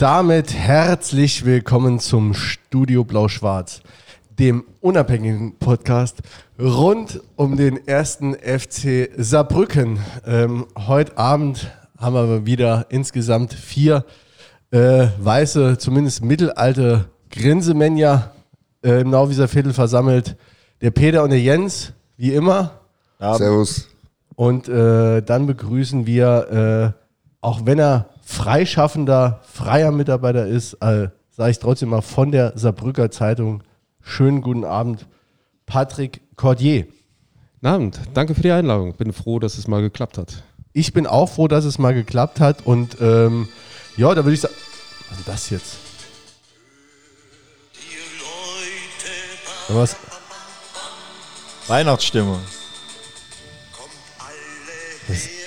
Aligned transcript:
Damit 0.00 0.54
herzlich 0.54 1.44
willkommen 1.44 1.98
zum 1.98 2.32
Studio 2.32 3.04
Blau-Schwarz, 3.04 3.82
dem 4.38 4.64
unabhängigen 4.80 5.58
Podcast 5.58 6.20
rund 6.58 7.20
um 7.36 7.58
den 7.58 7.86
ersten 7.86 8.32
FC 8.32 9.10
Saarbrücken. 9.18 9.98
Ähm, 10.26 10.66
heute 10.88 11.18
Abend 11.18 11.70
haben 11.98 12.14
wir 12.14 12.46
wieder 12.46 12.86
insgesamt 12.88 13.52
vier 13.52 14.06
äh, 14.70 15.08
weiße, 15.18 15.76
zumindest 15.76 16.24
mittelalte 16.24 17.10
Grinsemänner 17.30 18.30
äh, 18.82 19.02
im 19.02 19.10
Nauwieser 19.10 19.48
Viertel 19.48 19.74
versammelt. 19.74 20.34
Der 20.80 20.92
Peter 20.92 21.22
und 21.24 21.28
der 21.28 21.42
Jens, 21.42 21.92
wie 22.16 22.32
immer. 22.32 22.80
Servus. 23.18 23.86
Und 24.34 24.66
äh, 24.66 25.20
dann 25.20 25.46
begrüßen 25.46 26.06
wir, 26.06 26.94
äh, 26.96 27.00
auch 27.42 27.66
wenn 27.66 27.78
er 27.78 28.06
freischaffender, 28.30 29.40
freier 29.42 29.90
Mitarbeiter 29.90 30.46
ist, 30.46 30.74
äh, 30.74 31.08
sage 31.30 31.50
ich 31.50 31.58
trotzdem 31.58 31.88
mal 31.88 32.00
von 32.00 32.30
der 32.30 32.56
Saarbrücker 32.56 33.10
Zeitung, 33.10 33.64
schönen 34.00 34.40
guten 34.40 34.64
Abend, 34.64 35.06
Patrick 35.66 36.20
Cordier. 36.36 36.86
Guten 37.54 37.66
Abend, 37.66 38.00
danke 38.14 38.36
für 38.36 38.42
die 38.42 38.52
Einladung. 38.52 38.94
Bin 38.94 39.12
froh, 39.12 39.40
dass 39.40 39.58
es 39.58 39.66
mal 39.66 39.82
geklappt 39.82 40.16
hat. 40.16 40.44
Ich 40.72 40.92
bin 40.92 41.08
auch 41.08 41.26
froh, 41.28 41.48
dass 41.48 41.64
es 41.64 41.78
mal 41.78 41.92
geklappt 41.92 42.38
hat 42.38 42.64
und 42.64 42.98
ähm, 43.00 43.48
ja, 43.96 44.14
da 44.14 44.24
würde 44.24 44.34
ich 44.34 44.40
sagen, 44.40 44.54
was 45.10 45.18
ist 45.18 45.28
das 45.28 45.50
jetzt? 45.50 45.76
Was? 49.68 49.96
Weihnachtsstimmung. 51.66 52.38
Das 55.08 55.39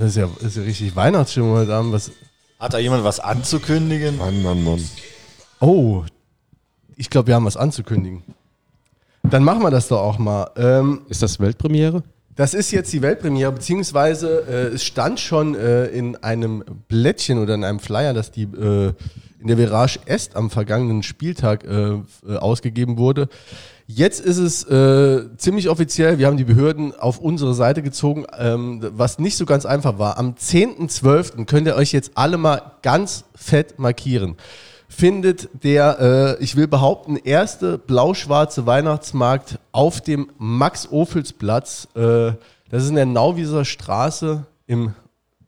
ist 0.00 0.16
ja, 0.16 0.28
das 0.34 0.48
ist 0.48 0.56
ja 0.56 0.62
richtig 0.62 0.96
Weihnachtsstimmung 0.96 1.52
heute 1.52 1.74
Abend. 1.74 1.92
Was? 1.92 2.10
Hat 2.58 2.74
da 2.74 2.78
jemand 2.78 3.04
was 3.04 3.20
anzukündigen? 3.20 4.18
Mann, 4.18 4.42
Mann, 4.42 4.62
Mann. 4.62 4.80
Oh, 5.60 6.04
ich 6.96 7.10
glaube, 7.10 7.28
wir 7.28 7.34
haben 7.34 7.44
was 7.44 7.56
anzukündigen. 7.56 8.22
Dann 9.24 9.44
machen 9.44 9.62
wir 9.62 9.70
das 9.70 9.88
doch 9.88 10.00
auch 10.00 10.18
mal. 10.18 10.50
Ähm, 10.56 11.02
Ist 11.08 11.22
das 11.22 11.40
Weltpremiere? 11.40 12.02
Das 12.34 12.54
ist 12.54 12.70
jetzt 12.70 12.92
die 12.92 13.02
Weltpremiere, 13.02 13.52
beziehungsweise 13.52 14.44
äh, 14.48 14.74
es 14.74 14.84
stand 14.84 15.20
schon 15.20 15.54
äh, 15.54 15.86
in 15.86 16.16
einem 16.16 16.64
Blättchen 16.88 17.38
oder 17.38 17.54
in 17.54 17.64
einem 17.64 17.78
Flyer, 17.78 18.14
dass 18.14 18.30
die 18.30 18.44
äh, 18.44 18.92
in 19.38 19.48
der 19.48 19.58
Virage 19.58 19.98
Est 20.06 20.36
am 20.36 20.50
vergangenen 20.50 21.02
Spieltag 21.02 21.64
äh, 21.64 21.94
äh, 21.94 22.36
ausgegeben 22.36 22.96
wurde. 22.96 23.28
Jetzt 23.86 24.20
ist 24.20 24.38
es 24.38 24.64
äh, 24.64 25.36
ziemlich 25.36 25.68
offiziell, 25.68 26.18
wir 26.18 26.26
haben 26.26 26.36
die 26.36 26.44
Behörden 26.44 26.94
auf 26.94 27.18
unsere 27.18 27.54
Seite 27.54 27.82
gezogen, 27.82 28.26
ähm, 28.38 28.80
was 28.92 29.18
nicht 29.18 29.36
so 29.36 29.44
ganz 29.44 29.66
einfach 29.66 29.98
war. 29.98 30.18
Am 30.18 30.34
10.12. 30.34 31.44
könnt 31.46 31.66
ihr 31.66 31.74
euch 31.74 31.92
jetzt 31.92 32.12
alle 32.14 32.38
mal 32.38 32.72
ganz 32.82 33.24
fett 33.34 33.78
markieren 33.78 34.36
findet 34.92 35.48
der, 35.64 36.36
äh, 36.38 36.44
ich 36.44 36.54
will 36.54 36.68
behaupten, 36.68 37.16
erste 37.16 37.78
blau-schwarze 37.78 38.66
Weihnachtsmarkt 38.66 39.58
auf 39.72 40.00
dem 40.00 40.30
Max-Ophels-Platz. 40.38 41.88
Äh, 41.94 42.32
das 42.70 42.84
ist 42.84 42.90
in 42.90 42.96
der 42.96 43.06
Nauwieser 43.06 43.64
Straße 43.64 44.44
im 44.66 44.94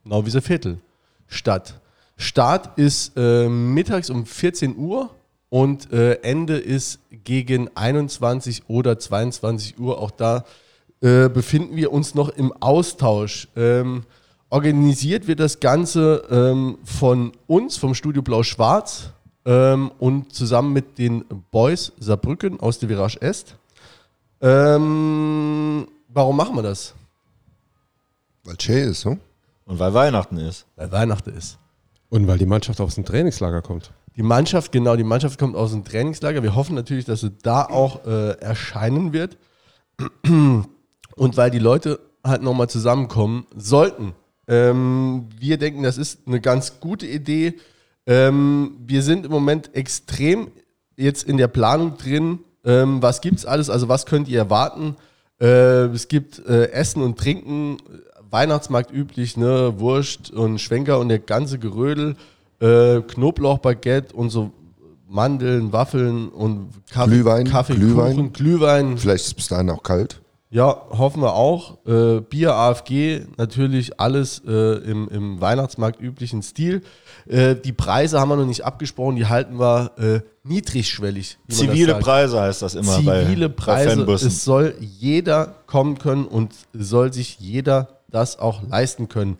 Nauwieser 0.03 0.43
Viertel 0.43 0.79
statt. 1.27 1.81
Start 2.17 2.79
ist 2.79 3.13
äh, 3.17 3.49
mittags 3.49 4.11
um 4.11 4.25
14 4.25 4.77
Uhr 4.77 5.11
und 5.55 5.93
äh, 5.93 6.15
Ende 6.23 6.57
ist 6.57 6.99
gegen 7.23 7.71
21 7.77 8.65
oder 8.67 8.99
22 8.99 9.79
Uhr. 9.79 10.01
Auch 10.01 10.11
da 10.11 10.45
äh, 11.01 11.29
befinden 11.29 11.77
wir 11.77 11.93
uns 11.93 12.17
noch 12.17 12.31
im 12.31 12.53
Austausch. 12.55 13.47
Ähm, 13.55 14.03
organisiert 14.51 15.29
wird 15.29 15.39
das 15.39 15.61
Ganze 15.61 16.25
ähm, 16.29 16.79
von 16.83 17.31
uns, 17.47 17.77
vom 17.77 17.95
Studio 17.95 18.21
Blau-Schwarz 18.21 19.11
ähm, 19.45 19.93
und 20.01 20.33
zusammen 20.33 20.73
mit 20.73 20.99
den 20.99 21.25
Boys 21.53 21.93
Saarbrücken 22.01 22.59
aus 22.59 22.81
der 22.81 22.89
Virage 22.89 23.23
Est. 23.23 23.55
Ähm, 24.41 25.87
warum 26.09 26.37
machen 26.37 26.57
wir 26.57 26.63
das? 26.65 26.95
Weil 28.43 28.57
Che 28.57 28.81
ist, 28.81 29.03
so? 29.03 29.19
Und 29.67 29.79
weil 29.79 29.95
Weihnachten 29.95 30.37
ist. 30.39 30.67
Weil 30.75 30.91
Weihnachten 30.91 31.31
ist. 31.31 31.59
Und 32.11 32.27
weil 32.27 32.39
die 32.39 32.47
Mannschaft 32.47 32.81
aus 32.81 32.97
dem 32.97 33.05
Trainingslager 33.05 33.63
kommt. 33.63 33.93
Die 34.17 34.23
Mannschaft, 34.23 34.71
genau, 34.71 34.97
die 34.97 35.05
Mannschaft 35.05 35.39
kommt 35.39 35.57
aus 35.57 35.73
dem 35.73 35.85
Trainingslager. 35.85 36.43
Wir 36.43 36.55
hoffen 36.55 36.75
natürlich, 36.75 37.05
dass 37.05 37.21
sie 37.21 37.33
da 37.43 37.65
auch 37.65 38.07
äh, 38.07 38.39
erscheinen 38.41 39.13
wird. 39.13 39.37
Und 40.25 41.37
weil 41.37 41.51
die 41.51 41.59
Leute 41.59 42.01
halt 42.25 42.43
nochmal 42.43 42.69
zusammenkommen 42.69 43.47
sollten. 43.57 44.15
Ähm, 44.47 45.29
wir 45.39 45.59
denken, 45.59 45.83
das 45.83 45.99
ist 45.99 46.27
eine 46.27 46.41
ganz 46.41 46.81
gute 46.81 47.07
Idee. 47.07 47.55
Ähm, 48.07 48.77
wir 48.87 49.03
sind 49.03 49.25
im 49.25 49.33
Moment 49.33 49.75
extrem 49.75 50.49
jetzt 50.97 51.25
in 51.25 51.37
der 51.37 51.49
Planung 51.49 51.97
drin. 51.97 52.41
Ähm, 52.65 53.03
was 53.03 53.21
gibt's 53.21 53.45
alles? 53.45 53.71
Also 53.71 53.89
was 53.89 54.07
könnt 54.07 54.29
ihr 54.29 54.39
erwarten? 54.39 54.97
Äh, 55.41 55.87
es 55.87 56.09
gibt 56.09 56.39
äh, 56.47 56.71
Essen 56.71 57.03
und 57.03 57.19
Trinken, 57.19 57.79
Weihnachtsmarkt 58.31 58.93
üblich, 58.93 59.37
ne, 59.37 59.75
Wurst 59.79 60.31
und 60.31 60.61
Schwenker 60.61 60.99
und 60.99 61.09
der 61.09 61.19
ganze 61.19 61.59
Gerödel, 61.59 62.17
äh, 62.61 63.01
Knoblauchbaguette 63.01 64.15
und 64.15 64.31
so 64.31 64.53
Mandeln, 65.09 65.73
Waffeln 65.73 66.29
und 66.29 66.71
Kaffee, 66.91 67.11
Glühwein, 67.11 67.47
Kaffee 67.47 67.75
Glühwein. 67.75 68.17
Kuchen, 68.17 68.33
Glühwein. 68.33 68.99
Vielleicht 68.99 69.23
ist 69.23 69.29
es 69.29 69.35
bis 69.35 69.49
dahin 69.49 69.71
auch 69.71 69.83
kalt. 69.83 70.21
Ja, 70.55 70.83
hoffen 70.91 71.21
wir 71.21 71.35
auch. 71.35 71.79
Äh, 71.85 72.21
Bier, 72.21 72.55
AFG, 72.55 73.23
natürlich 73.37 73.99
alles 73.99 74.41
äh, 74.47 74.53
im, 74.89 75.09
im 75.09 75.41
Weihnachtsmarkt 75.41 76.01
üblichen 76.01 76.43
Stil. 76.43 76.83
Äh, 77.27 77.57
die 77.57 77.73
Preise 77.73 78.21
haben 78.21 78.29
wir 78.29 78.37
noch 78.37 78.47
nicht 78.47 78.65
abgesprochen, 78.65 79.17
die 79.17 79.27
halten 79.27 79.59
wir 79.59 79.91
äh, 79.99 80.21
niedrigschwellig. 80.45 81.39
Zivile. 81.49 81.97
Preise 81.97 82.41
heißt 82.41 82.63
das 82.63 82.77
immer 82.77 83.03
bei, 83.03 83.25
Zivile 83.25 83.49
bei 83.49 83.55
Preise. 83.57 83.97
Fanbussen. 83.97 84.29
es 84.29 84.45
soll 84.45 84.77
jeder 84.79 85.57
kommen 85.67 85.99
können 85.99 86.25
und 86.25 86.53
soll 86.73 87.13
sich 87.13 87.41
jeder 87.41 87.89
das 88.09 88.39
auch 88.39 88.63
leisten 88.69 89.09
können. 89.09 89.39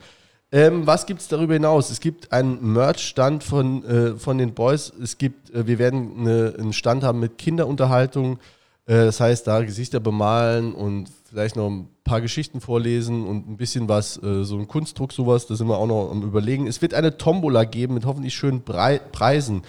Ähm, 0.55 0.87
was 0.87 1.05
gibt 1.05 1.19
es 1.19 1.27
darüber 1.27 1.53
hinaus? 1.53 1.89
Es 1.89 1.99
gibt 1.99 2.31
einen 2.31 2.71
Merch-Stand 2.71 3.43
von, 3.43 3.83
äh, 3.83 4.15
von 4.15 4.37
den 4.37 4.53
Boys. 4.53 4.89
Es 5.03 5.17
gibt, 5.17 5.53
äh, 5.53 5.67
wir 5.67 5.79
werden 5.79 6.17
eine, 6.17 6.53
einen 6.57 6.71
Stand 6.71 7.03
haben 7.03 7.19
mit 7.19 7.37
Kinderunterhaltung. 7.37 8.39
Äh, 8.85 9.03
das 9.03 9.19
heißt, 9.19 9.47
da 9.47 9.61
Gesichter 9.63 9.99
bemalen 9.99 10.73
und 10.73 11.09
vielleicht 11.25 11.57
noch 11.57 11.69
ein 11.69 11.89
paar 12.05 12.21
Geschichten 12.21 12.61
vorlesen 12.61 13.27
und 13.27 13.49
ein 13.49 13.57
bisschen 13.57 13.89
was, 13.89 14.15
äh, 14.23 14.45
so 14.45 14.57
ein 14.57 14.69
Kunstdruck, 14.69 15.11
sowas, 15.11 15.45
da 15.45 15.55
sind 15.55 15.67
wir 15.67 15.77
auch 15.77 15.87
noch 15.87 16.09
am 16.09 16.23
Überlegen. 16.23 16.67
Es 16.67 16.81
wird 16.81 16.93
eine 16.93 17.17
Tombola 17.17 17.65
geben 17.65 17.93
mit 17.93 18.05
hoffentlich 18.05 18.33
schönen 18.33 18.61
Brei 18.61 18.99
Preisen. 18.99 19.63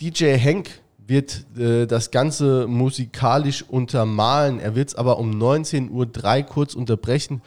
DJ 0.00 0.38
Henk 0.38 0.70
wird 1.06 1.44
äh, 1.58 1.84
das 1.84 2.10
Ganze 2.10 2.66
musikalisch 2.66 3.62
untermalen. 3.62 4.58
Er 4.58 4.74
wird 4.74 4.88
es 4.88 4.94
aber 4.94 5.18
um 5.18 5.32
19.03 5.32 5.90
Uhr 5.90 6.42
kurz 6.44 6.74
unterbrechen, 6.74 7.42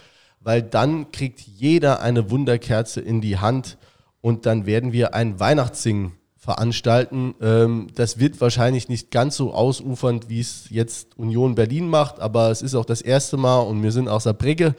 weil 0.48 0.62
dann 0.62 1.12
kriegt 1.12 1.42
jeder 1.42 2.00
eine 2.00 2.32
Wunderkerze 2.32 3.02
in 3.02 3.20
die 3.20 3.38
Hand 3.38 3.78
und 4.22 4.46
dann 4.46 4.66
werden 4.66 4.94
wir 4.94 5.14
ein 5.14 5.42
Weihnachtssingen 5.42 6.14
veranstalten. 6.38 7.36
Ähm, 7.42 7.88
das 7.96 8.18
wird 8.18 8.40
wahrscheinlich 8.40 8.88
nicht 8.88 9.12
ganz 9.12 9.36
so 9.36 9.54
ausufernd, 9.54 10.30
wie 10.30 10.40
es 10.40 10.70
jetzt 10.70 11.18
Union 11.18 11.56
Berlin 11.56 11.90
macht, 11.90 12.22
aber 12.22 12.50
es 12.50 12.62
ist 12.62 12.76
auch 12.76 12.86
das 12.86 13.02
erste 13.02 13.36
Mal 13.36 13.60
und 13.60 13.84
wir 13.84 13.92
sind 13.92 14.08
aus 14.08 14.24
Saarbrücke. 14.24 14.74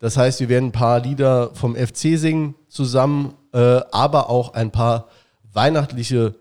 Das 0.00 0.16
heißt, 0.16 0.40
wir 0.40 0.48
werden 0.48 0.70
ein 0.70 0.72
paar 0.72 0.98
Lieder 0.98 1.54
vom 1.54 1.76
FC 1.76 2.18
singen 2.18 2.56
zusammen, 2.66 3.34
äh, 3.52 3.82
aber 3.92 4.28
auch 4.30 4.54
ein 4.54 4.72
paar 4.72 5.06
weihnachtliche 5.52 6.34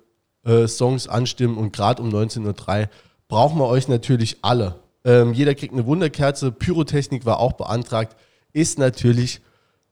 äh, 0.45 0.67
Songs 0.67 1.07
anstimmen 1.07 1.59
und 1.59 1.73
gerade 1.73 2.01
um 2.01 2.09
19.03 2.09 2.81
Uhr 2.81 2.89
brauchen 3.27 3.59
wir 3.59 3.67
euch 3.67 3.87
natürlich 3.87 4.37
alle. 4.41 4.79
Ähm, 5.05 5.31
jeder 5.33 5.53
kriegt 5.53 5.73
eine 5.73 5.85
Wunderkerze, 5.85 6.51
Pyrotechnik 6.51 7.23
war 7.23 7.39
auch 7.39 7.53
beantragt, 7.53 8.15
ist 8.53 8.79
natürlich 8.79 9.41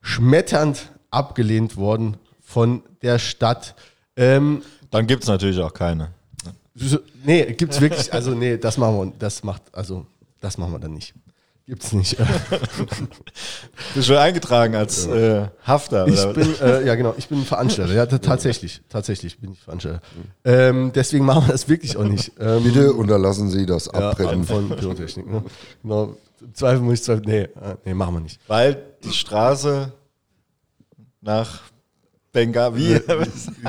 schmetternd 0.02 0.92
abgelehnt 1.10 1.76
worden 1.78 2.18
von 2.42 2.84
der 3.02 3.20
Stadt. 3.20 3.76
Ähm, 4.16 4.62
Dann 4.90 5.08
gibt 5.08 5.24
es 5.24 5.30
natürlich 5.30 5.60
auch 5.60 5.74
keine. 5.74 6.10
so- 6.76 7.00
nee, 7.24 7.54
gibt's 7.54 7.82
wirklich, 7.82 8.14
also 8.14 8.32
nee, 8.32 8.58
das 8.58 8.78
machen 8.78 8.98
wir, 8.98 9.14
das 9.20 9.44
macht, 9.44 9.64
also 9.74 10.06
das 10.40 10.58
machen 10.58 10.74
wir 10.74 10.80
dann 10.80 10.94
nicht. 10.94 11.14
Gibt's 11.68 11.94
nicht. 11.94 12.18
Bist 13.94 14.08
schon 14.08 14.18
eingetragen 14.18 14.76
als 14.76 15.06
äh, 15.06 15.48
Hafter? 15.64 16.08
Ich 16.08 16.20
oder? 16.20 16.34
bin, 16.34 16.56
äh, 16.60 16.86
ja 16.86 16.96
genau, 16.96 17.14
ich 17.18 17.30
bin 17.30 17.46
Veranstalter. 17.46 17.94
Ja, 17.94 18.06
tatsächlich, 18.08 18.82
tatsächlich 18.90 19.40
bin 19.40 19.54
ich 19.54 19.62
Veranstalter. 19.62 20.02
Ähm, 20.44 20.92
deswegen 20.94 21.24
machen 21.24 21.46
wir 21.48 21.52
das 21.54 21.70
wirklich 21.70 21.96
auch 21.96 22.04
nicht. 22.04 22.32
Ähm, 22.40 22.64
Bitte 22.64 22.94
unterlassen 22.94 23.50
Sie 23.50 23.66
das 23.66 23.86
ja, 23.86 24.10
Abbrennen. 24.10 24.44
von 24.44 24.70
Pyrotechnik. 24.70 25.28
Ne? 25.28 25.44
Genau. 25.84 26.18
Im 26.42 26.54
Zweifel 26.56 26.82
muss 26.82 26.96
ich 26.96 27.04
sagen, 27.04 27.22
nee, 27.26 27.42
äh, 27.42 27.78
nee, 27.86 27.94
machen 27.94 28.16
wir 28.16 28.20
nicht. 28.22 28.40
Weil 28.48 28.84
die 29.04 29.14
Straße 29.14 29.92
nach 31.22 31.62
Bengavi. 32.32 32.96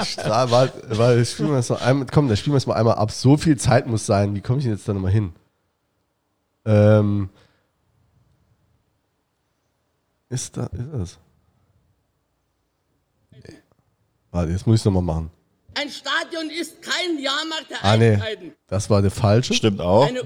Stra- 0.04 0.50
war, 0.50 0.68
war, 0.96 1.24
spielen 1.24 1.50
wir 1.50 1.56
das 1.56 1.68
noch 1.68 1.82
einmal, 1.82 2.06
komm, 2.10 2.28
da 2.28 2.36
spielen 2.36 2.54
wir 2.54 2.58
es 2.58 2.66
mal 2.66 2.74
einmal 2.74 2.94
ab. 2.94 3.10
So 3.10 3.36
viel 3.36 3.56
Zeit 3.58 3.86
muss 3.86 4.06
sein. 4.06 4.34
Wie 4.34 4.40
komme 4.40 4.58
ich 4.58 4.64
denn 4.64 4.74
jetzt 4.74 4.88
da 4.88 4.94
nochmal 4.94 5.12
hin? 5.12 5.32
Ähm, 6.64 7.28
ist 10.28 10.56
da, 10.56 10.66
ist 10.66 10.92
das? 10.92 11.18
Warte, 14.30 14.52
jetzt 14.52 14.66
muss 14.66 14.76
ich 14.76 14.80
es 14.80 14.84
nochmal 14.86 15.02
machen. 15.02 15.30
Ein 15.74 15.88
Stadion 15.90 16.50
ist 16.50 16.82
kein 16.82 17.18
Jahrmarkt 17.18 17.70
der 17.70 17.78
Ah, 17.82 17.96
nee. 17.96 18.12
Einheiten. 18.14 18.52
Das 18.68 18.90
war 18.90 19.02
der 19.02 19.10
falsche. 19.10 19.54
Stimmt 19.54 19.80
auch. 19.80 20.06
Eine 20.06 20.22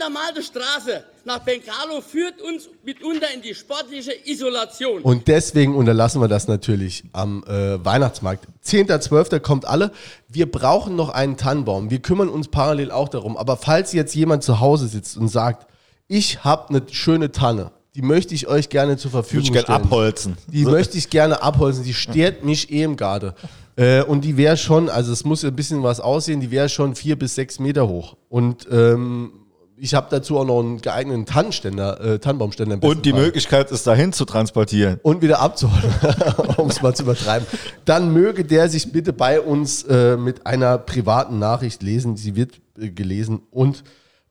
untermalte 0.00 0.42
Straße 0.42 1.04
nach 1.24 1.40
Bengalo 1.40 2.00
führt 2.00 2.40
uns 2.40 2.68
mitunter 2.84 3.26
in 3.34 3.42
die 3.42 3.54
sportliche 3.54 4.12
Isolation. 4.24 5.02
Und 5.02 5.28
deswegen 5.28 5.74
unterlassen 5.74 6.20
wir 6.22 6.28
das 6.28 6.48
natürlich 6.48 7.04
am 7.12 7.44
äh, 7.44 7.84
Weihnachtsmarkt. 7.84 8.46
10.12. 8.64 9.40
kommt 9.40 9.66
alle. 9.66 9.92
Wir 10.28 10.50
brauchen 10.50 10.96
noch 10.96 11.10
einen 11.10 11.36
Tannenbaum. 11.36 11.90
Wir 11.90 11.98
kümmern 12.00 12.30
uns 12.30 12.48
parallel 12.48 12.90
auch 12.90 13.08
darum. 13.10 13.36
Aber 13.36 13.56
falls 13.58 13.92
jetzt 13.92 14.14
jemand 14.14 14.42
zu 14.42 14.60
Hause 14.60 14.88
sitzt 14.88 15.16
und 15.18 15.28
sagt, 15.28 15.66
ich 16.08 16.42
habe 16.42 16.70
eine 16.70 16.82
schöne 16.90 17.30
Tanne, 17.30 17.70
die 17.94 18.02
möchte 18.02 18.34
ich 18.34 18.46
euch 18.46 18.68
gerne 18.70 18.96
zur 18.96 19.10
Verfügung 19.10 19.44
ich 19.44 19.52
gerne 19.52 19.64
stellen. 19.64 19.82
abholzen. 19.82 20.38
Die 20.46 20.64
möchte 20.64 20.96
ich 20.96 21.10
gerne 21.10 21.42
abholzen. 21.42 21.84
Die 21.84 21.94
stört 21.94 22.42
mich 22.44 22.70
eh 22.72 22.84
im 22.84 22.96
Garten. 22.96 23.32
Äh, 23.80 24.02
und 24.02 24.26
die 24.26 24.36
wäre 24.36 24.58
schon, 24.58 24.90
also 24.90 25.10
es 25.10 25.24
muss 25.24 25.42
ein 25.42 25.56
bisschen 25.56 25.82
was 25.82 26.00
aussehen, 26.00 26.40
die 26.40 26.50
wäre 26.50 26.68
schon 26.68 26.94
vier 26.94 27.18
bis 27.18 27.34
sechs 27.34 27.58
Meter 27.58 27.88
hoch. 27.88 28.14
Und 28.28 28.68
ähm, 28.70 29.32
ich 29.78 29.94
habe 29.94 30.08
dazu 30.10 30.38
auch 30.38 30.44
noch 30.44 30.60
einen 30.60 30.82
geeigneten 30.82 31.24
Tannenständer, 31.24 31.98
äh, 31.98 32.18
Tannenbaumständer. 32.18 32.78
Und 32.82 33.06
die 33.06 33.12
Fall. 33.12 33.22
Möglichkeit, 33.22 33.72
es 33.72 33.82
dahin 33.82 34.12
zu 34.12 34.26
transportieren. 34.26 35.00
Und 35.02 35.22
wieder 35.22 35.40
abzuholen, 35.40 35.94
um 36.58 36.68
es 36.68 36.82
mal 36.82 36.94
zu 36.94 37.04
übertreiben. 37.04 37.46
Dann 37.86 38.12
möge 38.12 38.44
der 38.44 38.68
sich 38.68 38.92
bitte 38.92 39.14
bei 39.14 39.40
uns 39.40 39.82
äh, 39.84 40.18
mit 40.18 40.46
einer 40.46 40.76
privaten 40.76 41.38
Nachricht 41.38 41.82
lesen. 41.82 42.18
Sie 42.18 42.36
wird 42.36 42.60
äh, 42.78 42.90
gelesen 42.90 43.40
und 43.50 43.82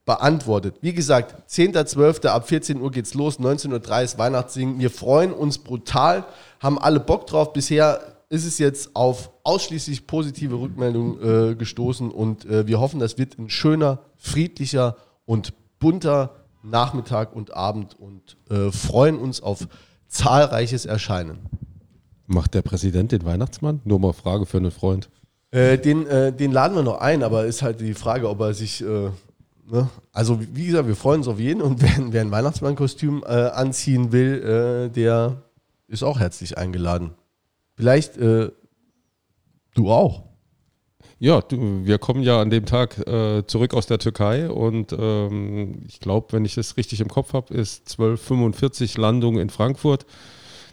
beantwortet. 0.06 0.75
Wie 0.81 0.94
gesagt, 0.94 1.50
10.12. 1.50 2.28
ab 2.28 2.48
14 2.48 2.80
Uhr 2.80 2.92
geht's 2.92 3.16
los, 3.16 3.40
19.30 3.40 3.72
Uhr 3.72 4.01
ist 4.04 4.18
Weihnachtssingen. 4.19 4.80
Wir 4.80 4.92
freuen 4.92 5.34
uns 5.34 5.57
brutal, 5.57 6.25
haben 6.60 6.78
alle 6.78 7.00
Bock 7.00 7.25
drauf. 7.25 7.54
Bisher 7.54 8.19
ist 8.29 8.45
es 8.45 8.59
jetzt 8.59 8.95
auf 8.95 9.31
ausschließlich 9.43 10.05
positive 10.05 10.59
Rückmeldungen 10.59 11.51
äh, 11.51 11.55
gestoßen 11.55 12.11
und 12.11 12.45
äh, 12.45 12.67
wir 12.67 12.79
hoffen, 12.79 12.99
das 12.99 13.17
wird 13.17 13.37
ein 13.39 13.49
schöner, 13.49 13.99
friedlicher 14.17 14.95
und 15.25 15.53
bunter 15.79 16.35
Nachmittag 16.61 17.35
und 17.35 17.53
Abend 17.53 17.97
und 17.99 18.37
äh, 18.49 18.71
freuen 18.71 19.17
uns 19.17 19.41
auf 19.41 19.67
zahlreiches 20.07 20.85
Erscheinen. 20.85 21.39
Macht 22.27 22.53
der 22.53 22.61
Präsident 22.61 23.11
den 23.11 23.25
Weihnachtsmann? 23.25 23.81
Nur 23.85 23.99
mal 23.99 24.13
Frage 24.13 24.45
für 24.45 24.57
einen 24.57 24.71
Freund. 24.71 25.09
Äh, 25.51 25.79
den, 25.79 26.05
äh, 26.05 26.31
den 26.31 26.51
laden 26.51 26.75
wir 26.75 26.83
noch 26.83 26.99
ein, 26.99 27.23
aber 27.23 27.45
ist 27.45 27.63
halt 27.63 27.81
die 27.81 27.95
Frage, 27.95 28.29
ob 28.29 28.39
er 28.41 28.53
sich. 28.53 28.81
Äh, 28.81 29.09
ne? 29.67 29.89
Also, 30.11 30.39
wie 30.53 30.67
gesagt, 30.67 30.87
wir 30.87 30.95
freuen 30.95 31.21
uns 31.21 31.27
auf 31.27 31.39
jeden 31.39 31.61
und 31.61 31.81
wer, 31.81 32.13
wer 32.13 32.21
ein 32.21 32.31
Weihnachtsmannkostüm 32.31 33.23
anziehen 33.23 34.11
will, 34.11 34.91
der 34.95 35.41
ist 35.87 36.03
auch 36.03 36.19
herzlich 36.19 36.57
eingeladen. 36.57 37.11
Vielleicht 37.79 38.17
äh, 38.17 38.51
du 39.73 39.89
auch. 39.89 40.25
Ja, 41.17 41.39
du, 41.39 41.85
wir 41.85 41.97
kommen 41.97 42.23
ja 42.23 42.41
an 42.41 42.49
dem 42.49 42.65
Tag 42.65 42.97
äh, 43.07 43.47
zurück 43.47 43.73
aus 43.73 43.87
der 43.87 43.99
Türkei 43.99 44.49
und 44.49 44.91
ähm, 44.91 45.83
ich 45.87 46.01
glaube, 46.01 46.33
wenn 46.33 46.43
ich 46.43 46.55
das 46.55 46.75
richtig 46.75 46.99
im 46.99 47.07
Kopf 47.07 47.31
habe, 47.31 47.53
ist 47.53 47.87
12.45 47.87 48.99
Landung 48.99 49.39
in 49.39 49.49
Frankfurt. 49.49 50.05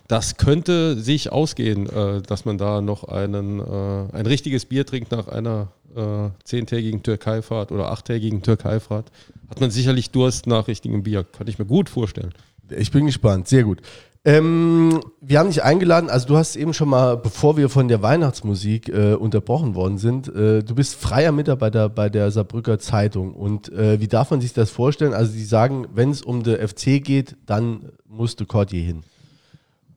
Das 0.08 0.36
könnte 0.36 0.98
sich 0.98 1.30
ausgehen, 1.30 1.88
äh, 1.88 2.22
dass 2.22 2.44
man 2.44 2.58
da 2.58 2.80
noch 2.80 3.04
einen, 3.04 3.60
äh, 3.60 4.12
ein 4.12 4.26
richtiges 4.26 4.66
Bier 4.66 4.84
trinkt 4.84 5.12
nach 5.12 5.28
einer 5.28 5.68
äh, 5.94 6.30
zehntägigen 6.42 7.04
Türkeifahrt 7.04 7.70
oder 7.70 7.92
achttägigen 7.92 8.42
Türkeifahrt. 8.42 9.12
Hat 9.48 9.60
man 9.60 9.70
sicherlich 9.70 10.10
Durst 10.10 10.48
nach 10.48 10.66
richtigem 10.66 11.04
Bier. 11.04 11.22
Könnte 11.22 11.52
ich 11.52 11.60
mir 11.60 11.66
gut 11.66 11.88
vorstellen. 11.88 12.34
Ich 12.68 12.90
bin 12.90 13.06
gespannt, 13.06 13.46
sehr 13.46 13.62
gut. 13.62 13.80
Ähm, 14.26 15.00
wir 15.20 15.38
haben 15.38 15.50
dich 15.50 15.62
eingeladen, 15.62 16.10
also 16.10 16.26
du 16.26 16.36
hast 16.36 16.56
eben 16.56 16.74
schon 16.74 16.88
mal, 16.88 17.16
bevor 17.16 17.56
wir 17.56 17.68
von 17.68 17.86
der 17.86 18.02
Weihnachtsmusik 18.02 18.88
äh, 18.88 19.14
unterbrochen 19.14 19.76
worden 19.76 19.98
sind, 19.98 20.26
äh, 20.26 20.64
du 20.64 20.74
bist 20.74 20.96
freier 20.96 21.30
Mitarbeiter 21.30 21.88
bei 21.88 22.08
der 22.08 22.32
Saarbrücker 22.32 22.80
Zeitung. 22.80 23.34
Und 23.34 23.72
äh, 23.72 24.00
wie 24.00 24.08
darf 24.08 24.32
man 24.32 24.40
sich 24.40 24.52
das 24.52 24.72
vorstellen? 24.72 25.14
Also 25.14 25.32
die 25.32 25.44
sagen, 25.44 25.86
wenn 25.94 26.10
es 26.10 26.22
um 26.22 26.42
den 26.42 26.56
FC 26.56 27.04
geht, 27.04 27.36
dann 27.46 27.92
musste 28.04 28.46
Cordier 28.46 28.82
hin. 28.82 29.04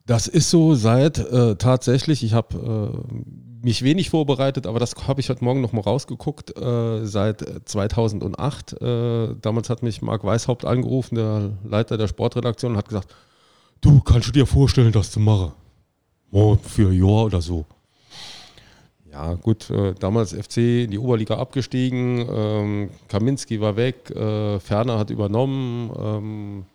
Das 0.06 0.28
ist 0.28 0.52
so 0.52 0.76
seit 0.76 1.18
äh, 1.18 1.56
tatsächlich, 1.56 2.24
ich 2.24 2.34
habe 2.34 3.02
äh, 3.04 3.66
mich 3.66 3.84
wenig 3.84 4.12
vorbereitet, 4.12 4.68
aber 4.68 4.78
das 4.78 4.94
habe 5.08 5.22
ich 5.22 5.30
heute 5.32 5.44
Morgen 5.44 5.62
nochmal 5.62 5.86
rausgeguckt, 5.86 6.56
äh, 6.56 7.04
seit 7.04 7.44
2008. 7.66 8.74
Äh, 8.80 9.36
damals 9.42 9.72
hat 9.72 9.82
mich 9.82 10.04
Marc 10.04 10.24
Weishaupt 10.24 10.66
angerufen, 10.66 11.16
der 11.16 11.52
Leiter 11.64 11.98
der 11.98 12.08
Sportredaktion, 12.08 12.74
und 12.74 12.78
hat 12.78 12.90
gesagt, 12.90 13.16
du 13.82 14.00
kannst 14.02 14.28
du 14.28 14.32
dir 14.32 14.46
vorstellen, 14.46 14.92
das 14.92 15.12
zu 15.12 15.20
machen? 15.20 15.52
Oh, 16.32 16.58
für 16.62 16.90
ein 16.90 16.94
Jahr 16.94 17.26
oder 17.26 17.42
so. 17.42 17.66
Ja, 19.12 19.34
gut, 19.34 19.70
äh, 19.72 19.96
damals 20.00 20.34
FC 20.34 20.84
in 20.84 20.92
die 20.92 21.00
Oberliga 21.00 21.38
abgestiegen, 21.38 22.28
ähm, 22.32 22.90
Kaminski 23.08 23.60
war 23.60 23.76
weg, 23.76 24.12
äh, 24.12 24.60
Ferner 24.60 25.00
hat 25.00 25.10
übernommen. 25.10 25.92
Ähm, 25.98 26.66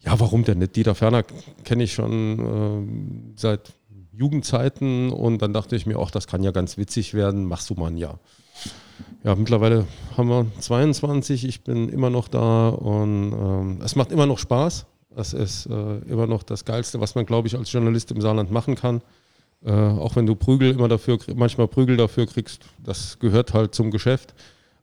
ja, 0.00 0.18
warum 0.18 0.44
denn 0.44 0.58
nicht? 0.58 0.74
Dieter 0.74 0.94
Ferner 0.94 1.24
kenne 1.64 1.84
ich 1.84 1.92
schon 1.92 2.38
ähm, 2.38 3.32
seit 3.36 3.74
Jugendzeiten 4.12 5.10
und 5.10 5.40
dann 5.40 5.52
dachte 5.52 5.76
ich 5.76 5.86
mir, 5.86 5.98
auch 5.98 6.10
das 6.10 6.26
kann 6.26 6.42
ja 6.42 6.50
ganz 6.50 6.76
witzig 6.76 7.14
werden, 7.14 7.44
machst 7.44 7.70
du 7.70 7.74
mal 7.74 7.86
ein 7.86 7.96
Jahr. 7.96 8.18
Ja, 9.22 9.36
mittlerweile 9.36 9.86
haben 10.16 10.28
wir 10.28 10.46
22, 10.58 11.44
ich 11.44 11.62
bin 11.62 11.88
immer 11.88 12.10
noch 12.10 12.26
da 12.26 12.70
und 12.70 13.32
ähm, 13.32 13.80
es 13.84 13.94
macht 13.94 14.10
immer 14.10 14.26
noch 14.26 14.38
Spaß. 14.38 14.86
Es 15.18 15.32
ist 15.32 15.66
äh, 15.66 15.98
immer 16.08 16.26
noch 16.26 16.42
das 16.42 16.64
Geilste, 16.64 17.00
was 17.00 17.14
man, 17.14 17.26
glaube 17.26 17.48
ich, 17.48 17.56
als 17.56 17.72
Journalist 17.72 18.10
im 18.12 18.20
Saarland 18.20 18.50
machen 18.50 18.74
kann. 18.74 19.02
Äh, 19.64 19.72
auch 19.72 20.14
wenn 20.16 20.26
du 20.26 20.36
Prügel 20.36 20.70
immer 20.70 20.86
dafür, 20.88 21.18
manchmal 21.34 21.66
Prügel 21.66 21.96
dafür 21.96 22.26
kriegst, 22.26 22.66
das 22.84 23.18
gehört 23.18 23.52
halt 23.54 23.74
zum 23.74 23.90
Geschäft. 23.90 24.34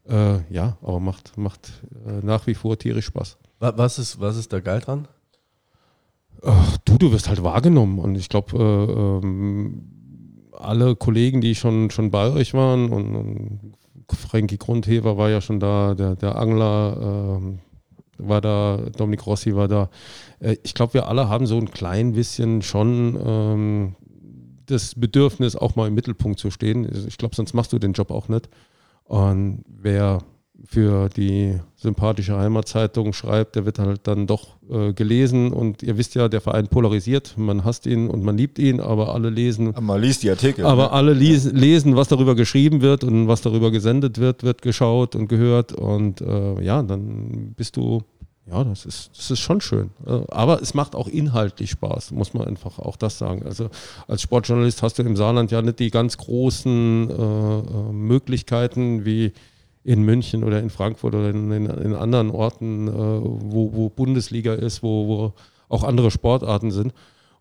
Äh, 0.08 0.40
ja, 0.54 0.78
aber 0.82 1.00
macht, 1.00 1.38
macht 1.38 1.72
äh, 2.06 2.26
nach 2.26 2.46
wie 2.48 2.54
vor 2.54 2.78
tierisch 2.78 3.06
Spaß. 3.06 3.38
Wa- 3.60 3.74
Was 3.78 3.98
ist, 3.98 4.20
was 4.20 4.36
ist 4.38 4.52
da 4.52 4.60
geil 4.60 4.82
dran? 4.82 5.08
Ach, 6.44 6.78
du, 6.86 6.98
du 6.98 7.12
wirst 7.12 7.30
halt 7.30 7.42
wahrgenommen. 7.44 8.00
Und 8.00 8.16
ich 8.16 8.28
glaube, 8.30 8.58
äh, 8.58 9.26
ähm, 9.26 9.84
alle 10.52 10.96
Kollegen, 10.96 11.42
die 11.42 11.56
schon, 11.56 11.90
schon 11.90 12.12
bei 12.12 12.30
euch 12.32 12.54
waren, 12.54 12.90
und, 12.92 13.16
und 13.16 13.60
Frankie 14.12 14.58
Grundhever 14.58 15.18
war 15.18 15.30
ja 15.30 15.42
schon 15.42 15.60
da, 15.60 15.96
der, 15.96 16.16
der 16.16 16.36
Angler 16.36 17.38
ähm, 17.40 17.60
war 18.18 18.42
da, 18.42 18.80
Dominik 18.98 19.26
Rossi 19.26 19.56
war 19.56 19.68
da. 19.68 19.90
Äh, 20.40 20.58
ich 20.64 20.74
glaube, 20.74 20.94
wir 20.94 21.08
alle 21.08 21.30
haben 21.30 21.48
so 21.48 21.58
ein 21.58 21.72
klein 21.72 22.14
bisschen 22.14 22.62
schon 22.62 23.20
ähm, 23.24 23.96
das 24.66 24.96
Bedürfnis, 24.96 25.56
auch 25.56 25.76
mal 25.76 25.88
im 25.88 25.94
Mittelpunkt 25.94 26.40
zu 26.40 26.50
stehen. 26.52 26.90
Ich 27.08 27.18
glaube, 27.18 27.36
sonst 27.36 27.54
machst 27.54 27.74
du 27.74 27.80
den 27.80 27.94
Job 27.94 28.12
auch 28.12 28.28
nicht. 28.28 28.50
Und 29.04 29.64
wer 29.68 30.20
für 30.64 31.10
die 31.10 31.60
sympathische 31.76 32.38
Heimatzeitung 32.38 33.14
schreibt, 33.14 33.56
der 33.56 33.66
wird 33.66 33.80
halt 33.80 34.02
dann 34.04 34.26
doch 34.26 34.56
äh, 34.70 34.94
gelesen. 34.94 35.52
Und 35.52 35.84
ihr 35.84 35.98
wisst 35.98 36.16
ja, 36.16 36.28
der 36.28 36.42
Verein 36.42 36.68
polarisiert. 36.68 37.38
Man 37.38 37.64
hasst 37.64 37.86
ihn 37.86 38.10
und 38.10 38.24
man 38.24 38.38
liebt 38.38 38.58
ihn, 38.58 38.80
aber 38.80 39.14
alle 39.14 39.30
lesen. 39.30 39.70
Aber 39.70 39.82
Man 39.82 40.02
liest 40.02 40.24
die 40.24 40.30
Artikel. 40.30 40.66
Aber 40.66 40.84
ne? 40.84 40.92
alle 40.92 41.14
lies, 41.14 41.46
lesen, 41.46 41.96
was 41.96 42.08
darüber 42.08 42.36
geschrieben 42.36 42.82
wird 42.82 43.04
und 43.04 43.28
was 43.28 43.42
darüber 43.42 43.72
gesendet 43.72 44.20
wird, 44.20 44.44
wird 44.44 44.62
geschaut 44.62 45.16
und 45.16 45.28
gehört. 45.28 45.74
Und 45.74 46.22
äh, 46.22 46.62
ja, 46.62 46.82
dann 46.82 47.54
bist 47.56 47.78
du, 47.78 48.02
ja, 48.50 48.64
das 48.64 48.86
ist, 48.86 49.12
das 49.16 49.32
ist 49.32 49.40
schon 49.40 49.62
schön. 49.62 49.92
Äh, 50.06 50.22
Aber 50.30 50.62
es 50.62 50.74
macht 50.74 50.96
auch 50.96 51.08
inhaltlich 51.08 51.72
Spaß, 51.72 52.12
muss 52.12 52.34
man 52.34 52.48
einfach 52.48 52.80
auch 52.80 52.96
das 52.96 53.18
sagen. 53.18 53.44
Also 53.44 53.70
als 54.08 54.22
Sportjournalist 54.22 54.82
hast 54.82 54.98
du 54.98 55.04
im 55.04 55.16
Saarland 55.16 55.52
ja 55.52 55.62
nicht 55.62 55.80
die 55.80 55.92
ganz 55.92 56.18
großen 56.18 57.10
äh, 57.10 57.14
äh, 57.14 57.92
Möglichkeiten 57.92 59.06
wie 59.06 59.34
in 59.86 60.02
München 60.02 60.44
oder 60.44 60.60
in 60.60 60.72
Frankfurt 60.72 61.14
oder 61.14 61.30
in, 61.30 61.52
in, 61.52 61.68
in 61.68 61.94
anderen 61.94 62.32
Orten, 62.32 62.88
äh, 62.88 62.92
wo, 62.92 63.72
wo 63.72 63.90
Bundesliga 63.90 64.56
ist, 64.56 64.82
wo, 64.82 65.08
wo 65.08 65.34
auch 65.70 65.84
andere 65.84 66.10
Sportarten 66.10 66.72
sind. 66.72 66.92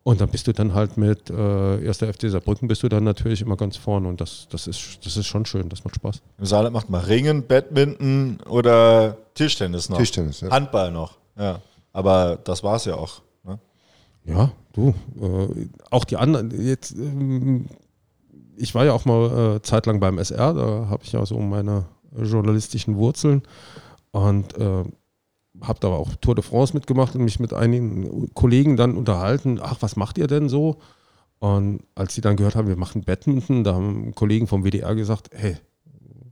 Und 0.02 0.20
dann 0.20 0.28
bist 0.28 0.46
du 0.46 0.52
dann 0.52 0.74
halt 0.74 0.98
mit 0.98 1.30
äh, 1.30 1.88
1. 1.88 1.98
FC 1.98 2.28
Saarbrücken 2.28 2.68
bist 2.68 2.82
du 2.82 2.90
dann 2.90 3.04
natürlich 3.04 3.40
immer 3.40 3.56
ganz 3.56 3.78
vorne 3.78 4.06
und 4.06 4.20
das, 4.20 4.46
das, 4.50 4.66
ist, 4.66 4.98
das 5.06 5.16
ist 5.16 5.26
schon 5.26 5.46
schön, 5.46 5.70
das 5.70 5.82
macht 5.84 5.94
Spaß. 5.94 6.20
Im 6.38 6.44
Saarland 6.44 6.74
macht 6.74 6.90
man 6.90 7.02
Ringen, 7.02 7.46
Badminton 7.46 8.38
oder 8.46 9.16
Tischtennis 9.32 9.88
noch. 9.88 9.96
Tischtennis, 9.96 10.42
ja. 10.42 10.50
Handball 10.50 10.92
noch. 10.92 11.16
Ja. 11.38 11.62
Aber 11.94 12.38
das 12.44 12.62
war 12.62 12.76
es 12.76 12.84
ja 12.84 12.96
auch. 12.96 13.22
Ne? 13.44 13.58
Ja, 14.26 14.52
du, 14.74 14.94
äh, 15.18 15.68
auch 15.90 16.04
die 16.04 16.18
anderen, 16.18 16.50
jetzt, 16.62 16.92
ähm, 16.92 17.68
ich 18.58 18.74
war 18.74 18.84
ja 18.84 18.92
auch 18.92 19.06
mal 19.06 19.56
äh, 19.56 19.62
zeitlang 19.62 20.00
beim 20.00 20.18
SR, 20.18 20.52
da 20.52 20.88
habe 20.90 21.02
ich 21.04 21.12
ja 21.12 21.24
so 21.24 21.38
meine 21.38 21.86
journalistischen 22.16 22.97
Wurzeln 22.97 23.42
und 24.12 24.56
äh, 24.59 24.85
habe 25.61 25.80
da 25.80 25.88
auch 25.88 26.14
Tour 26.16 26.35
de 26.35 26.44
France 26.44 26.75
mitgemacht 26.75 27.14
und 27.14 27.25
mich 27.25 27.40
mit 27.40 27.52
einigen 27.52 28.33
Kollegen 28.35 28.76
dann 28.76 28.97
unterhalten, 28.97 29.61
ach, 29.62 29.76
was 29.80 29.97
macht 29.97 30.18
ihr 30.18 30.26
denn 30.26 30.49
so? 30.49 30.78
Und 31.38 31.83
als 31.94 32.14
sie 32.14 32.21
dann 32.21 32.37
gehört 32.37 32.56
haben, 32.56 32.68
wir 32.68 32.76
machen 32.76 33.04
Badminton, 33.04 33.64
da 33.64 33.75
haben 33.75 34.14
Kollegen 34.14 34.47
vom 34.47 34.64
WDR 34.64 34.94
gesagt, 34.94 35.30
hey, 35.33 35.56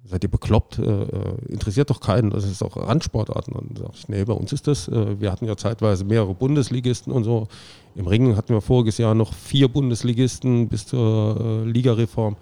seid 0.04 0.24
ihr 0.24 0.30
bekloppt? 0.30 0.78
Äh, 0.78 0.82
äh, 0.82 1.34
interessiert 1.48 1.90
doch 1.90 2.00
keinen, 2.00 2.30
das 2.30 2.44
ist 2.44 2.62
auch 2.62 2.76
Randsportarten. 2.76 3.54
Und 3.54 3.78
dann 3.78 3.86
sag 3.86 3.94
ich, 3.94 4.08
nee, 4.08 4.24
bei 4.24 4.32
uns 4.32 4.52
ist 4.52 4.66
das, 4.66 4.88
äh, 4.88 5.20
wir 5.20 5.30
hatten 5.30 5.46
ja 5.46 5.56
zeitweise 5.56 6.04
mehrere 6.04 6.34
Bundesligisten 6.34 7.12
und 7.12 7.24
so. 7.24 7.48
Im 7.94 8.06
Ringen 8.06 8.36
hatten 8.36 8.54
wir 8.54 8.60
voriges 8.60 8.98
Jahr 8.98 9.14
noch 9.14 9.34
vier 9.34 9.68
Bundesligisten 9.68 10.68
bis 10.68 10.86
zur 10.86 11.40
äh, 11.40 11.64
Ligareform. 11.68 12.36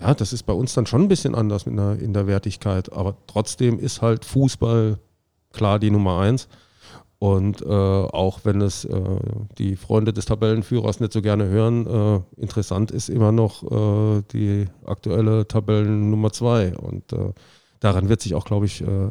Ja, 0.00 0.14
das 0.14 0.32
ist 0.32 0.44
bei 0.44 0.52
uns 0.52 0.74
dann 0.74 0.86
schon 0.86 1.02
ein 1.02 1.08
bisschen 1.08 1.34
anders 1.34 1.66
in 1.66 1.76
der, 1.76 1.98
in 1.98 2.12
der 2.12 2.26
Wertigkeit, 2.26 2.92
aber 2.92 3.16
trotzdem 3.26 3.78
ist 3.78 4.02
halt 4.02 4.24
Fußball 4.24 4.98
klar 5.52 5.78
die 5.78 5.90
Nummer 5.90 6.18
eins. 6.18 6.48
Und 7.18 7.62
äh, 7.62 7.66
auch 7.66 8.40
wenn 8.44 8.60
es 8.60 8.84
äh, 8.84 9.00
die 9.56 9.76
Freunde 9.76 10.12
des 10.12 10.26
Tabellenführers 10.26 11.00
nicht 11.00 11.12
so 11.12 11.22
gerne 11.22 11.46
hören, 11.46 11.86
äh, 11.86 12.40
interessant 12.40 12.90
ist 12.90 13.08
immer 13.08 13.32
noch 13.32 13.62
äh, 13.62 14.22
die 14.32 14.66
aktuelle 14.84 15.48
Tabellennummer 15.48 16.32
zwei. 16.32 16.76
Und 16.76 17.14
äh, 17.14 17.32
daran 17.80 18.10
wird 18.10 18.20
sich 18.20 18.34
auch, 18.34 18.44
glaube 18.44 18.66
ich, 18.66 18.82
äh, 18.82 19.08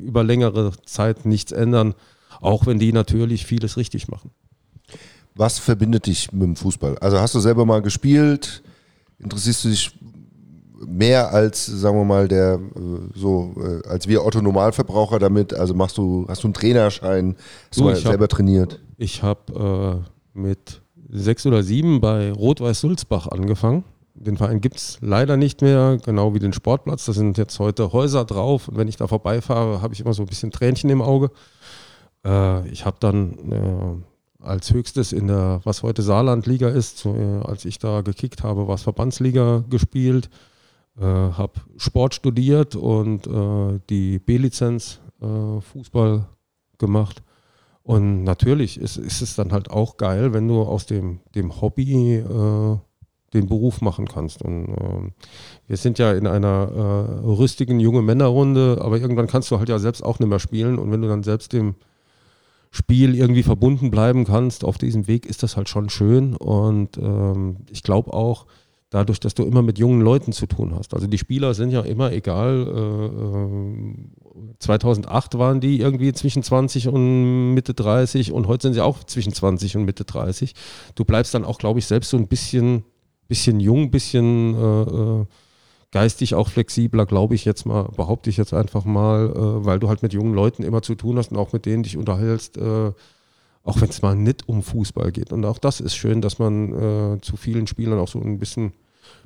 über 0.00 0.22
längere 0.22 0.70
Zeit 0.84 1.26
nichts 1.26 1.50
ändern, 1.50 1.94
auch 2.40 2.66
wenn 2.66 2.78
die 2.78 2.92
natürlich 2.92 3.44
vieles 3.46 3.76
richtig 3.76 4.06
machen. 4.06 4.30
Was 5.34 5.58
verbindet 5.58 6.06
dich 6.06 6.30
mit 6.30 6.42
dem 6.42 6.56
Fußball? 6.56 6.98
Also 6.98 7.18
hast 7.18 7.34
du 7.34 7.40
selber 7.40 7.64
mal 7.64 7.82
gespielt? 7.82 8.62
Interessierst 9.18 9.64
du 9.64 9.68
dich 9.70 9.98
mehr 10.86 11.32
als, 11.32 11.66
sagen 11.66 11.96
wir 11.98 12.04
mal, 12.04 12.28
der 12.28 12.54
äh, 12.54 13.18
so 13.18 13.54
äh, 13.56 13.86
als 13.88 14.06
wir 14.08 14.24
Otto 14.24 14.40
Normalverbraucher 14.40 15.18
damit? 15.18 15.54
Also 15.54 15.74
machst 15.74 15.98
du, 15.98 16.26
hast 16.28 16.42
du 16.42 16.48
einen 16.48 16.54
Trainerschein? 16.54 17.36
Hast 17.70 17.78
du, 17.80 17.84
Du, 17.84 17.90
ich 17.90 18.04
hab- 18.04 18.10
selber 18.12 18.28
trainiert? 18.28 18.80
Ich 18.96 19.22
habe 19.22 20.02
äh, 20.34 20.38
mit 20.38 20.82
sechs 21.10 21.46
oder 21.46 21.62
sieben 21.62 22.00
bei 22.00 22.32
Rot-Weiß 22.32 22.80
Sulzbach 22.80 23.26
angefangen. 23.28 23.84
Den 24.14 24.36
Verein 24.36 24.60
gibt 24.60 24.76
es 24.78 24.98
leider 25.00 25.36
nicht 25.36 25.62
mehr, 25.62 25.98
genau 26.04 26.34
wie 26.34 26.40
den 26.40 26.52
Sportplatz. 26.52 27.04
Da 27.06 27.12
sind 27.12 27.38
jetzt 27.38 27.58
heute 27.60 27.92
Häuser 27.92 28.24
drauf. 28.24 28.66
Und 28.68 28.76
wenn 28.76 28.88
ich 28.88 28.96
da 28.96 29.06
vorbeifahre, 29.06 29.80
habe 29.80 29.94
ich 29.94 30.00
immer 30.00 30.12
so 30.12 30.22
ein 30.22 30.26
bisschen 30.26 30.50
Tränchen 30.50 30.90
im 30.90 31.00
Auge. 31.02 31.30
Äh, 32.26 32.68
ich 32.68 32.84
habe 32.84 32.96
dann 32.98 33.52
äh, 33.52 34.44
als 34.44 34.72
höchstes 34.72 35.12
in 35.12 35.28
der, 35.28 35.60
was 35.64 35.82
heute 35.84 36.02
Saarlandliga 36.02 36.68
ist, 36.68 36.98
so, 36.98 37.14
äh, 37.14 37.46
als 37.46 37.64
ich 37.64 37.78
da 37.78 38.00
gekickt 38.00 38.42
habe, 38.42 38.66
war 38.66 38.74
es 38.74 38.82
Verbandsliga 38.82 39.62
gespielt. 39.70 40.28
Äh, 41.00 41.04
habe 41.04 41.60
Sport 41.76 42.14
studiert 42.14 42.74
und 42.74 43.26
äh, 43.26 43.80
die 43.88 44.18
B-Lizenz 44.18 45.00
äh, 45.20 45.60
Fußball 45.60 46.26
gemacht. 46.78 47.22
Und 47.82 48.24
natürlich 48.24 48.80
ist, 48.80 48.96
ist 48.96 49.22
es 49.22 49.36
dann 49.36 49.52
halt 49.52 49.70
auch 49.70 49.96
geil, 49.96 50.32
wenn 50.32 50.48
du 50.48 50.60
aus 50.62 50.86
dem, 50.86 51.20
dem 51.34 51.60
Hobby 51.60 52.16
äh, 52.16 52.76
den 53.34 53.46
Beruf 53.46 53.80
machen 53.80 54.08
kannst. 54.08 54.42
Und 54.42 54.74
ähm, 54.80 55.12
wir 55.66 55.76
sind 55.76 55.98
ja 55.98 56.12
in 56.12 56.26
einer 56.26 56.70
äh, 56.74 57.26
rüstigen 57.26 57.78
junge 57.78 58.02
Männerrunde, 58.02 58.78
aber 58.80 58.98
irgendwann 58.98 59.26
kannst 59.26 59.50
du 59.50 59.58
halt 59.58 59.68
ja 59.68 59.78
selbst 59.78 60.02
auch 60.02 60.18
nicht 60.18 60.28
mehr 60.28 60.38
spielen. 60.38 60.78
Und 60.78 60.90
wenn 60.90 61.02
du 61.02 61.08
dann 61.08 61.22
selbst 61.22 61.52
dem 61.52 61.76
Spiel 62.70 63.14
irgendwie 63.14 63.42
verbunden 63.42 63.90
bleiben 63.90 64.24
kannst 64.24 64.64
auf 64.64 64.78
diesem 64.78 65.06
Weg, 65.06 65.26
ist 65.26 65.42
das 65.42 65.56
halt 65.56 65.68
schon 65.68 65.88
schön. 65.90 66.36
Und 66.36 66.98
ähm, 66.98 67.58
ich 67.70 67.82
glaube 67.82 68.12
auch, 68.12 68.46
dadurch, 68.90 69.20
dass 69.20 69.34
du 69.34 69.44
immer 69.44 69.62
mit 69.62 69.78
jungen 69.78 70.00
Leuten 70.00 70.32
zu 70.32 70.46
tun 70.46 70.74
hast. 70.74 70.94
Also 70.94 71.06
die 71.06 71.18
Spieler 71.18 71.54
sind 71.54 71.70
ja 71.70 71.82
immer 71.82 72.12
egal. 72.12 72.66
Äh, 72.66 72.80
ähm, 72.80 74.12
2008 74.60 75.38
waren 75.38 75.60
die 75.60 75.80
irgendwie 75.80 76.12
zwischen 76.12 76.42
20 76.42 76.88
und 76.88 77.54
Mitte 77.54 77.74
30 77.74 78.32
und 78.32 78.46
heute 78.46 78.62
sind 78.62 78.74
sie 78.74 78.80
auch 78.80 79.04
zwischen 79.04 79.32
20 79.32 79.76
und 79.76 79.84
Mitte 79.84 80.04
30. 80.04 80.54
Du 80.94 81.04
bleibst 81.04 81.34
dann 81.34 81.44
auch, 81.44 81.58
glaube 81.58 81.78
ich, 81.78 81.86
selbst 81.86 82.10
so 82.10 82.16
ein 82.16 82.28
bisschen, 82.28 82.84
bisschen 83.28 83.60
jung, 83.60 83.90
bisschen 83.90 84.54
äh, 84.54 84.82
äh, 84.82 85.26
geistig 85.90 86.34
auch 86.34 86.48
flexibler, 86.48 87.06
glaube 87.06 87.34
ich 87.34 87.44
jetzt 87.44 87.66
mal, 87.66 87.84
behaupte 87.96 88.30
ich 88.30 88.36
jetzt 88.36 88.54
einfach 88.54 88.84
mal, 88.84 89.30
äh, 89.30 89.64
weil 89.64 89.78
du 89.78 89.88
halt 89.88 90.02
mit 90.02 90.12
jungen 90.12 90.34
Leuten 90.34 90.62
immer 90.62 90.82
zu 90.82 90.94
tun 90.94 91.18
hast 91.18 91.30
und 91.30 91.36
auch 91.36 91.52
mit 91.52 91.66
denen 91.66 91.82
dich 91.82 91.96
unterhältst. 91.96 92.56
Äh, 92.56 92.92
auch 93.62 93.80
wenn 93.80 93.90
es 93.90 94.02
mal 94.02 94.16
nicht 94.16 94.48
um 94.48 94.62
Fußball 94.62 95.12
geht. 95.12 95.32
Und 95.32 95.44
auch 95.44 95.58
das 95.58 95.80
ist 95.80 95.94
schön, 95.94 96.20
dass 96.20 96.38
man 96.38 96.72
äh, 97.16 97.20
zu 97.20 97.36
vielen 97.36 97.66
Spielern 97.66 97.98
auch 97.98 98.08
so 98.08 98.20
ein 98.20 98.38
bisschen 98.38 98.72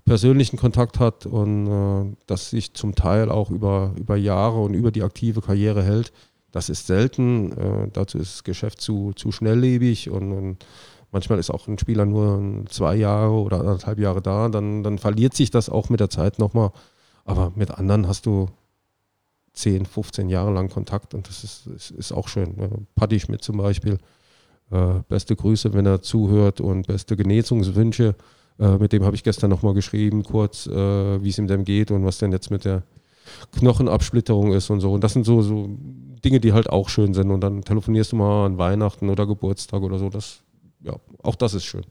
persönlichen 0.05 0.57
Kontakt 0.57 0.99
hat 0.99 1.27
und 1.27 1.67
äh, 1.67 2.17
das 2.27 2.51
sich 2.51 2.75
zum 2.75 2.95
Teil 2.95 3.31
auch 3.31 3.51
über, 3.51 3.93
über 3.97 4.17
Jahre 4.17 4.61
und 4.61 4.75
über 4.75 4.91
die 4.91 5.03
aktive 5.03 5.41
Karriere 5.41 5.83
hält. 5.83 6.13
Das 6.51 6.69
ist 6.69 6.87
selten. 6.87 7.53
Äh, 7.53 7.89
dazu 7.93 8.19
ist 8.19 8.35
das 8.35 8.45
Geschäft 8.45 8.81
zu, 8.81 9.13
zu 9.15 9.33
schnelllebig 9.33 10.11
und, 10.11 10.33
und 10.33 10.67
manchmal 11.13 11.39
ist 11.39 11.51
auch 11.51 11.69
ein 11.69 11.79
Spieler 11.79 12.05
nur 12.05 12.65
zwei 12.69 12.97
Jahre 12.97 13.35
oder 13.35 13.61
anderthalb 13.61 13.99
Jahre 13.99 14.23
da. 14.23 14.49
Dann, 14.49 14.83
dann 14.83 14.99
verliert 14.99 15.35
sich 15.35 15.51
das 15.51 15.69
auch 15.69 15.89
mit 15.89 16.01
der 16.01 16.11
Zeit 16.11 16.39
nochmal. 16.39 16.73
Aber 17.25 17.53
mit 17.55 17.71
anderen 17.71 18.09
hast 18.09 18.27
du 18.27 18.49
10, 19.55 19.87
15 19.87 20.29
Jahre 20.29 20.53
lang 20.53 20.69
Kontakt 20.69 21.15
und 21.15 21.29
das 21.29 21.45
ist, 21.45 21.67
ist, 21.67 21.91
ist 21.91 22.13
auch 22.13 22.29
schön. 22.29 22.87
Paddy 22.95 23.21
Schmidt 23.21 23.43
zum 23.43 23.59
Beispiel. 23.59 23.99
Äh, 24.71 25.01
beste 25.09 25.37
Grüße, 25.37 25.73
wenn 25.75 25.87
er 25.87 26.03
zuhört 26.03 26.61
und 26.61 26.87
beste 26.87 27.17
Genesungswünsche. 27.17 28.15
Äh, 28.59 28.79
mit 28.79 28.93
dem 28.93 29.05
habe 29.05 29.17
ich 29.17 29.25
gestern 29.25 29.51
nochmal 29.51 29.75
geschrieben, 29.75 30.23
kurz, 30.23 30.67
äh, 30.67 31.23
wie 31.23 31.29
es 31.29 31.39
ihm 31.39 31.47
denn 31.47 31.65
geht 31.65 31.91
und 31.91 32.05
was 32.05 32.19
denn 32.19 32.33
jetzt 32.33 32.51
mit 32.51 32.65
der 32.65 32.83
Knochenabsplitterung 33.53 34.53
ist 34.53 34.71
und 34.71 34.81
so. 34.81 34.93
Und 34.93 35.05
das 35.05 35.13
sind 35.13 35.25
so, 35.25 35.43
so 35.43 35.69
Dinge, 36.25 36.41
die 36.41 36.53
halt 36.53 36.71
auch 36.71 36.89
schön 36.89 37.15
sind. 37.15 37.31
Und 37.31 37.41
dann 37.41 37.63
telefonierst 37.63 38.13
du 38.13 38.17
mal 38.17 38.47
an 38.47 38.59
Weihnachten 38.59 39.09
oder 39.09 39.27
Geburtstag 39.27 39.83
oder 39.83 39.99
so. 39.99 40.09
Das, 40.09 40.43
ja, 40.81 40.95
auch 41.23 41.35
das 41.35 41.55
ist 41.55 41.65
schön. 41.65 41.85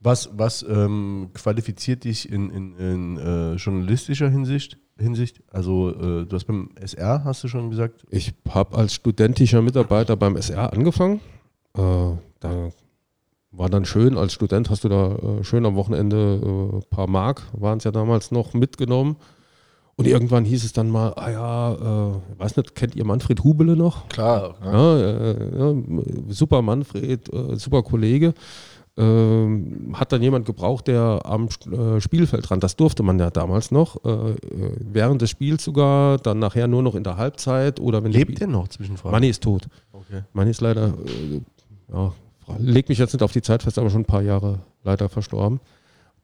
Was, 0.00 0.30
was 0.36 0.64
ähm, 0.68 1.30
qualifiziert 1.34 2.04
dich 2.04 2.30
in, 2.30 2.50
in, 2.50 2.76
in 2.76 3.16
äh, 3.16 3.54
journalistischer 3.54 4.28
Hinsicht? 4.28 4.78
Hinsicht? 4.98 5.42
Also, 5.50 5.90
äh, 5.90 6.26
du 6.26 6.28
hast 6.32 6.44
beim 6.44 6.70
SR, 6.76 7.24
hast 7.24 7.44
du 7.44 7.48
schon 7.48 7.70
gesagt? 7.70 8.04
Ich 8.10 8.34
habe 8.48 8.76
als 8.76 8.94
studentischer 8.94 9.62
Mitarbeiter 9.62 10.16
beim 10.16 10.36
SR 10.36 10.72
angefangen. 10.72 11.20
Äh, 11.76 12.16
da 12.40 12.70
war 13.52 13.70
dann 13.70 13.84
schön, 13.84 14.18
als 14.18 14.32
Student 14.32 14.70
hast 14.70 14.84
du 14.84 14.88
da 14.88 15.14
äh, 15.14 15.44
schön 15.44 15.64
am 15.64 15.76
Wochenende 15.76 16.40
ein 16.76 16.82
paar 16.90 17.08
Mark, 17.08 17.42
waren 17.52 17.78
es 17.78 17.84
ja 17.84 17.90
damals 17.90 18.30
noch, 18.30 18.54
mitgenommen. 18.54 19.16
Und 19.98 20.06
irgendwann 20.06 20.44
hieß 20.44 20.62
es 20.62 20.74
dann 20.74 20.90
mal, 20.90 21.14
ah 21.16 21.30
ja, 21.30 21.72
äh, 21.72 22.38
weiß 22.38 22.58
nicht, 22.58 22.74
kennt 22.74 22.94
ihr 22.96 23.06
Manfred 23.06 23.42
Hubele 23.44 23.76
noch? 23.76 24.06
Klar. 24.08 24.56
Ja. 24.62 24.72
Ja, 24.72 25.30
äh, 25.30 25.58
ja, 25.58 25.74
super 26.28 26.60
Manfred, 26.60 27.32
äh, 27.32 27.56
super 27.56 27.82
Kollege. 27.82 28.34
Ähm, 28.98 29.94
hat 29.94 30.12
dann 30.12 30.22
jemand 30.22 30.46
gebraucht, 30.46 30.86
der 30.86 31.20
am 31.24 31.48
äh, 31.70 32.00
Spielfeldrand, 32.00 32.62
das 32.62 32.76
durfte 32.76 33.02
man 33.02 33.18
ja 33.18 33.30
damals 33.30 33.70
noch, 33.70 34.02
äh, 34.04 34.08
äh, 34.08 34.36
während 34.80 35.20
des 35.20 35.28
Spiels 35.30 35.64
sogar, 35.64 36.16
dann 36.16 36.38
nachher 36.38 36.66
nur 36.66 36.82
noch 36.82 36.94
in 36.94 37.04
der 37.04 37.18
Halbzeit 37.18 37.78
oder 37.78 38.02
wenn 38.04 38.12
Lebt 38.12 38.40
der 38.40 38.46
noch 38.46 38.68
Zwischenfrage? 38.68 39.12
Manni 39.12 39.28
ist 39.28 39.42
tot. 39.42 39.66
Okay. 39.92 40.22
Manni 40.32 40.50
ist 40.50 40.62
leider, 40.62 40.88
äh, 40.88 41.40
ja, 41.92 42.12
leg 42.58 42.88
mich 42.88 42.98
jetzt 42.98 43.12
nicht 43.12 43.22
auf 43.22 43.32
die 43.32 43.42
Zeit 43.42 43.62
fest, 43.62 43.78
aber 43.78 43.90
schon 43.90 44.02
ein 44.02 44.06
paar 44.06 44.22
Jahre 44.22 44.60
leider 44.84 45.08
verstorben. 45.08 45.60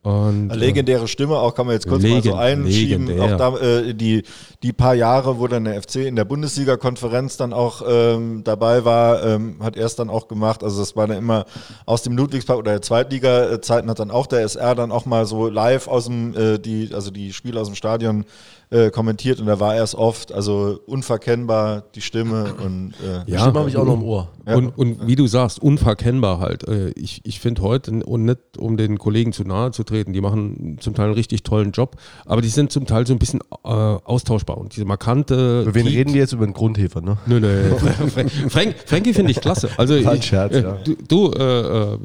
Und, 0.05 0.51
äh, 0.51 0.57
Legendäre 0.57 1.07
Stimme, 1.07 1.37
auch 1.39 1.55
kann 1.55 1.67
man 1.67 1.75
jetzt 1.77 1.87
kurz 1.87 2.03
mal 2.03 2.09
so 2.09 2.15
Legend- 2.17 2.35
einschieben. 2.37 3.07
legendär. 3.07 3.37
Auch 3.37 3.39
da, 3.39 3.59
äh, 3.65 3.95
die, 3.95 4.25
die 4.65 4.73
paar 4.73 4.95
Jahre, 4.97 5.39
wo 5.39 5.47
dann 5.47 5.63
der 5.65 5.81
FC 5.81 6.07
in 6.09 6.17
der 6.17 6.25
Bundesliga-Konferenz 6.25 7.37
dann 7.37 7.53
auch 7.53 7.83
ähm, 7.89 8.43
dabei 8.43 8.85
war, 8.85 9.23
ähm, 9.25 9.59
hat 9.63 9.77
er 9.77 9.87
es 9.87 9.95
dann 9.95 10.11
auch 10.11 10.27
gemacht. 10.27 10.65
Also 10.65 10.81
das 10.81 10.97
war 10.97 11.07
dann 11.07 11.19
immer 11.19 11.45
aus 11.87 12.03
dem 12.03 12.17
Ludwigspark 12.17 12.59
oder 12.59 12.73
der 12.73 12.83
Zweitliga-Zeiten 12.83 13.89
hat 13.89 14.01
dann 14.01 14.11
auch 14.11 14.27
der 14.27 14.41
SR 14.41 14.75
dann 14.75 14.91
auch 14.91 15.07
mal 15.07 15.25
so 15.25 15.49
live 15.49 15.87
aus 15.87 16.07
dem, 16.07 16.35
äh, 16.37 16.59
die, 16.59 16.91
also 16.93 17.13
die 17.13 17.33
Spiele 17.33 17.61
aus 17.61 17.69
dem 17.69 17.77
Stadion 17.77 18.25
äh, 18.73 18.91
kommentiert 18.91 19.39
und 19.39 19.47
da 19.47 19.61
war 19.61 19.75
er 19.77 19.83
es 19.85 19.95
oft, 19.95 20.33
also 20.33 20.81
unverkennbar, 20.87 21.83
die 21.95 22.01
Stimme 22.01 22.55
und 22.65 22.95
äh, 23.05 23.31
Ja. 23.31 23.41
Stimme 23.41 23.59
habe 23.61 23.69
ich 23.69 23.77
auch 23.77 23.85
noch 23.85 23.95
im 23.95 24.03
Ohr. 24.03 24.29
Und, 24.47 24.77
und 24.79 25.07
wie 25.07 25.15
du 25.15 25.27
sagst, 25.27 25.61
unverkennbar 25.63 26.41
halt. 26.41 26.67
Äh, 26.67 26.91
Ich, 26.97 27.21
ich 27.25 27.39
finde 27.39 27.63
heute, 27.63 27.91
und 28.05 28.25
nicht 28.25 28.39
um 28.59 28.77
den 28.77 28.99
Kollegen 28.99 29.33
zu 29.33 29.45
nahe 29.45 29.71
zu 29.73 29.85
treten, 29.85 30.13
die 30.13 30.21
machen 30.21 30.79
zum 30.81 30.95
Teil 30.95 31.07
einen 31.07 31.15
richtig 31.15 31.43
tollen 31.43 31.73
Job, 31.73 31.97
aber 32.25 32.41
die 32.41 32.49
sind 32.49 32.73
zum 32.73 32.87
Teil 32.87 33.07
so 33.07 33.13
ein 33.13 33.19
bisschen 33.19 33.41
äh, 33.65 33.69
austauschbar. 33.69 34.57
Und 34.59 34.75
diese 34.75 34.87
markante. 34.87 35.63
Über 35.63 35.75
wen 35.75 35.87
die- 35.87 35.97
reden 35.99 36.15
wir 36.15 36.21
jetzt? 36.21 36.33
Über 36.33 36.47
den 36.47 36.55
Grundhefer, 36.55 37.01
ne? 37.03 37.19
Nö, 37.27 37.41
nö. 37.41 37.77
Frank, 38.09 38.31
Frank, 38.49 38.75
Frankie 38.87 39.13
finde 39.13 39.31
ich 39.33 39.41
klasse. 39.41 39.69
Also 39.77 39.95
ich, 39.95 40.25
Scherz, 40.25 40.55
äh, 40.55 40.63
ja. 40.63 40.79
du, 40.85 40.95
du 41.07 41.31
äh, 41.33 41.99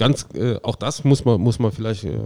ganz, 0.00 0.26
äh, 0.34 0.56
auch 0.62 0.76
das 0.76 1.04
muss 1.04 1.26
man, 1.26 1.40
muss 1.40 1.58
man 1.58 1.72
vielleicht 1.72 2.04
äh, 2.04 2.18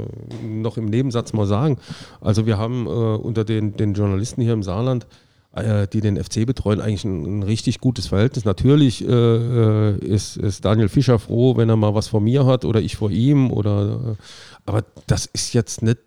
noch 0.45 0.77
im 0.79 0.85
Nebensatz 0.85 1.33
mal 1.33 1.45
sagen. 1.45 1.77
Also 2.21 2.47
wir 2.47 2.57
haben 2.57 2.87
äh, 2.87 2.89
unter 2.89 3.45
den, 3.45 3.77
den 3.77 3.95
Journalisten 3.95 4.43
hier 4.43 4.53
im 4.53 4.63
Saarland, 4.63 5.09
äh, 5.57 5.89
die 5.89 6.01
den 6.01 6.17
FC 6.23 6.47
betreuen, 6.47 6.81
eigentlich 6.81 7.05
ein, 7.05 7.41
ein 7.41 7.43
richtig 7.43 7.81
gutes 7.81 8.07
Verhältnis. 8.07 8.45
Natürlich 8.45 9.05
äh, 9.05 9.11
äh, 9.11 9.99
ist, 9.99 10.37
ist 10.37 10.65
Daniel 10.65 10.89
Fischer 10.89 11.19
froh, 11.19 11.57
wenn 11.57 11.69
er 11.69 11.75
mal 11.75 11.97
was 11.97 12.07
vor 12.07 12.21
mir 12.21 12.47
hat 12.47 12.65
oder 12.65 12.81
ich 12.81 12.95
vor 12.95 13.11
ihm 13.11 13.51
oder 13.51 14.17
aber 14.67 14.85
das 15.09 15.27
ist 15.27 15.53
jetzt 15.53 15.83
nicht 15.83 15.99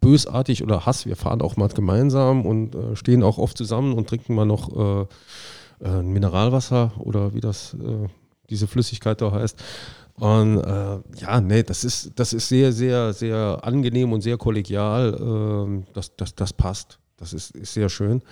bösartig 0.00 0.62
oder 0.62 0.86
Hass. 0.86 1.06
Wir 1.06 1.16
fahren 1.16 1.42
auch 1.42 1.56
mal 1.56 1.68
gemeinsam 1.68 2.46
und 2.46 2.74
stehen 2.94 3.22
auch 3.22 3.36
oft 3.36 3.58
zusammen 3.58 3.92
und 3.92 4.08
trinken 4.08 4.34
mal 4.34 4.46
noch 4.46 5.06
ein 5.84 6.06
Mineralwasser 6.08 6.92
oder 6.98 7.34
wie 7.34 7.40
das 7.40 7.76
diese 8.50 8.66
Flüssigkeit 8.66 9.20
da 9.20 9.32
heißt. 9.32 9.62
Und 10.18 10.58
äh, 10.58 10.98
ja, 11.20 11.40
nee, 11.40 11.62
das 11.62 11.84
ist, 11.84 12.12
das 12.16 12.32
ist 12.32 12.48
sehr, 12.48 12.72
sehr, 12.72 13.12
sehr 13.12 13.58
angenehm 13.62 14.12
und 14.12 14.20
sehr 14.20 14.36
kollegial. 14.36 15.16
ähm, 15.20 15.84
das, 15.92 16.14
das, 16.16 16.34
das 16.34 16.52
passt. 16.52 16.98
Das 17.16 17.32
ist, 17.32 17.50
ist 17.56 17.74
sehr 17.74 17.88
schön. 17.88 18.22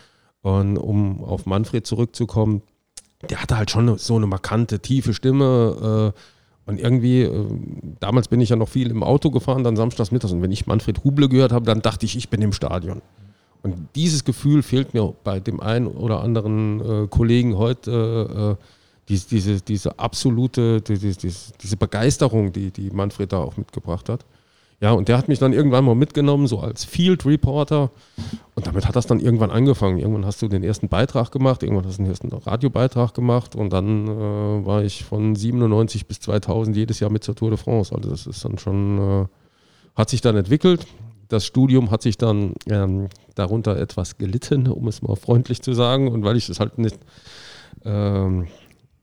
Und 0.42 0.76
um 0.76 1.22
auf 1.24 1.46
Manfred 1.46 1.86
zurückzukommen, 1.86 2.62
der 3.28 3.42
hatte 3.42 3.56
halt 3.56 3.70
schon 3.70 3.98
so 3.98 4.16
eine 4.16 4.26
markante, 4.26 4.80
tiefe 4.80 5.14
Stimme. 5.14 6.12
Äh, 6.14 6.20
Und 6.70 6.78
irgendwie, 6.78 7.22
äh, 7.22 7.46
damals 7.98 8.28
bin 8.28 8.40
ich 8.40 8.50
ja 8.50 8.56
noch 8.56 8.68
viel 8.68 8.90
im 8.90 9.02
Auto 9.02 9.30
gefahren, 9.32 9.64
dann 9.64 9.74
samstags 9.76 10.12
mittags. 10.12 10.32
Und 10.32 10.42
wenn 10.42 10.52
ich 10.52 10.66
Manfred 10.68 11.02
Huble 11.02 11.28
gehört 11.28 11.50
habe, 11.52 11.64
dann 11.66 11.82
dachte 11.82 12.06
ich, 12.06 12.16
ich 12.16 12.28
bin 12.28 12.42
im 12.42 12.52
Stadion. 12.52 13.02
Und 13.62 13.88
dieses 13.96 14.22
Gefühl 14.24 14.62
fehlt 14.62 14.94
mir 14.94 15.12
bei 15.24 15.40
dem 15.40 15.58
einen 15.60 15.88
oder 15.88 16.20
anderen 16.20 16.80
äh, 16.80 17.06
Kollegen 17.08 17.56
heute. 17.56 18.56
Äh, 18.60 18.64
diese, 19.08 19.28
diese, 19.28 19.60
diese 19.60 19.98
absolute, 19.98 20.80
diese, 20.80 21.28
diese 21.60 21.76
Begeisterung, 21.76 22.52
die, 22.52 22.70
die 22.70 22.90
Manfred 22.90 23.32
da 23.32 23.38
auch 23.38 23.56
mitgebracht 23.56 24.08
hat. 24.08 24.24
Ja, 24.82 24.90
und 24.90 25.06
der 25.06 25.16
hat 25.16 25.28
mich 25.28 25.38
dann 25.38 25.52
irgendwann 25.52 25.84
mal 25.84 25.94
mitgenommen, 25.94 26.48
so 26.48 26.58
als 26.58 26.84
Field 26.84 27.24
Reporter. 27.24 27.92
Und 28.56 28.66
damit 28.66 28.88
hat 28.88 28.96
das 28.96 29.06
dann 29.06 29.20
irgendwann 29.20 29.52
angefangen. 29.52 29.98
Irgendwann 29.98 30.26
hast 30.26 30.42
du 30.42 30.48
den 30.48 30.64
ersten 30.64 30.88
Beitrag 30.88 31.30
gemacht, 31.30 31.62
irgendwann 31.62 31.86
hast 31.86 31.98
du 31.98 32.02
den 32.02 32.10
ersten 32.10 32.32
Radiobeitrag 32.32 33.14
gemacht 33.14 33.54
und 33.54 33.72
dann 33.72 34.08
äh, 34.08 34.66
war 34.66 34.82
ich 34.82 35.04
von 35.04 35.36
97 35.36 36.06
bis 36.08 36.18
2000 36.18 36.76
jedes 36.76 36.98
Jahr 36.98 37.10
mit 37.10 37.22
zur 37.22 37.36
Tour 37.36 37.50
de 37.50 37.58
France. 37.58 37.94
Also 37.94 38.10
das 38.10 38.26
ist 38.26 38.44
dann 38.44 38.58
schon, 38.58 38.98
äh, 38.98 39.26
hat 39.94 40.10
sich 40.10 40.20
dann 40.20 40.36
entwickelt. 40.36 40.84
Das 41.28 41.46
Studium 41.46 41.92
hat 41.92 42.02
sich 42.02 42.18
dann 42.18 42.54
ähm, 42.68 43.06
darunter 43.36 43.76
etwas 43.76 44.18
gelitten, 44.18 44.66
um 44.66 44.88
es 44.88 45.00
mal 45.00 45.14
freundlich 45.14 45.62
zu 45.62 45.74
sagen. 45.74 46.08
Und 46.08 46.24
weil 46.24 46.36
ich 46.36 46.48
es 46.48 46.58
halt 46.58 46.78
nicht 46.78 46.98
ähm, 47.84 48.48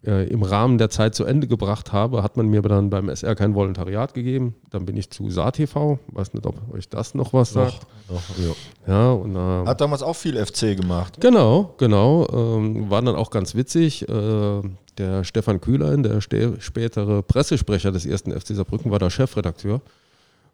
äh, 0.06 0.28
im 0.30 0.44
Rahmen 0.44 0.78
der 0.78 0.90
Zeit 0.90 1.16
zu 1.16 1.26
Ende 1.26 1.48
gebracht 1.48 1.92
habe, 1.92 2.24
hat 2.24 2.38
man 2.38 2.48
mir 2.48 2.62
dann 2.62 2.90
beim 2.90 3.10
SR 3.10 3.36
kein 3.36 3.54
Volontariat 3.54 4.14
gegeben. 4.14 4.56
Dann 4.70 4.86
bin 4.86 4.96
ich 4.96 5.10
zu 5.10 5.30
SaTV. 5.30 6.00
Weiß 6.08 6.34
nicht, 6.34 6.46
ob 6.46 6.56
euch 6.74 6.88
das 6.90 7.16
noch 7.16 7.34
was 7.34 7.52
sagt. 7.52 7.82
Doch, 8.08 8.22
ja. 8.38 8.94
ja 8.94 9.12
und, 9.12 9.36
äh, 9.36 9.68
hat 9.68 9.82
damals 9.82 10.02
auch 10.02 10.16
viel 10.16 10.44
FC 10.44 10.78
gemacht. 10.78 11.20
Genau, 11.20 11.74
genau. 11.78 12.28
Ähm, 12.32 12.90
war 12.90 13.02
dann 13.02 13.16
auch 13.16 13.30
ganz 13.30 13.56
witzig. 13.56 14.08
Äh, 14.08 14.62
der 14.98 15.24
Stefan 15.24 15.62
Kühlein, 15.62 16.04
der 16.04 16.22
spätere 16.22 17.24
Pressesprecher 17.24 17.92
des 17.92 18.06
ersten 18.06 18.32
FC 18.32 18.48
Saarbrücken, 18.48 18.92
war 18.92 19.00
der 19.00 19.10
Chefredakteur. 19.10 19.82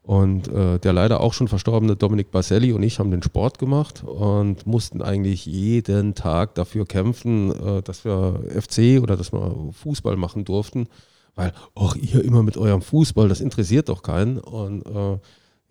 Und 0.05 0.47
äh, 0.49 0.77
der 0.77 0.93
leider 0.93 1.19
auch 1.19 1.33
schon 1.33 1.47
verstorbene 1.47 1.95
Dominik 1.95 2.29
Baselli 2.29 2.73
und 2.73 2.83
ich 2.83 2.99
haben 2.99 3.09
den 3.09 3.23
Sport 3.23 3.57
gemacht 3.57 4.03
und 4.03 4.67
mussten 4.67 5.01
eigentlich 5.01 5.47
jeden 5.47 6.13
Tag 6.13 6.53
dafür 6.53 6.85
kämpfen, 6.85 7.51
äh, 7.51 7.81
dass 7.81 8.05
wir 8.05 8.41
FC 8.49 9.01
oder 9.01 9.17
dass 9.17 9.33
wir 9.33 9.71
Fußball 9.71 10.15
machen 10.15 10.45
durften. 10.45 10.87
Weil, 11.33 11.53
ach, 11.73 11.95
ihr 11.95 12.23
immer 12.23 12.43
mit 12.43 12.55
eurem 12.55 12.83
Fußball, 12.83 13.27
das 13.27 13.41
interessiert 13.41 13.89
doch 13.89 14.03
keinen. 14.03 14.37
Und 14.37 14.85
äh, 14.85 15.17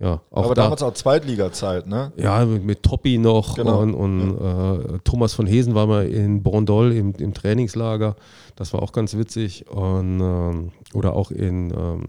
ja, 0.00 0.21
auch 0.33 0.47
Aber 0.47 0.55
da, 0.57 0.64
damals 0.64 0.83
auch 0.83 0.95
Zweitliga-Zeit, 0.95 1.87
ne? 1.87 2.12
Ja, 2.17 2.45
mit, 2.45 2.64
mit 2.64 2.83
Toppi 2.83 3.19
noch 3.19 3.55
genau. 3.55 3.79
und, 3.79 3.95
und 3.95 4.37
ja. 4.41 4.75
äh, 4.75 4.99
Thomas 5.05 5.33
von 5.33 5.47
Hesen 5.47 5.76
war 5.76 5.87
mal 5.87 6.09
in 6.09 6.43
Brondol 6.43 6.93
im, 6.93 7.14
im 7.14 7.33
Trainingslager. 7.35 8.17
Das 8.57 8.73
war 8.73 8.83
auch 8.83 8.91
ganz 8.91 9.17
witzig. 9.17 9.71
Und, 9.71 10.21
ähm, 10.21 10.73
oder 10.93 11.14
auch 11.14 11.31
in 11.31 11.71
ähm, 11.71 12.05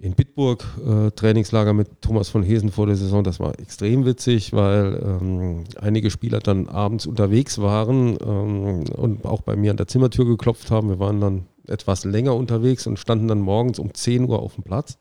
in 0.00 0.14
Bitburg 0.14 0.64
äh, 0.86 1.10
Trainingslager 1.10 1.74
mit 1.74 2.00
Thomas 2.00 2.30
von 2.30 2.42
Hesen 2.42 2.70
vor 2.70 2.86
der 2.86 2.96
Saison. 2.96 3.22
Das 3.22 3.38
war 3.38 3.58
extrem 3.58 4.06
witzig, 4.06 4.52
weil 4.52 5.00
ähm, 5.04 5.64
einige 5.78 6.10
Spieler 6.10 6.40
dann 6.40 6.68
abends 6.68 7.06
unterwegs 7.06 7.58
waren 7.60 8.16
ähm, 8.20 8.84
und 8.96 9.24
auch 9.26 9.42
bei 9.42 9.56
mir 9.56 9.70
an 9.70 9.76
der 9.76 9.88
Zimmertür 9.88 10.24
geklopft 10.24 10.70
haben. 10.70 10.88
Wir 10.88 10.98
waren 10.98 11.20
dann 11.20 11.46
etwas 11.66 12.04
länger 12.04 12.34
unterwegs 12.34 12.86
und 12.86 12.98
standen 12.98 13.28
dann 13.28 13.40
morgens 13.40 13.78
um 13.78 13.92
10 13.92 14.28
Uhr 14.28 14.40
auf 14.40 14.54
dem 14.54 14.64
Platz. 14.64 14.96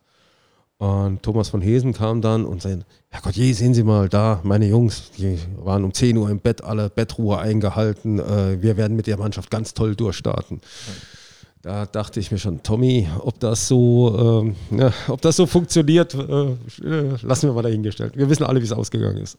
Und 0.77 1.23
Thomas 1.23 1.49
von 1.49 1.61
Hesen 1.61 1.93
kam 1.93 2.21
dann 2.21 2.45
und 2.45 2.61
sagte, 2.61 2.85
Herrgott, 3.09 3.35
je, 3.35 3.51
sehen 3.53 3.73
Sie 3.73 3.83
mal 3.83 4.07
da, 4.07 4.39
meine 4.43 4.65
Jungs, 4.65 5.11
die 5.17 5.37
waren 5.57 5.83
um 5.83 5.93
10 5.93 6.15
Uhr 6.17 6.29
im 6.29 6.39
Bett, 6.39 6.63
alle 6.63 6.89
Bettruhe 6.89 7.37
eingehalten. 7.37 8.19
Äh, 8.19 8.61
wir 8.61 8.75
werden 8.75 8.97
mit 8.97 9.07
der 9.07 9.17
Mannschaft 9.17 9.49
ganz 9.49 9.73
toll 9.73 9.95
durchstarten. 9.95 10.57
Mhm. 10.57 11.18
Da 11.61 11.85
dachte 11.85 12.21
ich 12.21 12.31
mir 12.31 12.37
schon, 12.37 12.63
Tommy, 12.63 13.09
ob 13.19 13.39
das 13.39 13.67
so, 13.67 14.43
ähm, 14.43 14.55
ja, 14.79 14.93
ob 15.09 15.21
das 15.21 15.35
so 15.35 15.45
funktioniert, 15.45 16.13
äh, 16.13 16.19
äh 16.21 17.17
lassen 17.21 17.49
wir 17.49 17.53
mal 17.53 17.63
dahingestellt. 17.63 18.15
Wir 18.15 18.29
wissen 18.29 18.45
alle, 18.45 18.61
wie 18.61 18.65
es 18.65 18.71
ausgegangen 18.71 19.17
ist. 19.17 19.37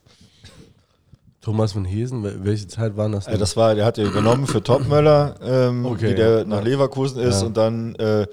Thomas 1.40 1.72
von 1.72 1.86
Hesen, 1.86 2.44
welche 2.44 2.68
Zeit 2.68 2.98
waren 2.98 3.12
das? 3.12 3.24
Denn? 3.24 3.38
das 3.38 3.56
war, 3.56 3.74
der 3.74 3.86
hat 3.86 3.96
ja 3.96 4.04
übernommen 4.04 4.46
für 4.46 4.62
Topmöller, 4.62 5.36
ähm, 5.42 5.86
okay, 5.86 6.10
wie 6.10 6.14
der 6.14 6.38
ja. 6.40 6.44
nach 6.44 6.62
Leverkusen 6.62 7.20
ist 7.22 7.40
ja. 7.40 7.46
und 7.46 7.56
dann 7.56 7.94
äh, 7.94 8.26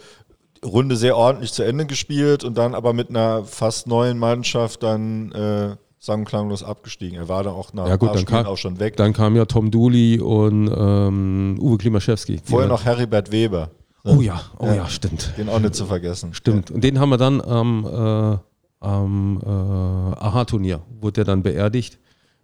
Runde 0.66 0.98
sehr 0.98 1.16
ordentlich 1.16 1.54
zu 1.54 1.64
Ende 1.64 1.86
gespielt 1.86 2.44
und 2.44 2.58
dann 2.58 2.76
aber 2.76 2.92
mit 2.92 3.10
einer 3.10 3.46
fast 3.46 3.88
neuen 3.88 4.18
Mannschaft 4.18 4.84
dann 4.84 5.32
äh, 5.32 5.76
sang- 6.00 6.26
klanglos 6.26 6.64
abgestiegen. 6.64 7.18
Er 7.18 7.30
war 7.30 7.44
dann 7.44 7.54
auch 7.54 7.74
nach 7.74 7.88
ja, 7.88 7.96
gut, 7.96 8.14
dann 8.14 8.26
kam, 8.26 8.46
auch 8.46 8.58
schon 8.58 8.80
weg. 8.80 8.98
Dann 8.98 9.14
kam 9.14 9.36
ja 9.36 9.46
Tom 9.46 9.72
Dooley 9.72 10.20
und 10.20 10.72
ähm, 10.76 11.58
Uwe 11.60 11.78
Klimaschewski. 11.78 12.40
Vorher 12.44 12.70
noch 12.70 12.86
Heribert 12.86 13.32
Weber. 13.32 13.72
Oh 14.04 14.22
ja, 14.22 14.42
oh 14.58 14.68
ja, 14.68 14.76
ja, 14.76 14.88
stimmt. 14.88 15.34
Den 15.38 15.50
auch 15.50 15.60
nicht 15.60 15.76
zu 15.76 15.86
vergessen. 15.86 16.34
Stimmt. 16.34 16.72
Und 16.72 16.84
den 16.84 17.00
haben 17.00 17.10
wir 17.10 17.18
dann 17.18 17.42
am, 17.42 17.86
äh, 17.86 18.38
am 18.86 19.42
äh, 19.44 19.50
Aha-Turnier, 19.50 20.82
wurde 21.02 21.14
der 21.14 21.26
dann 21.26 21.44
beerdigt. 21.44 22.00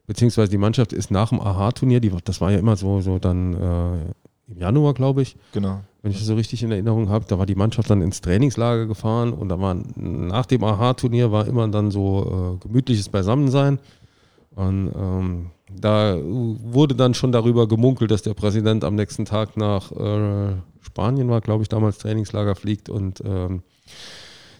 Beziehungsweise 0.05 0.51
die 0.51 0.57
Mannschaft 0.57 0.91
ist 0.91 1.11
nach 1.11 1.29
dem 1.29 1.39
Aha-Turnier, 1.39 2.01
das 2.25 2.41
war 2.41 2.51
ja 2.51 2.57
immer 2.57 2.75
so, 2.75 2.99
so 2.99 3.19
dann 3.19 3.53
äh, 3.53 4.13
im 4.47 4.57
Januar, 4.57 4.93
glaube 4.93 5.21
ich. 5.21 5.35
Genau. 5.51 5.81
Wenn 6.01 6.11
ich 6.11 6.17
das 6.17 6.27
so 6.27 6.35
richtig 6.35 6.63
in 6.63 6.71
Erinnerung 6.71 7.09
habe, 7.09 7.25
da 7.27 7.39
war 7.39 7.45
die 7.45 7.55
Mannschaft 7.55 7.89
dann 7.89 8.01
ins 8.01 8.21
Trainingslager 8.21 8.87
gefahren 8.87 9.31
und 9.31 9.49
da 9.49 9.59
war 9.59 9.75
nach 9.95 10.45
dem 10.45 10.63
Aha-Turnier 10.63 11.31
war 11.31 11.47
immer 11.47 11.67
dann 11.69 11.91
so 11.91 12.57
äh, 12.61 12.67
gemütliches 12.67 13.07
Beisammensein. 13.09 13.79
Und 14.55 14.91
ähm, 14.95 15.51
da 15.71 16.17
wurde 16.21 16.95
dann 16.95 17.13
schon 17.13 17.31
darüber 17.31 17.67
gemunkelt, 17.67 18.11
dass 18.11 18.21
der 18.21 18.33
Präsident 18.33 18.83
am 18.83 18.95
nächsten 18.95 19.25
Tag 19.25 19.57
nach 19.57 19.91
äh, 19.93 20.53
Spanien 20.81 21.29
war, 21.29 21.41
glaube 21.41 21.63
ich, 21.63 21.69
damals 21.69 21.97
Trainingslager 21.97 22.55
fliegt 22.55 22.89
und 22.89 23.23
ähm, 23.25 23.63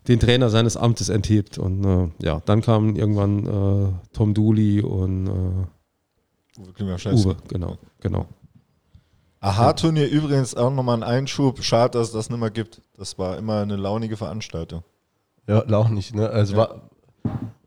den 0.07 0.19
Trainer 0.19 0.49
seines 0.49 0.77
Amtes 0.77 1.09
enthebt. 1.09 1.57
Und 1.57 1.83
äh, 1.85 2.07
ja, 2.25 2.41
dann 2.45 2.61
kamen 2.61 2.95
irgendwann 2.95 3.45
äh, 3.45 3.91
Tom 4.13 4.33
Dooley 4.33 4.81
und 4.81 5.27
äh, 5.27 5.67
Uwe, 6.79 6.97
Uwe, 7.13 7.35
genau, 7.47 7.77
genau. 7.99 8.27
Aha-Turnier 9.43 10.09
übrigens 10.09 10.55
auch 10.55 10.71
nochmal 10.71 10.97
ein 10.97 11.03
Einschub. 11.03 11.61
Schade, 11.63 11.97
dass 11.97 12.07
es 12.07 12.13
das 12.13 12.29
nicht 12.29 12.39
mehr 12.39 12.49
gibt. 12.49 12.81
Das 12.97 13.19
war 13.19 13.37
immer 13.37 13.61
eine 13.61 13.75
launige 13.75 14.15
Veranstaltung. 14.15 14.83
Ja, 15.47 15.63
launig, 15.67 16.13
ne? 16.13 16.29
Also 16.29 16.53
ja. 16.53 16.59
war, 16.59 16.89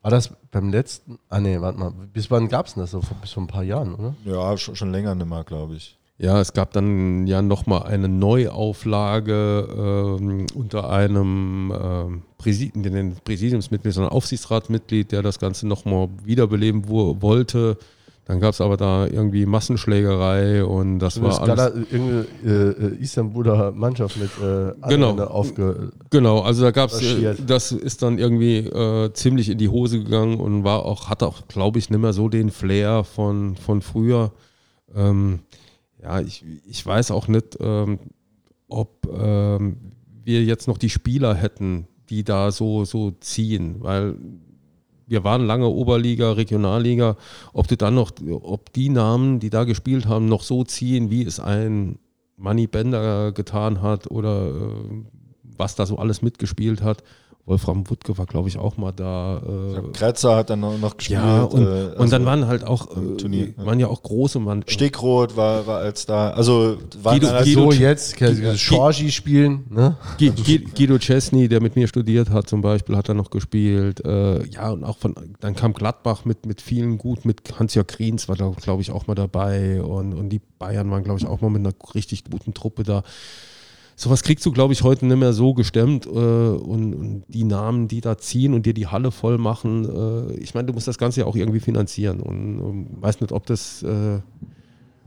war 0.01 0.11
das 0.11 0.31
beim 0.51 0.71
letzten? 0.71 1.19
Ah, 1.29 1.39
nee, 1.39 1.61
warte 1.61 1.79
mal. 1.79 1.91
Bis 1.91 2.31
wann 2.31 2.49
gab 2.49 2.67
es 2.67 2.75
das? 2.75 2.93
So, 2.93 3.01
bis 3.21 3.33
vor 3.33 3.43
ein 3.43 3.49
paar 3.49 3.63
Jahren, 3.63 3.95
oder? 3.95 4.15
Ja, 4.25 4.57
schon, 4.57 4.75
schon 4.75 4.91
länger 4.91 5.15
nicht 5.15 5.29
mehr, 5.29 5.45
glaube 5.45 5.75
ich. 5.75 5.99
Ja, 6.19 6.41
es 6.41 6.55
gab 6.55 6.73
dann 6.73 7.27
ja 7.27 7.43
nochmal 7.43 7.83
eine 7.83 8.09
Neuauflage 8.09 10.17
ähm, 10.19 10.47
unter 10.55 10.89
einem 10.89 11.71
ähm, 11.79 12.23
Präsidium, 12.39 13.17
Präsidiumsmitglied, 13.23 13.93
sondern 13.93 14.13
Aufsichtsratmitglied, 14.13 15.13
der 15.13 15.21
das 15.21 15.39
Ganze 15.39 15.67
nochmal 15.67 16.09
wiederbeleben 16.25 16.89
wollte. 16.89 17.77
Dann 18.27 18.41
gab 18.41 18.55
es 18.55 18.61
aber 18.61 18.77
da 18.77 19.07
irgendwie 19.07 19.47
Massenschlägerei 19.47 20.65
und 20.65 20.99
das, 20.99 21.23
war 21.23 21.41
alles. 21.41 21.57
Da 21.57 21.69
irgendeine 21.69 22.27
äh, 22.45 23.01
Istanbuler 23.01 23.71
Mannschaft 23.71 24.17
mit 24.17 24.31
äh, 24.43 24.73
genau, 24.89 25.17
aufge 25.23 25.93
genau. 26.11 26.41
Also 26.41 26.65
da 26.65 26.73
gab 26.73 26.91
es, 26.91 27.01
äh, 27.03 27.37
das 27.47 27.71
ist 27.71 28.03
dann 28.03 28.19
irgendwie 28.19 28.57
äh, 28.59 29.13
ziemlich 29.13 29.49
in 29.49 29.59
die 29.59 29.69
Hose 29.69 30.03
gegangen 30.03 30.41
und 30.41 30.65
war 30.65 30.85
auch 30.85 31.09
hatte 31.09 31.29
auch, 31.29 31.47
glaube 31.47 31.79
ich, 31.79 31.89
nicht 31.89 32.01
mehr 32.01 32.13
so 32.13 32.29
den 32.29 32.51
Flair 32.51 33.05
von 33.05 33.55
von 33.55 33.81
früher. 33.81 34.33
Ähm, 34.93 35.41
ja, 36.03 36.21
ich, 36.21 36.45
ich 36.69 36.85
weiß 36.85 37.13
auch 37.13 37.29
nicht, 37.29 37.59
ähm, 37.61 38.01
ob 38.67 39.07
ähm, 39.07 39.93
wir 40.25 40.43
jetzt 40.43 40.67
noch 40.67 40.79
die 40.79 40.91
Spieler 40.91 41.37
hätten, 41.37 41.87
die 42.11 42.25
da 42.25 42.51
so 42.51 42.85
so 42.85 43.13
ziehen, 43.13 43.77
weil 43.79 44.17
wir 45.07 45.25
waren 45.25 45.47
lange 45.47 45.69
Oberliga, 45.69 46.33
Regionalliga, 46.33 47.17
ob 47.53 47.69
du 47.69 47.77
dann 47.77 47.95
noch, 47.95 48.13
ob 48.31 48.73
die 48.73 48.89
Namen, 48.89 49.39
die 49.39 49.51
da 49.51 49.65
gespielt 49.65 50.07
haben, 50.07 50.27
noch 50.27 50.43
so 50.43 50.65
ziehen, 50.65 51.11
wie 51.11 51.23
es 51.23 51.41
ein 51.41 51.99
Manny 52.37 52.67
Bender 52.67 53.33
getan 53.33 53.83
hat 53.83 54.11
oder 54.11 54.49
äh, 54.49 55.05
was 55.57 55.75
da 55.75 55.87
so 55.87 55.97
alles 55.97 56.23
mitgespielt 56.23 56.83
hat. 56.83 57.03
Wolfram 57.47 57.89
Wuttke 57.89 58.19
war, 58.19 58.27
glaube 58.27 58.49
ich, 58.49 58.59
auch 58.59 58.77
mal 58.77 58.91
da. 58.91 59.39
Äh, 59.39 59.93
Kretzer 59.93 60.35
hat 60.35 60.51
dann 60.51 60.61
noch 60.61 60.97
gespielt. 60.97 61.21
Ja, 61.21 61.45
und, 61.45 61.63
äh, 61.63 61.67
also 61.67 62.03
und 62.03 62.13
dann 62.13 62.25
waren 62.25 62.49
halt 62.49 62.65
auch, 62.65 62.97
äh, 62.97 63.17
Turnier, 63.17 63.55
waren 63.57 63.79
ja 63.79 63.87
auch 63.87 64.03
große 64.03 64.41
Mann. 64.41 64.65
Stegroth 64.67 65.37
war, 65.37 65.65
war 65.69 65.79
als 65.79 66.07
da, 66.07 66.31
also 66.31 66.79
waren 67.03 67.21
Guido, 67.21 67.33
halt 67.33 67.45
Guido, 67.45 67.71
so 67.71 67.79
jetzt, 67.79 68.17
Schorgi 68.59 69.13
spielen, 69.13 69.65
ne? 69.71 69.97
Guido 70.19 70.99
Chesney, 70.99 71.47
der 71.49 71.63
mit 71.63 71.77
mir 71.77 71.87
studiert 71.87 72.31
hat 72.31 72.49
zum 72.49 72.63
Beispiel, 72.63 72.97
hat 72.97 73.09
er 73.09 73.15
noch 73.15 73.31
gespielt. 73.31 74.05
Äh, 74.05 74.45
ja, 74.49 74.71
und 74.71 74.83
auch 74.83 74.99
von, 74.99 75.15
dann 75.39 75.55
kam 75.55 75.73
Gladbach 75.73 76.25
mit, 76.25 76.47
mit 76.47 76.61
vielen 76.61 76.99
gut, 76.99 77.25
mit 77.25 77.43
Hans-Jörg 77.57 77.87
Kriens 77.87 78.29
war 78.29 78.35
da, 78.35 78.53
glaube 78.61 78.83
ich, 78.83 78.91
auch 78.91 79.07
mal 79.07 79.15
dabei 79.15 79.81
und, 79.83 80.15
und 80.15 80.31
die 80.31 80.41
Bayern 80.59 80.91
waren, 80.91 81.05
glaube 81.05 81.21
ich, 81.21 81.27
auch 81.27 81.41
mal 81.41 81.51
mit 81.51 81.61
einer 81.61 81.75
richtig 81.95 82.25
guten 82.25 82.55
Truppe 82.55 82.83
da 82.83 83.05
sowas 83.97 84.23
kriegst 84.23 84.45
du, 84.47 84.53
glaube 84.53 84.75
ich, 84.75 84.83
heute 84.83 85.07
nicht 85.07 85.17
mehr 85.17 85.33
so 85.33 85.55
gestemmt. 85.55 86.07
Äh, 86.07 86.11
und, 86.11 86.95
und, 86.95 87.25
die 87.29 87.45
Namen, 87.45 87.89
die 87.89 88.03
da 88.03 88.19
ziehen 88.19 88.55
und 88.55 88.67
dir 88.67 88.75
die 88.75 88.87
Halle 88.87 89.11
voll 89.11 89.39
machen, 89.39 90.31
äh, 90.31 90.35
ich 90.35 90.55
meine, 90.55 90.67
du 90.67 90.75
musst 90.75 90.87
das 90.87 90.99
Ganze 90.99 91.21
ja 91.21 91.27
auch 91.27 91.35
irgendwie 91.35 91.61
finanzieren. 91.61 92.21
Und, 92.21 92.61
und 92.61 93.03
weiß 93.03 93.21
nicht, 93.21 93.33
ob 93.33 93.47
das 93.47 93.83
äh, 93.83 94.17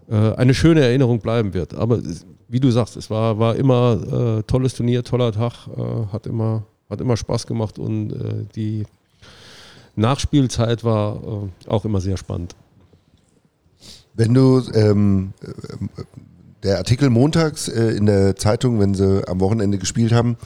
äh, 0.10 0.36
eine 0.36 0.56
schöne 0.56 0.82
Erinnerung 0.82 1.20
bleiben 1.20 1.54
wird. 1.54 1.76
Aber 1.76 2.02
wie 2.48 2.60
du 2.60 2.72
sagst, 2.72 2.98
es 2.98 3.12
war, 3.12 3.38
war 3.38 3.56
immer 3.56 4.40
äh, 4.40 4.44
tolles 4.44 4.74
Turnier, 4.74 5.04
toller 5.04 5.32
Tag, 5.32 5.68
äh, 5.68 6.12
hat, 6.12 6.26
immer, 6.26 6.64
hat 6.90 7.00
immer 7.00 7.16
Spaß 7.16 7.46
gemacht 7.46 7.78
und 7.78 8.14
die 8.56 8.86
Nachspielzeit 9.96 10.84
war 10.84 11.50
auch 11.68 11.86
immer 11.86 12.02
sehr 12.02 12.18
spannend. 12.18 12.56
Wenn 14.16 14.34
du 14.34 14.62
ähm, 14.74 15.34
der 16.64 16.78
Artikel 16.78 17.10
montags 17.10 17.68
äh, 17.68 17.92
in 17.92 18.06
der 18.06 18.36
Zeitung, 18.36 18.80
wenn 18.80 18.94
sie 18.94 19.28
am 19.28 19.40
Wochenende 19.40 19.78
gespielt 19.78 20.12
haben, 20.12 20.38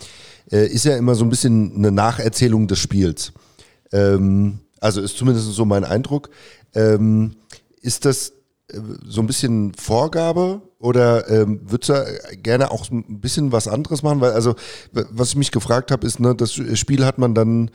äh, 0.51 0.67
ist 0.67 0.85
ja 0.85 0.95
immer 0.97 1.15
so 1.15 1.23
ein 1.23 1.29
bisschen 1.29 1.75
eine 1.75 1.91
Nacherzählung 1.91 2.67
des 2.67 2.79
Spiels. 2.79 3.33
Ähm, 3.91 4.59
also 4.79 5.01
ist 5.01 5.17
zumindest 5.17 5.51
so 5.53 5.65
mein 5.65 5.83
Eindruck. 5.83 6.29
Ähm, 6.75 7.35
ist 7.81 8.05
das 8.05 8.33
äh, 8.69 8.79
so 9.05 9.21
ein 9.21 9.27
bisschen 9.27 9.73
Vorgabe 9.75 10.61
oder 10.83 11.29
ähm, 11.29 11.61
würdest 11.63 11.89
du 11.89 12.37
gerne 12.43 12.69
auch 12.69 12.91
ein 12.91 13.21
bisschen 13.21 13.53
was 13.53 13.69
anderes 13.69 14.03
machen? 14.03 14.19
Weil, 14.19 14.33
also, 14.33 14.55
was 14.91 15.29
ich 15.29 15.37
mich 15.37 15.51
gefragt 15.51 15.91
habe, 15.91 16.05
ist, 16.05 16.19
ne, 16.19 16.35
das 16.35 16.51
Spiel 16.51 17.05
hat 17.05 17.17
man 17.17 17.33
dann 17.33 17.71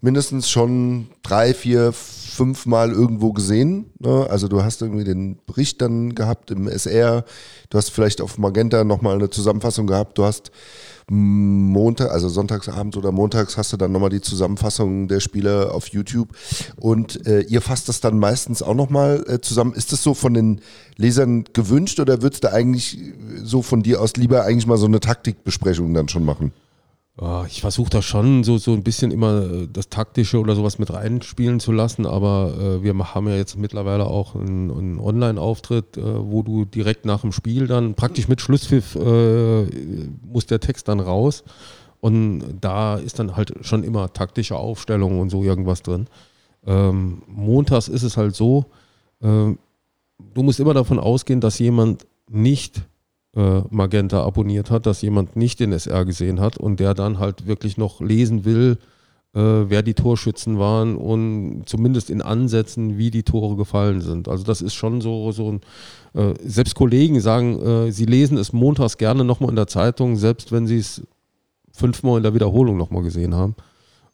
mindestens 0.00 0.48
schon 0.48 1.08
drei, 1.22 1.52
vier, 1.52 1.92
fünf 1.92 2.64
Mal 2.64 2.92
irgendwo 2.92 3.34
gesehen. 3.34 3.92
Ne? 3.98 4.26
Also 4.30 4.48
du 4.48 4.62
hast 4.62 4.80
irgendwie 4.80 5.04
den 5.04 5.38
Bericht 5.46 5.82
dann 5.82 6.14
gehabt 6.14 6.50
im 6.50 6.66
SR, 6.66 7.24
du 7.68 7.78
hast 7.78 7.90
vielleicht 7.90 8.22
auf 8.22 8.38
Magenta 8.38 8.84
nochmal 8.84 9.16
eine 9.16 9.28
Zusammenfassung 9.28 9.86
gehabt, 9.86 10.16
du 10.16 10.24
hast 10.24 10.50
Montag, 11.08 12.10
also 12.10 12.28
Sonntagsabend 12.28 12.96
oder 12.96 13.12
montags 13.12 13.56
hast 13.56 13.72
du 13.72 13.76
dann 13.76 13.92
nochmal 13.92 14.10
die 14.10 14.20
Zusammenfassung 14.20 15.06
der 15.06 15.20
Spiele 15.20 15.72
auf 15.72 15.86
YouTube 15.88 16.30
und 16.80 17.26
äh, 17.28 17.42
ihr 17.42 17.62
fasst 17.62 17.88
das 17.88 18.00
dann 18.00 18.18
meistens 18.18 18.60
auch 18.60 18.74
nochmal 18.74 19.24
äh, 19.28 19.40
zusammen. 19.40 19.72
Ist 19.74 19.92
das 19.92 20.02
so 20.02 20.14
von 20.14 20.34
den 20.34 20.60
Lesern 20.96 21.44
gewünscht 21.52 22.00
oder 22.00 22.22
würdest 22.22 22.42
du 22.42 22.52
eigentlich 22.52 22.98
so 23.40 23.62
von 23.62 23.84
dir 23.84 24.00
aus 24.00 24.16
lieber 24.16 24.42
eigentlich 24.42 24.66
mal 24.66 24.78
so 24.78 24.86
eine 24.86 24.98
Taktikbesprechung 24.98 25.94
dann 25.94 26.08
schon 26.08 26.24
machen? 26.24 26.50
Ich 27.46 27.62
versuche 27.62 27.88
da 27.88 28.02
schon 28.02 28.44
so, 28.44 28.58
so 28.58 28.74
ein 28.74 28.82
bisschen 28.82 29.10
immer 29.10 29.42
äh, 29.42 29.68
das 29.72 29.88
Taktische 29.88 30.38
oder 30.38 30.54
sowas 30.54 30.78
mit 30.78 30.92
reinspielen 30.92 31.60
zu 31.60 31.72
lassen, 31.72 32.04
aber 32.04 32.52
äh, 32.60 32.82
wir 32.82 32.94
haben 33.14 33.26
ja 33.26 33.36
jetzt 33.36 33.56
mittlerweile 33.56 34.04
auch 34.06 34.34
einen, 34.34 34.70
einen 34.70 35.00
Online-Auftritt, 35.00 35.96
äh, 35.96 36.02
wo 36.02 36.42
du 36.42 36.66
direkt 36.66 37.06
nach 37.06 37.22
dem 37.22 37.32
Spiel 37.32 37.68
dann 37.68 37.94
praktisch 37.94 38.28
mit 38.28 38.42
Schlusspfiff 38.42 38.96
äh, 38.96 39.64
muss 40.30 40.44
der 40.44 40.60
Text 40.60 40.88
dann 40.88 41.00
raus 41.00 41.42
und 42.00 42.58
da 42.60 42.96
ist 42.96 43.18
dann 43.18 43.34
halt 43.34 43.54
schon 43.62 43.82
immer 43.82 44.12
taktische 44.12 44.56
Aufstellung 44.56 45.18
und 45.18 45.30
so 45.30 45.42
irgendwas 45.42 45.82
drin. 45.82 46.08
Ähm, 46.66 47.22
montags 47.26 47.88
ist 47.88 48.02
es 48.02 48.18
halt 48.18 48.36
so, 48.36 48.66
äh, 49.22 49.26
du 50.34 50.42
musst 50.42 50.60
immer 50.60 50.74
davon 50.74 50.98
ausgehen, 50.98 51.40
dass 51.40 51.58
jemand 51.58 52.06
nicht 52.28 52.82
äh, 53.36 53.60
Magenta 53.70 54.24
abonniert 54.24 54.70
hat, 54.70 54.86
dass 54.86 55.02
jemand 55.02 55.36
nicht 55.36 55.60
den 55.60 55.72
SR 55.72 56.04
gesehen 56.04 56.40
hat 56.40 56.56
und 56.56 56.80
der 56.80 56.94
dann 56.94 57.18
halt 57.18 57.46
wirklich 57.46 57.76
noch 57.76 58.00
lesen 58.00 58.44
will, 58.44 58.78
äh, 59.34 59.40
wer 59.40 59.82
die 59.82 59.94
Torschützen 59.94 60.58
waren 60.58 60.96
und 60.96 61.64
zumindest 61.66 62.08
in 62.08 62.22
Ansätzen, 62.22 62.96
wie 62.96 63.10
die 63.10 63.22
Tore 63.22 63.56
gefallen 63.56 64.00
sind. 64.00 64.28
Also 64.28 64.42
das 64.42 64.62
ist 64.62 64.74
schon 64.74 65.02
so, 65.02 65.30
so 65.32 65.52
ein, 65.52 65.60
äh, 66.14 66.34
selbst 66.42 66.74
Kollegen 66.74 67.20
sagen, 67.20 67.60
äh, 67.60 67.92
sie 67.92 68.06
lesen 68.06 68.38
es 68.38 68.54
montags 68.54 68.96
gerne 68.96 69.24
nochmal 69.24 69.50
in 69.50 69.56
der 69.56 69.66
Zeitung, 69.66 70.16
selbst 70.16 70.50
wenn 70.50 70.66
sie 70.66 70.78
es 70.78 71.02
fünfmal 71.72 72.16
in 72.16 72.22
der 72.22 72.34
Wiederholung 72.34 72.78
nochmal 72.78 73.02
gesehen 73.02 73.34
haben. 73.34 73.54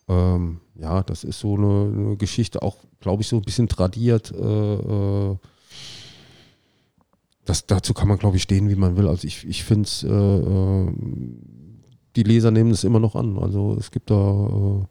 Ähm, 0.08 0.60
ja, 0.74 1.04
das 1.04 1.22
ist 1.22 1.38
so 1.38 1.54
eine, 1.54 1.92
eine 1.94 2.16
Geschichte, 2.16 2.60
auch 2.62 2.78
glaube 2.98 3.22
ich 3.22 3.28
so 3.28 3.36
ein 3.36 3.42
bisschen 3.42 3.68
tradiert. 3.68 4.32
Äh, 4.32 4.74
äh, 4.74 5.36
das, 7.44 7.66
dazu 7.66 7.94
kann 7.94 8.08
man, 8.08 8.18
glaube 8.18 8.36
ich, 8.36 8.42
stehen, 8.42 8.68
wie 8.68 8.76
man 8.76 8.96
will. 8.96 9.08
Also 9.08 9.26
ich, 9.26 9.46
ich 9.46 9.64
finde 9.64 9.86
es, 9.86 10.04
äh, 10.04 10.08
äh, 10.08 10.92
die 12.16 12.22
Leser 12.22 12.50
nehmen 12.50 12.70
es 12.70 12.84
immer 12.84 13.00
noch 13.00 13.16
an. 13.16 13.38
Also 13.38 13.76
es 13.78 13.90
gibt 13.90 14.10
da, 14.10 14.14
äh, 14.14 14.84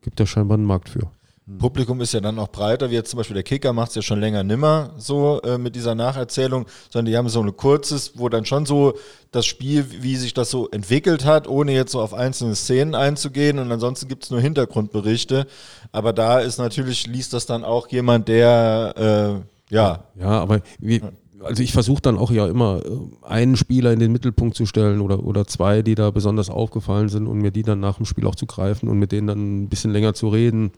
gibt 0.00 0.18
da 0.18 0.26
scheinbar 0.26 0.56
einen 0.56 0.66
Markt 0.66 0.88
für. 0.88 1.10
Hm. 1.46 1.58
Publikum 1.58 2.00
ist 2.00 2.14
ja 2.14 2.20
dann 2.20 2.38
auch 2.38 2.48
breiter, 2.48 2.90
wie 2.90 2.94
jetzt 2.94 3.10
zum 3.10 3.18
Beispiel 3.18 3.34
der 3.34 3.42
Kicker 3.42 3.74
macht 3.74 3.90
es 3.90 3.96
ja 3.96 4.02
schon 4.02 4.20
länger 4.20 4.42
nimmer 4.42 4.94
so 4.96 5.42
äh, 5.42 5.58
mit 5.58 5.76
dieser 5.76 5.94
Nacherzählung, 5.94 6.66
sondern 6.88 7.10
die 7.10 7.18
haben 7.18 7.28
so 7.28 7.42
ein 7.42 7.54
kurzes, 7.56 8.12
wo 8.14 8.30
dann 8.30 8.46
schon 8.46 8.64
so 8.64 8.94
das 9.30 9.44
Spiel, 9.44 9.84
wie 10.02 10.16
sich 10.16 10.32
das 10.32 10.50
so 10.50 10.70
entwickelt 10.70 11.26
hat, 11.26 11.46
ohne 11.46 11.72
jetzt 11.72 11.92
so 11.92 12.00
auf 12.00 12.14
einzelne 12.14 12.54
Szenen 12.54 12.94
einzugehen 12.94 13.58
und 13.58 13.70
ansonsten 13.70 14.08
gibt 14.08 14.24
es 14.24 14.30
nur 14.30 14.40
Hintergrundberichte. 14.40 15.46
Aber 15.90 16.14
da 16.14 16.38
ist 16.38 16.58
natürlich, 16.58 17.06
liest 17.06 17.34
das 17.34 17.44
dann 17.44 17.64
auch 17.64 17.88
jemand, 17.88 18.28
der 18.28 19.42
äh, 19.42 19.74
ja. 19.74 20.04
Ja, 20.14 20.28
aber 20.28 20.60
wie, 20.78 21.02
also 21.44 21.62
ich 21.62 21.72
versuche 21.72 22.02
dann 22.02 22.18
auch 22.18 22.30
ja 22.30 22.46
immer 22.46 22.80
äh, 22.84 23.26
einen 23.26 23.56
Spieler 23.56 23.92
in 23.92 23.98
den 23.98 24.12
Mittelpunkt 24.12 24.56
zu 24.56 24.66
stellen 24.66 25.00
oder, 25.00 25.24
oder 25.24 25.46
zwei, 25.46 25.82
die 25.82 25.94
da 25.94 26.10
besonders 26.10 26.50
aufgefallen 26.50 27.08
sind 27.08 27.26
und 27.26 27.38
mir 27.38 27.50
die 27.50 27.62
dann 27.62 27.80
nach 27.80 27.96
dem 27.96 28.06
Spiel 28.06 28.26
auch 28.26 28.34
zu 28.34 28.46
greifen 28.46 28.88
und 28.88 28.98
mit 28.98 29.12
denen 29.12 29.26
dann 29.26 29.62
ein 29.62 29.68
bisschen 29.68 29.92
länger 29.92 30.14
zu 30.14 30.28
reden. 30.28 30.72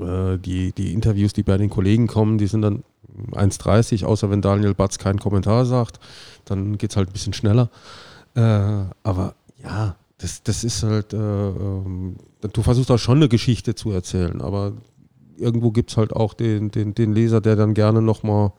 Äh, 0.00 0.38
die, 0.38 0.72
die 0.72 0.92
Interviews, 0.92 1.32
die 1.32 1.42
bei 1.42 1.58
den 1.58 1.70
Kollegen 1.70 2.06
kommen, 2.06 2.38
die 2.38 2.46
sind 2.46 2.62
dann 2.62 2.84
1,30, 3.32 4.04
außer 4.04 4.30
wenn 4.30 4.42
Daniel 4.42 4.74
Batz 4.74 4.98
keinen 4.98 5.18
Kommentar 5.18 5.64
sagt, 5.66 6.00
dann 6.44 6.78
geht 6.78 6.90
es 6.90 6.96
halt 6.96 7.08
ein 7.08 7.12
bisschen 7.12 7.32
schneller. 7.32 7.70
Äh, 8.34 8.40
aber 9.02 9.34
ja, 9.62 9.96
das, 10.18 10.42
das 10.42 10.64
ist 10.64 10.82
halt, 10.82 11.12
äh, 11.12 11.16
ähm, 11.16 12.16
du 12.40 12.62
versuchst 12.62 12.90
da 12.90 12.98
schon 12.98 13.18
eine 13.18 13.28
Geschichte 13.28 13.74
zu 13.74 13.90
erzählen, 13.90 14.40
aber 14.40 14.72
irgendwo 15.36 15.70
gibt 15.70 15.90
es 15.90 15.96
halt 15.96 16.12
auch 16.12 16.34
den, 16.34 16.70
den, 16.70 16.94
den 16.94 17.12
Leser, 17.12 17.40
der 17.40 17.56
dann 17.56 17.74
gerne 17.74 18.02
nochmal 18.02 18.52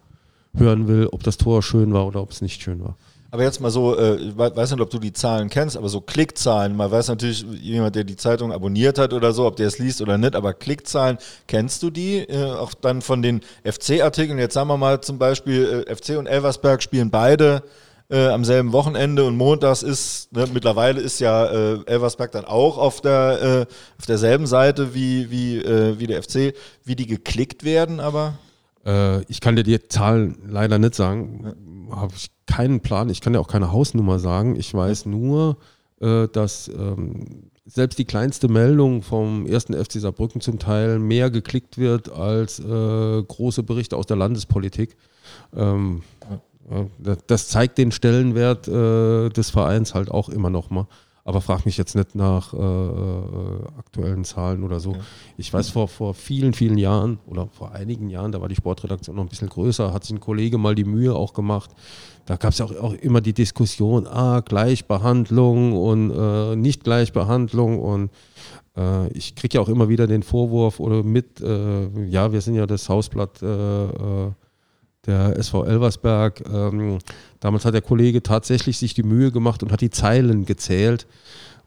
hören 0.57 0.87
will, 0.87 1.07
ob 1.11 1.23
das 1.23 1.37
Tor 1.37 1.63
schön 1.63 1.93
war 1.93 2.05
oder 2.07 2.21
ob 2.21 2.31
es 2.31 2.41
nicht 2.41 2.61
schön 2.61 2.83
war. 2.83 2.95
Aber 3.35 3.43
jetzt 3.43 3.59
mal 3.59 3.69
so, 3.69 3.97
äh, 3.97 4.15
ich 4.15 4.37
weiß 4.37 4.71
nicht, 4.71 4.79
ob 4.79 4.89
du 4.89 4.97
die 4.97 5.11
Zahlen 5.11 5.49
kennst, 5.49 5.75
aber 5.75 5.89
so 5.89 5.99
Klickzahlen, 5.99 6.73
man 6.73 6.89
weiß 6.89 7.09
natürlich, 7.09 7.45
jemand, 7.61 7.93
der 7.95 8.05
die 8.05 8.15
Zeitung 8.15 8.53
abonniert 8.53 8.97
hat 8.97 9.11
oder 9.11 9.33
so, 9.33 9.45
ob 9.45 9.57
der 9.57 9.67
es 9.67 9.77
liest 9.77 10.01
oder 10.01 10.17
nicht, 10.17 10.37
aber 10.37 10.53
Klickzahlen, 10.53 11.17
kennst 11.45 11.83
du 11.83 11.89
die? 11.89 12.19
Äh, 12.19 12.45
auch 12.45 12.73
dann 12.73 13.01
von 13.01 13.21
den 13.21 13.41
FC-Artikeln, 13.65 14.39
jetzt 14.39 14.53
sagen 14.53 14.69
wir 14.69 14.77
mal 14.77 15.01
zum 15.01 15.19
Beispiel, 15.19 15.83
äh, 15.85 15.93
FC 15.93 16.17
und 16.17 16.27
Elversberg 16.27 16.81
spielen 16.81 17.11
beide 17.11 17.61
äh, 18.09 18.27
am 18.27 18.45
selben 18.45 18.71
Wochenende 18.71 19.25
und 19.25 19.35
montags 19.35 19.83
ist, 19.83 20.31
ne, 20.31 20.47
mittlerweile 20.53 21.01
ist 21.01 21.19
ja 21.19 21.45
äh, 21.45 21.79
Elversberg 21.87 22.31
dann 22.31 22.45
auch 22.45 22.77
auf, 22.77 23.01
der, 23.01 23.41
äh, 23.41 23.73
auf 23.99 24.05
derselben 24.05 24.47
Seite 24.47 24.93
wie, 24.93 25.29
wie, 25.29 25.57
äh, 25.57 25.99
wie 25.99 26.07
der 26.07 26.23
FC, 26.23 26.53
wie 26.85 26.95
die 26.95 27.07
geklickt 27.07 27.63
werden, 27.63 27.99
aber... 27.99 28.35
Äh, 28.85 29.23
ich 29.23 29.41
kann 29.41 29.55
dir 29.55 29.63
die 29.63 29.79
Zahlen 29.87 30.37
leider 30.47 30.77
nicht 30.77 30.95
sagen. 30.95 31.87
Habe 31.91 32.13
ich 32.15 32.31
keinen 32.45 32.81
Plan. 32.81 33.09
Ich 33.09 33.21
kann 33.21 33.33
dir 33.33 33.39
auch 33.39 33.47
keine 33.47 33.71
Hausnummer 33.71 34.19
sagen. 34.19 34.55
Ich 34.55 34.73
weiß 34.73 35.05
nur, 35.05 35.57
äh, 35.99 36.27
dass 36.27 36.67
ähm, 36.67 37.49
selbst 37.65 37.97
die 37.97 38.05
kleinste 38.05 38.47
Meldung 38.47 39.01
vom 39.01 39.47
ersten 39.47 39.73
FC 39.73 39.93
Saarbrücken 39.93 40.39
zum 40.39 40.59
Teil 40.59 40.99
mehr 40.99 41.31
geklickt 41.31 41.77
wird 41.77 42.11
als 42.11 42.59
äh, 42.59 42.63
große 43.23 43.63
Berichte 43.63 43.97
aus 43.97 44.05
der 44.05 44.17
Landespolitik. 44.17 44.95
Ähm, 45.55 46.03
das 47.27 47.47
zeigt 47.47 47.77
den 47.77 47.91
Stellenwert 47.91 48.65
des 48.65 49.51
Vereins 49.51 49.93
halt 49.93 50.09
auch 50.09 50.29
immer 50.29 50.49
noch 50.49 50.71
mal 50.71 50.87
aber 51.25 51.41
frag 51.41 51.65
mich 51.65 51.75
jetzt 51.75 51.95
nicht 51.95 52.13
nach 52.13 52.53
äh, 52.53 52.57
äh, 52.57 53.67
aktuellen 53.79 54.23
Zahlen 54.23 54.63
oder 54.63 54.79
so. 54.79 54.91
Okay. 54.91 54.99
Ich 55.37 55.51
weiß, 55.51 55.69
vor, 55.69 55.87
vor 55.87 56.13
vielen, 56.13 56.53
vielen 56.53 56.77
Jahren 56.77 57.17
oder 57.25 57.47
vor 57.51 57.71
einigen 57.71 58.11
Jahren, 58.11 58.31
da 58.31 58.41
war 58.41 58.47
die 58.47 58.55
Sportredaktion 58.55 59.15
noch 59.15 59.23
ein 59.23 59.29
bisschen 59.29 59.49
größer, 59.49 59.91
hat 59.91 60.03
sich 60.03 60.15
ein 60.15 60.19
Kollege 60.19 60.59
mal 60.59 60.75
die 60.75 60.83
Mühe 60.83 61.15
auch 61.15 61.33
gemacht. 61.33 61.71
Da 62.27 62.37
gab 62.37 62.51
es 62.51 62.61
auch, 62.61 62.75
auch 62.75 62.93
immer 62.93 63.21
die 63.21 63.33
Diskussion, 63.33 64.05
ah, 64.05 64.41
Gleichbehandlung 64.41 65.73
und 65.73 66.11
äh, 66.11 66.55
Nicht-Gleichbehandlung 66.55 67.81
und 67.81 68.11
äh, 68.77 69.07
ich 69.09 69.35
kriege 69.35 69.57
ja 69.57 69.61
auch 69.61 69.69
immer 69.69 69.89
wieder 69.89 70.05
den 70.05 70.21
Vorwurf 70.21 70.79
oder 70.79 71.01
mit, 71.01 71.41
äh, 71.41 72.05
ja, 72.05 72.31
wir 72.33 72.41
sind 72.41 72.53
ja 72.53 72.67
das 72.67 72.87
Hausblatt 72.87 73.41
äh, 73.41 74.27
der 75.07 75.37
SV 75.37 75.65
Elversberg. 75.65 76.43
Ähm, 76.51 76.99
damals 77.39 77.65
hat 77.65 77.73
der 77.73 77.81
Kollege 77.81 78.23
tatsächlich 78.23 78.77
sich 78.77 78.93
die 78.93 79.03
Mühe 79.03 79.31
gemacht 79.31 79.63
und 79.63 79.71
hat 79.71 79.81
die 79.81 79.89
Zeilen 79.89 80.45
gezählt. 80.45 81.07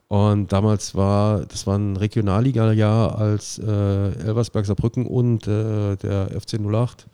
Und 0.08 0.52
damals 0.52 0.94
war, 0.94 1.44
das 1.46 1.66
war 1.66 1.76
ein 1.76 1.96
Regionalliga-Jahr, 1.96 3.18
als 3.18 3.58
äh, 3.58 3.66
Elversberg 3.66 4.64
Saarbrücken 4.64 5.06
und 5.06 5.46
äh, 5.46 5.96
der 5.96 6.30
FC 6.40 6.58
08 6.58 7.06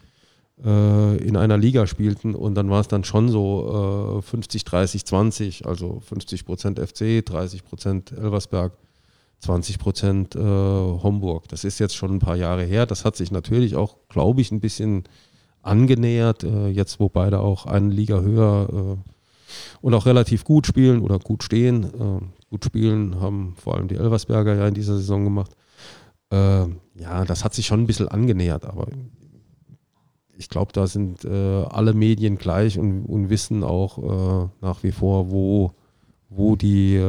äh, 0.64 1.16
in 1.16 1.36
einer 1.36 1.58
Liga 1.58 1.88
spielten. 1.88 2.36
Und 2.36 2.54
dann 2.54 2.70
war 2.70 2.80
es 2.80 2.88
dann 2.88 3.02
schon 3.02 3.28
so 3.28 4.22
50, 4.24 4.64
30, 4.64 5.04
20, 5.04 5.66
also 5.66 6.00
50 6.06 6.44
Prozent 6.44 6.78
FC, 6.78 7.24
30 7.24 7.64
Prozent 7.64 8.12
Elversberg. 8.12 8.72
20 9.44 9.78
Prozent 9.78 10.34
äh, 10.34 10.40
Homburg. 10.40 11.48
Das 11.48 11.64
ist 11.64 11.78
jetzt 11.78 11.94
schon 11.94 12.12
ein 12.12 12.18
paar 12.18 12.36
Jahre 12.36 12.64
her. 12.64 12.86
Das 12.86 13.04
hat 13.04 13.16
sich 13.16 13.30
natürlich 13.30 13.76
auch, 13.76 13.96
glaube 14.08 14.40
ich, 14.40 14.50
ein 14.50 14.60
bisschen 14.60 15.04
angenähert, 15.64 16.44
äh, 16.44 16.68
jetzt 16.68 17.00
wo 17.00 17.08
beide 17.08 17.40
auch 17.40 17.66
eine 17.66 17.88
Liga 17.88 18.20
höher 18.20 18.68
äh, 18.70 19.10
und 19.80 19.94
auch 19.94 20.06
relativ 20.06 20.44
gut 20.44 20.66
spielen 20.66 21.00
oder 21.00 21.18
gut 21.18 21.42
stehen. 21.42 21.84
Äh, 21.84 22.20
gut 22.50 22.64
spielen 22.64 23.20
haben 23.20 23.54
vor 23.56 23.74
allem 23.74 23.88
die 23.88 23.96
Elversberger 23.96 24.54
ja 24.54 24.68
in 24.68 24.74
dieser 24.74 24.96
Saison 24.96 25.24
gemacht. 25.24 25.52
Ja, 26.32 27.24
das 27.26 27.44
hat 27.44 27.54
sich 27.54 27.66
schon 27.66 27.80
ein 27.80 27.86
bisschen 27.86 28.08
angenähert, 28.08 28.64
aber 28.64 28.88
ich 30.36 30.48
glaube, 30.48 30.72
da 30.72 30.88
sind 30.88 31.24
alle 31.24 31.94
Medien 31.94 32.38
gleich 32.38 32.76
und, 32.76 33.04
und 33.04 33.30
wissen 33.30 33.62
auch 33.62 34.50
nach 34.60 34.82
wie 34.82 34.90
vor, 34.90 35.30
wo, 35.30 35.74
wo 36.28 36.56
die 36.56 37.00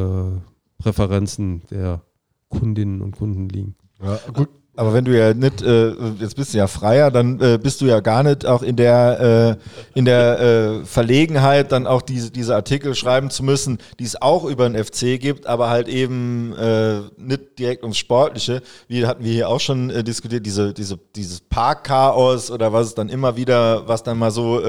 Präferenzen 0.78 1.64
der 1.72 2.02
Kundinnen 2.50 3.02
und 3.02 3.16
Kunden 3.18 3.50
liegen. 3.50 3.76
Ja, 4.00 4.20
gut. 4.32 4.50
Aber 4.78 4.94
wenn 4.94 5.06
du 5.06 5.18
ja 5.18 5.34
nicht, 5.34 5.62
äh, 5.62 5.92
jetzt 6.20 6.36
bist 6.36 6.54
du 6.54 6.58
ja 6.58 6.68
freier, 6.68 7.10
dann 7.10 7.40
äh, 7.40 7.58
bist 7.62 7.80
du 7.80 7.86
ja 7.86 8.02
gar 8.02 8.24
nicht 8.24 8.46
auch 8.46 8.62
in 8.62 8.76
der, 8.76 9.58
äh, 9.96 9.98
in 9.98 10.04
der 10.06 10.40
äh, 10.40 10.86
Verlegenheit, 10.86 11.72
dann 11.72 11.88
auch 11.88 12.02
diese, 12.02 12.30
diese 12.30 12.56
Artikel 12.56 12.94
schreiben 12.94 13.30
zu 13.30 13.44
müssen, 13.44 13.78
die 14.00 14.04
es 14.04 14.22
auch 14.22 14.44
über 14.44 14.68
den 14.68 14.84
FC 14.84 15.20
gibt, 15.20 15.48
aber 15.48 15.70
halt 15.70 15.88
eben 15.88 16.54
äh, 16.58 17.00
nicht 17.18 17.58
direkt 17.58 17.84
ums 17.84 17.98
Sportliche. 17.98 18.62
Wie 18.88 19.06
hatten 19.06 19.24
wir 19.24 19.32
hier 19.32 19.50
auch 19.50 19.62
schon 19.62 19.90
äh, 19.90 20.04
diskutiert, 20.04 20.46
diese, 20.46 20.74
diese, 20.74 21.00
dieses 21.16 21.40
Parkchaos 21.40 22.52
oder 22.52 22.74
was 22.74 22.88
es 22.88 22.96
dann 22.96 23.08
immer 23.08 23.38
wieder, 23.38 23.88
was 23.88 24.04
dann 24.04 24.18
mal 24.18 24.32
so 24.32 24.62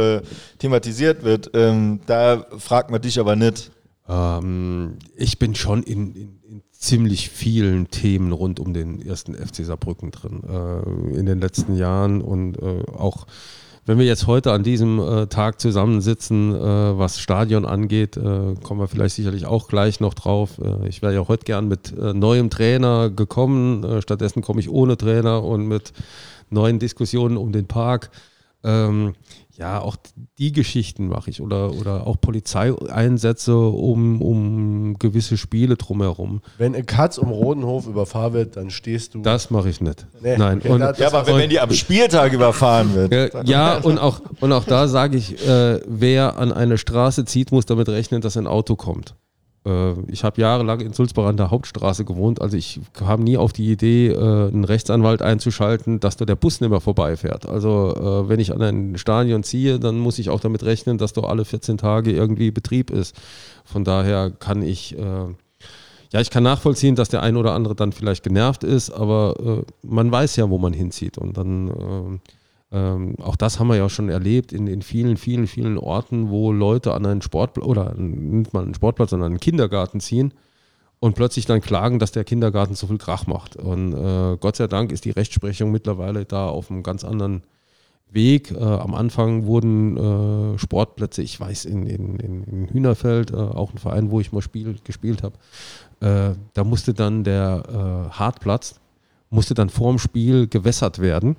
thematisiert 0.59 1.25
wird. 1.25 1.51
Ähm, 1.55 2.01
da 2.07 2.45
fragt 2.59 2.91
man 2.91 3.01
dich 3.01 3.19
aber 3.19 3.37
nicht. 3.37 3.71
Ähm, 4.09 4.99
ich 5.17 5.39
bin 5.39 5.55
schon 5.55 5.83
in, 5.83 6.15
in 6.15 6.39
ziemlich 6.79 7.31
vielen 7.31 7.91
Themen 7.91 8.33
rund 8.33 8.61
um 8.61 8.73
den 8.73 9.05
ersten 9.05 9.35
FC 9.35 9.65
Saarbrücken 9.65 10.11
drin 10.11 10.43
äh, 10.49 11.19
in 11.19 11.27
den 11.27 11.41
letzten 11.41 11.77
Jahren 11.77 12.21
und 12.21 12.59
äh, 12.59 12.83
auch 12.93 13.27
wenn 13.87 13.99
wir 13.99 14.05
jetzt 14.05 14.27
heute 14.27 14.51
an 14.51 14.65
diesem 14.65 14.99
äh, 14.99 15.29
Tag 15.29 15.61
zusammensitzen, 15.61 16.53
äh, 16.53 16.99
was 16.99 17.21
Stadion 17.21 17.65
angeht, 17.65 18.17
äh, 18.17 18.55
kommen 18.65 18.81
wir 18.81 18.89
vielleicht 18.89 19.15
sicherlich 19.15 19.47
auch 19.47 19.69
gleich 19.69 20.01
noch 20.01 20.15
drauf. 20.15 20.59
Äh, 20.59 20.89
ich 20.89 21.03
wäre 21.03 21.15
ja 21.15 21.29
heute 21.29 21.45
gern 21.45 21.69
mit 21.69 21.97
neuem 21.97 22.51
Trainer 22.51 23.11
gekommen, 23.11 24.03
stattdessen 24.03 24.43
komme 24.43 24.59
ich 24.59 24.69
ohne 24.69 24.97
Trainer 24.97 25.45
und 25.45 25.69
mit 25.69 25.93
neuen 26.51 26.81
Diskussionen 26.81 27.37
um 27.37 27.53
den 27.53 27.67
Park. 27.67 28.11
Ähm, 28.65 29.15
ja, 29.59 29.81
auch 29.81 29.97
die 30.39 30.53
Geschichten 30.53 31.09
mache 31.09 31.31
ich 31.31 31.41
oder, 31.41 31.73
oder 31.73 32.07
auch 32.07 32.21
Polizeieinsätze 32.21 33.57
um, 33.57 34.21
um 34.21 34.99
gewisse 34.99 35.37
Spiele 35.37 35.77
drumherum. 35.77 36.41
Wenn 36.59 36.75
ein 36.75 36.87
Katz 36.87 37.19
um 37.19 37.31
Rodenhof 37.31 37.87
überfahren 37.87 38.33
wird, 38.35 38.57
dann 38.57 38.71
stehst 38.71 39.15
du. 39.15 39.23
Das 39.23 39.51
mache 39.51 39.69
ich 39.69 39.81
nicht. 39.81 40.07
Nee, 40.21 40.37
Nein. 40.37 40.59
okay, 40.59 40.69
und, 40.71 40.81
das- 40.81 40.99
Ja, 40.99 41.09
aber 41.09 41.27
wenn, 41.27 41.37
wenn 41.39 41.51
die 41.51 41.61
am 41.61 41.73
Spieltag 41.73 42.33
überfahren 42.33 42.95
wird. 42.95 43.13
äh, 43.13 43.31
ja, 43.45 43.79
und 43.79 43.99
auch, 43.99 44.21
und 44.41 44.53
auch 44.53 44.65
da 44.65 44.89
sage 44.89 45.17
ich, 45.17 45.47
äh, 45.47 45.81
wer 45.87 46.37
an 46.39 46.53
eine 46.53 46.79
Straße 46.79 47.25
zieht, 47.25 47.53
muss 47.53 47.67
damit 47.67 47.89
rechnen, 47.89 48.21
dass 48.21 48.37
ein 48.37 48.47
Auto 48.47 48.77
kommt. 48.77 49.15
Äh, 49.67 49.95
ich 50.07 50.25
habe 50.25 50.41
jahrelang 50.41 50.81
in 50.81 50.93
Sulzbach 50.93 51.27
an 51.27 51.37
der 51.37 51.51
Hauptstraße 51.51 52.05
gewohnt, 52.05 52.41
also 52.41 52.57
ich 52.57 52.81
kam 52.93 53.25
nie 53.25 53.37
auf 53.37 53.53
die 53.53 53.71
Idee, 53.71 54.09
äh, 54.09 54.17
einen 54.17 54.65
Rechtsanwalt 54.65 55.23
einzuschalten, 55.23 56.01
dass 56.01 56.17
da 56.17 56.25
der 56.25 56.37
Bus 56.37 56.61
nicht 56.61 56.71
mehr 56.71 56.81
vorbeifährt. 56.81 57.47
Also 57.47 57.95
äh, 57.97 58.29
wenn 58.29 58.41
ich 58.41 58.55
an 58.55 58.63
ein 58.63 58.99
Stadion 58.99 59.43
ziehe, 59.43 59.81
dann 59.81 59.99
muss 59.99 60.19
ich 60.19 60.31
auch 60.31 60.41
damit 60.41 60.63
rechnen, 60.63 60.99
dass 60.99 61.13
da 61.13 61.23
alle 61.23 61.45
14 61.45 61.79
Tage 61.79 62.13
irgendwie 62.13 62.51
Betrieb 62.51 62.91
ist. 62.91 63.17
Von 63.65 63.83
daher 63.83 64.31
kann 64.31 64.63
ich, 64.63 64.97
ja, 66.13 66.21
ich 66.21 66.31
kann 66.31 66.45
nachvollziehen, 66.45 66.95
dass 66.95 67.09
der 67.09 67.23
ein 67.23 67.37
oder 67.37 67.53
andere 67.53 67.75
dann 67.75 67.91
vielleicht 67.91 68.23
genervt 68.23 68.63
ist, 68.63 68.91
aber 68.91 69.65
man 69.83 70.13
weiß 70.13 70.37
ja, 70.37 70.49
wo 70.49 70.59
man 70.59 70.73
hinzieht 70.73 71.19
und 71.19 71.37
dann 71.37 72.21
ähm, 72.73 73.15
auch 73.21 73.37
das 73.37 73.61
haben 73.61 73.69
wir 73.69 73.77
ja 73.77 73.89
schon 73.89 74.09
erlebt 74.09 74.53
in, 74.53 74.67
in 74.67 74.83
vielen, 74.83 75.17
vielen, 75.17 75.47
vielen 75.47 75.79
Orten, 75.79 76.31
wo 76.31 76.53
Leute 76.53 76.95
an 76.95 77.07
einen 77.07 77.23
Sportplatz 77.23 77.65
oder 77.65 77.95
nicht 77.95 78.53
mal 78.53 78.65
einen 78.65 78.75
Sportplatz, 78.75 79.11
sondern 79.11 79.33
einen 79.33 79.41
Kindergarten 79.41 80.01
ziehen 80.01 80.33
und 80.99 81.15
plötzlich 81.15 81.47
dann 81.47 81.61
klagen, 81.61 81.99
dass 81.99 82.13
der 82.13 82.25
Kindergarten 82.25 82.75
zu 82.75 82.87
viel 82.87 82.99
Krach 82.99 83.27
macht. 83.27 83.57
Und 83.57 83.93
äh, 83.93 84.37
Gott 84.39 84.57
sei 84.57 84.67
Dank 84.67 84.93
ist 84.93 85.05
die 85.05 85.11
Rechtsprechung 85.11 85.71
mittlerweile 85.71 86.25
da 86.25 86.49
auf 86.49 86.71
einem 86.71 86.83
ganz 86.83 87.05
anderen 87.05 87.43
Weg. 88.11 88.51
Äh, 88.51 88.59
am 88.59 88.95
Anfang 88.95 89.47
wurden 89.47 90.55
äh, 90.55 90.59
Sportplätze, 90.59 91.23
ich 91.23 91.39
weiß, 91.39 91.67
in, 91.67 91.87
in, 91.87 92.17
in, 92.17 92.43
in 92.45 92.69
Hühnerfeld, 92.69 93.31
äh, 93.31 93.37
auch 93.37 93.73
ein 93.73 93.79
Verein, 93.79 94.11
wo 94.11 94.21
ich 94.21 94.33
mal 94.33 94.43
spiel, 94.43 94.77
gespielt 94.85 95.23
habe, 95.23 95.37
äh, 96.01 96.35
da 96.55 96.65
musste 96.65 96.95
dann 96.95 97.25
der 97.25 98.09
äh, 98.11 98.17
Hartplatz, 98.17 98.81
musste 99.31 99.55
dann 99.55 99.69
vorm 99.69 99.99
Spiel 99.99 100.49
gewässert 100.49 100.99
werden. 101.01 101.37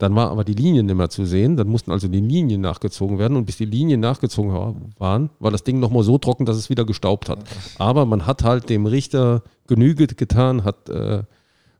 Dann 0.00 0.16
war 0.16 0.30
aber 0.30 0.44
die 0.44 0.54
Linien 0.54 0.86
nicht 0.86 0.96
mehr 0.96 1.10
zu 1.10 1.26
sehen. 1.26 1.56
Dann 1.56 1.68
mussten 1.68 1.92
also 1.92 2.08
die 2.08 2.20
Linien 2.20 2.62
nachgezogen 2.62 3.18
werden. 3.18 3.36
Und 3.36 3.44
bis 3.44 3.58
die 3.58 3.66
Linien 3.66 4.00
nachgezogen 4.00 4.52
wa- 4.52 4.74
waren, 4.98 5.28
war 5.38 5.50
das 5.50 5.62
Ding 5.62 5.78
nochmal 5.78 6.02
so 6.02 6.16
trocken, 6.16 6.46
dass 6.46 6.56
es 6.56 6.70
wieder 6.70 6.86
gestaubt 6.86 7.28
hat. 7.28 7.40
Aber 7.78 8.06
man 8.06 8.26
hat 8.26 8.42
halt 8.42 8.70
dem 8.70 8.86
Richter 8.86 9.42
Genüge 9.66 10.06
getan, 10.06 10.64
hat 10.64 10.88
äh, 10.88 11.22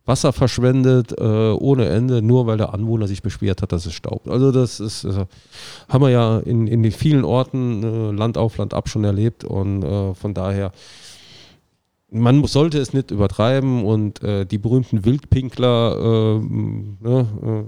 Wasser 0.05 0.33
verschwendet 0.35 1.13
äh, 1.19 1.25
ohne 1.53 1.87
Ende, 1.89 2.21
nur 2.21 2.47
weil 2.47 2.59
der 2.59 2.75
Anwohner 2.75 3.07
sich 3.09 3.23
beschwert 3.23 3.63
hat, 3.63 3.73
dass 3.73 3.87
es 3.87 3.95
staubt. 3.95 4.29
Also 4.29 4.53
das 4.53 4.81
ist, 4.81 5.05
äh, 5.05 5.25
haben 5.89 6.03
wir 6.03 6.11
ja 6.11 6.41
in, 6.41 6.67
in 6.67 6.83
den 6.83 6.93
vielen 6.93 7.25
Orten 7.25 7.83
äh, 7.83 8.11
Land 8.13 8.37
auf, 8.37 8.59
Land 8.59 8.75
ab 8.75 8.89
schon 8.91 9.05
erlebt. 9.05 9.45
Und 9.45 9.83
äh, 9.83 10.15
von 10.15 10.35
daher 10.35 10.73
man 12.13 12.45
sollte 12.45 12.79
es 12.79 12.93
nicht 12.93 13.13
übertreiben 13.13 13.85
und 13.85 14.23
äh, 14.23 14.45
die 14.45 14.59
berühmten 14.59 15.05
Wildpinkler, 15.05 15.97
äh, 15.97 16.39
ne, 16.41 17.67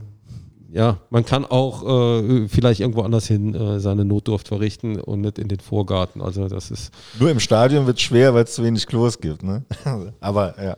ja, 0.72 0.98
man 1.10 1.26
kann 1.26 1.44
auch 1.44 2.22
äh, 2.22 2.48
vielleicht 2.48 2.80
irgendwo 2.80 3.02
anders 3.02 3.26
hin 3.26 3.54
äh, 3.54 3.78
seine 3.78 4.06
Notdurft 4.06 4.48
verrichten 4.48 4.98
und 4.98 5.20
nicht 5.20 5.38
in 5.38 5.48
den 5.48 5.60
Vorgarten. 5.60 6.22
Also 6.22 6.48
das 6.48 6.70
ist, 6.70 6.90
Nur 7.20 7.30
im 7.30 7.40
Stadion 7.40 7.86
wird 7.86 7.98
es 7.98 8.02
schwer, 8.02 8.32
weil 8.32 8.44
es 8.44 8.54
zu 8.54 8.64
wenig 8.64 8.86
Klos 8.86 9.20
gibt. 9.20 9.42
Ne? 9.42 9.64
aber 10.20 10.54
ja. 10.62 10.76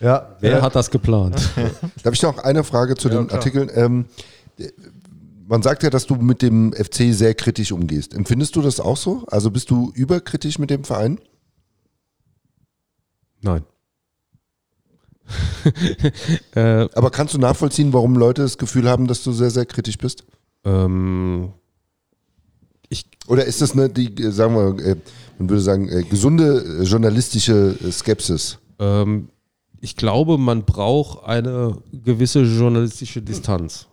Ja, 0.00 0.36
wer 0.40 0.58
ja. 0.58 0.62
hat 0.62 0.74
das 0.74 0.90
geplant? 0.90 1.50
Darf 2.02 2.12
ich 2.12 2.22
noch 2.22 2.38
eine 2.38 2.62
Frage 2.64 2.94
zu 2.96 3.08
den 3.08 3.30
Artikeln? 3.30 3.70
Ähm, 3.74 4.06
man 5.46 5.62
sagt 5.62 5.82
ja, 5.82 5.90
dass 5.90 6.06
du 6.06 6.16
mit 6.16 6.42
dem 6.42 6.72
FC 6.72 7.14
sehr 7.14 7.34
kritisch 7.34 7.72
umgehst. 7.72 8.12
Empfindest 8.12 8.56
du 8.56 8.62
das 8.62 8.80
auch 8.80 8.96
so? 8.96 9.24
Also 9.28 9.50
bist 9.50 9.70
du 9.70 9.92
überkritisch 9.94 10.58
mit 10.58 10.70
dem 10.70 10.84
Verein? 10.84 11.18
Nein. 13.40 13.62
äh, 16.54 16.88
Aber 16.94 17.10
kannst 17.10 17.34
du 17.34 17.38
nachvollziehen, 17.38 17.92
warum 17.92 18.16
Leute 18.16 18.42
das 18.42 18.58
Gefühl 18.58 18.88
haben, 18.88 19.06
dass 19.06 19.22
du 19.22 19.32
sehr, 19.32 19.50
sehr 19.50 19.66
kritisch 19.66 19.98
bist? 19.98 20.24
ähm, 20.64 21.52
ich 22.88 23.06
Oder 23.26 23.44
ist 23.44 23.60
das 23.60 23.72
eine, 23.72 23.88
die, 23.88 24.14
äh, 24.22 24.30
sagen 24.30 24.54
wir, 24.54 24.84
äh, 24.84 24.96
man 25.38 25.48
würde 25.48 25.62
sagen, 25.62 25.88
gesunde 26.08 26.82
journalistische 26.82 27.76
Skepsis? 27.90 28.58
Ähm, 28.78 29.28
ich 29.80 29.96
glaube, 29.96 30.38
man 30.38 30.64
braucht 30.64 31.24
eine 31.24 31.78
gewisse 31.92 32.42
journalistische 32.42 33.22
Distanz. 33.22 33.88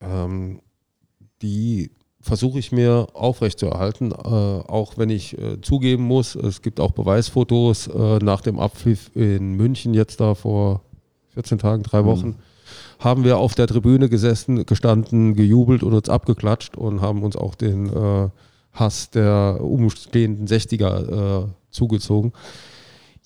Ähm, 0.00 0.60
die 1.42 1.90
versuche 2.26 2.58
ich 2.58 2.72
mir 2.72 3.06
aufrechtzuerhalten, 3.14 4.10
äh, 4.10 4.14
auch 4.14 4.98
wenn 4.98 5.10
ich 5.10 5.38
äh, 5.38 5.60
zugeben 5.60 6.02
muss, 6.02 6.34
es 6.34 6.60
gibt 6.60 6.80
auch 6.80 6.90
Beweisfotos 6.90 7.86
äh, 7.86 8.18
nach 8.18 8.40
dem 8.40 8.58
Abpfiff 8.58 9.10
in 9.14 9.52
München 9.52 9.94
jetzt 9.94 10.20
da 10.20 10.34
vor 10.34 10.82
14 11.34 11.58
Tagen, 11.58 11.82
drei 11.84 12.04
Wochen. 12.04 12.36
Haben 12.98 13.24
wir 13.24 13.38
auf 13.38 13.54
der 13.54 13.68
Tribüne 13.68 14.08
gesessen, 14.08 14.66
gestanden, 14.66 15.34
gejubelt 15.34 15.82
und 15.82 15.94
uns 15.94 16.08
abgeklatscht 16.08 16.76
und 16.76 17.00
haben 17.00 17.22
uns 17.22 17.36
auch 17.36 17.54
den 17.54 17.86
äh, 17.94 18.28
Hass 18.72 19.10
der 19.10 19.58
umstehenden 19.60 20.48
60er 20.48 21.44
äh, 21.44 21.46
zugezogen. 21.70 22.32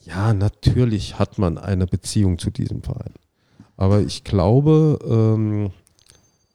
Ja, 0.04 0.34
natürlich 0.34 1.18
hat 1.18 1.38
man 1.38 1.56
eine 1.56 1.86
Beziehung 1.86 2.38
zu 2.38 2.50
diesem 2.50 2.82
Verein. 2.82 3.14
Aber 3.76 4.00
ich 4.00 4.24
glaube, 4.24 4.98
ähm, 5.08 5.70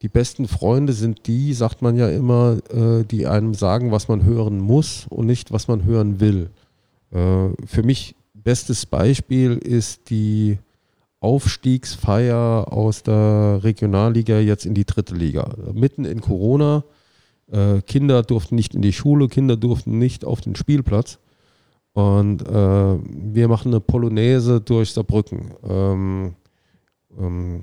die 0.06 0.12
besten 0.12 0.46
Freunde 0.46 0.92
sind 0.92 1.26
die, 1.26 1.52
sagt 1.52 1.82
man 1.82 1.96
ja 1.96 2.08
immer, 2.08 2.58
äh, 2.70 3.02
die 3.02 3.26
einem 3.26 3.54
sagen, 3.54 3.90
was 3.90 4.06
man 4.06 4.22
hören 4.22 4.60
muss 4.60 5.04
und 5.10 5.26
nicht, 5.26 5.50
was 5.50 5.66
man 5.66 5.84
hören 5.84 6.20
will. 6.20 6.50
Äh, 7.10 7.48
für 7.66 7.82
mich 7.82 8.14
bestes 8.32 8.86
Beispiel 8.86 9.56
ist 9.56 10.08
die 10.08 10.58
Aufstiegsfeier 11.18 12.72
aus 12.72 13.02
der 13.02 13.64
Regionalliga 13.64 14.38
jetzt 14.38 14.64
in 14.64 14.74
die 14.74 14.84
dritte 14.84 15.16
Liga. 15.16 15.56
Mitten 15.74 16.04
in 16.04 16.20
Corona. 16.20 16.84
Äh, 17.50 17.82
Kinder 17.82 18.22
durften 18.22 18.54
nicht 18.54 18.76
in 18.76 18.82
die 18.82 18.92
Schule, 18.92 19.26
Kinder 19.26 19.56
durften 19.56 19.98
nicht 19.98 20.24
auf 20.24 20.40
den 20.40 20.54
Spielplatz. 20.54 21.18
Und 21.94 22.46
äh, 22.46 22.98
wir 23.02 23.48
machen 23.48 23.72
eine 23.72 23.80
Polonaise 23.80 24.60
durch 24.60 24.92
Saarbrücken. 24.92 25.50
Ähm, 25.68 26.36
ähm, 27.18 27.62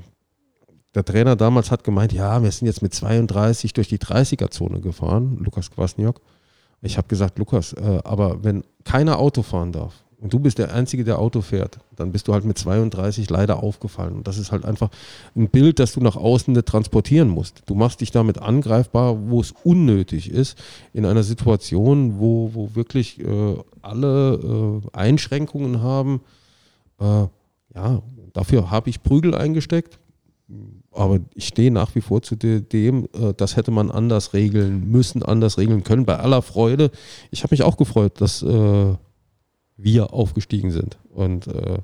der 0.96 1.04
Trainer 1.04 1.36
damals 1.36 1.72
hat 1.72 1.84
gemeint, 1.84 2.14
ja, 2.14 2.42
wir 2.44 2.52
sind 2.52 2.68
jetzt 2.68 2.82
mit 2.82 2.94
32 2.94 3.74
durch 3.74 3.88
die 3.88 3.98
30er-Zone 3.98 4.80
gefahren, 4.80 5.40
Lukas 5.44 5.72
Kwasniok. 5.72 6.22
Ich 6.82 6.98
habe 6.98 7.08
gesagt, 7.08 7.40
Lukas, 7.40 7.74
äh, 7.74 8.00
aber 8.04 8.44
wenn 8.44 8.64
keiner 8.84 9.18
Auto 9.18 9.42
fahren 9.42 9.72
darf 9.72 10.04
und 10.20 10.32
du 10.34 10.40
bist 10.40 10.58
der 10.58 10.74
Einzige, 10.74 11.04
der 11.04 11.18
Auto 11.18 11.42
fährt, 11.42 11.80
dann 11.96 12.12
bist 12.12 12.28
du 12.28 12.34
halt 12.34 12.46
mit 12.46 12.58
32 12.58 13.30
leider 13.30 13.64
aufgefallen. 13.64 14.16
Und 14.16 14.28
das 14.28 14.38
ist 14.38 14.52
halt 14.52 14.66
einfach 14.66 14.90
ein 15.36 15.50
Bild, 15.50 15.80
das 15.80 15.94
du 15.94 16.02
nach 16.02 16.16
außen 16.16 16.54
transportieren 16.66 17.30
musst. 17.30 17.64
Du 17.66 17.76
machst 17.76 18.02
dich 18.02 18.12
damit 18.12 18.40
angreifbar, 18.40 19.30
wo 19.30 19.42
es 19.42 19.54
unnötig 19.64 20.30
ist, 20.30 20.58
in 20.94 21.06
einer 21.06 21.24
Situation, 21.24 22.20
wo, 22.20 22.52
wo 22.54 22.76
wirklich 22.76 23.20
äh, 23.20 23.58
alle 23.82 24.82
äh, 24.94 24.98
Einschränkungen 24.98 25.82
haben. 25.82 26.22
Äh, 27.00 27.28
ja, 27.76 28.02
dafür 28.34 28.70
habe 28.72 28.90
ich 28.90 29.04
Prügel 29.04 29.34
eingesteckt. 29.34 30.00
Aber 30.92 31.20
ich 31.34 31.48
stehe 31.48 31.72
nach 31.72 31.96
wie 31.96 32.02
vor 32.02 32.22
zu 32.22 32.36
de- 32.36 32.62
dem, 32.62 33.06
äh, 33.14 33.34
das 33.36 33.56
hätte 33.56 33.72
man 33.72 33.90
anders 33.90 34.34
regeln 34.34 34.90
müssen, 34.92 35.24
anders 35.24 35.58
regeln 35.58 35.84
können. 35.84 36.06
Bei 36.06 36.18
aller 36.20 36.42
Freude. 36.42 36.92
Ich 37.32 37.44
habe 37.44 37.54
mich 37.54 37.64
auch 37.64 37.78
gefreut, 37.78 38.20
dass 38.22 38.44
äh, 38.44 38.96
wir 39.78 40.14
aufgestiegen 40.14 40.72
sind. 40.72 40.98
Und 41.14 41.48
äh, 41.48 41.80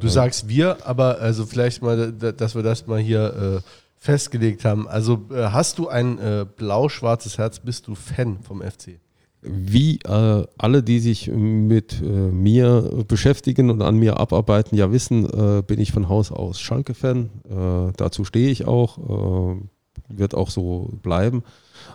Du 0.00 0.06
sagst 0.08 0.48
wir, 0.48 0.86
aber 0.86 1.18
also 1.18 1.44
vielleicht 1.46 1.82
mal, 1.82 2.12
da- 2.12 2.32
dass 2.32 2.54
wir 2.54 2.62
das 2.62 2.86
mal 2.86 3.00
hier 3.00 3.62
äh, 3.64 3.68
festgelegt 3.96 4.64
haben. 4.64 4.86
Also 4.86 5.26
äh, 5.30 5.44
hast 5.50 5.78
du 5.78 5.88
ein 5.88 6.18
äh, 6.18 6.46
blau-schwarzes 6.56 7.38
Herz, 7.38 7.58
bist 7.60 7.86
du 7.88 7.94
Fan 7.96 8.38
vom 8.42 8.60
FC? 8.62 8.98
Wie 9.42 10.00
äh, 10.00 10.46
alle, 10.58 10.82
die 10.82 10.98
sich 10.98 11.28
mit 11.28 12.00
äh, 12.00 12.04
mir 12.04 13.04
beschäftigen 13.06 13.70
und 13.70 13.82
an 13.82 13.96
mir 13.96 14.18
abarbeiten, 14.18 14.76
ja 14.76 14.90
wissen, 14.90 15.26
äh, 15.26 15.62
bin 15.62 15.78
ich 15.80 15.92
von 15.92 16.08
Haus 16.08 16.32
aus 16.32 16.60
Schalke-Fan. 16.60 17.30
Äh, 17.48 17.92
dazu 17.96 18.24
stehe 18.24 18.50
ich 18.50 18.66
auch, 18.66 18.98
äh, 18.98 19.60
wird 20.08 20.34
auch 20.34 20.50
so 20.50 20.90
bleiben. 21.02 21.44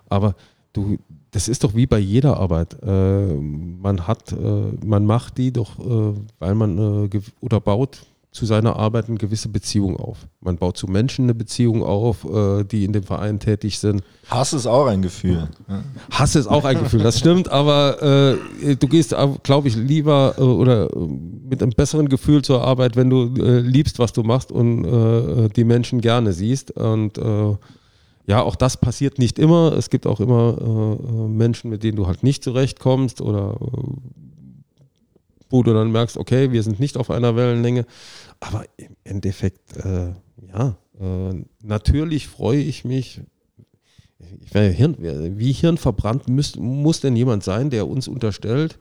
Aber 0.08 0.36
du, 0.71 0.97
das 1.32 1.49
ist 1.49 1.63
doch 1.63 1.75
wie 1.75 1.86
bei 1.86 1.99
jeder 1.99 2.38
Arbeit. 2.38 2.77
Äh, 2.82 3.34
man 3.36 4.08
hat, 4.08 4.36
man 4.86 5.06
macht 5.06 5.38
die 5.38 5.51
doch, 5.51 5.79
weil 6.39 6.56
man 6.56 7.10
oder 7.41 7.60
baut 7.60 8.06
zu 8.34 8.48
seiner 8.48 8.76
Arbeit 8.76 9.08
eine 9.08 9.17
gewisse 9.17 9.48
Beziehung 9.48 9.96
auf. 9.96 10.28
Man 10.41 10.58
baut 10.58 10.76
zu 10.76 10.88
Menschen 10.88 11.26
eine 11.26 11.36
Beziehung 11.36 11.84
auf, 11.84 12.26
äh, 12.26 12.63
die 12.63 12.84
in 12.84 12.91
dem 12.91 13.04
Verein 13.04 13.39
tätig 13.39 13.78
sind. 13.78 14.04
Hass 14.28 14.54
ist 14.54 14.65
auch 14.65 14.88
ein 14.88 15.04
Gefühl. 15.04 15.48
Ja. 15.69 15.84
Hass 16.12 16.36
ist 16.36 16.48
auch 16.48 16.65
ein 16.65 16.80
Gefühl, 16.80 17.04
das 17.04 17.19
stimmt, 17.19 17.50
aber 17.50 18.02
äh, 18.63 18.76
du 18.76 18.88
gehst, 18.88 19.15
glaube 19.43 19.67
ich, 19.67 19.76
lieber 19.76 20.34
äh, 20.39 20.41
oder 20.41 20.91
äh, 20.91 21.00
mit 21.48 21.62
einem 21.62 21.74
besseren 21.74 22.10
Gefühl 22.10 22.41
zur 22.41 22.63
Arbeit, 22.63 22.96
wenn 22.96 23.12
du 23.12 23.36
äh, 23.36 23.60
liebst, 23.60 24.00
was 24.00 24.13
du 24.13 24.24
machst 24.24 24.52
und 24.52 24.84
äh, 24.84 25.50
die 25.50 25.63
Menschen 25.63 26.02
gerne 26.02 26.34
siehst. 26.34 26.72
Und 26.72 27.19
äh, 27.19 27.56
ja, 28.26 28.41
auch 28.41 28.56
das 28.56 28.78
passiert 28.78 29.19
nicht 29.19 29.38
immer. 29.38 29.74
Es 29.74 29.91
gibt 29.91 30.08
auch 30.08 30.19
immer 30.19 30.58
äh, 30.60 30.63
äh, 30.65 31.28
Menschen, 31.28 31.69
mit 31.69 31.84
denen 31.84 31.98
du 31.98 32.08
halt 32.08 32.24
nicht 32.24 32.43
zurechtkommst 32.43 33.22
oder 33.22 33.58
äh, 33.62 33.78
wo 35.53 35.61
du 35.61 35.71
dann 35.71 35.91
merkst, 35.91 36.17
okay, 36.17 36.51
wir 36.51 36.63
sind 36.63 36.79
nicht 36.79 36.97
auf 36.97 37.11
einer 37.11 37.35
Wellenlänge. 37.35 37.85
Aber 38.39 38.65
im 38.75 38.95
Endeffekt, 39.03 39.77
äh, 39.77 40.13
ja, 40.51 40.75
äh, 40.99 41.45
natürlich 41.61 42.27
freue 42.27 42.59
ich 42.59 42.83
mich, 42.83 43.21
ich 44.41 44.53
wäre 44.53 44.69
Hirn, 44.69 44.95
wie 44.99 45.51
hirnverbrannt 45.51 46.27
muss, 46.27 46.55
muss 46.55 47.01
denn 47.01 47.15
jemand 47.15 47.43
sein, 47.43 47.69
der 47.69 47.87
uns 47.87 48.07
unterstellt, 48.07 48.79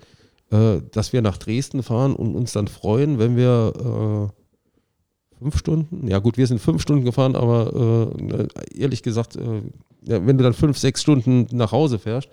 äh, 0.50 0.80
dass 0.92 1.12
wir 1.12 1.20
nach 1.20 1.36
Dresden 1.36 1.82
fahren 1.82 2.16
und 2.16 2.34
uns 2.34 2.52
dann 2.52 2.68
freuen, 2.68 3.18
wenn 3.18 3.36
wir 3.36 4.30
äh, 4.32 5.42
fünf 5.42 5.58
Stunden, 5.58 6.08
ja 6.08 6.20
gut, 6.20 6.38
wir 6.38 6.46
sind 6.46 6.58
fünf 6.58 6.80
Stunden 6.80 7.04
gefahren, 7.04 7.36
aber 7.36 8.08
äh, 8.18 8.80
ehrlich 8.80 9.02
gesagt, 9.02 9.36
äh, 9.36 9.60
ja, 10.04 10.26
wenn 10.26 10.38
du 10.38 10.44
dann 10.44 10.54
fünf, 10.54 10.78
sechs 10.78 11.02
Stunden 11.02 11.46
nach 11.52 11.72
Hause 11.72 11.98
fährst, 11.98 12.30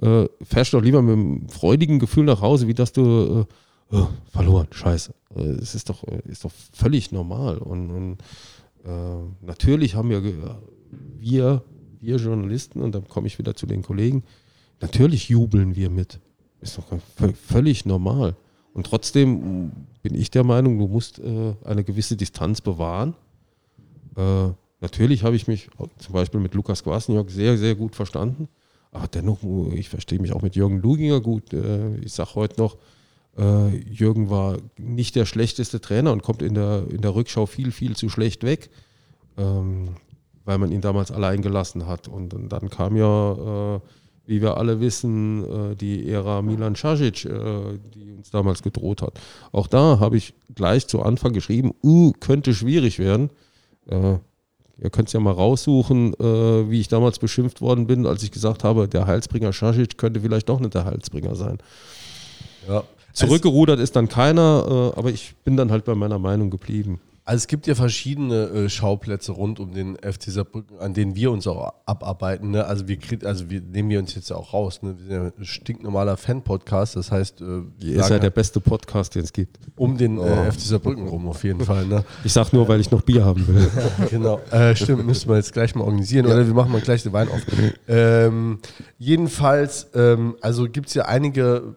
äh, 0.00 0.26
fährst 0.42 0.72
du 0.72 0.76
doch 0.76 0.84
lieber 0.84 1.02
mit 1.02 1.12
einem 1.12 1.48
freudigen 1.48 1.98
Gefühl 1.98 2.24
nach 2.24 2.40
Hause, 2.40 2.68
wie 2.68 2.74
dass 2.74 2.92
du 2.92 3.46
äh, 3.48 3.54
äh, 3.92 4.02
verloren, 4.32 4.68
scheiße. 4.70 5.12
Äh, 5.36 5.40
Es 5.42 5.74
ist 5.74 5.88
doch, 5.88 6.04
äh, 6.04 6.22
ist 6.26 6.44
doch 6.44 6.52
völlig 6.72 7.12
normal. 7.12 7.58
Und, 7.58 7.90
und 7.90 8.18
äh, 8.84 9.44
natürlich 9.44 9.94
haben 9.94 10.10
wir, 10.10 10.22
wir, 11.18 11.62
wir 12.00 12.16
Journalisten, 12.16 12.80
und 12.80 12.94
dann 12.94 13.06
komme 13.08 13.26
ich 13.26 13.38
wieder 13.38 13.54
zu 13.54 13.66
den 13.66 13.82
Kollegen, 13.82 14.22
natürlich 14.80 15.28
jubeln 15.28 15.76
wir 15.76 15.90
mit. 15.90 16.20
Ist 16.60 16.78
doch 16.78 16.84
vö- 17.18 17.34
völlig 17.34 17.86
normal. 17.86 18.36
Und 18.72 18.86
trotzdem 18.86 19.66
mh, 19.66 19.70
bin 20.02 20.14
ich 20.14 20.30
der 20.30 20.44
Meinung, 20.44 20.78
du 20.78 20.86
musst 20.86 21.18
äh, 21.18 21.54
eine 21.64 21.84
gewisse 21.84 22.16
Distanz 22.16 22.60
bewahren. 22.60 23.14
Äh, 24.16 24.48
natürlich 24.80 25.24
habe 25.24 25.36
ich 25.36 25.46
mich 25.48 25.68
zum 25.98 26.12
Beispiel 26.12 26.40
mit 26.40 26.54
Lukas 26.54 26.82
Kwasniok 26.84 27.30
sehr, 27.30 27.58
sehr 27.58 27.74
gut 27.74 27.94
verstanden. 27.96 28.48
Aber 28.92 29.08
dennoch, 29.08 29.42
äh, 29.42 29.74
ich 29.74 29.88
verstehe 29.88 30.20
mich 30.20 30.32
auch 30.32 30.42
mit 30.42 30.54
Jürgen 30.56 30.80
Luginger 30.80 31.20
gut. 31.20 31.52
Ich 32.02 32.12
sage 32.12 32.34
heute 32.34 32.60
noch, 32.60 32.76
äh, 33.40 33.76
Jürgen 33.90 34.28
war 34.28 34.58
nicht 34.76 35.16
der 35.16 35.24
schlechteste 35.24 35.80
Trainer 35.80 36.12
und 36.12 36.22
kommt 36.22 36.42
in 36.42 36.54
der, 36.54 36.84
in 36.90 37.00
der 37.00 37.14
Rückschau 37.14 37.46
viel, 37.46 37.72
viel 37.72 37.96
zu 37.96 38.08
schlecht 38.08 38.44
weg, 38.44 38.70
ähm, 39.38 39.96
weil 40.44 40.58
man 40.58 40.70
ihn 40.70 40.82
damals 40.82 41.10
allein 41.10 41.40
gelassen 41.40 41.86
hat. 41.86 42.06
Und, 42.06 42.34
und 42.34 42.50
dann 42.50 42.68
kam 42.68 42.96
ja, 42.96 43.76
äh, 43.76 43.80
wie 44.26 44.42
wir 44.42 44.58
alle 44.58 44.80
wissen, 44.80 45.72
äh, 45.72 45.76
die 45.76 46.08
Ära 46.10 46.42
Milan 46.42 46.74
Casic, 46.74 47.24
äh, 47.24 47.78
die 47.94 48.12
uns 48.12 48.30
damals 48.30 48.62
gedroht 48.62 49.00
hat. 49.00 49.18
Auch 49.52 49.66
da 49.66 49.98
habe 50.00 50.18
ich 50.18 50.34
gleich 50.54 50.86
zu 50.86 51.02
Anfang 51.02 51.32
geschrieben, 51.32 51.72
uh, 51.82 52.12
könnte 52.20 52.54
schwierig 52.54 52.98
werden. 52.98 53.30
Äh, 53.88 54.18
ihr 54.82 54.90
könnt 54.90 55.08
es 55.08 55.14
ja 55.14 55.20
mal 55.20 55.32
raussuchen, 55.32 56.14
äh, 56.14 56.70
wie 56.70 56.80
ich 56.80 56.88
damals 56.88 57.18
beschimpft 57.18 57.62
worden 57.62 57.86
bin, 57.86 58.06
als 58.06 58.22
ich 58.22 58.30
gesagt 58.30 58.64
habe, 58.64 58.86
der 58.86 59.06
Heilsbringer 59.06 59.52
Casic 59.52 59.96
könnte 59.96 60.20
vielleicht 60.20 60.48
doch 60.50 60.60
nicht 60.60 60.74
der 60.74 60.84
Heilsbringer 60.84 61.34
sein. 61.34 61.58
Ja. 62.68 62.84
Zurückgerudert 63.12 63.80
ist 63.80 63.96
dann 63.96 64.08
keiner, 64.08 64.92
äh, 64.94 64.98
aber 64.98 65.10
ich 65.10 65.34
bin 65.44 65.56
dann 65.56 65.70
halt 65.70 65.84
bei 65.84 65.94
meiner 65.94 66.18
Meinung 66.18 66.50
geblieben. 66.50 67.00
Also 67.30 67.42
es 67.42 67.46
gibt 67.46 67.68
ja 67.68 67.76
verschiedene 67.76 68.46
äh, 68.46 68.68
Schauplätze 68.68 69.30
rund 69.30 69.60
um 69.60 69.72
den 69.72 69.96
FC 69.96 70.32
Saarbrücken, 70.32 70.80
an 70.80 70.94
denen 70.94 71.14
wir 71.14 71.30
uns 71.30 71.46
auch 71.46 71.74
abarbeiten. 71.86 72.50
Ne? 72.50 72.64
Also 72.64 72.88
wir 72.88 72.98
also 73.24 73.48
wir 73.50 73.60
nehmen 73.60 73.88
wir 73.88 74.00
uns 74.00 74.16
jetzt 74.16 74.30
ja 74.30 74.36
auch 74.36 74.52
raus. 74.52 74.82
Ne? 74.82 74.96
Wir 74.98 75.04
sind 75.04 75.12
ja 75.12 75.32
ein 75.38 75.44
stinknormaler 75.44 76.16
Fan-Podcast, 76.16 76.96
das 76.96 77.12
heißt, 77.12 77.40
äh, 77.40 77.44
wir 77.44 77.62
Ihr 77.78 77.90
ist 77.90 77.96
ja 77.96 78.02
sagen 78.08 78.22
der 78.22 78.30
beste 78.30 78.60
Podcast, 78.60 79.14
den 79.14 79.22
es 79.22 79.32
gibt. 79.32 79.58
um 79.76 79.96
den 79.96 80.18
äh, 80.18 80.50
FC 80.50 80.60
Saarbrücken 80.60 81.06
rum 81.06 81.28
auf 81.28 81.44
jeden 81.44 81.64
Fall. 81.64 81.86
Ne? 81.86 82.04
Ich 82.24 82.32
sag 82.32 82.52
nur, 82.52 82.66
weil 82.66 82.80
ich 82.80 82.90
noch 82.90 83.02
Bier 83.02 83.24
haben 83.24 83.46
will. 83.46 83.70
genau. 84.10 84.40
Äh, 84.50 84.74
stimmt, 84.74 85.06
müssen 85.06 85.28
wir 85.28 85.36
jetzt 85.36 85.52
gleich 85.52 85.76
mal 85.76 85.84
organisieren. 85.84 86.26
Oder 86.26 86.44
wir 86.44 86.54
machen 86.54 86.72
mal 86.72 86.80
gleich 86.80 87.04
den 87.04 87.12
Wein 87.12 87.28
auf. 87.28 87.40
ähm, 87.88 88.58
jedenfalls, 88.98 89.88
ähm, 89.94 90.34
also 90.40 90.64
gibt 90.68 90.88
es 90.88 90.94
ja 90.94 91.04
einige 91.04 91.76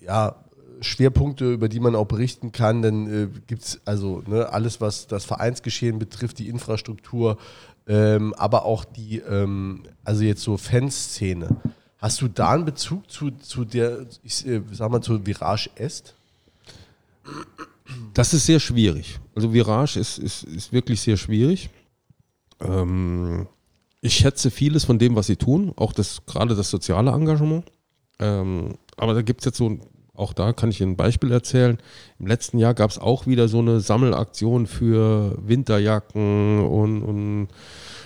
ja, 0.00 0.34
Schwerpunkte, 0.80 1.52
über 1.52 1.68
die 1.68 1.80
man 1.80 1.94
auch 1.94 2.06
berichten 2.06 2.52
kann. 2.52 2.82
Denn 2.82 3.06
äh, 3.12 3.28
gibt 3.46 3.62
es 3.62 3.80
also 3.84 4.22
ne, 4.26 4.48
alles, 4.52 4.80
was 4.80 5.06
das 5.06 5.24
Vereinsgeschehen 5.24 5.98
betrifft, 5.98 6.38
die 6.38 6.48
Infrastruktur, 6.48 7.38
ähm, 7.86 8.34
aber 8.34 8.64
auch 8.64 8.84
die, 8.84 9.18
ähm, 9.18 9.84
also 10.04 10.22
jetzt 10.24 10.42
so 10.42 10.56
Fanszene. 10.56 11.56
Hast 11.98 12.20
du 12.20 12.28
da 12.28 12.50
einen 12.50 12.64
Bezug 12.64 13.10
zu, 13.10 13.30
zu 13.32 13.64
der, 13.64 14.06
ich 14.22 14.46
äh, 14.46 14.62
sag 14.72 14.90
mal, 14.90 15.00
zu 15.00 15.26
Virage 15.26 15.70
Est? 15.76 16.14
Das 18.14 18.34
ist 18.34 18.46
sehr 18.46 18.60
schwierig. 18.60 19.18
Also 19.34 19.52
Virage 19.52 19.98
ist, 19.98 20.18
ist, 20.18 20.44
ist 20.44 20.72
wirklich 20.72 21.00
sehr 21.00 21.16
schwierig. 21.16 21.70
Ähm, 22.60 23.46
ich 24.00 24.14
schätze 24.14 24.50
vieles 24.50 24.84
von 24.84 24.98
dem, 24.98 25.16
was 25.16 25.26
sie 25.26 25.36
tun, 25.36 25.72
auch 25.76 25.92
das, 25.92 26.24
gerade 26.26 26.54
das 26.54 26.70
soziale 26.70 27.10
Engagement. 27.10 27.64
Ähm, 28.20 28.76
aber 28.96 29.14
da 29.14 29.22
gibt 29.22 29.40
es 29.40 29.46
jetzt 29.46 29.58
so, 29.58 29.70
ein- 29.70 29.80
auch 30.18 30.32
da 30.32 30.52
kann 30.52 30.70
ich 30.70 30.80
Ihnen 30.80 30.92
ein 30.92 30.96
Beispiel 30.96 31.30
erzählen. 31.30 31.78
Im 32.18 32.26
letzten 32.26 32.58
Jahr 32.58 32.74
gab 32.74 32.90
es 32.90 32.98
auch 32.98 33.26
wieder 33.26 33.46
so 33.48 33.60
eine 33.60 33.80
Sammelaktion 33.80 34.66
für 34.66 35.38
Winterjacken 35.40 36.60
und, 36.60 37.02
und 37.02 37.48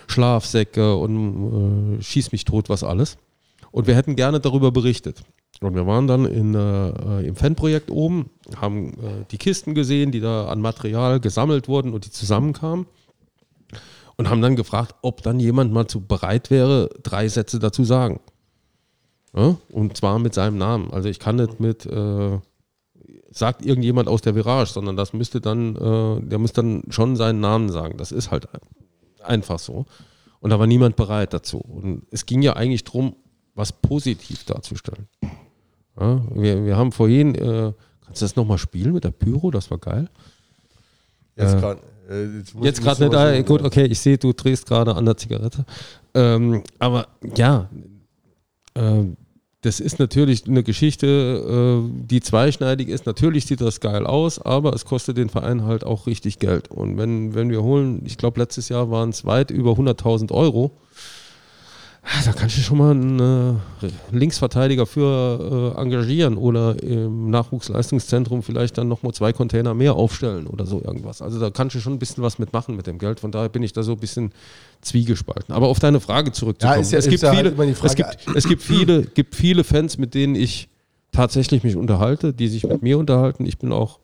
Schlafsäcke 0.09 0.95
und 0.97 1.99
äh, 1.99 2.03
schieß 2.03 2.33
mich 2.33 2.45
tot, 2.45 2.69
was 2.69 2.85
alles. 2.85 3.17
Und 3.71 3.87
wir 3.87 3.97
hätten 3.97 4.17
gerne 4.17 4.41
darüber 4.41 4.71
berichtet. 4.71 5.23
Und 5.61 5.75
wir 5.75 5.87
waren 5.87 6.07
dann 6.07 6.27
in, 6.27 6.55
äh, 6.55 7.27
im 7.27 7.37
Fanprojekt 7.37 7.91
oben, 7.91 8.31
haben 8.57 8.93
äh, 8.95 9.25
die 9.31 9.39
Kisten 9.39 9.75
gesehen, 9.75 10.13
die 10.13 10.21
da 10.21 10.47
an 10.47 10.61
Material 10.61 11.21
gesammelt 11.21 11.69
wurden 11.69 11.95
und 11.95 12.05
die 12.05 12.11
zusammenkamen. 12.11 12.87
Und 14.17 14.29
haben 14.29 14.43
dann 14.43 14.57
gefragt, 14.57 14.97
ob 15.01 15.23
dann 15.23 15.41
jemand 15.41 15.73
mal 15.73 15.87
zu 15.87 16.01
bereit 16.01 16.51
wäre, 16.51 16.91
drei 17.03 17.29
Sätze 17.29 17.59
dazu 17.59 17.85
sagen. 17.85 18.21
Ja? 19.35 19.57
Und 19.71 19.97
zwar 19.97 20.19
mit 20.19 20.35
seinem 20.35 20.59
Namen. 20.59 20.91
Also 20.93 21.09
ich 21.09 21.19
kann 21.19 21.37
nicht 21.37 21.59
mit, 21.61 21.87
äh, 21.87 22.39
sagt 23.31 23.65
irgendjemand 23.65 24.09
aus 24.09 24.21
der 24.23 24.35
Virage, 24.35 24.71
sondern 24.73 24.97
das 24.97 25.13
müsste 25.13 25.41
dann, 25.41 25.75
äh, 25.77 26.21
der 26.29 26.39
muss 26.39 26.53
dann 26.53 26.83
schon 26.91 27.17
seinen 27.17 27.41
Namen 27.41 27.71
sagen. 27.71 27.97
Das 27.97 28.13
ist 28.13 28.31
halt 28.31 28.47
einfach 29.25 29.59
so. 29.59 29.87
Und 30.41 30.51
da 30.51 30.59
war 30.59 30.67
niemand 30.67 30.97
bereit 30.97 31.33
dazu. 31.33 31.59
Und 31.59 32.03
es 32.11 32.27
ging 32.27 32.43
ja 32.43 32.55
eigentlich 32.57 32.85
darum, 32.85 33.15
was 33.55 33.73
positiv 33.73 34.45
darzustellen. 34.45 35.07
Ja, 35.99 36.21
wir, 36.35 36.65
wir 36.65 36.77
haben 36.77 36.91
vorhin, 36.93 37.35
äh, 37.35 37.73
kannst 38.05 38.21
du 38.23 38.25
das 38.25 38.37
nochmal 38.37 38.59
spielen 38.59 38.93
mit 38.93 39.05
der 39.05 39.11
Pyro? 39.13 39.51
Das 39.51 39.71
war 39.71 39.79
geil. 39.79 40.09
Jetzt 41.37 41.55
Äh, 41.55 41.61
gerade 41.61 41.81
äh, 42.11 42.27
muss- 42.55 42.65
Jetzt 42.65 42.79
muss 42.85 42.99
gerade 42.99 43.05
nicht, 43.05 43.13
was- 43.15 43.39
ah, 43.39 43.43
gut, 43.43 43.63
okay, 43.63 43.85
ich 43.87 43.99
sehe, 44.01 44.19
du 44.19 44.33
drehst 44.33 44.67
gerade 44.67 44.95
an 44.95 45.05
der 45.05 45.17
Zigarette. 45.17 45.65
Ähm, 46.15 46.63
aber 46.79 47.07
ja, 47.37 47.69
ähm, 48.75 49.17
das 49.63 49.79
ist 49.79 50.01
natürlich 50.01 50.47
eine 50.47 50.65
Geschichte, 50.65 51.07
äh, 51.07 52.07
die 52.07 52.21
zweischneidig 52.21 52.89
ist. 52.89 53.07
Natürlich 53.07 53.47
sieht 53.47 53.61
das 53.61 53.79
geil 53.79 54.07
aus, 54.07 54.41
aber 54.41 54.73
es 54.75 54.85
kostet 54.85 55.17
den 55.17 55.29
Verein 55.29 55.65
halt 55.65 55.85
auch 55.85 56.09
richtig 56.09 56.41
Geld. 56.41 56.69
Und 56.69 56.99
wenn, 56.99 57.35
wenn 57.35 57.49
wir 57.49 57.63
holen, 57.63 58.03
ich 58.05 58.19
glaube, 58.19 58.41
letztes 58.41 58.69
Jahr 58.69 58.91
waren 58.91 59.11
es 59.11 59.25
weit 59.25 59.53
über 59.53 59.73
100.000 59.73 60.33
Euro. 60.33 60.73
Da 62.25 62.33
kannst 62.33 62.57
du 62.57 62.61
schon 62.61 62.79
mal 62.79 62.91
einen 62.91 63.59
äh, 63.81 63.89
Linksverteidiger 64.17 64.87
für 64.87 65.75
äh, 65.77 65.81
engagieren 65.81 66.37
oder 66.37 66.81
im 66.83 67.31
Nachwuchsleistungszentrum 67.31 68.43
vielleicht 68.43 68.77
dann 68.77 68.89
nochmal 68.89 69.13
zwei 69.13 69.33
Container 69.33 69.73
mehr 69.75 69.95
aufstellen 69.95 70.47
oder 70.47 70.67
so 70.67 70.83
irgendwas. 70.85 71.23
Also 71.23 71.39
da 71.41 71.51
kannst 71.51 71.77
du 71.77 71.81
schon 71.81 71.95
ein 71.95 71.99
bisschen 71.99 72.23
was 72.23 72.39
mitmachen 72.39 72.77
mit 72.77 72.87
dem 72.87 72.99
Geld. 72.99 73.21
Von 73.21 73.31
daher 73.33 73.49
bin 73.49 73.63
ich 73.63 73.73
da 73.73 73.83
so 73.83 73.93
ein 73.93 73.99
bisschen 73.99 74.33
zwiegespalten. 74.83 75.55
Aber 75.55 75.69
auf 75.69 75.79
deine 75.79 76.01
Frage 76.01 76.33
zurückzukommen. 76.33 76.77
Ja, 76.77 76.81
ist 76.81 76.93
ja- 76.93 76.99
es 76.99 77.09
gibt 77.09 77.23
ja 77.23 77.31
halt 77.31 77.55
viele, 77.57 77.67
die 77.67 77.87
es 77.87 77.95
gibt, 77.95 78.37
es 78.37 78.49
gibt 78.49 78.63
viele, 78.63 79.03
gibt 79.03 79.35
viele 79.35 79.65
Fans, 79.65 79.97
mit 79.99 80.15
denen 80.15 80.35
ich 80.35 80.69
tatsächlich 81.13 81.63
mich 81.63 81.77
unterhalte, 81.77 82.33
die 82.33 82.49
sich 82.49 82.65
mit 82.65 82.83
mir 82.83 82.99
unterhalten. 82.99 83.47
Ich 83.47 83.59
bin 83.59 83.71
auch 83.73 83.99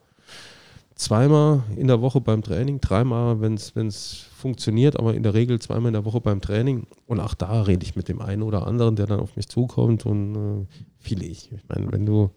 zweimal 0.98 1.62
in 1.76 1.86
der 1.86 2.02
Woche 2.02 2.20
beim 2.20 2.42
Training, 2.42 2.80
dreimal, 2.80 3.40
wenn 3.40 3.54
es 3.54 4.26
funktioniert, 4.36 4.98
aber 4.98 5.14
in 5.14 5.22
der 5.22 5.32
Regel 5.32 5.58
zweimal 5.60 5.88
in 5.88 5.94
der 5.94 6.04
Woche 6.04 6.20
beim 6.20 6.40
Training. 6.40 6.86
Und 7.06 7.20
auch 7.20 7.34
da 7.34 7.62
rede 7.62 7.86
ich 7.86 7.96
mit 7.96 8.08
dem 8.08 8.20
einen 8.20 8.42
oder 8.42 8.66
anderen, 8.66 8.96
der 8.96 9.06
dann 9.06 9.20
auf 9.20 9.36
mich 9.36 9.48
zukommt 9.48 10.04
und 10.04 10.34
äh, 10.34 10.66
viele 10.98 11.24
ich. 11.24 11.50
Ich 11.52 11.62
meine, 11.68 11.90
wenn 11.92 12.04
du 12.04 12.30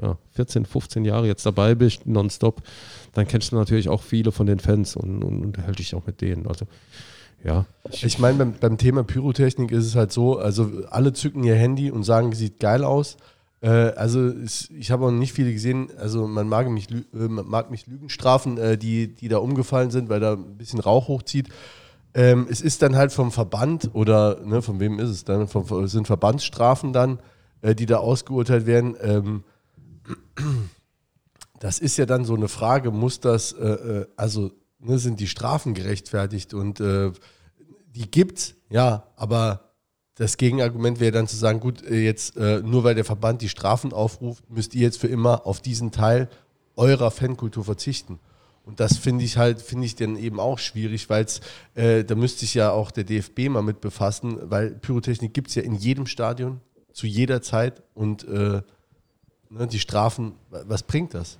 ja, 0.00 0.16
14, 0.30 0.64
15 0.64 1.04
Jahre 1.04 1.26
jetzt 1.26 1.44
dabei 1.44 1.74
bist, 1.74 2.06
nonstop, 2.06 2.62
dann 3.12 3.26
kennst 3.26 3.52
du 3.52 3.56
natürlich 3.56 3.88
auch 3.88 4.02
viele 4.02 4.32
von 4.32 4.46
den 4.46 4.60
Fans 4.60 4.96
und, 4.96 5.22
und 5.22 5.44
unterhält 5.44 5.78
dich 5.78 5.94
auch 5.94 6.06
mit 6.06 6.20
denen. 6.20 6.46
Also 6.46 6.66
ja, 7.44 7.66
Ich 7.90 8.18
meine, 8.18 8.38
beim, 8.38 8.54
beim 8.58 8.78
Thema 8.78 9.04
Pyrotechnik 9.04 9.70
ist 9.70 9.86
es 9.86 9.96
halt 9.96 10.12
so, 10.12 10.38
also 10.38 10.70
alle 10.90 11.12
zücken 11.12 11.44
ihr 11.44 11.56
Handy 11.56 11.90
und 11.90 12.02
sagen, 12.02 12.32
sieht 12.32 12.58
geil 12.58 12.84
aus. 12.84 13.16
Äh, 13.64 13.94
also 13.96 14.30
ich 14.76 14.90
habe 14.90 15.06
auch 15.06 15.10
nicht 15.10 15.32
viele 15.32 15.50
gesehen, 15.50 15.88
also 15.96 16.26
man 16.26 16.46
mag 16.48 16.68
mich, 16.68 16.90
äh, 16.90 17.04
man 17.14 17.48
mag 17.48 17.70
mich 17.70 17.86
Lügen 17.86 18.10
strafen, 18.10 18.58
äh, 18.58 18.76
die, 18.76 19.14
die 19.14 19.28
da 19.28 19.38
umgefallen 19.38 19.90
sind, 19.90 20.10
weil 20.10 20.20
da 20.20 20.34
ein 20.34 20.58
bisschen 20.58 20.80
Rauch 20.80 21.08
hochzieht. 21.08 21.48
Ähm, 22.12 22.46
es 22.50 22.60
ist 22.60 22.82
dann 22.82 22.94
halt 22.94 23.10
vom 23.10 23.32
Verband 23.32 23.90
oder 23.94 24.44
ne, 24.44 24.60
von 24.60 24.80
wem 24.80 24.98
ist 24.98 25.08
es 25.08 25.24
dann? 25.24 25.40
Es 25.42 25.92
sind 25.92 26.06
Verbandsstrafen 26.06 26.92
dann, 26.92 27.18
die 27.62 27.86
da 27.86 27.96
ausgeurteilt 27.96 28.66
werden. 28.66 28.96
Ähm, 29.00 29.44
das 31.58 31.78
ist 31.78 31.96
ja 31.96 32.04
dann 32.04 32.26
so 32.26 32.34
eine 32.34 32.48
Frage, 32.48 32.90
muss 32.90 33.20
das, 33.20 33.54
also 34.16 34.52
ne, 34.78 34.98
sind 34.98 35.18
die 35.18 35.26
Strafen 35.26 35.74
gerechtfertigt 35.74 36.54
und 36.54 36.78
die 36.78 38.10
gibt's, 38.10 38.54
ja, 38.68 39.08
aber 39.16 39.63
das 40.16 40.36
Gegenargument 40.36 41.00
wäre 41.00 41.12
dann 41.12 41.26
zu 41.26 41.36
sagen, 41.36 41.60
gut, 41.60 41.82
äh, 41.82 42.00
jetzt 42.04 42.36
äh, 42.36 42.60
nur 42.60 42.84
weil 42.84 42.94
der 42.94 43.04
Verband 43.04 43.42
die 43.42 43.48
Strafen 43.48 43.92
aufruft, 43.92 44.44
müsst 44.50 44.74
ihr 44.74 44.82
jetzt 44.82 44.98
für 44.98 45.08
immer 45.08 45.46
auf 45.46 45.60
diesen 45.60 45.90
Teil 45.90 46.28
eurer 46.76 47.10
Fankultur 47.10 47.64
verzichten. 47.64 48.18
Und 48.66 48.80
das 48.80 48.96
finde 48.96 49.24
ich 49.24 49.36
halt, 49.36 49.60
finde 49.60 49.84
ich 49.86 49.94
dann 49.94 50.16
eben 50.16 50.40
auch 50.40 50.58
schwierig, 50.58 51.10
weil 51.10 51.26
äh, 51.74 52.02
da 52.04 52.14
müsste 52.14 52.40
sich 52.40 52.54
ja 52.54 52.70
auch 52.70 52.90
der 52.90 53.04
DFB 53.04 53.48
mal 53.50 53.62
mit 53.62 53.80
befassen, 53.80 54.38
weil 54.44 54.70
Pyrotechnik 54.70 55.34
gibt 55.34 55.48
es 55.48 55.54
ja 55.56 55.62
in 55.62 55.74
jedem 55.74 56.06
Stadion, 56.06 56.60
zu 56.92 57.06
jeder 57.06 57.42
Zeit 57.42 57.82
und 57.94 58.24
äh, 58.26 58.62
ne, 59.50 59.66
die 59.70 59.80
Strafen, 59.80 60.32
wa- 60.50 60.62
was 60.66 60.82
bringt 60.82 61.12
das? 61.12 61.38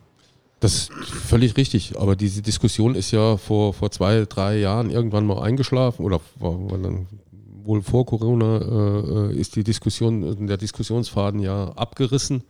Das 0.60 0.74
ist 0.74 0.92
völlig 0.92 1.56
richtig, 1.56 1.98
aber 1.98 2.16
diese 2.16 2.42
Diskussion 2.42 2.94
ist 2.94 3.10
ja 3.10 3.36
vor, 3.36 3.72
vor 3.72 3.90
zwei, 3.90 4.24
drei 4.26 4.58
Jahren 4.58 4.90
irgendwann 4.90 5.26
mal 5.26 5.42
eingeschlafen 5.42 6.04
oder 6.04 6.20
dann 6.40 7.06
wohl 7.64 7.82
vor 7.82 8.06
Corona 8.06 8.58
äh, 8.58 9.32
äh, 9.32 9.40
ist 9.40 9.56
die 9.56 9.64
Diskussion, 9.64 10.46
der 10.46 10.56
Diskussionsfaden 10.56 11.40
ja 11.40 11.70
abgerissen. 11.70 12.44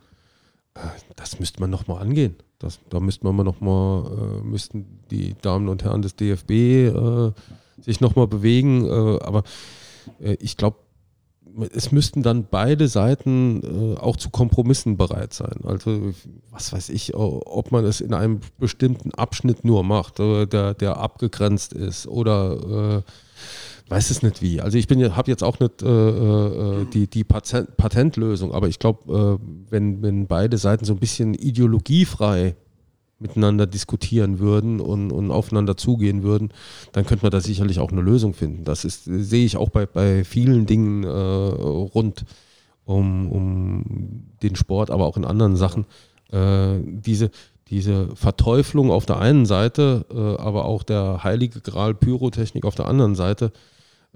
Äh, 0.75 0.79
Das 1.15 1.39
müsste 1.39 1.61
man 1.61 1.69
nochmal 1.69 2.01
angehen. 2.01 2.35
Das, 2.59 2.79
da 2.89 2.99
müsste 2.99 3.25
man 3.31 3.45
nochmal, 3.45 4.05
äh, 4.05 4.45
müssten 4.45 4.99
die 5.11 5.35
Damen 5.41 5.67
und 5.69 5.83
Herren 5.83 6.01
des 6.01 6.15
DFB 6.15 6.51
äh, 6.51 7.31
sich 7.81 8.01
nochmal 8.01 8.27
bewegen. 8.27 8.85
Äh, 8.85 9.19
aber 9.23 9.43
ich 10.39 10.55
glaube, 10.55 10.77
es 11.73 11.91
müssten 11.91 12.21
dann 12.21 12.45
beide 12.49 12.87
Seiten 12.87 13.97
auch 13.97 14.17
zu 14.17 14.29
Kompromissen 14.29 14.97
bereit 14.97 15.33
sein. 15.33 15.61
Also 15.63 16.13
was 16.51 16.71
weiß 16.73 16.89
ich, 16.89 17.15
ob 17.15 17.71
man 17.71 17.85
es 17.85 18.01
in 18.01 18.13
einem 18.13 18.41
bestimmten 18.59 19.11
Abschnitt 19.15 19.65
nur 19.65 19.83
macht, 19.83 20.19
der, 20.19 20.75
der 20.75 20.97
abgegrenzt 20.97 21.73
ist 21.73 22.07
oder 22.07 23.03
weiß 23.87 24.09
es 24.09 24.23
nicht 24.23 24.41
wie. 24.41 24.61
Also 24.61 24.77
ich 24.77 24.87
habe 24.89 25.31
jetzt 25.31 25.43
auch 25.43 25.59
nicht 25.59 25.83
äh, 25.83 25.87
äh, 25.87 26.85
die, 26.93 27.07
die 27.07 27.23
Patent, 27.23 27.77
Patentlösung, 27.77 28.51
aber 28.53 28.67
ich 28.67 28.79
glaube, 28.79 29.39
äh, 29.39 29.45
wenn, 29.69 30.01
wenn 30.01 30.27
beide 30.27 30.57
Seiten 30.57 30.85
so 30.85 30.93
ein 30.93 30.99
bisschen 30.99 31.33
ideologiefrei 31.33 32.55
miteinander 33.19 33.65
diskutieren 33.65 34.39
würden 34.39 34.81
und, 34.81 35.11
und 35.11 35.31
aufeinander 35.31 35.77
zugehen 35.77 36.23
würden, 36.23 36.49
dann 36.91 37.05
könnte 37.05 37.23
man 37.23 37.31
da 37.31 37.39
sicherlich 37.39 37.79
auch 37.79 37.91
eine 37.91 38.01
Lösung 38.01 38.33
finden. 38.33 38.65
Das 38.65 38.83
ist, 38.83 39.05
sehe 39.05 39.45
ich 39.45 39.57
auch 39.57 39.69
bei, 39.69 39.85
bei 39.85 40.23
vielen 40.23 40.65
Dingen 40.65 41.03
äh, 41.03 41.07
rund 41.07 42.25
um, 42.83 43.31
um 43.31 44.25
den 44.43 44.55
Sport, 44.55 44.91
aber 44.91 45.05
auch 45.05 45.17
in 45.17 45.25
anderen 45.25 45.55
Sachen. 45.55 45.85
Äh, 46.31 46.79
diese, 46.83 47.31
diese 47.69 48.15
Verteuflung 48.15 48.91
auf 48.91 49.05
der 49.05 49.19
einen 49.19 49.45
Seite, 49.45 50.05
äh, 50.11 50.41
aber 50.41 50.65
auch 50.65 50.83
der 50.83 51.23
heilige 51.23 51.61
Gral 51.61 51.95
Pyrotechnik 51.95 52.65
auf 52.65 52.75
der 52.75 52.87
anderen 52.87 53.15
Seite. 53.15 53.51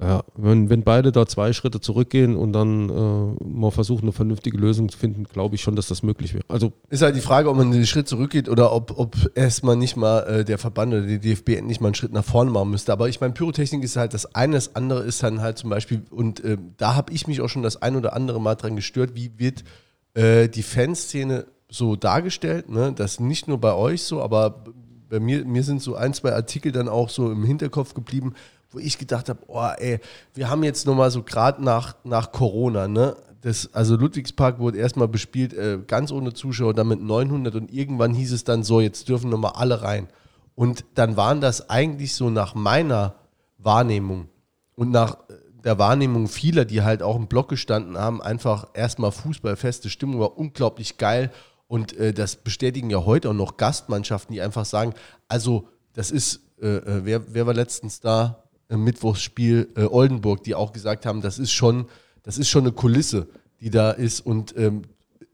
Ja, 0.02 0.24
wenn, 0.36 0.70
wenn 0.70 0.84
beide 0.84 1.12
da 1.12 1.26
zwei 1.26 1.52
Schritte 1.52 1.82
zurückgehen 1.82 2.38
und 2.38 2.54
dann 2.54 2.89
äh, 2.89 3.43
mal 3.43 3.72
versuchen, 3.72 4.04
eine 4.04 4.14
vernünftige 4.14 4.58
Lösung 4.58 4.88
zu 4.88 4.97
finden, 4.97 5.26
glaube 5.26 5.56
ich 5.56 5.62
schon, 5.62 5.76
dass 5.76 5.88
das 5.88 6.04
möglich 6.04 6.34
wäre. 6.34 6.45
Also 6.47 6.72
Ist 6.89 7.02
halt 7.02 7.18
die 7.18 7.22
Frage, 7.22 7.50
ob 7.50 7.58
man 7.58 7.74
einen 7.74 7.86
Schritt 7.86 8.08
zurückgeht 8.08 8.47
oder 8.47 8.72
ob, 8.72 8.97
ob 8.97 9.16
erstmal 9.36 9.76
nicht 9.76 9.97
mal 9.97 10.20
äh, 10.22 10.45
der 10.45 10.58
Verband 10.58 10.93
oder 10.93 11.02
die 11.02 11.20
DFB 11.20 11.50
endlich 11.50 11.82
mal 11.82 11.89
einen 11.89 11.95
Schritt 11.95 12.14
nach 12.14 12.24
vorne 12.24 12.50
machen 12.50 12.72
müsste. 12.72 12.93
Aber 12.93 13.10
ich 13.10 13.20
meine, 13.20 13.34
Pyrotechnik 13.34 13.84
ist 13.84 13.97
halt 13.97 14.14
das 14.14 14.36
eine, 14.36 14.56
das 14.56 14.74
andere 14.76 15.02
ist 15.02 15.22
dann 15.22 15.41
halt 15.41 15.58
zum 15.58 15.70
Beispiel, 15.70 16.04
und 16.12 16.43
äh, 16.45 16.58
da 16.78 16.95
habe 16.95 17.12
ich 17.12 17.28
mich 17.28 17.41
auch 17.41 17.50
schon 17.50 17.64
das 17.64 17.82
ein 17.82 17.97
oder 17.97 18.14
andere 18.14 18.39
Mal 18.39 18.56
dran 18.56 18.78
gestört, 18.78 19.12
wie 19.16 19.34
wird 19.38 19.66
äh, 20.14 20.47
die 20.47 20.64
Fanszene 20.64 21.45
so 21.68 21.97
dargestellt. 21.97 22.70
Ne? 22.70 22.93
Das 22.95 23.20
nicht 23.20 23.50
nur 23.50 23.58
bei 23.58 23.74
euch 23.74 24.04
so, 24.04 24.22
aber 24.22 24.64
bei 25.10 25.20
mir, 25.20 25.43
mir 25.43 25.64
sind 25.64 25.82
so 25.82 25.95
ein, 25.95 26.14
zwei 26.14 26.34
Artikel 26.34 26.72
dann 26.72 26.88
auch 26.88 27.10
so 27.10 27.32
im 27.32 27.43
Hinterkopf 27.43 27.93
geblieben, 27.93 28.34
wo 28.72 28.80
ich 28.80 28.98
gedacht 28.98 29.30
habe, 29.30 29.40
oh 29.48 29.70
ey, 29.78 30.00
wir 30.34 30.50
haben 30.50 30.64
jetzt 30.64 30.86
nochmal 30.86 31.12
so 31.12 31.24
gerade 31.24 31.64
nach, 31.64 31.96
nach 32.04 32.32
Corona, 32.32 32.88
ne? 32.88 33.16
Das, 33.42 33.74
also 33.74 33.96
Ludwigspark 33.96 34.60
wurde 34.60 34.78
erstmal 34.78 35.08
bespielt, 35.08 35.54
äh, 35.54 35.80
ganz 35.88 36.12
ohne 36.12 36.34
Zuschauer, 36.34 36.74
dann 36.74 36.90
mit 36.90 37.02
900 37.02 37.56
und 37.56 37.72
irgendwann 37.72 38.14
hieß 38.14 38.34
es 38.34 38.44
dann 38.44 38.64
so, 38.64 38.82
jetzt 38.82 39.08
dürfen 39.08 39.30
nochmal 39.30 39.54
alle 39.56 39.82
rein. 39.82 40.10
Und 40.56 40.84
dann 40.96 41.16
waren 41.16 41.40
das 41.40 41.70
eigentlich 41.70 42.16
so 42.16 42.30
nach 42.30 42.54
meiner 42.54 43.16
Wahrnehmung 43.58 44.28
und 44.76 44.92
nach 44.92 45.14
äh, 45.30 45.34
der 45.64 45.80
Wahrnehmung 45.80 46.28
vieler, 46.28 46.66
die 46.66 46.82
halt 46.82 47.02
auch 47.02 47.16
im 47.16 47.28
Block 47.28 47.50
gestanden 47.50 47.98
haben, 47.98 48.22
einfach 48.22 48.68
erstmal 48.74 49.12
Fußballfeste 49.12 49.90
Stimmung 49.90 50.20
war 50.20 50.38
unglaublich 50.38 50.98
geil. 50.98 51.32
Und 51.68 51.96
äh, 51.98 52.14
das 52.14 52.36
bestätigen 52.38 52.90
ja 52.90 53.06
heute 53.06 53.30
auch 53.30 53.34
noch 53.34 53.58
Gastmannschaften, 53.58 54.34
die 54.34 54.42
einfach 54.42 54.66
sagen, 54.66 54.94
also 55.28 55.68
das 55.94 56.12
ist, 56.12 56.42
äh, 56.62 56.78
äh, 56.78 57.06
wer, 57.06 57.34
wer 57.34 57.46
war 57.46 57.54
letztens 57.54 58.00
da 58.00 58.44
im 58.70 58.84
Mittwochsspiel 58.84 59.70
äh, 59.76 59.84
Oldenburg, 59.84 60.44
die 60.44 60.56
auch 60.56 60.72
gesagt 60.72 61.06
haben, 61.06 61.22
das 61.22 61.40
ist 61.40 61.52
schon, 61.52 61.88
das 62.24 62.38
ist 62.38 62.50
schon 62.50 62.64
eine 62.64 62.72
Kulisse, 62.72 63.28
die 63.60 63.70
da 63.70 63.92
ist. 63.92 64.22
Und 64.26 64.56
ähm, 64.58 64.84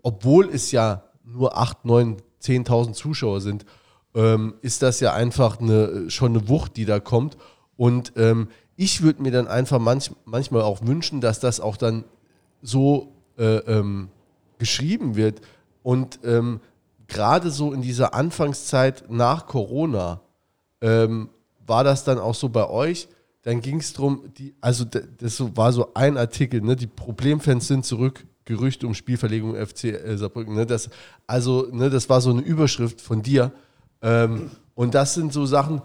obwohl 0.01 0.49
es 0.49 0.71
ja 0.71 1.03
nur 1.23 1.57
8, 1.57 1.85
9, 1.85 2.17
10.000 2.41 2.93
Zuschauer 2.93 3.41
sind, 3.41 3.65
ähm, 4.15 4.55
ist 4.61 4.81
das 4.81 4.99
ja 5.01 5.13
einfach 5.13 5.59
eine, 5.59 6.09
schon 6.09 6.35
eine 6.35 6.47
Wucht, 6.47 6.77
die 6.77 6.85
da 6.85 6.99
kommt. 6.99 7.37
Und 7.75 8.13
ähm, 8.15 8.47
ich 8.77 9.01
würde 9.01 9.21
mir 9.21 9.31
dann 9.31 9.47
einfach 9.47 9.79
manch, 9.79 10.11
manchmal 10.23 10.61
auch 10.61 10.85
wünschen, 10.85 11.21
dass 11.21 11.39
das 11.39 11.59
auch 11.59 11.77
dann 11.77 12.05
so 12.61 13.13
äh, 13.37 13.57
ähm, 13.57 14.09
geschrieben 14.57 15.15
wird. 15.15 15.41
Und 15.83 16.19
ähm, 16.23 16.61
gerade 17.07 17.51
so 17.51 17.73
in 17.73 17.81
dieser 17.81 18.13
Anfangszeit 18.13 19.09
nach 19.09 19.47
Corona 19.47 20.21
ähm, 20.81 21.29
war 21.65 21.83
das 21.83 22.03
dann 22.03 22.19
auch 22.19 22.35
so 22.35 22.49
bei 22.49 22.69
euch. 22.69 23.07
Dann 23.45 23.61
ging 23.61 23.77
es 23.77 23.93
darum, 23.93 24.23
also 24.59 24.85
das 24.85 25.39
war 25.55 25.71
so 25.71 25.93
ein 25.93 26.17
Artikel, 26.17 26.61
ne, 26.61 26.75
die 26.75 26.87
Problemfans 26.87 27.67
sind 27.67 27.85
zurück, 27.85 28.25
Gerüchte 28.43 28.87
um 28.87 28.93
Spielverlegung 28.93 29.55
FC 29.55 29.85
äh, 29.85 30.17
Saarbrücken. 30.17 30.55
Ne, 30.55 30.65
das, 30.65 30.89
also, 31.27 31.67
ne, 31.71 31.91
das 31.91 32.09
war 32.09 32.21
so 32.21 32.31
eine 32.31 32.41
Überschrift 32.41 33.01
von 33.01 33.21
dir. 33.21 33.51
Ähm, 34.01 34.49
und 34.73 34.95
das 34.95 35.13
sind 35.13 35.31
so 35.31 35.45
Sachen, 35.45 35.83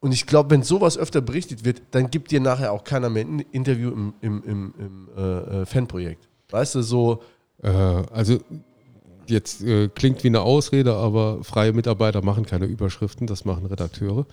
und 0.00 0.12
ich 0.12 0.26
glaube, 0.26 0.50
wenn 0.50 0.62
sowas 0.62 0.98
öfter 0.98 1.22
berichtet 1.22 1.64
wird, 1.64 1.80
dann 1.92 2.10
gibt 2.10 2.30
dir 2.30 2.40
nachher 2.40 2.72
auch 2.72 2.84
keiner 2.84 3.08
mehr 3.08 3.24
ein 3.24 3.40
Interview 3.52 3.90
im, 3.90 4.12
im, 4.20 4.42
im, 4.44 4.74
im 4.78 5.08
äh, 5.16 5.62
äh, 5.62 5.66
Fanprojekt. 5.66 6.28
Weißt 6.50 6.74
du, 6.74 6.82
so, 6.82 7.22
Äh, 7.62 7.68
also 7.68 8.38
jetzt 9.26 9.62
äh, 9.62 9.88
klingt 9.88 10.22
wie 10.22 10.28
eine 10.28 10.42
Ausrede, 10.42 10.94
aber 10.94 11.42
freie 11.42 11.72
Mitarbeiter 11.72 12.22
machen 12.22 12.44
keine 12.44 12.66
Überschriften, 12.66 13.26
das 13.26 13.46
machen 13.46 13.64
Redakteure. 13.64 14.26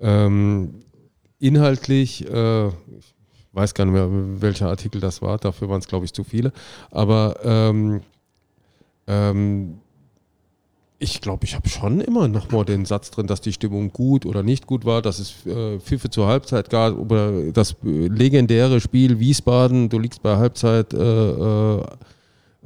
Ähm, 0.00 0.83
inhaltlich, 1.44 2.28
äh, 2.28 2.68
ich 2.68 3.14
weiß 3.52 3.74
gar 3.74 3.84
nicht 3.84 3.94
mehr, 3.94 4.08
welcher 4.40 4.68
Artikel 4.68 5.00
das 5.00 5.22
war, 5.22 5.38
dafür 5.38 5.68
waren 5.68 5.80
es, 5.80 5.88
glaube 5.88 6.04
ich, 6.04 6.12
zu 6.12 6.24
viele, 6.24 6.52
aber 6.90 7.36
ähm, 7.44 8.00
ähm, 9.06 9.78
Ich 10.98 11.20
glaube, 11.20 11.44
ich 11.44 11.54
habe 11.54 11.68
schon 11.68 12.00
immer 12.00 12.28
noch 12.28 12.50
mal 12.50 12.64
den 12.64 12.86
Satz 12.86 13.10
drin, 13.10 13.26
dass 13.26 13.40
die 13.40 13.52
Stimmung 13.52 13.92
gut 13.92 14.24
oder 14.24 14.42
nicht 14.42 14.66
gut 14.66 14.84
war, 14.84 15.02
dass 15.02 15.18
es 15.18 15.44
äh, 15.44 15.78
Pfiffe 15.80 16.08
zur 16.08 16.26
Halbzeit 16.28 16.70
gab, 16.70 16.96
oder 16.96 17.52
das 17.52 17.72
äh, 17.84 18.08
legendäre 18.08 18.80
Spiel 18.80 19.18
Wiesbaden, 19.18 19.88
du 19.88 19.98
liegst 19.98 20.22
bei 20.22 20.36
Halbzeit 20.36 20.94
äh, 20.94 20.98
äh, 20.98 21.82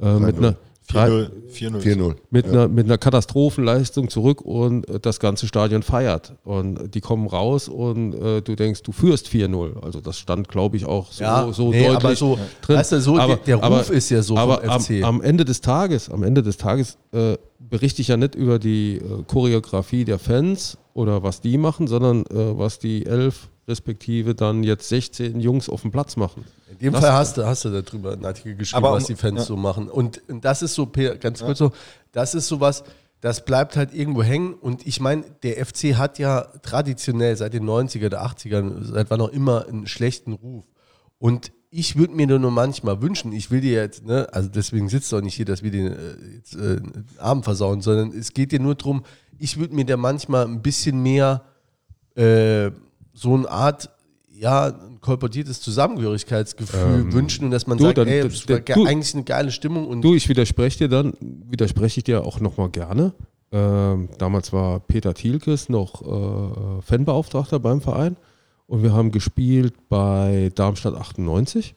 äh, 0.01 0.19
mit 0.19 0.37
einer 0.37 0.55
4-0. 0.91 1.29
4-0. 1.51 1.81
4-0. 1.81 2.15
mit, 2.31 2.45
einer, 2.47 2.67
mit 2.67 2.85
einer 2.85 2.97
Katastrophenleistung 2.97 4.09
zurück 4.09 4.41
und 4.41 4.87
äh, 4.89 4.99
das 4.99 5.19
ganze 5.19 5.47
Stadion 5.47 5.83
feiert. 5.83 6.33
Und 6.43 6.93
die 6.95 7.01
kommen 7.01 7.27
raus 7.27 7.67
und 7.67 8.13
äh, 8.13 8.41
du 8.41 8.55
denkst, 8.55 8.83
du 8.83 8.91
führst 8.91 9.27
4-0. 9.27 9.81
Also 9.83 10.01
das 10.01 10.17
stand, 10.17 10.47
glaube 10.47 10.77
ich, 10.77 10.85
auch 10.85 11.11
so, 11.11 11.23
Ja, 11.23 11.51
so 11.51 11.69
nee, 11.71 11.83
deutlich 11.85 11.95
aber 11.95 12.15
so, 12.15 12.39
drin. 12.61 12.77
weißt 12.77 12.91
du, 12.93 13.01
so 13.01 13.17
der 13.17 13.55
Ruf 13.57 13.89
ist 13.89 14.09
ja 14.09 14.21
so 14.21 14.37
aber 14.37 14.61
vom 14.61 14.69
am, 14.69 14.81
FC. 14.81 15.03
am 15.03 15.21
Ende 15.21 15.45
des 15.45 15.61
Tages, 15.61 16.09
am 16.09 16.23
Ende 16.23 16.43
des 16.43 16.57
Tages 16.57 16.97
äh, 17.11 17.37
berichte 17.59 18.01
ich 18.01 18.07
ja 18.07 18.17
nicht 18.17 18.35
über 18.35 18.59
die 18.59 18.97
äh, 18.97 19.23
Choreografie 19.27 20.05
der 20.05 20.19
Fans 20.19 20.77
oder 20.93 21.23
was 21.23 21.41
die 21.41 21.57
machen, 21.57 21.87
sondern 21.87 22.25
äh, 22.25 22.57
was 22.57 22.79
die 22.79 23.05
elf 23.05 23.49
respektive 23.69 24.35
dann 24.35 24.63
jetzt 24.63 24.89
16 24.89 25.39
Jungs 25.39 25.69
auf 25.69 25.83
dem 25.83 25.91
Platz 25.91 26.17
machen. 26.17 26.43
In 26.71 26.77
dem 26.79 26.93
Das- 26.93 27.01
Fall 27.01 27.13
hast 27.13 27.37
du, 27.37 27.45
hast 27.45 27.63
du 27.65 27.81
darüber 27.81 28.11
einen 28.13 28.25
Artikel 28.25 28.55
geschrieben, 28.55 28.77
Aber 28.83 28.89
um- 28.91 28.97
was 28.97 29.05
die 29.05 29.15
Fans 29.15 29.39
ja. 29.39 29.45
so 29.45 29.55
machen. 29.55 29.87
Und 29.89 30.21
das 30.41 30.61
ist 30.61 30.73
so, 30.75 30.87
ganz 31.19 31.39
kurz 31.41 31.57
so, 31.59 31.71
das 32.11 32.35
ist 32.35 32.47
sowas, 32.47 32.83
das 33.21 33.45
bleibt 33.45 33.75
halt 33.77 33.93
irgendwo 33.93 34.23
hängen. 34.23 34.53
Und 34.53 34.85
ich 34.87 34.99
meine, 34.99 35.23
der 35.43 35.63
FC 35.65 35.95
hat 35.95 36.19
ja 36.19 36.41
traditionell 36.63 37.35
seit 37.37 37.53
den 37.53 37.63
90er, 37.65 38.09
der 38.09 38.23
80ern, 38.25 38.83
seit 38.83 39.09
wann 39.09 39.21
auch 39.21 39.29
immer, 39.29 39.67
einen 39.67 39.87
schlechten 39.87 40.33
Ruf. 40.33 40.65
Und 41.19 41.51
ich 41.71 41.97
würde 41.97 42.13
mir 42.15 42.25
nur 42.27 42.49
manchmal 42.49 43.01
wünschen, 43.01 43.31
ich 43.31 43.51
will 43.51 43.61
dir 43.61 43.73
jetzt, 43.73 44.03
ne, 44.05 44.27
also 44.31 44.49
deswegen 44.49 44.89
sitzt 44.89 45.11
doch 45.13 45.21
nicht 45.21 45.35
hier, 45.35 45.45
dass 45.45 45.61
wir 45.61 45.69
den 45.69 45.87
äh, 45.87 46.35
jetzt, 46.37 46.55
äh, 46.55 46.79
Abend 47.19 47.43
versauen, 47.43 47.81
sondern 47.81 48.11
es 48.17 48.33
geht 48.33 48.51
dir 48.51 48.59
nur 48.59 48.73
darum, 48.75 49.03
ich 49.37 49.59
würde 49.59 49.75
mir 49.75 49.85
da 49.85 49.95
manchmal 49.97 50.45
ein 50.45 50.61
bisschen 50.63 51.03
mehr 51.03 51.43
äh, 52.15 52.71
so 53.19 53.33
eine 53.35 53.49
Art, 53.49 53.89
ja, 54.31 54.67
ein 54.67 55.01
kolportiertes 55.01 55.59
Zusammengehörigkeitsgefühl 55.61 57.11
wünschen 57.13 57.45
und 57.45 57.51
dass 57.51 57.67
man 57.67 57.77
du, 57.77 57.85
sagt, 57.85 57.97
dann- 57.97 58.07
ey, 58.07 58.23
das- 58.23 58.33
es 58.33 58.49
war 58.49 58.59
du- 58.59 58.85
eigentlich 58.85 59.13
eine 59.13 59.23
geile 59.23 59.51
Stimmung 59.51 59.87
und 59.87 60.01
Du, 60.01 60.15
ich 60.15 60.29
widerspreche 60.29 60.79
dir 60.79 60.87
dann, 60.89 61.13
widerspreche 61.19 61.99
ich 61.99 62.03
dir 62.05 62.23
auch 62.25 62.39
nochmal 62.39 62.69
gerne. 62.69 63.13
Ähm, 63.51 64.09
damals 64.17 64.53
war 64.53 64.79
Peter 64.79 65.13
Thielkes 65.13 65.69
noch 65.69 66.01
äh, 66.03 66.81
Fanbeauftragter 66.83 67.59
beim 67.59 67.81
Verein 67.81 68.15
und 68.67 68.83
wir 68.83 68.93
haben 68.93 69.11
gespielt 69.11 69.73
bei 69.89 70.51
Darmstadt 70.55 70.93
98 70.95 71.73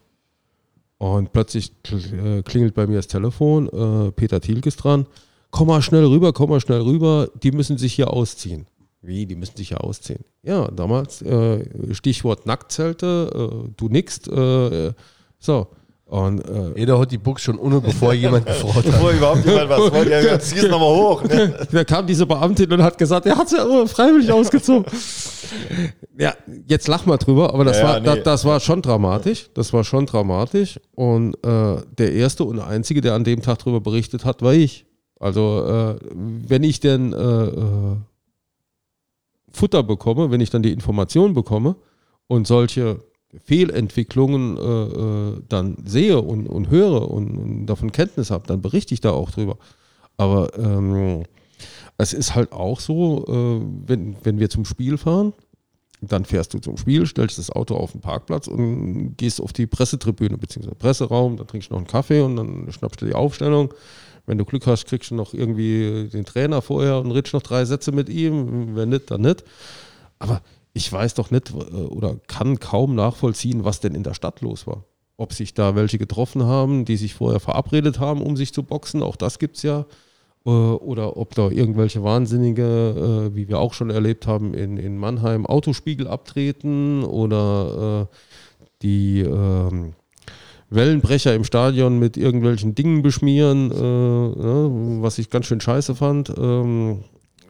und 0.98 1.32
plötzlich 1.32 1.72
äh, 1.90 2.42
klingelt 2.42 2.74
bei 2.74 2.86
mir 2.86 2.96
das 2.96 3.08
Telefon, 3.08 3.68
äh, 3.70 4.12
Peter 4.12 4.40
Thielkes 4.40 4.76
dran, 4.76 5.06
komm 5.50 5.68
mal 5.68 5.82
schnell 5.82 6.04
rüber, 6.04 6.32
komm 6.32 6.50
mal 6.50 6.60
schnell 6.60 6.82
rüber, 6.82 7.28
die 7.42 7.52
müssen 7.52 7.78
sich 7.78 7.94
hier 7.94 8.12
ausziehen. 8.12 8.66
Wie, 9.02 9.26
die 9.26 9.34
müssen 9.34 9.56
sich 9.56 9.68
hier 9.68 9.82
ausziehen? 9.82 10.24
Ja, 10.42 10.68
damals 10.70 11.22
äh, 11.22 11.64
Stichwort 11.92 12.46
Nacktzelte, 12.46 13.30
äh, 13.66 13.70
du 13.76 13.88
nickst, 13.88 14.28
äh, 14.28 14.88
äh, 14.88 14.92
so. 15.40 15.66
Und 16.04 16.46
äh, 16.46 16.78
jeder 16.78 16.98
hat 16.98 17.10
die 17.10 17.18
Buchs 17.18 17.42
schon 17.42 17.58
ohne, 17.58 17.80
bevor 17.80 18.12
jemand 18.12 18.44
gefragt 18.46 18.76
hat. 18.76 18.84
Bevor 18.84 19.10
überhaupt 19.12 19.46
jemand 19.46 19.70
was 19.70 19.92
wollte, 19.92 20.10
ja, 20.10 20.20
jetzt 20.20 20.50
zieh's 20.50 20.68
nochmal 20.68 20.94
hoch. 20.94 21.24
Ne? 21.24 21.66
da 21.72 21.84
kam 21.84 22.06
diese 22.06 22.26
Beamtin 22.26 22.70
und 22.70 22.82
hat 22.82 22.98
gesagt, 22.98 23.24
er 23.26 23.36
hat 23.36 23.46
es 23.46 23.52
ja 23.52 23.64
immer 23.64 23.86
freiwillig 23.88 24.30
ausgezogen. 24.30 24.84
ja, 26.18 26.34
jetzt 26.68 26.86
lach 26.86 27.06
mal 27.06 27.16
drüber, 27.16 27.54
aber 27.54 27.64
das, 27.64 27.78
Ja, 27.78 27.84
war, 27.84 28.00
nee. 28.00 28.06
das, 28.06 28.22
das 28.24 28.44
war 28.44 28.60
schon 28.60 28.82
dramatisch. 28.82 29.48
Das 29.54 29.72
war 29.72 29.84
schon 29.84 30.04
dramatisch. 30.04 30.78
Und 30.94 31.34
äh, 31.46 31.76
der 31.98 32.12
erste 32.12 32.44
und 32.44 32.60
einzige, 32.60 33.00
der 33.00 33.14
an 33.14 33.24
dem 33.24 33.40
Tag 33.40 33.60
darüber 33.60 33.80
berichtet 33.80 34.24
hat, 34.26 34.42
war 34.42 34.52
ich. 34.52 34.84
Also, 35.18 35.64
äh, 35.66 36.04
wenn 36.14 36.62
ich 36.62 36.80
denn 36.80 37.14
Futter 39.52 39.82
bekomme, 39.82 40.30
wenn 40.30 40.40
ich 40.40 40.50
dann 40.50 40.62
die 40.62 40.72
Information 40.72 41.34
bekomme 41.34 41.76
und 42.26 42.46
solche 42.46 43.00
Fehlentwicklungen 43.44 44.56
äh, 44.56 44.60
äh, 44.60 45.42
dann 45.48 45.76
sehe 45.84 46.20
und, 46.20 46.46
und 46.46 46.70
höre 46.70 47.10
und, 47.10 47.36
und 47.36 47.66
davon 47.66 47.92
Kenntnis 47.92 48.30
habe, 48.30 48.46
dann 48.46 48.60
berichte 48.60 48.94
ich 48.94 49.00
da 49.00 49.10
auch 49.10 49.30
drüber. 49.30 49.56
Aber 50.16 50.56
ähm, 50.58 51.24
es 51.98 52.12
ist 52.12 52.34
halt 52.34 52.52
auch 52.52 52.80
so, 52.80 53.24
äh, 53.26 53.88
wenn, 53.88 54.16
wenn 54.22 54.38
wir 54.38 54.50
zum 54.50 54.64
Spiel 54.64 54.98
fahren, 54.98 55.32
dann 56.02 56.24
fährst 56.24 56.52
du 56.52 56.58
zum 56.58 56.76
Spiel, 56.76 57.06
stellst 57.06 57.38
das 57.38 57.50
Auto 57.50 57.76
auf 57.76 57.92
den 57.92 58.00
Parkplatz 58.00 58.48
und 58.48 59.14
gehst 59.16 59.40
auf 59.40 59.52
die 59.52 59.66
Pressetribüne 59.66 60.36
bzw. 60.36 60.74
Presseraum, 60.74 61.36
dann 61.36 61.46
trinkst 61.46 61.70
du 61.70 61.74
noch 61.74 61.78
einen 61.78 61.86
Kaffee 61.86 62.20
und 62.20 62.36
dann 62.36 62.70
schnappst 62.72 63.00
du 63.00 63.06
die 63.06 63.14
Aufstellung. 63.14 63.72
Wenn 64.26 64.38
du 64.38 64.44
Glück 64.44 64.66
hast, 64.66 64.86
kriegst 64.86 65.10
du 65.10 65.14
noch 65.14 65.34
irgendwie 65.34 66.08
den 66.12 66.24
Trainer 66.24 66.62
vorher 66.62 66.98
und 66.98 67.10
redest 67.10 67.34
noch 67.34 67.42
drei 67.42 67.64
Sätze 67.64 67.92
mit 67.92 68.08
ihm. 68.08 68.76
Wenn 68.76 68.90
nicht, 68.90 69.10
dann 69.10 69.22
nicht. 69.22 69.44
Aber 70.18 70.42
ich 70.72 70.90
weiß 70.90 71.14
doch 71.14 71.30
nicht 71.30 71.50
äh, 71.50 71.54
oder 71.54 72.16
kann 72.28 72.58
kaum 72.60 72.94
nachvollziehen, 72.94 73.64
was 73.64 73.80
denn 73.80 73.94
in 73.94 74.04
der 74.04 74.14
Stadt 74.14 74.40
los 74.40 74.66
war. 74.66 74.84
Ob 75.16 75.32
sich 75.32 75.54
da 75.54 75.74
welche 75.74 75.98
getroffen 75.98 76.44
haben, 76.44 76.84
die 76.84 76.96
sich 76.96 77.14
vorher 77.14 77.40
verabredet 77.40 77.98
haben, 77.98 78.22
um 78.22 78.36
sich 78.36 78.52
zu 78.54 78.62
boxen, 78.62 79.02
auch 79.02 79.16
das 79.16 79.38
gibt 79.38 79.56
es 79.56 79.62
ja. 79.62 79.86
Äh, 80.46 80.50
Oder 80.50 81.16
ob 81.16 81.34
da 81.34 81.50
irgendwelche 81.50 82.04
Wahnsinnige, 82.04 83.30
äh, 83.32 83.36
wie 83.36 83.48
wir 83.48 83.58
auch 83.58 83.74
schon 83.74 83.90
erlebt 83.90 84.26
haben, 84.26 84.54
in, 84.54 84.76
in 84.76 84.98
Mannheim 84.98 85.46
Autospiegel 85.46 86.06
abtreten 86.06 87.04
oder 87.04 88.08
die 88.82 89.20
ähm, 89.20 89.94
Wellenbrecher 90.74 91.34
im 91.34 91.44
Stadion 91.44 91.98
mit 91.98 92.16
irgendwelchen 92.16 92.74
Dingen 92.74 93.02
beschmieren, 93.02 93.70
äh, 93.70 93.74
ne, 93.74 94.98
was 95.02 95.18
ich 95.18 95.30
ganz 95.30 95.46
schön 95.46 95.60
scheiße 95.60 95.94
fand. 95.94 96.32
Ähm, 96.36 97.04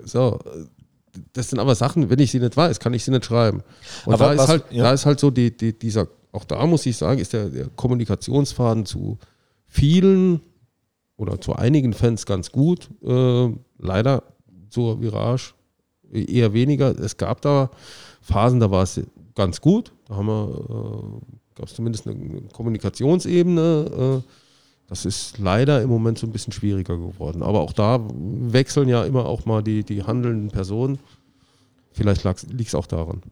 so, 0.04 0.38
das 1.32 1.50
sind 1.50 1.58
aber 1.58 1.74
Sachen, 1.74 2.10
wenn 2.10 2.18
ich 2.18 2.30
sie 2.30 2.40
nicht 2.40 2.56
weiß, 2.56 2.80
kann 2.80 2.94
ich 2.94 3.04
sie 3.04 3.10
nicht 3.10 3.24
schreiben. 3.26 3.62
Und 4.06 4.14
Aber 4.14 4.26
da, 4.26 4.32
ist 4.32 4.38
was- 4.40 4.48
halt, 4.48 4.64
ja. 4.70 4.84
da 4.84 4.92
ist 4.92 5.06
halt 5.06 5.20
so 5.20 5.30
die, 5.30 5.56
die, 5.56 5.78
dieser, 5.78 6.08
auch 6.32 6.44
da 6.44 6.64
muss 6.66 6.86
ich 6.86 6.96
sagen, 6.96 7.20
ist 7.20 7.32
der, 7.32 7.48
der 7.48 7.68
Kommunikationsfaden 7.76 8.86
zu 8.86 9.18
vielen 9.66 10.40
oder 11.16 11.40
zu 11.40 11.54
einigen 11.54 11.92
Fans 11.92 12.26
ganz 12.26 12.50
gut. 12.50 12.88
Äh, 13.04 13.48
leider 13.78 14.22
zur 14.70 15.00
Virage 15.00 15.52
eher 16.10 16.52
weniger. 16.54 16.98
Es 16.98 17.16
gab 17.16 17.42
da 17.42 17.70
Phasen, 18.22 18.60
da 18.60 18.70
war 18.70 18.82
es 18.82 19.00
ganz 19.34 19.60
gut. 19.60 19.92
Da 20.08 20.16
haben 20.16 20.26
wir, 20.26 20.48
äh, 20.70 21.36
gab 21.62 21.68
es 21.68 21.76
zumindest 21.76 22.08
eine 22.08 22.42
Kommunikationsebene. 22.52 24.20
Äh, 24.20 24.28
das 24.88 25.04
ist 25.04 25.38
leider 25.38 25.80
im 25.80 25.88
Moment 25.88 26.18
so 26.18 26.26
ein 26.26 26.32
bisschen 26.32 26.52
schwieriger 26.52 26.96
geworden. 26.96 27.44
Aber 27.44 27.60
auch 27.60 27.72
da 27.72 28.00
wechseln 28.10 28.88
ja 28.88 29.04
immer 29.04 29.26
auch 29.26 29.46
mal 29.46 29.62
die, 29.62 29.84
die 29.84 30.02
handelnden 30.02 30.50
Personen. 30.50 30.98
Vielleicht 31.92 32.24
liegt 32.50 32.68
es 32.68 32.74
auch 32.74 32.88
daran. 32.88 33.22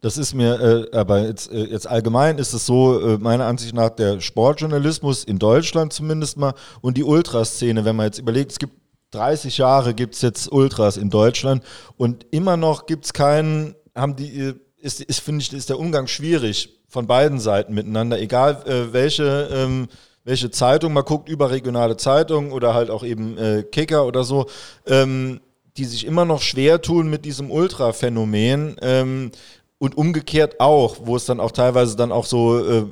Das 0.00 0.16
ist 0.16 0.32
mir, 0.32 0.88
äh, 0.92 0.96
aber 0.96 1.26
jetzt, 1.26 1.52
äh, 1.52 1.64
jetzt 1.64 1.86
allgemein 1.86 2.38
ist 2.38 2.54
es 2.54 2.64
so, 2.64 2.98
äh, 2.98 3.18
meiner 3.18 3.44
Ansicht 3.44 3.74
nach, 3.74 3.90
der 3.90 4.20
Sportjournalismus 4.20 5.24
in 5.24 5.38
Deutschland 5.38 5.92
zumindest 5.92 6.38
mal 6.38 6.54
und 6.80 6.96
die 6.96 7.04
Ultraszene, 7.04 7.84
wenn 7.84 7.96
man 7.96 8.06
jetzt 8.06 8.18
überlegt, 8.18 8.52
es 8.52 8.58
gibt 8.58 8.72
30 9.10 9.58
Jahre 9.58 9.92
gibt 9.94 10.14
es 10.14 10.22
jetzt 10.22 10.50
Ultras 10.50 10.96
in 10.96 11.10
Deutschland 11.10 11.62
und 11.96 12.26
immer 12.30 12.56
noch 12.56 12.86
gibt 12.86 13.04
es 13.04 13.12
keinen, 13.12 13.74
haben 13.94 14.16
die, 14.16 14.38
äh, 14.38 14.54
ist, 14.78 15.02
ist 15.02 15.20
finde 15.20 15.42
ich, 15.42 15.52
ist 15.52 15.68
der 15.68 15.78
Umgang 15.78 16.06
schwierig 16.06 16.75
von 16.88 17.06
beiden 17.06 17.38
Seiten 17.38 17.74
miteinander, 17.74 18.20
egal 18.20 18.62
äh, 18.66 18.92
welche, 18.92 19.48
ähm, 19.52 19.88
welche 20.24 20.50
Zeitung 20.50 20.92
man 20.92 21.04
guckt, 21.04 21.28
überregionale 21.28 21.96
Zeitungen 21.96 22.52
oder 22.52 22.74
halt 22.74 22.90
auch 22.90 23.04
eben 23.04 23.36
äh, 23.38 23.62
Kicker 23.62 24.06
oder 24.06 24.24
so, 24.24 24.46
ähm, 24.86 25.40
die 25.76 25.84
sich 25.84 26.06
immer 26.06 26.24
noch 26.24 26.42
schwer 26.42 26.80
tun 26.80 27.08
mit 27.10 27.24
diesem 27.24 27.50
Ultra-Phänomen 27.50 28.76
ähm, 28.80 29.30
und 29.78 29.96
umgekehrt 29.96 30.60
auch, 30.60 30.96
wo 31.02 31.16
es 31.16 31.26
dann 31.26 31.40
auch 31.40 31.52
teilweise 31.52 31.96
dann 31.96 32.12
auch 32.12 32.24
so 32.24 32.58
äh, 32.58 32.84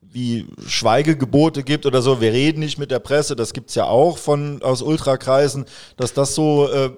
wie 0.00 0.46
Schweigegebote 0.66 1.62
gibt 1.62 1.86
oder 1.86 2.02
so, 2.02 2.20
wir 2.20 2.32
reden 2.32 2.60
nicht 2.60 2.78
mit 2.78 2.90
der 2.90 3.00
Presse, 3.00 3.36
das 3.36 3.52
gibt 3.52 3.68
es 3.68 3.74
ja 3.74 3.84
auch 3.84 4.18
von 4.18 4.62
aus 4.62 4.80
Ultrakreisen, 4.82 5.66
dass 5.96 6.14
das 6.14 6.34
so 6.34 6.70
äh, 6.70 6.90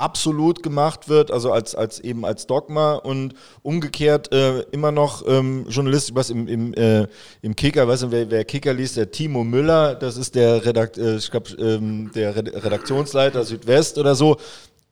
absolut 0.00 0.62
gemacht 0.62 1.08
wird, 1.08 1.30
also 1.30 1.52
als, 1.52 1.74
als 1.74 2.00
eben 2.00 2.24
als 2.24 2.46
Dogma 2.46 2.94
und 2.94 3.34
umgekehrt 3.62 4.32
äh, 4.32 4.60
immer 4.72 4.90
noch 4.90 5.26
ähm, 5.26 5.66
Journalist, 5.68 6.14
was 6.14 6.30
im, 6.30 6.48
im, 6.48 6.74
äh, 6.74 7.06
im 7.42 7.54
Kicker, 7.54 7.86
weißt 7.86 8.04
du, 8.04 8.10
wer, 8.10 8.30
wer 8.30 8.44
Kicker 8.44 8.72
liest, 8.72 8.96
der 8.96 9.10
Timo 9.10 9.44
Müller, 9.44 9.94
das 9.94 10.16
ist 10.16 10.34
der, 10.34 10.64
Redakt, 10.64 10.98
äh, 10.98 11.16
ich 11.16 11.30
glaub, 11.30 11.48
ähm, 11.58 12.10
der 12.14 12.34
Red- 12.34 12.64
Redaktionsleiter 12.64 13.44
Südwest 13.44 13.98
oder 13.98 14.14
so, 14.14 14.36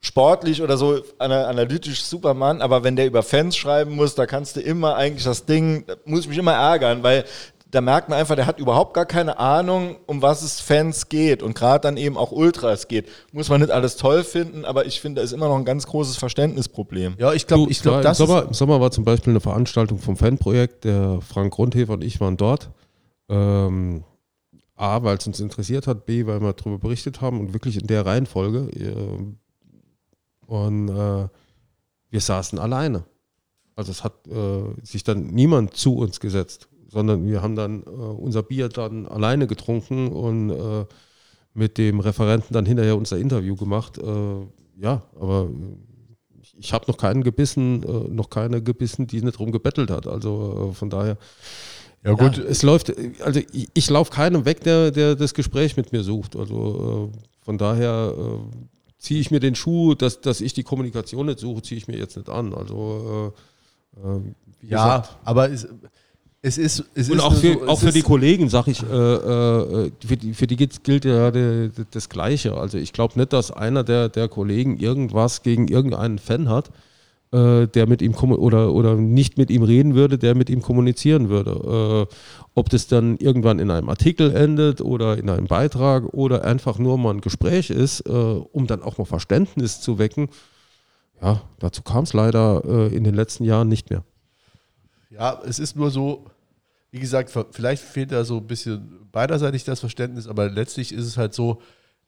sportlich 0.00 0.62
oder 0.62 0.76
so 0.76 1.00
ana- 1.18 1.46
analytisch 1.46 2.02
Supermann, 2.04 2.60
aber 2.62 2.84
wenn 2.84 2.94
der 2.94 3.06
über 3.06 3.22
Fans 3.22 3.56
schreiben 3.56 3.96
muss, 3.96 4.14
da 4.14 4.26
kannst 4.26 4.56
du 4.56 4.60
immer 4.60 4.94
eigentlich 4.94 5.24
das 5.24 5.44
Ding, 5.44 5.84
da 5.86 5.94
muss 6.04 6.20
ich 6.20 6.28
mich 6.28 6.38
immer 6.38 6.52
ärgern, 6.52 7.02
weil 7.02 7.24
da 7.70 7.80
merkt 7.80 8.08
man 8.08 8.18
einfach, 8.18 8.34
der 8.34 8.46
hat 8.46 8.58
überhaupt 8.58 8.94
gar 8.94 9.04
keine 9.04 9.38
Ahnung, 9.38 9.96
um 10.06 10.22
was 10.22 10.42
es 10.42 10.60
Fans 10.60 11.08
geht 11.08 11.42
und 11.42 11.54
gerade 11.54 11.82
dann 11.82 11.96
eben 11.96 12.16
auch 12.16 12.32
Ultras 12.32 12.88
geht. 12.88 13.08
Muss 13.32 13.50
man 13.50 13.60
nicht 13.60 13.70
alles 13.70 13.96
toll 13.96 14.24
finden, 14.24 14.64
aber 14.64 14.86
ich 14.86 15.00
finde, 15.00 15.20
da 15.20 15.24
ist 15.24 15.32
immer 15.32 15.48
noch 15.48 15.56
ein 15.56 15.66
ganz 15.66 15.86
großes 15.86 16.16
Verständnisproblem. 16.16 17.16
Ja, 17.18 17.32
ich 17.34 17.46
glaube, 17.46 17.70
ich 17.70 17.82
glaube, 17.82 17.98
im, 17.98 18.04
das 18.04 18.18
Sommer, 18.18 18.42
ist, 18.42 18.48
Im 18.48 18.54
Sommer 18.54 18.80
war 18.80 18.90
zum 18.90 19.04
Beispiel 19.04 19.32
eine 19.32 19.40
Veranstaltung 19.40 19.98
vom 19.98 20.16
Fanprojekt, 20.16 20.84
der 20.84 21.20
Frank 21.20 21.52
Grundhefer 21.52 21.92
und 21.94 22.04
ich 22.04 22.20
waren 22.20 22.36
dort. 22.38 22.70
Ähm, 23.28 24.04
A, 24.74 25.02
weil 25.02 25.18
es 25.18 25.26
uns 25.26 25.40
interessiert 25.40 25.86
hat, 25.86 26.06
B, 26.06 26.24
weil 26.26 26.40
wir 26.40 26.52
darüber 26.54 26.78
berichtet 26.78 27.20
haben 27.20 27.40
und 27.40 27.52
wirklich 27.52 27.78
in 27.78 27.86
der 27.86 28.06
Reihenfolge. 28.06 28.70
Äh, 28.70 30.46
und 30.46 30.88
äh, 30.88 31.28
wir 32.10 32.20
saßen 32.20 32.58
alleine. 32.58 33.04
Also 33.76 33.92
es 33.92 34.02
hat 34.02 34.26
äh, 34.26 34.62
sich 34.82 35.04
dann 35.04 35.26
niemand 35.26 35.74
zu 35.74 35.96
uns 35.96 36.18
gesetzt, 36.20 36.68
sondern 36.88 37.26
wir 37.26 37.42
haben 37.42 37.54
dann 37.54 37.82
äh, 37.82 37.86
unser 37.86 38.42
Bier 38.42 38.68
dann 38.68 39.06
alleine 39.06 39.46
getrunken 39.46 40.08
und 40.08 40.50
äh, 40.50 40.86
mit 41.54 41.78
dem 41.78 42.00
Referenten 42.00 42.54
dann 42.54 42.66
hinterher 42.66 42.96
unser 42.96 43.18
Interview 43.18 43.56
gemacht. 43.56 43.98
Äh, 43.98 44.46
ja, 44.80 45.02
aber 45.20 45.50
ich, 46.40 46.54
ich 46.58 46.72
habe 46.72 46.86
noch 46.88 46.96
keinen 46.96 47.22
gebissen, 47.22 47.82
äh, 47.82 48.08
noch 48.10 48.30
keine 48.30 48.62
gebissen, 48.62 49.06
die 49.06 49.22
nicht 49.22 49.38
drum 49.38 49.52
gebettelt 49.52 49.90
hat. 49.90 50.06
Also 50.06 50.70
äh, 50.70 50.74
von 50.74 50.90
daher. 50.90 51.18
Ja, 52.04 52.12
gut. 52.12 52.38
Ja, 52.38 52.44
es 52.44 52.62
läuft, 52.62 52.94
also 53.22 53.40
ich, 53.52 53.68
ich 53.74 53.90
laufe 53.90 54.12
keinem 54.12 54.44
weg, 54.44 54.62
der, 54.62 54.90
der 54.92 55.16
das 55.16 55.34
Gespräch 55.34 55.76
mit 55.76 55.92
mir 55.92 56.04
sucht. 56.04 56.36
Also 56.36 57.10
von 57.42 57.58
daher 57.58 58.14
ziehe 58.98 59.20
ich 59.20 59.32
mir 59.32 59.40
den 59.40 59.56
Schuh, 59.56 59.94
dass, 59.94 60.20
dass 60.20 60.40
ich 60.40 60.52
die 60.52 60.62
Kommunikation 60.62 61.26
nicht 61.26 61.40
suche, 61.40 61.62
ziehe 61.62 61.78
ich 61.78 61.88
mir 61.88 61.96
jetzt 61.96 62.16
nicht 62.16 62.28
an. 62.28 62.54
Also 62.54 63.32
äh, 63.96 64.66
ja, 64.66 64.98
gesagt, 64.98 65.16
aber 65.24 65.50
es, 65.50 65.66
es 66.42 66.58
ist 66.58 66.84
es 66.94 67.10
und 67.10 67.20
auch 67.20 67.34
für, 67.34 67.54
so, 67.54 67.66
auch 67.66 67.80
für 67.80 67.90
die 67.90 68.02
Kollegen 68.02 68.48
sage 68.48 68.70
ich, 68.70 68.82
äh, 68.82 68.86
äh, 68.86 69.90
für 70.04 70.16
die, 70.16 70.34
für 70.34 70.46
die 70.46 70.56
gilt 70.56 71.04
ja 71.04 71.30
die, 71.30 71.70
die, 71.76 71.84
das 71.90 72.08
Gleiche. 72.08 72.56
Also 72.56 72.78
ich 72.78 72.92
glaube 72.92 73.18
nicht, 73.18 73.32
dass 73.32 73.50
einer 73.50 73.84
der, 73.84 74.08
der 74.08 74.28
Kollegen 74.28 74.78
irgendwas 74.78 75.42
gegen 75.42 75.68
irgendeinen 75.68 76.18
Fan 76.18 76.48
hat 76.48 76.70
äh, 77.32 77.66
der 77.66 77.86
mit 77.86 78.02
ihm 78.02 78.14
oder, 78.14 78.72
oder 78.72 78.94
nicht 78.94 79.38
mit 79.38 79.50
ihm 79.50 79.62
reden 79.62 79.94
würde, 79.94 80.18
der 80.18 80.34
mit 80.34 80.50
ihm 80.50 80.62
kommunizieren 80.62 81.28
würde. 81.28 82.06
Äh, 82.08 82.14
ob 82.54 82.70
das 82.70 82.86
dann 82.86 83.18
irgendwann 83.18 83.58
in 83.58 83.70
einem 83.70 83.88
Artikel 83.88 84.34
endet 84.34 84.80
oder 84.80 85.18
in 85.18 85.28
einem 85.28 85.46
Beitrag 85.46 86.04
oder 86.12 86.44
einfach 86.44 86.78
nur 86.78 86.98
mal 86.98 87.14
ein 87.14 87.20
Gespräch 87.20 87.70
ist, 87.70 88.00
äh, 88.00 88.12
um 88.12 88.66
dann 88.66 88.82
auch 88.82 88.98
mal 88.98 89.04
Verständnis 89.04 89.80
zu 89.80 89.98
wecken, 89.98 90.28
ja, 91.20 91.42
dazu 91.58 91.82
kam 91.82 92.04
es 92.04 92.12
leider 92.12 92.62
äh, 92.64 92.94
in 92.94 93.04
den 93.04 93.14
letzten 93.14 93.44
Jahren 93.44 93.68
nicht 93.68 93.90
mehr. 93.90 94.04
Ja, 95.18 95.42
es 95.44 95.58
ist 95.58 95.74
nur 95.74 95.90
so, 95.90 96.26
wie 96.92 97.00
gesagt, 97.00 97.36
vielleicht 97.50 97.82
fehlt 97.82 98.12
da 98.12 98.24
so 98.24 98.36
ein 98.36 98.46
bisschen 98.46 99.08
beiderseitig 99.10 99.64
das 99.64 99.80
Verständnis, 99.80 100.28
aber 100.28 100.48
letztlich 100.48 100.92
ist 100.92 101.04
es 101.04 101.16
halt 101.16 101.34
so, 101.34 101.60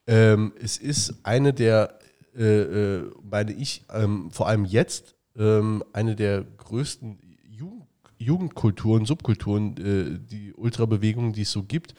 ähm, 0.07 0.53
es 0.63 0.79
ist 0.79 1.15
eine 1.25 1.53
der 1.53 1.99
äh, 2.37 2.61
äh, 2.63 3.11
meine 3.29 3.53
ich, 3.53 3.85
ähm, 3.93 4.31
vor 4.31 4.47
allem 4.47 4.65
jetzt 4.65 5.17
ähm, 5.37 5.83
eine 5.93 6.15
der 6.15 6.45
größten 6.45 7.19
Jugend 7.43 7.87
Jugendkulturen, 8.19 9.07
Subkulturen, 9.07 9.77
äh, 9.79 10.19
die 10.31 10.53
Ultrabewegung, 10.55 11.33
die 11.33 11.43
es 11.43 11.51
so 11.51 11.63
gibt. 11.63 11.95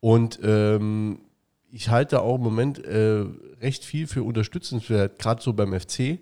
Und 0.00 0.40
ähm, 0.42 1.20
ich 1.70 1.88
halte 1.88 2.20
auch 2.22 2.34
im 2.34 2.42
Moment 2.42 2.84
äh, 2.84 3.24
recht 3.60 3.84
viel 3.84 4.08
für 4.08 4.24
unterstützenswert, 4.24 5.18
gerade 5.18 5.40
so 5.40 5.52
beim 5.52 5.72
FC. 5.78 6.18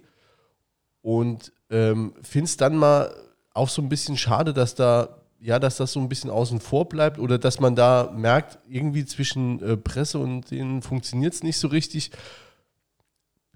Und 1.00 1.52
ähm, 1.70 2.12
finde 2.22 2.44
es 2.44 2.58
dann 2.58 2.76
mal 2.76 3.10
auch 3.58 3.68
so 3.68 3.82
ein 3.82 3.88
bisschen 3.88 4.16
schade, 4.16 4.52
dass 4.52 4.74
da 4.74 5.08
ja, 5.40 5.60
dass 5.60 5.76
das 5.76 5.92
so 5.92 6.00
ein 6.00 6.08
bisschen 6.08 6.30
außen 6.30 6.58
vor 6.58 6.88
bleibt 6.88 7.20
oder 7.20 7.38
dass 7.38 7.60
man 7.60 7.76
da 7.76 8.12
merkt, 8.12 8.58
irgendwie 8.68 9.04
zwischen 9.04 9.62
äh, 9.62 9.76
Presse 9.76 10.18
und 10.18 10.50
denen 10.50 10.82
funktioniert 10.82 11.32
es 11.32 11.44
nicht 11.44 11.58
so 11.58 11.68
richtig 11.68 12.10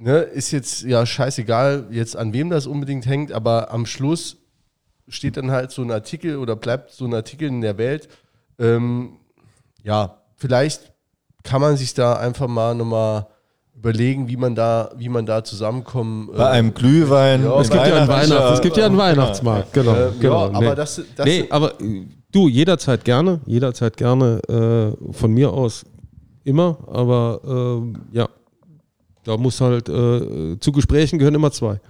ne, 0.02 0.18
ist 0.18 0.50
jetzt 0.50 0.82
ja 0.82 1.06
scheißegal, 1.06 1.86
jetzt 1.90 2.16
an 2.16 2.32
wem 2.32 2.50
das 2.50 2.66
unbedingt 2.66 3.06
hängt, 3.06 3.32
aber 3.32 3.70
am 3.70 3.86
Schluss 3.86 4.36
steht 5.08 5.36
dann 5.36 5.50
halt 5.50 5.70
so 5.70 5.82
ein 5.82 5.90
Artikel 5.90 6.36
oder 6.36 6.56
bleibt 6.56 6.90
so 6.90 7.04
ein 7.04 7.14
Artikel 7.14 7.48
in 7.48 7.60
der 7.60 7.78
Welt. 7.78 8.08
Ähm, 8.58 9.18
ja, 9.82 10.22
vielleicht 10.36 10.92
kann 11.44 11.60
man 11.60 11.76
sich 11.76 11.94
da 11.94 12.14
einfach 12.14 12.48
mal 12.48 12.74
nochmal 12.74 13.26
überlegen, 13.74 14.28
wie 14.28 14.36
man 14.36 14.54
da, 14.54 14.90
wie 14.96 15.08
man 15.08 15.26
da 15.26 15.42
zusammenkommen. 15.44 16.30
Bei 16.36 16.44
äh, 16.44 16.52
einem 16.52 16.74
Glühwein. 16.74 17.44
Ja, 17.44 17.60
es, 17.60 17.70
gibt 17.70 17.86
ja 17.86 17.96
einen 17.96 18.08
Weihnachts, 18.08 18.52
es 18.52 18.60
gibt 18.60 18.76
ja 18.76 18.86
einen 18.86 18.98
Weihnachtsmarkt, 18.98 19.72
genau. 19.72 19.94
Äh, 19.94 20.10
genau 20.20 20.50
ja, 20.50 20.56
aber 20.56 20.74
das, 20.74 21.00
das 21.16 21.26
nee, 21.26 21.46
aber 21.50 21.80
äh, 21.80 22.06
du 22.30 22.48
jederzeit 22.48 23.04
gerne, 23.04 23.40
jederzeit 23.46 23.96
gerne 23.96 24.96
äh, 24.98 25.12
von 25.12 25.32
mir 25.32 25.52
aus 25.52 25.84
immer, 26.44 26.78
aber 26.86 27.82
äh, 28.12 28.16
ja, 28.16 28.28
da 29.24 29.36
muss 29.36 29.60
halt, 29.60 29.88
äh, 29.88 30.58
zu 30.58 30.72
Gesprächen 30.72 31.18
gehören 31.18 31.34
immer 31.34 31.52
zwei. 31.52 31.80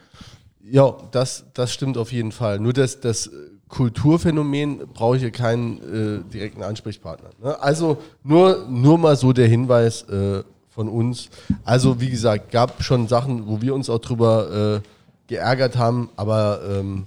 Ja, 0.65 0.95
das, 1.11 1.45
das 1.55 1.73
stimmt 1.73 1.99
auf 1.99 2.13
jeden 2.13 2.33
Fall. 2.33 2.59
Nur 2.59 2.73
das, 2.73 3.01
das 3.01 3.31
Kulturphänomen 3.69 4.81
brauche 4.93 5.17
ich 5.17 5.23
hier 5.23 5.31
keinen 5.31 5.79
äh, 5.79 6.31
direkten 6.31 6.63
Ansprechpartner. 6.63 7.31
Ne? 7.43 7.61
Also 7.61 7.99
nur, 8.23 8.67
nur 8.69 8.99
mal 8.99 9.17
so 9.17 9.33
der 9.33 9.49
Hinweis 9.49 10.03
äh, 10.03 10.43
von 10.73 10.89
uns. 10.89 11.29
Also 11.65 12.01
wie 12.01 12.11
gesagt, 12.11 12.51
gab 12.51 12.83
schon 12.83 13.07
Sachen, 13.07 13.47
wo 13.47 13.61
wir 13.61 13.75
uns 13.75 13.91
auch 13.91 13.99
drüber 13.99 14.81
äh, 14.83 14.89
geärgert 15.29 15.77
haben, 15.77 16.09
aber 16.17 16.61
ähm, 16.69 17.07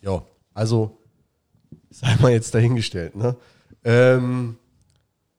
ja, 0.00 0.22
also 0.54 0.96
sei 1.90 2.16
mal 2.20 2.32
jetzt 2.32 2.54
dahingestellt. 2.54 3.16
Ne? 3.16 3.36
Ähm, 3.84 4.56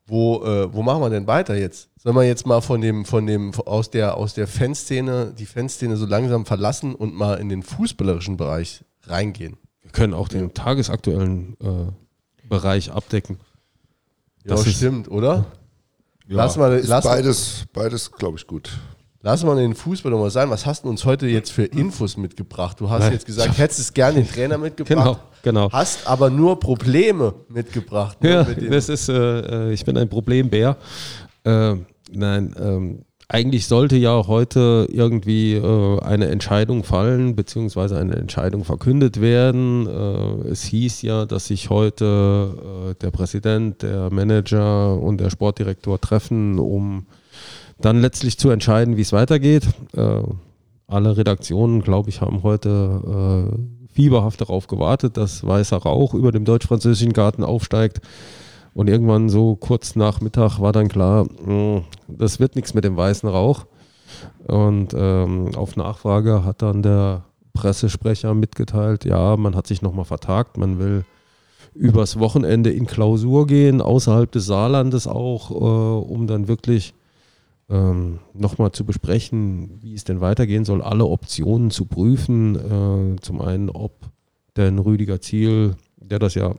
wo, 0.06 0.44
äh, 0.44 0.74
wo 0.74 0.84
machen 0.84 1.02
wir 1.02 1.10
denn 1.10 1.28
weiter 1.28 1.56
jetzt? 1.56 1.90
Sollen 1.98 2.16
wir 2.16 2.24
jetzt 2.24 2.46
mal 2.46 2.62
von 2.62 2.82
dem, 2.82 3.06
von 3.06 3.26
dem, 3.26 3.54
aus 3.66 3.90
der, 3.90 4.16
aus 4.16 4.34
der 4.34 4.48
Fanszene, 4.48 5.34
die 5.38 5.46
Fanszene 5.46 5.98
so 5.98 6.06
langsam 6.06 6.46
verlassen 6.46 6.96
und 6.96 7.14
mal 7.14 7.36
in 7.36 7.50
den 7.50 7.64
fußballerischen 7.64 8.38
Bereich 8.38 8.84
reingehen? 9.04 9.58
Wir 9.82 9.92
können 9.92 10.14
auch 10.14 10.28
den 10.28 10.54
tagesaktuellen 10.54 11.58
äh, 11.62 12.48
Bereich 12.48 12.92
abdecken. 12.92 13.40
Ja, 14.46 14.56
das 14.56 14.72
stimmt, 14.72 15.10
oder? 15.10 15.46
Ja, 16.28 16.38
lass 16.38 16.58
mal, 16.58 16.82
lass 16.86 17.06
beides, 17.06 17.66
beides 17.72 18.12
glaube 18.12 18.38
ich, 18.38 18.46
gut. 18.46 18.70
Lass 19.22 19.44
mal 19.44 19.56
den 19.56 19.76
Fußball 19.76 20.12
nochmal 20.12 20.30
sein. 20.30 20.50
Was 20.50 20.66
hast 20.66 20.84
du 20.84 20.90
uns 20.90 21.04
heute 21.06 21.28
jetzt 21.28 21.52
für 21.52 21.64
Infos 21.64 22.18
mitgebracht? 22.18 22.80
Du 22.80 22.90
hast 22.90 23.02
Nein. 23.02 23.14
jetzt 23.14 23.26
gesagt, 23.26 23.58
hättest 23.58 23.80
es 23.80 23.94
gerne 23.94 24.22
den 24.22 24.30
Trainer 24.30 24.58
mitgebracht. 24.58 25.20
Genau, 25.42 25.66
genau. 25.66 25.72
Hast 25.72 26.06
aber 26.08 26.30
nur 26.30 26.60
Probleme 26.60 27.34
mitgebracht. 27.50 28.22
Ne, 28.22 28.30
ja, 28.30 28.44
mit 28.44 28.72
das 28.72 28.90
ist, 28.90 29.10
äh, 29.10 29.70
äh, 29.70 29.74
ich 29.74 29.84
bin 29.86 29.98
ein 29.98 30.08
Problembär. 30.08 30.78
Äh, 31.44 31.76
nein, 32.12 32.56
ähm, 32.60 33.06
eigentlich 33.30 33.68
sollte 33.68 33.98
ja 33.98 34.28
heute 34.28 34.88
irgendwie 34.90 35.56
äh, 35.56 36.00
eine 36.02 36.28
Entscheidung 36.28 36.84
fallen, 36.84 37.36
beziehungsweise 37.36 37.98
eine 37.98 38.16
Entscheidung 38.16 38.64
verkündet 38.64 39.20
werden. 39.20 39.86
Äh, 39.86 40.50
es 40.50 40.64
hieß 40.64 41.02
ja, 41.02 41.26
dass 41.26 41.48
sich 41.48 41.70
heute 41.70 42.54
äh, 42.92 42.96
der 43.02 43.12
Präsident, 43.12 43.82
der 43.82 44.14
Manager 44.14 44.98
und 45.02 45.20
der 45.20 45.30
Sportdirektor 45.30 46.00
treffen, 46.00 46.58
um 46.58 47.06
dann 47.82 48.00
letztlich 48.00 48.38
zu 48.38 48.50
entscheiden, 48.50 48.96
wie 48.96 49.02
es 49.02 49.12
weitergeht. 49.12 49.68
Äh, 49.94 50.22
alle 50.88 51.18
Redaktionen, 51.18 51.82
glaube 51.82 52.10
ich, 52.10 52.22
haben 52.22 52.44
heute 52.44 53.52
äh, 53.52 53.94
fieberhaft 53.94 54.40
darauf 54.40 54.68
gewartet, 54.68 55.18
dass 55.18 55.46
weißer 55.46 55.78
Rauch 55.78 56.14
über 56.14 56.32
dem 56.32 56.46
deutsch-französischen 56.46 57.12
Garten 57.12 57.44
aufsteigt. 57.44 58.00
Und 58.78 58.90
irgendwann 58.90 59.28
so 59.28 59.56
kurz 59.56 59.96
nach 59.96 60.22
Mittag 60.22 60.60
war 60.60 60.72
dann 60.72 60.88
klar, 60.88 61.26
hm, 61.44 61.82
das 62.08 62.40
wird 62.40 62.56
nichts 62.56 62.76
mit 62.76 62.84
dem 62.84 62.96
weißen 62.96 63.28
Rauch. 63.28 63.66
Und 64.48 64.94
ähm, 64.96 65.56
auf 65.56 65.76
Nachfrage 65.78 66.46
hat 66.46 66.62
dann 66.62 66.84
der 66.84 67.24
Pressesprecher 67.54 68.36
mitgeteilt, 68.36 69.04
ja, 69.04 69.36
man 69.36 69.56
hat 69.56 69.66
sich 69.66 69.82
nochmal 69.82 70.06
vertagt, 70.06 70.58
man 70.58 70.78
will 70.78 71.06
übers 71.74 72.20
Wochenende 72.20 72.70
in 72.70 72.86
Klausur 72.86 73.48
gehen, 73.48 73.82
außerhalb 73.82 74.32
des 74.32 74.46
Saarlandes 74.46 75.08
auch, 75.08 75.50
äh, 75.50 76.14
um 76.14 76.28
dann 76.28 76.48
wirklich 76.48 76.94
ähm, 77.70 78.20
nochmal 78.36 78.74
zu 78.74 78.86
besprechen, 78.86 79.80
wie 79.82 79.96
es 79.96 80.04
denn 80.04 80.22
weitergehen 80.22 80.66
soll, 80.66 80.84
alle 80.84 81.06
Optionen 81.06 81.72
zu 81.72 81.86
prüfen. 81.86 83.16
Äh, 83.16 83.22
zum 83.22 83.42
einen, 83.42 83.72
ob 83.72 83.94
denn 84.56 84.78
Rüdiger 84.78 85.20
Ziel, 85.20 85.78
der 86.00 86.20
das 86.20 86.36
ja 86.36 86.54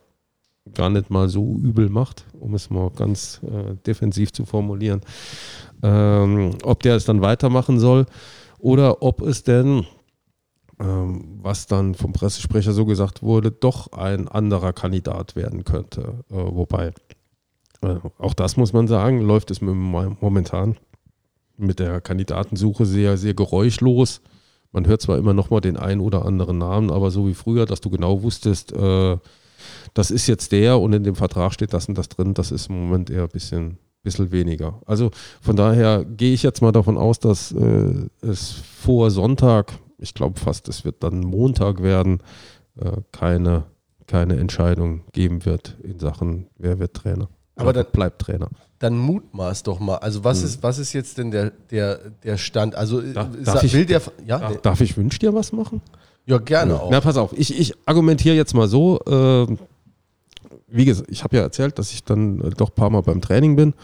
gar 0.75 0.91
nicht 0.91 1.11
mal 1.11 1.29
so 1.29 1.57
übel 1.57 1.89
macht, 1.89 2.25
um 2.39 2.55
es 2.55 2.71
mal 2.71 2.91
ganz 2.91 3.41
äh, 3.45 3.75
defensiv 3.87 4.33
zu 4.33 4.45
formulieren, 4.45 5.01
ähm, 5.83 6.57
ob 6.63 6.83
der 6.83 6.97
es 6.97 7.05
dann 7.05 7.21
weitermachen 7.21 7.79
soll 7.79 8.07
oder 8.59 9.03
ob 9.03 9.23
es 9.23 9.43
denn, 9.43 9.87
ähm, 10.81 11.39
was 11.43 11.67
dann 11.67 11.95
vom 11.95 12.13
Pressesprecher 12.13 12.73
so 12.73 12.87
gesagt 12.87 13.23
wurde, 13.23 13.51
doch 13.51 13.93
ein 13.93 14.29
anderer 14.29 14.73
Kandidat 14.73 15.37
werden 15.37 15.65
könnte. 15.65 16.25
Äh, 16.31 16.35
wobei, 16.35 16.93
äh, 17.83 17.97
auch 18.19 18.35
das 18.35 18.57
muss 18.57 18.73
man 18.73 18.89
sagen, 18.89 19.21
läuft 19.21 19.51
es 19.51 19.61
momentan 19.61 20.77
mit 21.57 21.79
der 21.79 22.01
Kandidatensuche 22.01 22.87
sehr, 22.87 23.17
sehr 23.17 23.35
geräuschlos. 23.35 24.21
Man 24.73 24.87
hört 24.87 25.03
zwar 25.03 25.19
immer 25.19 25.35
noch 25.35 25.51
mal 25.51 25.61
den 25.61 25.77
einen 25.77 26.01
oder 26.01 26.25
anderen 26.25 26.59
Namen, 26.59 26.91
aber 26.91 27.11
so 27.11 27.27
wie 27.27 27.35
früher, 27.35 27.67
dass 27.67 27.81
du 27.81 27.91
genau 27.91 28.23
wusstest, 28.23 28.73
äh, 28.73 29.17
das 29.95 30.11
ist 30.11 30.27
jetzt 30.27 30.53
der 30.53 30.79
und 30.79 30.93
in 30.93 31.05
dem 31.05 31.15
Vertrag 31.15 31.53
steht 31.53 31.73
das 31.73 31.89
und 31.89 31.97
das 31.99 32.09
drin, 32.09 32.35
das 32.35 32.51
ist 32.51 32.69
im 32.69 32.81
Moment 32.81 33.11
eher 33.11 33.23
ein 33.25 33.29
bisschen, 33.29 33.79
bisschen 34.03 34.31
weniger. 34.33 34.81
Also 34.87 35.11
von 35.41 35.57
daher 35.57 36.05
gehe 36.05 36.35
ich 36.35 36.43
jetzt 36.43 36.63
mal 36.63 36.73
davon 36.73 36.97
aus, 36.99 37.19
dass 37.19 37.53
äh, 37.53 38.07
es 38.23 38.53
vor 38.83 39.11
Sonntag, 39.11 39.73
ich 39.99 40.15
glaube 40.15 40.39
fast, 40.39 40.69
es 40.69 40.85
wird 40.85 41.03
dann 41.03 41.21
Montag 41.21 41.83
werden, 41.83 42.21
äh, 42.81 42.93
keine, 43.13 43.65
keine 44.07 44.39
Entscheidung 44.39 45.03
geben 45.13 45.45
wird 45.45 45.77
in 45.83 45.99
Sachen, 45.99 46.47
wer 46.57 46.79
wird 46.79 46.95
Trainer. 46.95 47.29
Aber 47.57 47.73
dann- 47.73 47.87
bleibt 47.93 48.21
Trainer. 48.23 48.49
Dann 48.79 48.97
mutmaß 48.97 49.65
doch 49.65 49.81
mal. 49.81 49.97
Also 49.97 50.23
was 50.23 50.45
ist, 50.45 50.63
was 50.63 50.79
ist 50.79 50.93
jetzt 50.93 51.19
denn 51.19 51.33
der, 51.33 51.51
der, 51.73 51.99
der 52.23 52.37
Stand? 52.37 52.77
Also 52.77 53.01
Da- 53.01 53.25
äh, 53.25 53.43
darf 53.43 53.65
ich- 53.65 53.73
will 53.75 53.85
der 53.85 54.01
ja, 54.25 54.39
Darf, 54.39 54.61
darf 54.63 54.81
ich 54.81 54.97
Wünsch 54.97 55.19
dir 55.19 55.35
was 55.35 55.51
machen? 55.51 55.83
Ja 56.29 56.39
gerne 56.39 56.81
auch. 56.81 56.91
Na, 56.91 57.01
pass 57.01 57.17
auf, 57.17 57.33
ich, 57.37 57.59
ich 57.59 57.75
argumentiere 57.87 58.37
jetzt 58.37 58.55
mal 58.55 58.69
so. 58.69 59.01
ähm, 59.07 59.59
wie 60.71 60.85
gesagt, 60.85 61.11
ich 61.11 61.25
habe 61.25 61.37
ja 61.37 61.43
erzählt, 61.43 61.79
dass 61.79 61.93
ich 61.93 62.05
dann 62.05 62.41
äh, 62.41 62.51
doch 62.51 62.71
ein 62.71 62.75
paar 62.75 62.91
Mal 62.91 63.01
beim 63.01 63.21
Training 63.21 63.57
bin 63.57 63.75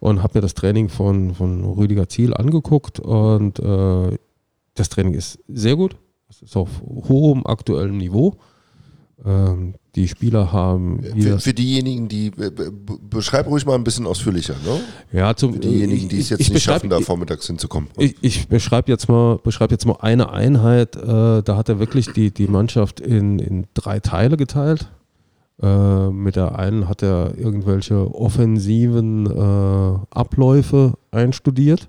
und 0.00 0.22
habe 0.22 0.38
mir 0.38 0.42
das 0.42 0.54
Training 0.54 0.88
von, 0.88 1.34
von 1.34 1.64
Rüdiger 1.64 2.08
Ziel 2.08 2.34
angeguckt 2.34 3.00
und 3.00 3.58
äh, 3.58 4.18
das 4.74 4.88
Training 4.90 5.14
ist 5.14 5.38
sehr 5.48 5.76
gut. 5.76 5.96
Es 6.28 6.42
ist 6.42 6.56
auf 6.56 6.68
hohem 7.08 7.46
aktuellem 7.46 7.96
Niveau. 7.96 8.36
Ähm, 9.24 9.74
die 9.94 10.08
Spieler 10.08 10.52
haben 10.52 11.02
Für, 11.18 11.38
für 11.38 11.54
diejenigen, 11.54 12.06
die 12.06 12.30
be- 12.30 12.52
beschreib 13.08 13.46
ruhig 13.46 13.64
mal 13.64 13.74
ein 13.74 13.82
bisschen 13.82 14.06
ausführlicher, 14.06 14.52
ne? 14.62 14.80
ja, 15.10 15.34
zum, 15.34 15.54
Für 15.54 15.60
diejenigen, 15.60 16.08
die 16.10 16.18
es 16.18 16.28
jetzt 16.28 16.40
ich 16.40 16.52
nicht 16.52 16.62
schaffen, 16.64 16.90
da 16.90 17.00
vormittags 17.00 17.46
hinzukommen. 17.46 17.88
Ich, 17.96 18.14
ich 18.20 18.46
beschreibe 18.48 18.90
jetzt 18.92 19.08
mal, 19.08 19.38
beschreib 19.38 19.70
jetzt 19.70 19.86
mal 19.86 19.96
eine 20.00 20.30
Einheit. 20.30 20.96
Äh, 20.96 21.42
da 21.42 21.56
hat 21.56 21.70
er 21.70 21.78
wirklich 21.78 22.12
die, 22.12 22.30
die 22.30 22.46
Mannschaft 22.46 23.00
in, 23.00 23.38
in 23.38 23.66
drei 23.72 24.00
Teile 24.00 24.36
geteilt. 24.36 24.90
Äh, 25.62 26.10
mit 26.10 26.36
der 26.36 26.58
einen 26.58 26.86
hat 26.86 27.02
er 27.02 27.38
irgendwelche 27.38 28.14
offensiven 28.14 29.24
äh, 29.24 29.98
Abläufe 30.10 30.98
einstudiert. 31.10 31.88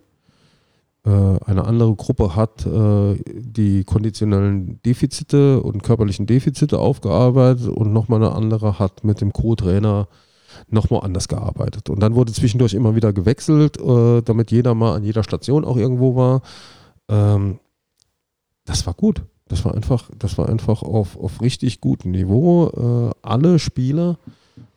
Äh, 1.07 1.39
eine 1.45 1.65
andere 1.65 1.95
Gruppe 1.95 2.35
hat 2.35 2.65
äh, 2.65 3.15
die 3.25 3.85
konditionellen 3.85 4.81
Defizite 4.83 5.61
und 5.63 5.81
körperlichen 5.81 6.25
Defizite 6.25 6.79
aufgearbeitet 6.79 7.69
und 7.69 7.93
nochmal 7.93 8.21
eine 8.21 8.33
andere 8.33 8.77
hat 8.77 9.05
mit 9.05 9.21
dem 9.21 9.31
Co-Trainer 9.31 10.09
nochmal 10.69 11.01
anders 11.03 11.29
gearbeitet. 11.29 11.89
Und 11.89 12.01
dann 12.01 12.15
wurde 12.15 12.33
zwischendurch 12.33 12.73
immer 12.73 12.95
wieder 12.95 13.13
gewechselt, 13.13 13.79
äh, 13.79 14.21
damit 14.21 14.51
jeder 14.51 14.75
mal 14.75 14.95
an 14.95 15.03
jeder 15.03 15.23
Station 15.23 15.63
auch 15.63 15.77
irgendwo 15.77 16.17
war. 16.17 16.41
Ähm, 17.07 17.59
das 18.65 18.85
war 18.85 18.93
gut. 18.93 19.21
Das 19.47 19.63
war 19.63 19.73
einfach, 19.73 20.09
das 20.19 20.37
war 20.37 20.49
einfach 20.49 20.83
auf, 20.83 21.17
auf 21.17 21.39
richtig 21.41 21.79
gutem 21.79 22.11
Niveau. 22.11 23.13
Alle 23.21 23.59
Spieler 23.59 24.17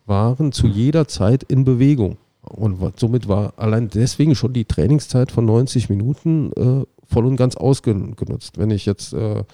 waren 0.06 0.52
zu 0.52 0.68
jeder 0.68 1.08
Zeit 1.08 1.42
in 1.42 1.64
Bewegung. 1.64 2.16
Und 2.50 2.98
somit 2.98 3.28
war 3.28 3.54
allein 3.56 3.88
deswegen 3.88 4.34
schon 4.34 4.52
die 4.52 4.64
Trainingszeit 4.64 5.30
von 5.32 5.44
90 5.44 5.88
Minuten 5.88 6.52
äh, 6.52 6.84
voll 7.04 7.26
und 7.26 7.36
ganz 7.36 7.56
ausgenutzt. 7.56 8.58
Wenn 8.58 8.70
ich 8.70 8.86
jetzt 8.86 9.12
äh, 9.12 9.44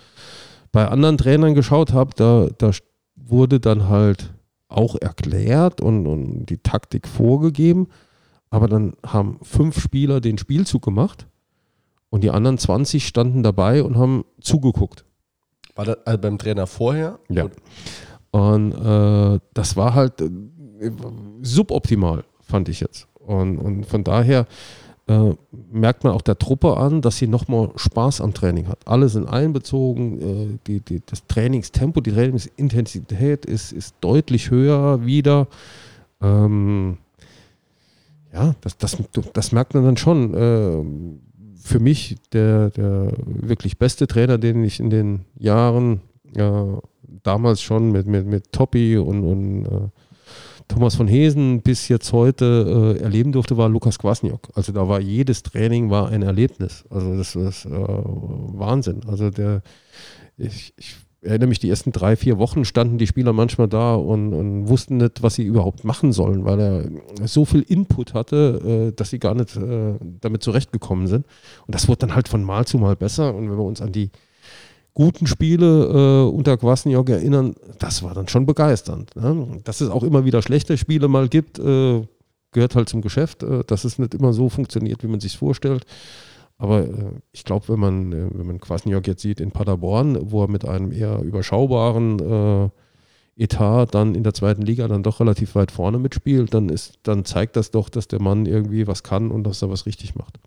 bei 0.73 0.89
anderen 0.89 1.19
Trainern 1.19 1.55
geschaut 1.55 1.93
habe, 1.93 2.11
da, 2.17 2.49
da 2.59 2.71
wurde 3.15 3.61
dann 3.61 3.89
halt 3.89 4.33
auch 4.69 4.97
erklärt 5.01 5.81
und, 5.81 6.07
und 6.07 6.47
die 6.47 6.59
Taktik 6.59 7.07
vorgegeben, 7.07 7.87
aber 8.51 8.67
dann 8.69 8.95
haben 9.05 9.39
fünf 9.43 9.81
Spieler 9.81 10.21
den 10.21 10.39
Spielzug 10.39 10.83
gemacht 10.83 11.27
und 12.11 12.25
die 12.25 12.31
anderen 12.31 12.59
20 12.59 13.07
standen 13.07 13.43
dabei 13.43 13.83
und 13.83 13.97
haben 13.97 14.25
zugeguckt. 14.41 15.05
War 15.75 15.85
das 15.85 15.99
also 16.07 16.19
beim 16.21 16.39
Trainer 16.39 16.67
vorher? 16.67 17.19
Ja. 17.29 17.45
Und- 17.45 17.53
Und 18.33 18.73
äh, 18.73 19.39
das 19.55 19.77
war 19.77 19.95
halt 19.95 20.21
äh, 20.21 20.31
suboptimal, 21.43 22.25
fand 22.47 22.69
ich 22.69 22.81
jetzt. 22.81 23.09
Und, 23.27 23.59
und 23.59 23.87
von 23.87 24.05
daher 24.05 24.47
äh, 25.09 25.35
merkt 25.71 26.05
man 26.05 26.13
auch 26.13 26.23
der 26.23 26.39
Truppe 26.39 26.77
an, 26.77 27.01
dass 27.01 27.19
sie 27.19 27.29
nochmal 27.29 27.71
Spaß 27.77 28.21
am 28.21 28.35
Training 28.35 28.69
hat. 28.69 28.79
Alle 28.87 29.09
sind 29.09 29.29
einbezogen, 29.29 30.21
äh, 30.21 30.59
die, 30.67 30.81
die, 30.81 31.03
das 31.05 31.27
Trainingstempo, 31.27 32.01
die 32.01 32.13
Trainingsintensität 32.13 33.47
ist, 33.47 33.73
ist 33.73 33.95
deutlich 34.01 34.51
höher 34.51 35.05
wieder. 35.05 35.49
Ähm, 36.21 36.99
ja, 38.33 38.55
das, 38.61 38.79
das, 38.79 38.97
das 39.33 39.53
merkt 39.53 39.75
man 39.75 39.85
dann 39.85 39.97
schon. 39.97 40.35
Ähm, 40.37 41.21
für 41.67 41.81
mich 41.81 42.17
der, 42.33 42.71
der 42.71 43.13
wirklich 43.27 43.77
beste 43.77 44.07
Trainer, 44.07 44.39
den 44.39 44.63
ich 44.63 44.79
in 44.79 44.91
den 44.91 45.25
Jahren 45.37 46.01
äh, 46.37 46.63
damals 47.23 47.61
schon 47.61 47.91
mit, 47.91 48.07
mit, 48.07 48.27
mit 48.27 48.53
Toppi 48.53 48.97
und, 48.99 49.25
und 49.25 49.67
äh, 49.67 49.89
Thomas 50.69 50.97
von 50.97 51.09
Hesen 51.09 51.63
bis 51.63 51.89
jetzt 51.89 52.13
heute 52.13 52.97
äh, 52.99 53.03
erleben 53.03 53.33
durfte, 53.33 53.57
war 53.57 53.69
Lukas 53.69 53.99
Kwasniok. 53.99 54.49
Also 54.55 54.73
da 54.73 54.89
war 54.89 55.01
jedes 55.01 55.43
Training 55.43 55.91
war 55.91 56.09
ein 56.09 56.23
Erlebnis. 56.23 56.85
Also 56.91 57.17
das 57.17 57.37
ist 57.37 57.67
äh, 57.67 57.71
Wahnsinn. 57.71 59.01
Also 59.07 59.31
der, 59.31 59.63
ich, 60.37 60.75
ich 60.77 60.97
erinnere 61.23 61.49
mich, 61.49 61.59
die 61.59 61.71
ersten 61.71 61.93
drei, 61.93 62.17
vier 62.17 62.39
Wochen 62.39 62.65
standen 62.65 62.99
die 62.99 63.07
Spieler 63.07 63.33
manchmal 63.33 63.69
da 63.69 63.95
und, 63.95 64.33
und 64.33 64.69
wussten 64.69 64.99
nicht, 64.99 65.23
was 65.23 65.35
sie 65.35 65.45
überhaupt 65.45 65.85
machen 65.85 66.13
sollen, 66.13 66.45
weil 66.45 66.61
er 66.61 67.27
so 67.27 67.45
viel 67.45 67.63
Input 67.63 68.15
hatte, 68.15 68.91
äh, 68.91 68.93
dass 68.95 69.11
sie 69.11 69.19
gar 69.19 69.35
nicht 69.35 69.57
äh, 69.57 69.95
damit 70.21 70.43
zurechtgekommen 70.43 71.07
sind. 71.07 71.27
Und 71.67 71.75
das 71.75 71.89
wurde 71.89 72.07
dann 72.07 72.15
halt 72.15 72.29
von 72.29 72.43
Mal 72.43 72.67
zu 72.67 72.79
Mal 72.79 72.97
besser. 72.97 73.35
Und 73.35 73.51
wenn 73.51 73.59
wir 73.59 73.65
uns 73.65 73.81
an 73.81 73.93
die 73.93 74.11
guten 74.97 75.27
Spiele 75.27 75.85
äh, 75.85 76.35
unter 76.35 76.57
Kwasniok 76.57 77.11
erinnern, 77.11 77.55
das 77.79 78.03
war 78.03 78.15
dann 78.15 78.29
schon 78.29 78.47
begeisternd. 78.47 79.15
Ne? 79.15 79.61
Dass 79.63 79.83
es 79.83 79.91
auch 79.91 80.03
immer 80.03 80.25
wieder 80.25 80.41
schlechte 80.41 80.79
Spiele 80.79 81.07
mal 81.07 81.29
gibt, 81.29 81.59
äh, 81.59 82.03
gehört 82.53 82.75
halt 82.75 82.89
zum 82.89 83.03
Geschäft, 83.03 83.43
äh, 83.43 83.63
dass 83.65 83.85
es 83.85 83.99
nicht 83.99 84.15
immer 84.15 84.33
so 84.33 84.49
funktioniert, 84.49 85.03
wie 85.03 85.09
man 85.09 85.21
sich 85.21 85.37
vorstellt. 85.37 85.85
Aber 86.57 86.81
äh, 86.81 87.13
ich 87.33 87.45
glaube, 87.45 87.69
wenn 87.69 87.79
man, 87.79 88.13
äh, 88.13 88.29
wenn 88.33 88.47
man 88.47 88.59
Kwasniok 88.59 89.07
jetzt 89.07 89.21
sieht 89.21 89.39
in 89.39 89.51
Paderborn, 89.51 90.31
wo 90.31 90.45
er 90.45 90.49
mit 90.49 90.67
einem 90.67 90.91
eher 90.91 91.21
überschaubaren 91.21 92.71
äh, 93.37 93.43
Etat 93.45 93.89
dann 93.91 94.15
in 94.15 94.23
der 94.23 94.33
zweiten 94.33 94.63
Liga 94.63 94.89
dann 94.89 95.03
doch 95.03 95.21
relativ 95.21 95.57
weit 95.57 95.73
vorne 95.73 95.99
mitspielt, 95.99 96.55
dann 96.55 96.71
ist, 96.71 96.95
dann 97.03 97.27
zeigt 97.27 97.57
das 97.57 97.71
doch, 97.71 97.91
dass 97.91 98.09
der 98.09 98.23
Mann 98.23 98.47
irgendwie 98.47 98.87
was 98.87 99.03
kann 99.03 99.31
und 99.31 99.45
dass 99.45 99.61
er 99.61 99.69
was 99.69 99.85
richtig 99.85 100.15
macht. 100.15 100.39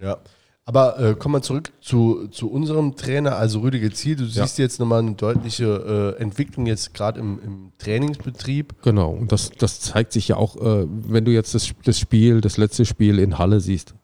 Ja. 0.00 0.18
Aber 0.64 0.98
äh, 1.00 1.14
kommen 1.16 1.34
wir 1.34 1.42
zurück 1.42 1.72
zu, 1.80 2.28
zu 2.28 2.48
unserem 2.50 2.94
Trainer, 2.94 3.36
also 3.36 3.60
Rüdiger 3.60 3.90
Ziel. 3.90 4.14
Du 4.16 4.22
Ja. 4.24 4.44
siehst 4.44 4.58
jetzt 4.58 4.78
nochmal 4.78 5.00
eine 5.00 5.14
deutliche 5.14 6.14
äh, 6.18 6.22
Entwicklung 6.22 6.66
jetzt 6.66 6.94
gerade 6.94 7.18
im, 7.18 7.40
im 7.42 7.72
Trainingsbetrieb. 7.78 8.80
Genau, 8.82 9.10
und 9.10 9.32
das, 9.32 9.50
das 9.50 9.80
zeigt 9.80 10.12
sich 10.12 10.28
ja 10.28 10.36
auch, 10.36 10.56
äh, 10.56 10.86
wenn 10.88 11.24
du 11.24 11.32
jetzt 11.32 11.54
das, 11.54 11.72
das 11.84 11.98
Spiel, 11.98 12.40
das 12.40 12.58
letzte 12.58 12.84
Spiel 12.84 13.18
in 13.18 13.38
Halle 13.38 13.60
siehst. 13.60 13.94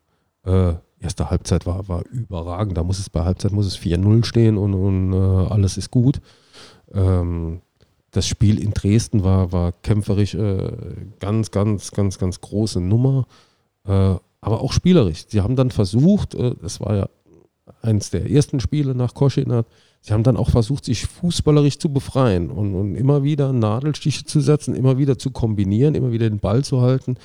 Äh, 0.44 0.74
erste 0.98 1.30
Halbzeit 1.30 1.64
war, 1.64 1.86
war 1.88 2.04
überragend. 2.06 2.76
Da 2.76 2.82
muss 2.82 2.98
es 2.98 3.08
bei 3.08 3.22
Halbzeit 3.24 3.52
muss 3.52 3.66
es 3.66 3.78
4-0 3.78 4.24
stehen 4.24 4.58
und, 4.58 4.74
und 4.74 5.12
äh, 5.12 5.16
alles 5.52 5.76
ist 5.76 5.92
gut. 5.92 6.20
Ähm, 6.92 7.60
das 8.10 8.26
Spiel 8.26 8.60
in 8.60 8.72
Dresden 8.72 9.22
war, 9.22 9.52
war 9.52 9.70
kämpferisch 9.70 10.34
äh, 10.34 10.72
ganz, 11.20 11.52
ganz, 11.52 11.92
ganz, 11.92 12.18
ganz 12.18 12.40
große 12.40 12.80
Nummer. 12.80 13.26
Aber 14.40 14.60
auch 14.60 14.72
spielerisch. 14.72 15.26
Sie 15.28 15.40
haben 15.40 15.56
dann 15.56 15.70
versucht, 15.70 16.34
äh, 16.34 16.54
das 16.60 16.80
war 16.80 16.96
ja 16.96 17.08
eins 17.82 18.10
der 18.10 18.30
ersten 18.30 18.60
Spiele 18.60 18.94
nach 18.94 19.14
Koschinat, 19.14 19.66
sie 20.00 20.12
haben 20.12 20.22
dann 20.22 20.36
auch 20.36 20.50
versucht, 20.50 20.84
sich 20.84 21.06
fußballerisch 21.06 21.78
zu 21.78 21.92
befreien 21.92 22.50
und, 22.50 22.74
und 22.74 22.94
immer 22.94 23.22
wieder 23.22 23.52
Nadelstiche 23.52 24.24
zu 24.24 24.40
setzen, 24.40 24.74
immer 24.74 24.98
wieder 24.98 25.18
zu 25.18 25.30
kombinieren, 25.30 25.94
immer 25.94 26.12
wieder 26.12 26.28
den 26.28 26.40
Ball 26.40 26.64
zu 26.64 26.80
halten 26.80 27.16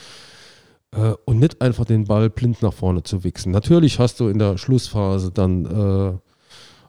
äh, 0.91 1.14
und 1.26 1.39
nicht 1.39 1.61
einfach 1.61 1.86
den 1.86 2.05
Ball 2.05 2.30
blind 2.30 2.61
nach 2.61 2.74
vorne 2.74 3.03
zu 3.03 3.24
wichsen. 3.24 3.51
Natürlich 3.51 3.99
hast 3.99 4.20
du 4.20 4.28
in 4.28 4.39
der 4.39 4.57
Schlussphase 4.57 5.32
dann 5.32 5.66
äh, 5.66 6.18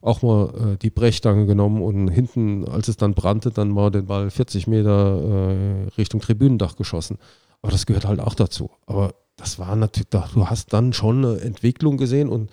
auch 0.02 0.22
mal 0.22 0.74
äh, 0.74 0.76
die 0.76 0.90
Brechstange 0.90 1.46
genommen 1.46 1.82
und 1.82 2.08
hinten, 2.08 2.68
als 2.68 2.88
es 2.88 2.96
dann 2.96 3.14
brannte, 3.14 3.50
dann 3.50 3.70
mal 3.70 3.90
den 3.90 4.06
Ball 4.06 4.30
40 4.30 4.66
Meter 4.66 5.20
äh, 5.20 5.88
Richtung 5.96 6.20
Tribünendach 6.20 6.76
geschossen. 6.76 7.18
Aber 7.62 7.72
das 7.72 7.86
gehört 7.86 8.04
halt 8.04 8.20
auch 8.20 8.34
dazu. 8.34 8.70
Aber 8.86 9.14
das 9.36 9.58
war 9.58 9.74
natürlich, 9.76 10.08
du 10.10 10.46
hast 10.48 10.72
dann 10.72 10.92
schon 10.92 11.24
eine 11.24 11.40
Entwicklung 11.40 11.96
gesehen 11.96 12.28
und 12.28 12.50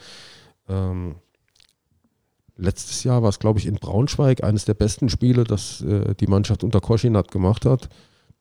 ähm, 0.67 1.15
letztes 2.57 3.03
Jahr 3.03 3.21
war 3.21 3.29
es, 3.29 3.39
glaube 3.39 3.59
ich, 3.59 3.65
in 3.65 3.75
Braunschweig 3.75 4.43
eines 4.43 4.65
der 4.65 4.73
besten 4.73 5.09
Spiele, 5.09 5.43
das 5.43 5.81
äh, 5.81 6.15
die 6.15 6.27
Mannschaft 6.27 6.63
unter 6.63 6.79
Koschinat 6.81 7.31
gemacht 7.31 7.65
hat. 7.65 7.89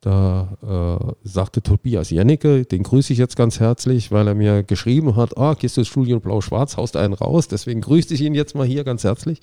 Da 0.03 0.57
äh, 0.62 1.28
sagte 1.28 1.62
Tobias 1.62 2.09
Jennecke, 2.09 2.64
den 2.64 2.84
grüße 2.84 3.12
ich 3.12 3.18
jetzt 3.18 3.36
ganz 3.36 3.61
herzlich, 3.61 4.11
weil 4.11 4.28
er 4.28 4.34
mir 4.34 4.62
geschrieben 4.62 5.14
hat, 5.16 5.36
ah, 5.36 5.53
gehst 5.53 5.76
du 5.76 5.82
ins 5.82 5.88
Studio 5.88 6.20
Blau-Schwarz, 6.20 6.78
haust 6.78 6.97
einen 6.97 7.12
raus, 7.12 7.49
deswegen 7.49 7.82
grüße 7.82 8.14
ich 8.14 8.22
ihn 8.22 8.34
jetzt 8.34 8.55
mal 8.55 8.66
hier 8.66 8.84
ganz 8.84 9.05
herzlich. 9.05 9.41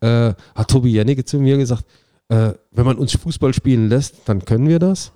Äh, 0.00 0.34
hat 0.56 0.68
Tobi 0.68 0.90
Jennecke 0.90 1.24
zu 1.24 1.38
mir 1.38 1.58
gesagt, 1.58 1.84
äh, 2.28 2.54
wenn 2.72 2.86
man 2.86 2.98
uns 2.98 3.16
Fußball 3.16 3.54
spielen 3.54 3.88
lässt, 3.88 4.16
dann 4.24 4.44
können 4.44 4.68
wir 4.68 4.80
das. 4.80 5.12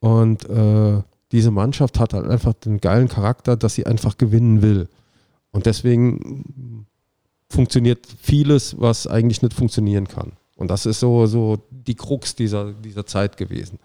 Und 0.00 0.48
äh, 0.48 1.02
diese 1.34 1.50
Mannschaft 1.50 1.98
hat 1.98 2.14
halt 2.14 2.26
einfach 2.26 2.52
den 2.54 2.80
geilen 2.80 3.08
Charakter, 3.08 3.56
dass 3.56 3.74
sie 3.74 3.86
einfach 3.86 4.18
gewinnen 4.18 4.62
will. 4.62 4.88
Und 5.50 5.66
deswegen 5.66 6.86
funktioniert 7.48 8.06
vieles, 8.22 8.76
was 8.78 9.08
eigentlich 9.08 9.42
nicht 9.42 9.52
funktionieren 9.52 10.06
kann. 10.06 10.34
Und 10.54 10.70
das 10.70 10.86
ist 10.86 11.00
so, 11.00 11.26
so 11.26 11.58
die 11.70 11.96
Krux 11.96 12.36
dieser, 12.36 12.72
dieser 12.72 13.04
Zeit 13.04 13.36
gewesen. 13.36 13.80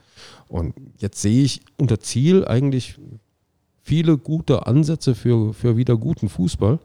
Und 0.48 0.76
jetzt 1.00 1.24
sehe 1.24 1.44
ich 1.44 1.62
unter 1.78 2.00
Ziel 2.00 2.46
eigentlich 2.46 3.00
viele 3.82 4.20
gute 4.20 4.68
Ansätze 4.68 5.16
für, 5.16 5.52
für 5.56 5.76
wieder 5.76 5.98
guten 5.98 6.30
Fußball. 6.30 6.78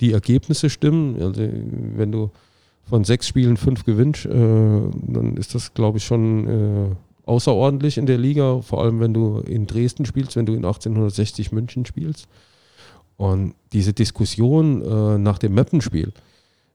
Die 0.00 0.12
Ergebnisse 0.12 0.70
stimmen. 0.70 1.20
Also 1.20 1.42
wenn 1.42 2.12
du 2.12 2.30
von 2.84 3.02
sechs 3.02 3.26
Spielen 3.26 3.56
fünf 3.56 3.84
gewinnst, 3.84 4.26
äh, 4.26 4.30
dann 4.30 5.36
ist 5.36 5.56
das, 5.56 5.74
glaube 5.74 5.98
ich, 5.98 6.04
schon 6.04 6.46
äh, 6.46 6.96
außerordentlich 7.26 7.98
in 7.98 8.06
der 8.06 8.18
Liga, 8.18 8.60
vor 8.60 8.82
allem 8.82 9.00
wenn 9.00 9.14
du 9.14 9.38
in 9.38 9.66
Dresden 9.66 10.04
spielst, 10.06 10.36
wenn 10.36 10.46
du 10.46 10.52
in 10.52 10.64
1860 10.64 11.52
München 11.52 11.86
spielst. 11.86 12.28
Und 13.16 13.54
diese 13.72 13.92
Diskussion 13.92 14.82
äh, 14.82 15.18
nach 15.18 15.38
dem 15.38 15.54
Mappenspiel, 15.54 16.12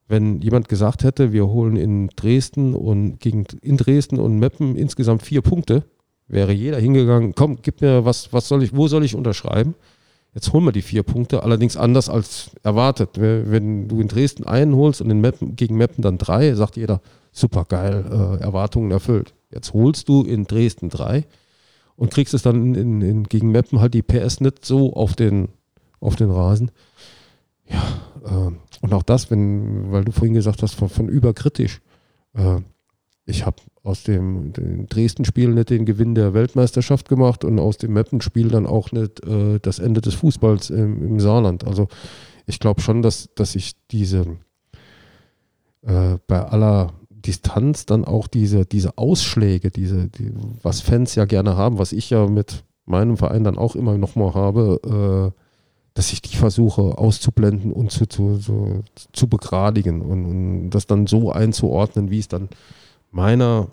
wenn 0.07 0.41
jemand 0.41 0.69
gesagt 0.69 1.03
hätte, 1.03 1.33
wir 1.33 1.47
holen 1.47 1.75
in 1.75 2.09
Dresden 2.15 2.73
und 2.73 3.19
gegen 3.19 3.45
in 3.61 3.77
Dresden 3.77 4.19
und 4.19 4.39
Meppen 4.39 4.75
insgesamt 4.75 5.21
vier 5.21 5.41
Punkte, 5.41 5.83
wäre 6.27 6.51
jeder 6.51 6.79
hingegangen, 6.79 7.35
komm, 7.35 7.59
gib 7.61 7.81
mir 7.81 8.05
was, 8.05 8.33
was 8.33 8.47
soll 8.47 8.63
ich, 8.63 8.75
wo 8.75 8.87
soll 8.87 9.03
ich 9.03 9.15
unterschreiben? 9.15 9.75
Jetzt 10.33 10.53
holen 10.53 10.63
wir 10.63 10.71
die 10.71 10.83
vier 10.83 11.03
Punkte, 11.03 11.43
allerdings 11.43 11.75
anders 11.75 12.07
als 12.07 12.51
erwartet. 12.63 13.09
Wenn 13.15 13.87
du 13.87 13.99
in 13.99 14.07
Dresden 14.07 14.45
einen 14.45 14.75
holst 14.75 15.01
und 15.01 15.09
in 15.09 15.21
Meppen, 15.21 15.55
gegen 15.55 15.75
Meppen 15.75 16.03
dann 16.03 16.19
drei, 16.19 16.53
sagt 16.53 16.77
jeder, 16.77 17.01
super 17.31 17.65
geil, 17.67 18.05
äh, 18.09 18.43
Erwartungen 18.43 18.91
erfüllt. 18.91 19.33
Jetzt 19.51 19.73
holst 19.73 20.09
du 20.09 20.23
in 20.23 20.45
Dresden 20.45 20.89
drei 20.89 21.25
und 21.95 22.11
kriegst 22.11 22.33
es 22.33 22.43
dann 22.43 22.75
in, 22.75 23.01
in, 23.01 23.23
gegen 23.23 23.51
Meppen 23.51 23.79
halt 23.79 23.93
die 23.93 24.01
PS 24.01 24.41
nicht 24.41 24.65
so 24.65 24.93
auf 24.93 25.15
den, 25.15 25.49
auf 25.99 26.15
den 26.15 26.31
Rasen. 26.31 26.71
Ja, 27.67 27.83
äh, 28.25 28.51
und 28.81 28.93
auch 28.93 29.03
das, 29.03 29.29
wenn, 29.31 29.91
weil 29.91 30.05
du 30.05 30.11
vorhin 30.11 30.33
gesagt 30.33 30.63
hast, 30.63 30.75
von, 30.75 30.89
von 30.89 31.09
überkritisch. 31.09 31.81
Äh, 32.33 32.61
ich 33.25 33.45
habe 33.45 33.57
aus 33.83 34.03
dem, 34.03 34.53
dem 34.53 34.87
Dresden-Spiel 34.87 35.49
nicht 35.49 35.69
den 35.69 35.85
Gewinn 35.85 36.15
der 36.15 36.33
Weltmeisterschaft 36.33 37.09
gemacht 37.09 37.43
und 37.43 37.59
aus 37.59 37.77
dem 37.77 37.93
Meppen-Spiel 37.93 38.49
dann 38.49 38.65
auch 38.65 38.91
nicht 38.91 39.23
äh, 39.25 39.59
das 39.59 39.79
Ende 39.79 40.01
des 40.01 40.15
Fußballs 40.15 40.69
im, 40.69 41.05
im 41.05 41.19
Saarland. 41.19 41.65
Also 41.65 41.87
ich 42.45 42.59
glaube 42.59 42.81
schon, 42.81 43.01
dass, 43.01 43.29
dass 43.35 43.55
ich 43.55 43.73
diese 43.91 44.37
äh, 45.81 46.17
bei 46.27 46.41
aller 46.41 46.93
Distanz 47.25 47.85
dann 47.85 48.05
auch 48.05 48.27
diese, 48.27 48.65
diese 48.65 48.97
Ausschläge, 48.97 49.71
diese, 49.71 50.07
die, 50.07 50.31
was 50.61 50.81
Fans 50.81 51.15
ja 51.15 51.25
gerne 51.25 51.57
haben, 51.57 51.77
was 51.77 51.91
ich 51.91 52.09
ja 52.09 52.27
mit 52.27 52.63
meinem 52.85 53.17
Verein 53.17 53.43
dann 53.43 53.57
auch 53.57 53.75
immer 53.75 53.97
noch 53.97 54.15
mal 54.15 54.33
habe, 54.33 55.33
äh, 55.35 55.39
dass 55.93 56.13
ich 56.13 56.21
die 56.21 56.35
versuche 56.35 56.97
auszublenden 56.97 57.73
und 57.73 57.91
zu, 57.91 58.05
zu, 58.05 58.37
zu, 58.37 58.83
zu 59.11 59.27
begradigen 59.27 60.01
und, 60.01 60.25
und, 60.25 60.69
das 60.69 60.87
dann 60.87 61.07
so 61.07 61.31
einzuordnen, 61.31 62.09
wie 62.09 62.19
es 62.19 62.27
dann 62.27 62.49
meiner 63.11 63.67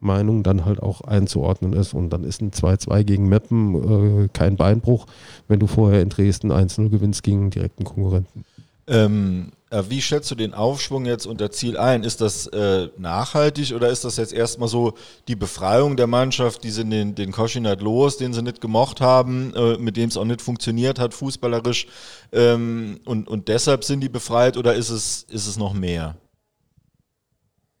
Meinung 0.00 0.42
dann 0.42 0.64
halt 0.64 0.82
auch 0.82 1.00
einzuordnen 1.02 1.72
ist. 1.72 1.94
Und 1.94 2.10
dann 2.10 2.24
ist 2.24 2.42
ein 2.42 2.50
2-2 2.50 3.04
gegen 3.04 3.28
Meppen 3.28 4.24
äh, 4.24 4.28
kein 4.32 4.56
Beinbruch, 4.56 5.06
wenn 5.48 5.60
du 5.60 5.66
vorher 5.66 6.02
in 6.02 6.08
Dresden 6.08 6.52
1-0 6.52 6.88
gewinnst 6.88 7.22
gegen 7.22 7.50
direkten 7.50 7.84
Konkurrenten. 7.84 8.44
Ähm, 8.86 9.52
äh, 9.70 9.84
wie 9.88 10.02
schätzt 10.02 10.30
du 10.30 10.34
den 10.34 10.54
Aufschwung 10.54 11.06
jetzt 11.06 11.26
unter 11.26 11.50
Ziel 11.50 11.78
ein? 11.78 12.02
Ist 12.02 12.20
das 12.20 12.46
äh, 12.48 12.88
nachhaltig 12.98 13.72
oder 13.72 13.88
ist 13.88 14.04
das 14.04 14.16
jetzt 14.16 14.32
erstmal 14.32 14.68
so 14.68 14.94
die 15.28 15.36
Befreiung 15.36 15.96
der 15.96 16.06
Mannschaft, 16.06 16.64
die 16.64 16.70
sind 16.70 16.90
den, 16.90 17.14
den 17.14 17.32
Koschinat 17.32 17.80
los, 17.80 18.16
den 18.16 18.34
sie 18.34 18.42
nicht 18.42 18.60
gemocht 18.60 19.00
haben, 19.00 19.54
äh, 19.54 19.78
mit 19.78 19.96
dem 19.96 20.08
es 20.08 20.16
auch 20.16 20.24
nicht 20.24 20.42
funktioniert 20.42 20.98
hat, 20.98 21.14
fußballerisch, 21.14 21.86
ähm, 22.32 23.00
und, 23.04 23.28
und 23.28 23.48
deshalb 23.48 23.84
sind 23.84 24.00
die 24.00 24.08
befreit 24.08 24.56
oder 24.56 24.74
ist 24.74 24.90
es, 24.90 25.26
ist 25.30 25.46
es 25.46 25.56
noch 25.56 25.72
mehr? 25.72 26.16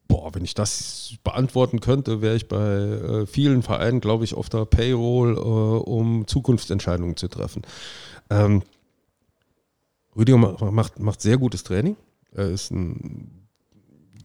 Boah, 0.08 0.34
wenn 0.34 0.44
ich 0.44 0.54
das 0.54 1.14
beantworten 1.24 1.80
könnte, 1.80 2.22
wäre 2.22 2.36
ich 2.36 2.46
bei 2.46 2.58
äh, 2.58 3.26
vielen 3.26 3.62
Vereinen, 3.62 4.00
glaube 4.00 4.24
ich, 4.24 4.34
auf 4.34 4.48
der 4.48 4.66
Payroll, 4.66 5.36
äh, 5.36 5.40
um 5.40 6.26
Zukunftsentscheidungen 6.26 7.16
zu 7.16 7.28
treffen. 7.28 7.62
Ähm, 8.30 8.62
Rüdiger 10.16 10.38
macht, 10.38 10.98
macht 10.98 11.20
sehr 11.20 11.38
gutes 11.38 11.62
Training. 11.64 11.96
Er 12.34 12.48
ist 12.48 12.70
ein, 12.70 13.42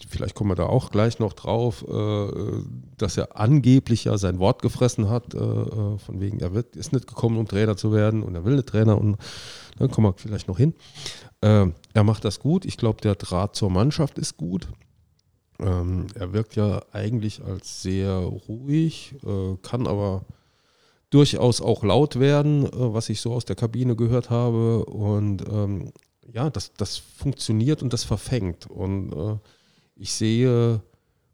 vielleicht 0.10 0.36
kommen 0.36 0.52
wir 0.52 0.56
da 0.56 0.66
auch 0.66 0.92
gleich 0.92 1.20
noch 1.20 1.34
drauf, 1.34 1.86
äh, 1.88 2.64
dass 2.98 3.18
er 3.18 3.38
angeblich 3.40 4.06
ja 4.06 4.18
sein 4.18 4.40
Wort 4.40 4.62
gefressen 4.62 5.10
hat, 5.10 5.34
äh, 5.34 5.38
äh, 5.38 5.98
von 5.98 6.20
wegen, 6.20 6.40
er 6.40 6.54
wird, 6.54 6.76
ist 6.76 6.94
nicht 6.94 7.08
gekommen, 7.08 7.38
um 7.38 7.48
Trainer 7.48 7.78
zu 7.78 7.92
werden 7.92 8.24
und 8.24 8.36
er 8.36 8.46
will 8.46 8.56
nicht 8.56 8.68
Trainer 8.68 8.98
und 8.98 9.18
dann 9.78 9.92
kommen 9.92 10.08
wir 10.08 10.14
vielleicht 10.18 10.48
noch 10.48 10.58
hin. 10.58 10.74
Äh, 11.42 11.68
er 11.94 12.04
macht 12.04 12.26
das 12.26 12.40
gut. 12.40 12.66
Ich 12.66 12.78
glaube, 12.78 13.02
der 13.02 13.16
Draht 13.16 13.56
zur 13.56 13.70
Mannschaft 13.70 14.18
ist 14.18 14.38
gut. 14.38 14.68
Ähm, 15.60 16.08
er 16.16 16.34
wirkt 16.34 16.56
ja 16.56 16.82
eigentlich 16.92 17.44
als 17.44 17.82
sehr 17.82 18.14
ruhig, 18.18 19.16
kann 19.64 19.88
aber 19.88 20.24
durchaus 21.10 21.62
auch 21.62 21.84
laut 21.84 22.20
werden, 22.20 22.66
äh, 22.66 22.72
was 22.74 23.10
ich 23.10 23.22
so 23.22 23.34
aus 23.34 23.46
der 23.46 23.56
Kabine 23.56 23.96
gehört 23.96 24.30
habe. 24.30 24.86
Und 24.86 25.44
ähm, 25.50 25.92
ja, 26.32 26.50
das, 26.50 26.74
das 26.74 26.98
funktioniert 26.98 27.82
und 27.82 27.94
das 27.94 28.04
verfängt. 28.04 28.70
Und 28.70 29.14
äh, 29.14 29.38
ich 29.96 30.14
sehe 30.14 30.82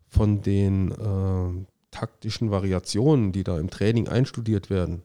von 0.07 0.41
den 0.41 0.91
äh, 0.91 1.65
taktischen 1.91 2.51
Variationen, 2.51 3.32
die 3.32 3.43
da 3.43 3.59
im 3.59 3.69
Training 3.69 4.07
einstudiert 4.07 4.69
werden, 4.69 5.03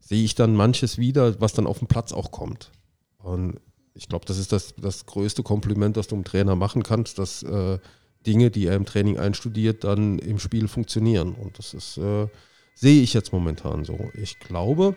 sehe 0.00 0.24
ich 0.24 0.34
dann 0.34 0.54
manches 0.54 0.98
wieder, 0.98 1.40
was 1.40 1.52
dann 1.52 1.66
auf 1.66 1.78
dem 1.78 1.88
Platz 1.88 2.12
auch 2.12 2.30
kommt. 2.30 2.70
Und 3.18 3.60
ich 3.94 4.08
glaube, 4.08 4.24
das 4.26 4.38
ist 4.38 4.52
das, 4.52 4.74
das 4.76 5.06
größte 5.06 5.42
Kompliment, 5.42 5.96
das 5.96 6.06
du 6.06 6.14
einem 6.14 6.24
Trainer 6.24 6.54
machen 6.54 6.82
kannst, 6.82 7.18
dass 7.18 7.42
äh, 7.42 7.78
Dinge, 8.26 8.50
die 8.50 8.66
er 8.66 8.76
im 8.76 8.84
Training 8.84 9.18
einstudiert, 9.18 9.84
dann 9.84 10.18
im 10.18 10.38
Spiel 10.38 10.68
funktionieren. 10.68 11.34
Und 11.34 11.58
das 11.58 11.74
ist, 11.74 11.96
äh, 11.96 12.28
sehe 12.76 13.02
ich 13.02 13.14
jetzt 13.14 13.32
momentan 13.32 13.84
so. 13.84 14.10
Ich 14.14 14.38
glaube, 14.38 14.94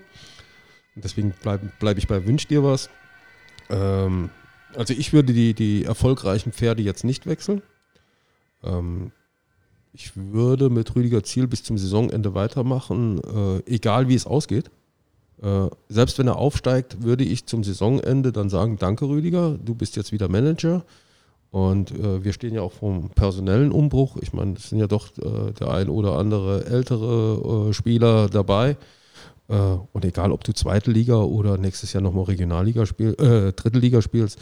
deswegen 0.96 1.32
bleibe 1.32 1.72
bleib 1.80 1.98
ich 1.98 2.08
bei 2.08 2.26
Wünsch 2.28 2.46
dir 2.46 2.64
was. 2.64 2.90
Ähm, 3.70 4.30
also 4.76 4.94
ich 4.94 5.14
würde 5.14 5.34
die, 5.34 5.56
die 5.56 5.86
erfolgreichen 5.86 6.52
Pferde 6.52 6.84
jetzt 6.84 7.04
nicht 7.04 7.26
wechseln. 7.26 7.64
Ähm, 8.64 9.12
ich 9.94 10.12
würde 10.16 10.70
mit 10.70 10.96
Rüdiger 10.96 11.24
Ziel 11.24 11.48
bis 11.48 11.64
zum 11.64 11.78
Saisonende 11.78 12.36
weitermachen, 12.36 13.22
äh, 13.24 13.74
egal 13.74 14.08
wie 14.08 14.16
es 14.16 14.28
ausgeht. 14.28 14.70
Äh, 15.42 15.68
selbst 15.88 16.20
wenn 16.20 16.28
er 16.28 16.36
aufsteigt, 16.36 17.02
würde 17.02 17.24
ich 17.24 17.46
zum 17.46 17.64
Saisonende 17.64 18.32
dann 18.32 18.50
sagen, 18.50 18.78
danke 18.78 19.08
Rüdiger, 19.08 19.58
du 19.58 19.74
bist 19.74 19.96
jetzt 19.96 20.12
wieder 20.12 20.28
Manager. 20.28 20.86
Und 21.52 21.92
äh, 21.92 22.24
wir 22.24 22.34
stehen 22.34 22.54
ja 22.54 22.62
auch 22.62 22.74
vom 22.74 23.10
personellen 23.10 23.72
Umbruch. 23.72 24.18
Ich 24.22 24.34
meine, 24.34 24.54
es 24.54 24.70
sind 24.70 24.80
ja 24.80 24.88
doch 24.88 25.10
äh, 25.18 25.52
der 25.54 25.72
ein 25.72 25.90
oder 25.90 26.18
andere 26.18 26.66
ältere 26.66 27.70
äh, 27.70 27.74
Spieler 27.74 28.30
dabei. 28.30 28.78
Äh, 29.48 29.78
und 29.92 30.06
egal, 30.06 30.32
ob 30.32 30.44
du 30.44 30.54
zweite 30.54 30.92
Liga 30.92 31.16
oder 31.16 31.58
nächstes 31.58 31.94
Jahr 31.94 32.04
nochmal 32.04 32.26
Regionalliga 32.26 32.86
spielst, 32.86 33.20
äh, 33.20 33.52
dritte 33.54 33.80
Liga 33.80 34.02
spielst, 34.02 34.40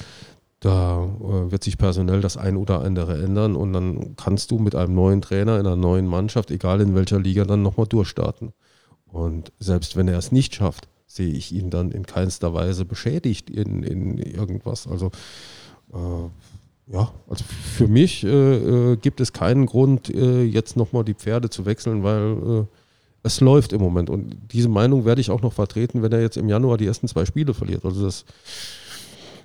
da 0.60 1.06
äh, 1.06 1.52
wird 1.52 1.64
sich 1.64 1.78
personell 1.78 2.20
das 2.20 2.36
ein 2.36 2.58
oder 2.58 2.82
andere 2.82 3.24
ändern. 3.24 3.56
Und 3.56 3.72
dann 3.72 4.16
kannst 4.18 4.52
du 4.52 4.60
mit 4.60 4.76
einem 4.76 4.94
neuen 4.94 5.22
Trainer 5.22 5.60
in 5.60 5.66
einer 5.66 5.78
neuen 5.78 6.08
Mannschaft, 6.08 6.52
egal 6.52 6.82
in 6.82 6.94
welcher 6.94 7.20
Liga, 7.20 7.46
dann 7.46 7.62
nochmal 7.62 7.88
durchstarten. 7.88 8.52
Und 9.06 9.54
selbst 9.60 9.96
wenn 9.96 10.10
er 10.10 10.18
es 10.18 10.34
nicht 10.34 10.56
schafft, 10.56 10.90
sehe 11.06 11.32
ich 11.32 11.54
ihn 11.54 11.70
dann 11.70 11.92
in 11.92 12.06
keinster 12.06 12.54
Weise 12.54 12.84
beschädigt 12.84 13.50
in, 13.50 13.84
in 13.84 14.18
irgendwas. 14.18 14.88
Also 14.88 15.12
ja, 16.92 17.12
also 17.28 17.44
für 17.44 17.88
mich 17.88 18.24
äh, 18.24 18.28
äh, 18.94 18.98
gibt 18.98 19.20
es 19.20 19.34
keinen 19.34 19.66
Grund, 19.66 20.10
äh, 20.10 20.44
jetzt 20.44 20.78
nochmal 20.78 21.04
die 21.04 21.16
Pferde 21.16 21.50
zu 21.50 21.66
wechseln, 21.66 22.04
weil 22.04 22.62
äh, 22.62 22.66
es 23.24 23.42
läuft 23.42 23.74
im 23.74 23.82
Moment. 23.82 24.10
Und 24.10 24.38
diese 24.52 24.70
Meinung 24.70 25.04
werde 25.04 25.20
ich 25.20 25.30
auch 25.30 25.42
noch 25.42 25.54
vertreten, 25.54 26.02
wenn 26.02 26.14
er 26.14 26.22
jetzt 26.22 26.38
im 26.38 26.48
Januar 26.48 26.78
die 26.78 26.86
ersten 26.86 27.08
zwei 27.08 27.26
Spiele 27.26 27.54
verliert. 27.54 27.84
Also 27.84 28.06
das 28.06 28.24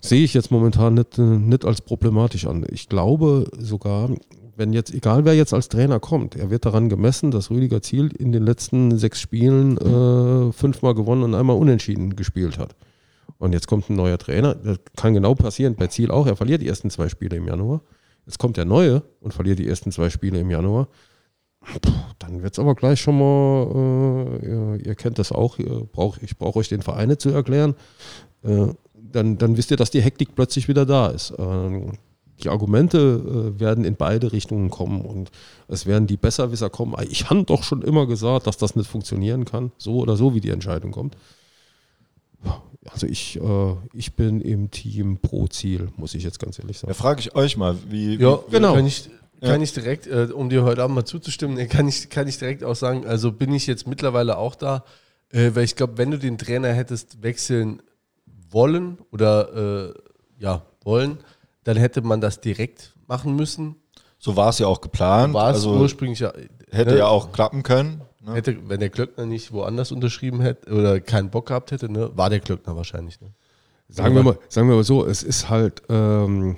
sehe 0.01 0.23
ich 0.23 0.35
jetzt 0.35 0.51
momentan 0.51 0.95
nicht, 0.95 1.19
äh, 1.19 1.23
nicht 1.23 1.65
als 1.65 1.81
problematisch 1.81 2.47
an. 2.47 2.65
Ich 2.71 2.89
glaube 2.89 3.51
sogar, 3.59 4.11
wenn 4.57 4.73
jetzt, 4.73 4.95
egal 4.95 5.25
wer 5.25 5.35
jetzt 5.35 5.53
als 5.53 5.69
Trainer 5.69 5.99
kommt, 5.99 6.37
er 6.37 6.51
wird 6.51 6.65
daran 6.65 6.89
gemessen, 6.89 7.33
dass 7.33 7.51
Rüdiger 7.51 7.83
Ziel 7.83 8.11
in 8.17 8.31
den 8.31 8.45
letzten 8.45 8.99
sechs 8.99 9.21
Spielen 9.21 9.79
äh, 9.79 10.53
fünfmal 10.53 10.95
gewonnen 10.95 11.25
und 11.25 11.35
einmal 11.35 11.57
unentschieden 11.57 12.15
gespielt 12.15 12.59
hat. 12.59 12.77
Und 13.39 13.53
jetzt 13.53 13.67
kommt 13.67 13.91
ein 13.91 13.97
neuer 13.97 14.19
Trainer. 14.19 14.55
Das 14.55 14.79
kann 14.97 15.15
genau 15.15 15.35
passieren. 15.35 15.75
Bei 15.75 15.89
Ziel 15.89 16.13
auch. 16.13 16.29
Er 16.29 16.37
verliert 16.37 16.63
die 16.63 16.69
ersten 16.69 16.91
zwei 16.91 17.09
Spiele 17.09 17.37
im 17.37 17.49
Januar. 17.49 17.81
Jetzt 18.25 18.39
kommt 18.39 18.57
der 18.57 18.65
neue 18.65 19.03
und 19.21 19.35
verliert 19.35 19.59
die 19.59 19.67
ersten 19.67 19.91
zwei 19.91 20.11
Spiele 20.11 20.39
im 20.39 20.49
Januar. 20.49 20.87
Puh, 21.81 21.91
dann 22.21 22.43
wird 22.43 22.53
es 22.53 22.59
aber 22.59 22.75
gleich 22.75 23.01
schon 23.01 23.19
mal, 23.19 24.39
äh, 24.43 24.47
ihr, 24.47 24.87
ihr, 24.87 24.95
kennt 24.95 25.19
das 25.19 25.33
auch, 25.33 25.59
brauch, 25.93 26.19
ich 26.21 26.37
brauche 26.37 26.59
euch 26.59 26.69
den 26.69 26.83
Vereine 26.83 27.19
zu 27.19 27.31
erklären. 27.31 27.75
Äh, 28.43 28.69
dann, 28.95 29.39
dann 29.39 29.57
wisst 29.57 29.71
ihr, 29.71 29.77
dass 29.77 29.91
die 29.91 30.03
Hektik 30.03 30.35
plötzlich 30.35 30.69
wieder 30.69 30.87
da 30.87 31.09
ist. 31.09 31.35
Ähm, 31.39 31.99
die 32.43 32.49
Argumente 32.49 32.99
äh, 33.57 33.61
werden 33.61 33.85
in 33.85 33.97
beide 33.97 34.33
Richtungen 34.33 34.71
kommen 34.71 35.03
und 35.03 35.31
es 35.69 35.87
werden 35.87 36.07
die 36.07 36.17
Besserwisser 36.17 36.71
kommen. 36.71 36.95
Ich 37.11 37.29
habe 37.31 37.45
doch 37.45 37.63
schon 37.63 37.83
immer 37.83 38.07
gesagt, 38.07 38.47
dass 38.47 38.57
das 38.57 38.77
nicht 38.77 38.89
funktionieren 38.89 39.45
kann, 39.45 39.73
so 39.79 39.97
oder 39.97 40.17
so, 40.17 40.35
wie 40.35 40.41
die 40.41 40.51
Entscheidung 40.51 40.93
kommt 40.93 41.17
also 42.91 43.07
ich, 43.07 43.41
äh, 43.41 43.75
ich 43.93 44.15
bin 44.15 44.41
im 44.41 44.71
Team 44.71 45.19
pro 45.19 45.47
Ziel, 45.47 45.89
muss 45.97 46.15
ich 46.15 46.25
jetzt 46.25 46.39
ganz 46.39 46.59
ehrlich 46.59 46.79
sagen. 46.79 46.89
Da 46.89 46.95
frage 46.95 47.21
ich 47.21 47.35
euch 47.35 47.57
mal, 47.57 47.77
wie. 47.89 48.17
Ja, 48.17 48.39
wie, 48.47 48.51
genau. 48.51 48.75
Kann 48.75 48.87
ich, 48.87 49.09
kann 49.41 49.61
ja. 49.61 49.63
ich 49.63 49.73
direkt, 49.73 50.07
äh, 50.07 50.29
um 50.33 50.49
dir 50.49 50.65
heute 50.65 50.83
Abend 50.83 50.97
mal 50.97 51.05
zuzustimmen, 51.05 51.69
kann 51.69 51.89
ich, 51.89 52.11
kann 52.11 52.29
ich 52.29 52.39
direkt 52.39 52.65
auch 52.65 52.77
sagen, 52.77 53.07
also 53.07 53.33
bin 53.33 53.53
ich 53.53 53.67
jetzt 53.67 53.87
mittlerweile 53.87 54.37
auch 54.37 54.55
da, 54.55 54.85
äh, 55.31 55.51
weil 55.55 55.65
ich 55.65 55.77
glaube, 55.77 55.99
wenn 55.99 56.11
du 56.11 56.19
den 56.19 56.39
Trainer 56.39 56.73
hättest 56.73 57.23
wechseln 57.23 57.83
wollen 58.51 58.99
oder 59.11 59.89
äh, 59.89 59.95
ja, 60.39 60.63
wollen, 60.85 61.19
dann 61.65 61.77
hätte 61.77 62.03
man 62.03 62.21
das 62.21 62.41
direkt 62.41 62.95
machen 63.07 63.37
müssen. 63.37 63.77
So 64.19 64.37
war 64.37 64.51
es 64.51 64.59
ja 64.59 64.67
auch 64.67 64.81
geplant. 64.81 65.35
War 65.35 65.51
es 65.51 65.57
also, 65.57 65.75
ursprünglich 65.75 66.21
ja. 66.21 66.33
Hätte 66.71 66.93
ne? 66.93 66.99
ja 66.99 67.07
auch 67.07 67.33
klappen 67.33 67.63
können. 67.63 68.03
Ne? 68.25 68.35
Hätte, 68.35 68.69
wenn 68.69 68.81
der 68.81 68.91
Klöckner 68.91 69.27
nicht 69.27 69.53
woanders 69.53 69.93
unterschrieben 69.93 70.41
hätte 70.41 70.73
oder 70.73 71.01
keinen 71.01 71.31
Bock 71.31 71.47
gehabt 71.47 71.73
hätte, 71.73 71.91
ne, 71.91 72.11
war 72.15 72.31
der 72.31 72.41
Klöckner 72.41 72.77
wahrscheinlich. 72.77 73.21
Ne? 73.21 73.29
Sagen 73.89 74.15
wir, 74.15 74.23
mal, 74.23 74.39
sagen 74.49 74.69
wir 74.69 74.77
mal 74.77 74.85
so, 74.85 75.05
es 75.05 75.23
ist 75.23 75.49
halt, 75.51 75.83
ähm, 75.89 76.57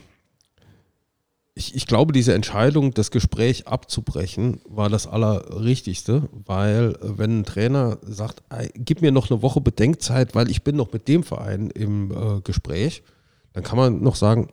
ich, 1.54 1.74
ich 1.74 1.86
glaube, 1.86 2.12
diese 2.12 2.34
Entscheidung, 2.34 2.92
das 2.92 3.10
Gespräch 3.10 3.66
abzubrechen, 3.66 4.60
war 4.68 4.90
das 4.90 5.06
Allerrichtigste, 5.06 6.28
weil 6.32 6.96
äh, 7.00 7.18
wenn 7.18 7.40
ein 7.40 7.44
Trainer 7.44 7.98
sagt, 8.02 8.42
ey, 8.50 8.70
gib 8.74 9.02
mir 9.02 9.12
noch 9.12 9.30
eine 9.30 9.40
Woche 9.40 9.60
Bedenkzeit, 9.60 10.34
weil 10.34 10.50
ich 10.50 10.64
bin 10.64 10.76
noch 10.76 10.92
mit 10.92 11.08
dem 11.08 11.22
Verein 11.22 11.70
im 11.70 12.10
äh, 12.10 12.40
Gespräch, 12.42 13.02
dann 13.52 13.62
kann 13.62 13.78
man 13.78 14.02
noch 14.02 14.16
sagen, 14.16 14.48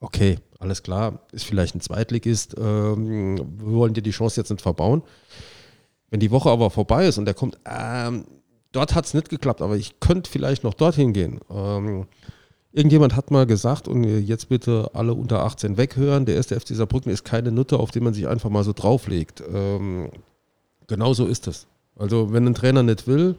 okay, 0.00 0.38
alles 0.58 0.82
klar, 0.82 1.20
ist 1.32 1.44
vielleicht 1.44 1.74
ein 1.74 1.80
Zweitligist, 1.80 2.56
ähm, 2.58 3.38
wir 3.58 3.74
wollen 3.74 3.94
dir 3.94 4.02
die 4.02 4.10
Chance 4.10 4.40
jetzt 4.40 4.50
nicht 4.50 4.62
verbauen. 4.62 5.02
Wenn 6.10 6.20
die 6.20 6.30
Woche 6.30 6.50
aber 6.50 6.70
vorbei 6.70 7.06
ist 7.06 7.18
und 7.18 7.24
der 7.24 7.34
kommt, 7.34 7.58
ähm, 7.66 8.24
dort 8.72 8.94
hat 8.94 9.06
es 9.06 9.14
nicht 9.14 9.28
geklappt, 9.28 9.62
aber 9.62 9.76
ich 9.76 10.00
könnte 10.00 10.30
vielleicht 10.30 10.64
noch 10.64 10.74
dorthin 10.74 11.12
gehen. 11.12 11.40
Ähm, 11.50 12.06
irgendjemand 12.72 13.14
hat 13.16 13.30
mal 13.30 13.46
gesagt, 13.46 13.88
und 13.88 14.04
jetzt 14.04 14.48
bitte 14.48 14.90
alle 14.94 15.14
unter 15.14 15.44
18 15.44 15.76
weghören, 15.76 16.26
der 16.26 16.36
erste 16.36 16.58
FC 16.58 16.68
Saarbrücken 16.68 17.12
ist 17.12 17.24
keine 17.24 17.52
Nutte, 17.52 17.78
auf 17.78 17.90
die 17.90 18.00
man 18.00 18.14
sich 18.14 18.28
einfach 18.28 18.50
mal 18.50 18.64
so 18.64 18.72
drauflegt. 18.72 19.42
Ähm, 19.52 20.10
genau 20.86 21.12
so 21.14 21.26
ist 21.26 21.46
es. 21.46 21.66
Also 21.96 22.32
wenn 22.32 22.46
ein 22.46 22.54
Trainer 22.54 22.82
nicht 22.82 23.06
will, 23.06 23.36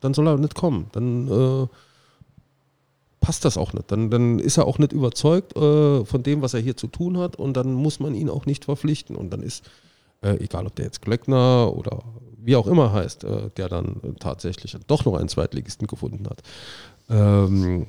dann 0.00 0.14
soll 0.14 0.28
er 0.28 0.36
nicht 0.36 0.54
kommen. 0.54 0.88
Dann 0.92 1.28
äh, 1.28 1.66
passt 3.20 3.44
das 3.44 3.56
auch 3.56 3.72
nicht. 3.72 3.90
Dann, 3.90 4.10
dann 4.10 4.38
ist 4.38 4.58
er 4.58 4.66
auch 4.66 4.78
nicht 4.78 4.92
überzeugt 4.92 5.56
äh, 5.56 6.04
von 6.04 6.22
dem, 6.22 6.42
was 6.42 6.54
er 6.54 6.60
hier 6.60 6.76
zu 6.76 6.88
tun 6.88 7.16
hat 7.18 7.36
und 7.36 7.56
dann 7.56 7.72
muss 7.72 8.00
man 8.00 8.14
ihn 8.14 8.28
auch 8.28 8.44
nicht 8.44 8.66
verpflichten. 8.66 9.16
Und 9.16 9.30
dann 9.32 9.42
ist, 9.42 9.64
äh, 10.22 10.36
egal 10.42 10.66
ob 10.66 10.74
der 10.76 10.86
jetzt 10.86 11.02
Glöckner 11.02 11.72
oder 11.74 12.02
wie 12.44 12.56
auch 12.56 12.66
immer 12.66 12.92
heißt, 12.92 13.24
äh, 13.24 13.50
der 13.56 13.68
dann 13.68 14.16
tatsächlich 14.18 14.76
doch 14.86 15.04
noch 15.04 15.14
einen 15.14 15.28
Zweitligisten 15.28 15.86
gefunden 15.86 16.26
hat, 16.28 16.42
ähm, 17.08 17.86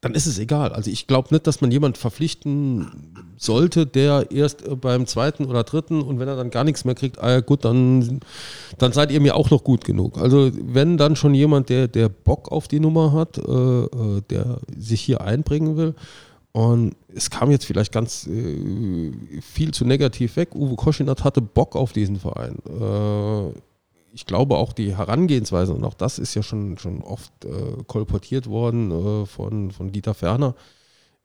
dann 0.00 0.14
ist 0.14 0.26
es 0.26 0.38
egal. 0.38 0.72
Also 0.72 0.90
ich 0.90 1.06
glaube 1.06 1.28
nicht, 1.30 1.46
dass 1.46 1.60
man 1.60 1.70
jemanden 1.70 1.98
verpflichten 1.98 3.12
sollte, 3.36 3.86
der 3.86 4.30
erst 4.30 4.66
äh, 4.66 4.74
beim 4.74 5.06
zweiten 5.06 5.44
oder 5.44 5.62
dritten 5.62 6.00
und 6.00 6.18
wenn 6.18 6.28
er 6.28 6.36
dann 6.36 6.50
gar 6.50 6.64
nichts 6.64 6.84
mehr 6.84 6.94
kriegt, 6.94 7.18
ah 7.22 7.30
ja 7.30 7.40
gut, 7.40 7.64
dann, 7.64 8.20
dann 8.78 8.92
seid 8.92 9.10
ihr 9.10 9.20
mir 9.20 9.36
auch 9.36 9.50
noch 9.50 9.62
gut 9.62 9.84
genug. 9.84 10.16
Also 10.16 10.50
wenn 10.54 10.96
dann 10.96 11.16
schon 11.16 11.34
jemand, 11.34 11.68
der, 11.68 11.88
der 11.88 12.08
Bock 12.08 12.50
auf 12.50 12.66
die 12.66 12.80
Nummer 12.80 13.12
hat, 13.12 13.36
äh, 13.36 13.42
äh 13.42 14.22
der 14.30 14.60
sich 14.76 15.02
hier 15.02 15.20
einbringen 15.20 15.76
will, 15.76 15.94
und 16.52 16.96
es 17.14 17.30
kam 17.30 17.50
jetzt 17.50 17.64
vielleicht 17.64 17.92
ganz 17.92 18.26
äh, 18.26 19.12
viel 19.40 19.72
zu 19.72 19.84
negativ 19.84 20.36
weg. 20.36 20.54
Uwe 20.54 20.74
Koschinat 20.76 21.22
hatte 21.22 21.40
Bock 21.40 21.76
auf 21.76 21.92
diesen 21.92 22.16
Verein. 22.16 22.56
Äh, 22.68 23.52
ich 24.12 24.26
glaube 24.26 24.56
auch 24.56 24.72
die 24.72 24.96
Herangehensweise, 24.96 25.72
und 25.72 25.84
auch 25.84 25.94
das 25.94 26.18
ist 26.18 26.34
ja 26.34 26.42
schon, 26.42 26.78
schon 26.78 27.02
oft 27.02 27.32
äh, 27.44 27.84
kolportiert 27.86 28.48
worden 28.48 28.90
äh, 28.90 29.26
von, 29.26 29.70
von 29.70 29.92
Dieter 29.92 30.14
Ferner, 30.14 30.56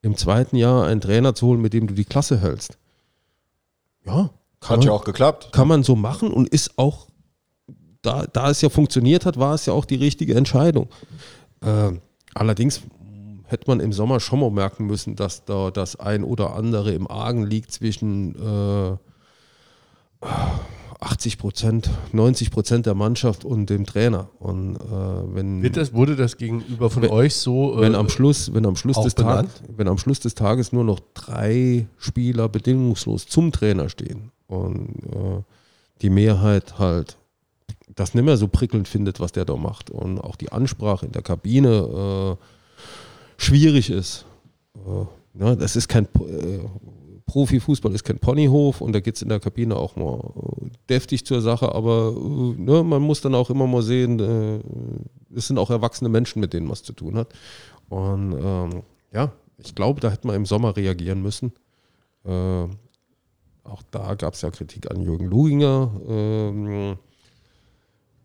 im 0.03 0.15
zweiten 0.15 0.55
Jahr 0.55 0.85
einen 0.85 1.01
Trainer 1.01 1.33
zu 1.33 1.47
holen, 1.47 1.61
mit 1.61 1.73
dem 1.73 1.87
du 1.87 1.95
die 1.95 2.05
Klasse 2.05 2.39
hältst. 2.39 2.77
Ja, 4.05 4.29
hat 4.61 4.83
ja 4.83 4.91
auch 4.91 5.03
geklappt. 5.03 5.51
Kann 5.51 5.67
man 5.67 5.81
so 5.81 5.95
machen 5.95 6.31
und 6.31 6.49
ist 6.49 6.77
auch, 6.77 7.07
da, 8.03 8.27
da 8.27 8.51
es 8.51 8.61
ja 8.61 8.69
funktioniert 8.69 9.25
hat, 9.25 9.39
war 9.39 9.55
es 9.55 9.65
ja 9.65 9.73
auch 9.73 9.85
die 9.85 9.95
richtige 9.95 10.35
Entscheidung. 10.35 10.89
Äh, 11.61 11.93
allerdings 12.35 12.81
hätte 13.47 13.65
man 13.67 13.79
im 13.79 13.93
Sommer 13.93 14.19
schon 14.19 14.39
mal 14.39 14.51
merken 14.51 14.85
müssen, 14.85 15.15
dass 15.15 15.45
da 15.45 15.71
das 15.71 15.95
ein 15.95 16.23
oder 16.23 16.55
andere 16.55 16.93
im 16.93 17.09
Argen 17.09 17.45
liegt 17.45 17.71
zwischen 17.71 18.35
äh, 18.35 18.97
80 20.99 21.37
Prozent, 21.37 21.89
90 22.13 22.51
Prozent 22.51 22.85
der 22.85 22.95
Mannschaft 22.95 23.45
und 23.45 23.69
dem 23.69 23.85
Trainer. 23.85 24.29
Und 24.39 24.77
äh, 24.77 25.35
wenn 25.35 25.61
Wird 25.61 25.77
das, 25.77 25.93
wurde 25.93 26.15
das 26.15 26.37
gegenüber 26.37 26.89
von 26.89 27.03
wenn, 27.03 27.11
euch 27.11 27.35
so? 27.35 27.77
Äh, 27.77 27.81
wenn 27.81 27.95
am 27.95 28.09
Schluss, 28.09 28.53
wenn 28.53 28.65
am 28.65 28.75
Schluss 28.75 28.99
des? 29.01 29.15
Tages, 29.15 29.51
wenn 29.75 29.87
am 29.87 29.97
Schluss 29.97 30.19
des 30.19 30.35
Tages 30.35 30.71
nur 30.71 30.83
noch 30.83 30.99
drei 31.13 31.87
Spieler 31.97 32.49
bedingungslos 32.49 33.27
zum 33.27 33.51
Trainer 33.51 33.89
stehen 33.89 34.31
und 34.47 34.95
äh, 35.11 35.43
die 36.01 36.09
Mehrheit 36.09 36.79
halt 36.79 37.17
das 37.93 38.13
nicht 38.13 38.23
mehr 38.23 38.37
so 38.37 38.47
prickelnd 38.47 38.87
findet, 38.87 39.19
was 39.19 39.31
der 39.31 39.45
da 39.45 39.55
macht 39.55 39.89
und 39.89 40.19
auch 40.19 40.35
die 40.35 40.51
Ansprache 40.51 41.05
in 41.05 41.11
der 41.11 41.21
Kabine 41.21 42.37
äh, 42.39 42.45
schwierig 43.37 43.89
ist. 43.89 44.25
Äh, 44.75 45.39
ja, 45.39 45.55
das 45.55 45.75
ist 45.75 45.87
kein 45.87 46.05
äh, 46.05 46.59
Profifußball 47.25 47.93
ist 47.93 48.03
kein 48.03 48.19
Ponyhof 48.19 48.81
und 48.81 48.93
da 48.93 48.99
geht 48.99 49.15
es 49.15 49.21
in 49.21 49.29
der 49.29 49.39
Kabine 49.39 49.75
auch 49.75 49.95
mal 49.95 50.19
äh, 50.19 50.69
deftig 50.89 51.25
zur 51.25 51.41
Sache, 51.41 51.73
aber 51.73 52.13
äh, 52.15 52.61
ne, 52.61 52.83
man 52.83 53.01
muss 53.01 53.21
dann 53.21 53.35
auch 53.35 53.49
immer 53.49 53.67
mal 53.67 53.81
sehen, 53.81 54.19
äh, 54.19 54.59
es 55.35 55.47
sind 55.47 55.57
auch 55.57 55.71
erwachsene 55.71 56.09
Menschen, 56.09 56.39
mit 56.39 56.53
denen 56.53 56.67
man 56.67 56.73
es 56.73 56.83
zu 56.83 56.93
tun 56.93 57.17
hat. 57.17 57.29
Und 57.89 58.37
ähm, 58.39 58.83
ja, 59.11 59.31
ich 59.57 59.73
glaube, 59.73 60.01
da 60.01 60.11
hätte 60.11 60.27
man 60.27 60.35
im 60.35 60.45
Sommer 60.45 60.77
reagieren 60.77 61.21
müssen. 61.21 61.51
Äh, 62.25 62.67
auch 63.63 63.81
da 63.89 64.13
gab 64.15 64.35
es 64.35 64.41
ja 64.41 64.51
Kritik 64.51 64.91
an 64.91 65.01
Jürgen 65.01 65.25
Luginger. 65.25 65.91
Ähm, 66.07 66.97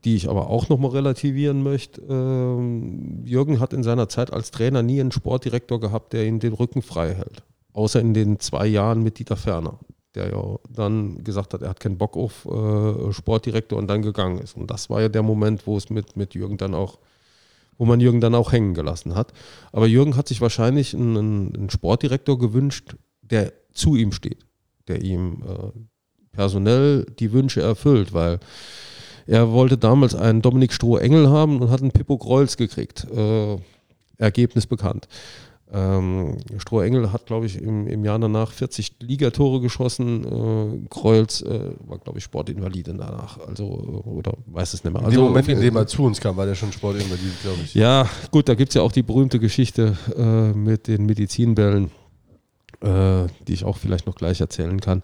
die 0.05 0.17
ich 0.17 0.29
aber 0.29 0.49
auch 0.49 0.69
nochmal 0.69 0.93
relativieren 0.93 1.63
möchte. 1.63 2.01
Ähm, 2.09 3.23
Jürgen 3.25 3.61
hat 3.61 3.73
in 3.73 3.83
seiner 3.83 4.09
Zeit 4.09 4.33
als 4.33 4.51
Trainer 4.51 4.83
nie 4.83 5.01
einen 5.01 5.13
Sportdirektor 5.13 5.81
gehabt, 5.81 6.13
der 6.13 6.27
ihm 6.27 6.41
den 6.41 6.55
Rücken 6.55 6.83
frei 6.83 7.15
hält. 7.15 7.43
Außer 7.73 8.01
in 8.01 8.15
den 8.15 8.41
zwei 8.41 8.67
Jahren 8.67 9.03
mit 9.03 9.19
Dieter 9.19 9.37
Ferner, 9.37 9.79
der 10.15 10.31
ja 10.31 10.57
dann 10.69 11.23
gesagt 11.23 11.55
hat, 11.55 11.63
er 11.63 11.71
hat 11.71 11.81
keinen 11.81 11.99
Bock 11.99 12.17
auf 12.17 12.47
äh, 12.47 13.13
Sportdirektor 13.13 13.79
und 13.79 13.89
dann 13.89 14.03
gegangen 14.03 14.39
ist. 14.39 14.57
Und 14.57 14.71
das 14.71 14.91
war 14.91 15.03
ja 15.03 15.09
der 15.09 15.23
Moment, 15.23 15.67
wo 15.67 15.77
es 15.77 15.91
mit, 15.91 16.17
mit 16.17 16.35
Jürgen 16.35 16.57
dann 16.57 16.75
auch, 16.75 16.99
wo 17.77 17.85
man 17.85 18.01
Jürgen 18.01 18.21
dann 18.21 18.35
auch 18.35 18.53
hängen 18.53 18.75
gelassen 18.75 19.15
hat. 19.15 19.33
Aber 19.73 19.87
Jürgen 19.87 20.17
hat 20.17 20.29
sich 20.29 20.41
wahrscheinlich 20.41 20.95
einen, 20.95 21.55
einen 21.55 21.71
Sportdirektor 21.71 22.39
gewünscht, 22.39 22.97
der 23.23 23.53
zu 23.73 23.97
ihm 23.97 24.13
steht, 24.13 24.47
der 24.89 25.03
ihm 25.03 25.43
äh, 25.47 25.79
personell 26.33 27.07
die 27.19 27.33
Wünsche 27.33 27.61
erfüllt, 27.61 28.13
weil 28.13 28.41
er 29.31 29.53
wollte 29.53 29.79
damals 29.79 30.15
einen 30.15 30.43
Dominik 30.43 30.73
Stroh-Engel 30.73 31.29
haben 31.31 31.61
und 31.61 31.71
hat 31.71 31.81
einen 31.83 31.93
Pippo 31.93 32.19
Kreuz 32.19 32.57
gekriegt. 32.57 33.07
Äh, 33.15 33.57
Ergebnis 34.19 34.67
bekannt. 34.67 35.09
Ähm, 35.73 36.39
Stroh-Engel 36.59 37.13
hat, 37.13 37.27
glaube 37.27 37.47
ich, 37.47 37.63
im, 37.63 37.87
im 37.87 38.05
Jahr 38.05 38.19
danach 38.19 38.51
40 38.51 38.95
Ligatore 39.01 39.61
geschossen. 39.61 40.25
Äh, 40.25 40.89
Kreuz 40.91 41.43
äh, 41.43 41.71
war, 41.87 41.99
glaube 41.99 42.19
ich, 42.19 42.25
Sportinvalide 42.25 42.93
danach. 42.95 43.39
Also, 43.47 43.67
oder 44.05 44.33
weiß 44.47 44.75
es 44.75 44.83
nicht 44.83 44.93
mehr. 44.93 45.01
In 45.03 45.07
Also, 45.07 45.21
dem 45.21 45.25
Moment, 45.29 45.49
in 45.49 45.61
dem 45.61 45.77
er 45.77 45.87
zu 45.87 46.03
uns 46.03 46.21
kam, 46.21 46.37
war 46.37 46.45
der 46.47 46.57
schon 46.57 46.73
Sportinvalid, 46.73 47.41
glaube 47.43 47.59
ich. 47.65 47.73
ja, 47.75 48.09
gut, 48.33 48.49
da 48.49 48.55
gibt 48.57 48.71
es 48.71 48.75
ja 48.75 48.83
auch 48.83 48.91
die 48.93 49.05
berühmte 49.05 49.39
Geschichte 49.39 49.97
äh, 50.17 50.53
mit 50.59 50.89
den 50.89 51.07
Medizinbällen, 51.07 51.91
äh, 52.81 53.27
die 53.47 53.53
ich 53.55 53.65
auch 53.65 53.77
vielleicht 53.77 54.07
noch 54.07 54.17
gleich 54.17 54.41
erzählen 54.41 54.81
kann. 54.81 55.03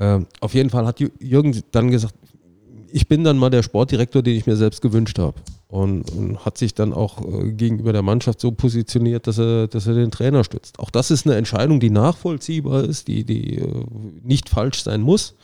Ähm, 0.00 0.26
auf 0.40 0.54
jeden 0.54 0.70
Fall 0.70 0.84
hat 0.86 0.98
Jü- 0.98 1.12
Jürgen 1.20 1.62
dann 1.70 1.90
gesagt, 1.92 2.14
ich 2.92 3.08
bin 3.08 3.24
dann 3.24 3.38
mal 3.38 3.50
der 3.50 3.62
Sportdirektor, 3.62 4.22
den 4.22 4.36
ich 4.36 4.46
mir 4.46 4.56
selbst 4.56 4.82
gewünscht 4.82 5.18
habe. 5.18 5.34
Und, 5.68 6.10
und 6.12 6.44
hat 6.44 6.58
sich 6.58 6.74
dann 6.74 6.92
auch 6.92 7.22
äh, 7.22 7.52
gegenüber 7.52 7.94
der 7.94 8.02
Mannschaft 8.02 8.40
so 8.40 8.52
positioniert, 8.52 9.26
dass 9.26 9.38
er, 9.38 9.68
dass 9.68 9.86
er 9.86 9.94
den 9.94 10.10
Trainer 10.10 10.44
stützt. 10.44 10.78
Auch 10.78 10.90
das 10.90 11.10
ist 11.10 11.26
eine 11.26 11.36
Entscheidung, 11.36 11.80
die 11.80 11.88
nachvollziehbar 11.88 12.84
ist, 12.84 13.08
die, 13.08 13.24
die 13.24 13.56
äh, 13.56 13.84
nicht 14.22 14.50
falsch 14.50 14.82
sein 14.82 15.00
muss. 15.00 15.34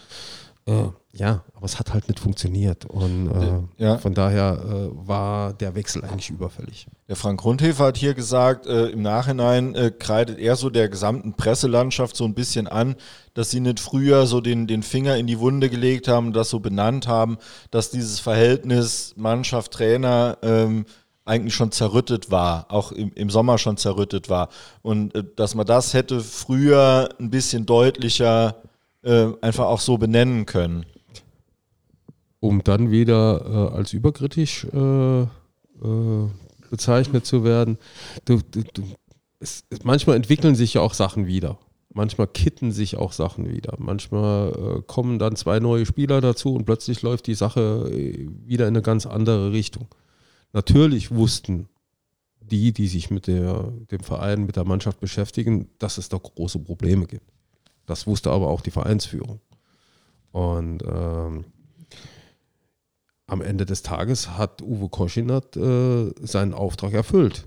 Äh, 0.68 0.90
ja, 1.14 1.42
aber 1.54 1.64
es 1.64 1.78
hat 1.78 1.94
halt 1.94 2.06
nicht 2.08 2.20
funktioniert. 2.20 2.84
Und 2.84 3.30
äh, 3.78 3.82
Ja. 3.82 3.96
von 3.96 4.12
daher 4.12 4.58
äh, 4.62 4.88
war 5.08 5.54
der 5.54 5.74
Wechsel 5.74 6.04
eigentlich 6.04 6.28
überfällig. 6.28 6.86
Der 7.08 7.16
Frank 7.16 7.40
Grundhefer 7.40 7.86
hat 7.86 7.96
hier 7.96 8.12
gesagt, 8.12 8.66
äh, 8.66 8.88
im 8.88 9.00
Nachhinein 9.00 9.74
äh, 9.74 9.90
kreidet 9.90 10.38
er 10.38 10.56
so 10.56 10.68
der 10.68 10.90
gesamten 10.90 11.32
Presselandschaft 11.32 12.14
so 12.14 12.24
ein 12.24 12.34
bisschen 12.34 12.66
an, 12.68 12.96
dass 13.32 13.50
sie 13.50 13.60
nicht 13.60 13.80
früher 13.80 14.26
so 14.26 14.42
den, 14.42 14.66
den 14.66 14.82
Finger 14.82 15.16
in 15.16 15.26
die 15.26 15.38
Wunde 15.38 15.70
gelegt 15.70 16.06
haben, 16.06 16.34
das 16.34 16.50
so 16.50 16.60
benannt 16.60 17.08
haben, 17.08 17.38
dass 17.70 17.90
dieses 17.90 18.20
Verhältnis 18.20 19.14
Mannschaft-Trainer 19.16 20.36
ähm, 20.42 20.84
eigentlich 21.24 21.54
schon 21.54 21.72
zerrüttet 21.72 22.30
war, 22.30 22.66
auch 22.70 22.92
im, 22.92 23.12
im 23.14 23.30
Sommer 23.30 23.56
schon 23.58 23.76
zerrüttet 23.78 24.28
war. 24.28 24.50
Und 24.82 25.14
äh, 25.14 25.24
dass 25.34 25.54
man 25.54 25.66
das 25.66 25.94
hätte 25.94 26.20
früher 26.20 27.08
ein 27.18 27.30
bisschen 27.30 27.64
deutlicher 27.64 28.56
äh, 29.02 29.28
einfach 29.40 29.66
auch 29.66 29.80
so 29.80 29.98
benennen 29.98 30.46
können. 30.46 30.84
um 32.40 32.62
dann 32.62 32.90
wieder 32.90 33.70
äh, 33.72 33.76
als 33.76 33.92
überkritisch 33.92 34.64
äh, 34.72 35.22
äh, 35.22 35.26
bezeichnet 36.70 37.26
zu 37.26 37.42
werden. 37.44 37.78
Du, 38.24 38.40
du, 38.50 38.62
du, 38.62 38.82
es, 39.40 39.64
manchmal 39.82 40.16
entwickeln 40.16 40.54
sich 40.54 40.74
ja 40.74 40.80
auch 40.80 40.94
Sachen 40.94 41.26
wieder. 41.26 41.58
Manchmal 41.92 42.28
kitten 42.28 42.70
sich 42.70 42.96
auch 42.96 43.12
Sachen 43.12 43.48
wieder. 43.48 43.74
Manchmal 43.78 44.52
äh, 44.52 44.82
kommen 44.86 45.18
dann 45.18 45.34
zwei 45.36 45.58
neue 45.58 45.86
Spieler 45.86 46.20
dazu 46.20 46.54
und 46.54 46.64
plötzlich 46.64 47.02
läuft 47.02 47.26
die 47.26 47.34
Sache 47.34 47.90
wieder 47.90 48.68
in 48.68 48.74
eine 48.76 48.82
ganz 48.82 49.06
andere 49.06 49.50
Richtung. 49.52 49.88
Natürlich 50.52 51.10
wussten 51.10 51.68
die, 52.40 52.72
die 52.72 52.86
sich 52.86 53.10
mit 53.10 53.26
der, 53.26 53.72
dem 53.90 54.00
Verein, 54.00 54.46
mit 54.46 54.56
der 54.56 54.64
Mannschaft 54.64 55.00
beschäftigen, 55.00 55.68
dass 55.78 55.98
es 55.98 56.08
da 56.08 56.18
große 56.18 56.60
Probleme 56.60 57.06
gibt. 57.06 57.26
Das 57.88 58.06
wusste 58.06 58.30
aber 58.30 58.48
auch 58.48 58.60
die 58.60 58.70
Vereinsführung. 58.70 59.40
Und 60.30 60.82
ähm, 60.82 61.46
am 63.26 63.40
Ende 63.40 63.64
des 63.64 63.82
Tages 63.82 64.36
hat 64.36 64.62
Uwe 64.62 64.90
Koschinat 64.90 65.56
äh, 65.56 66.12
seinen 66.20 66.52
Auftrag 66.52 66.92
erfüllt. 66.92 67.46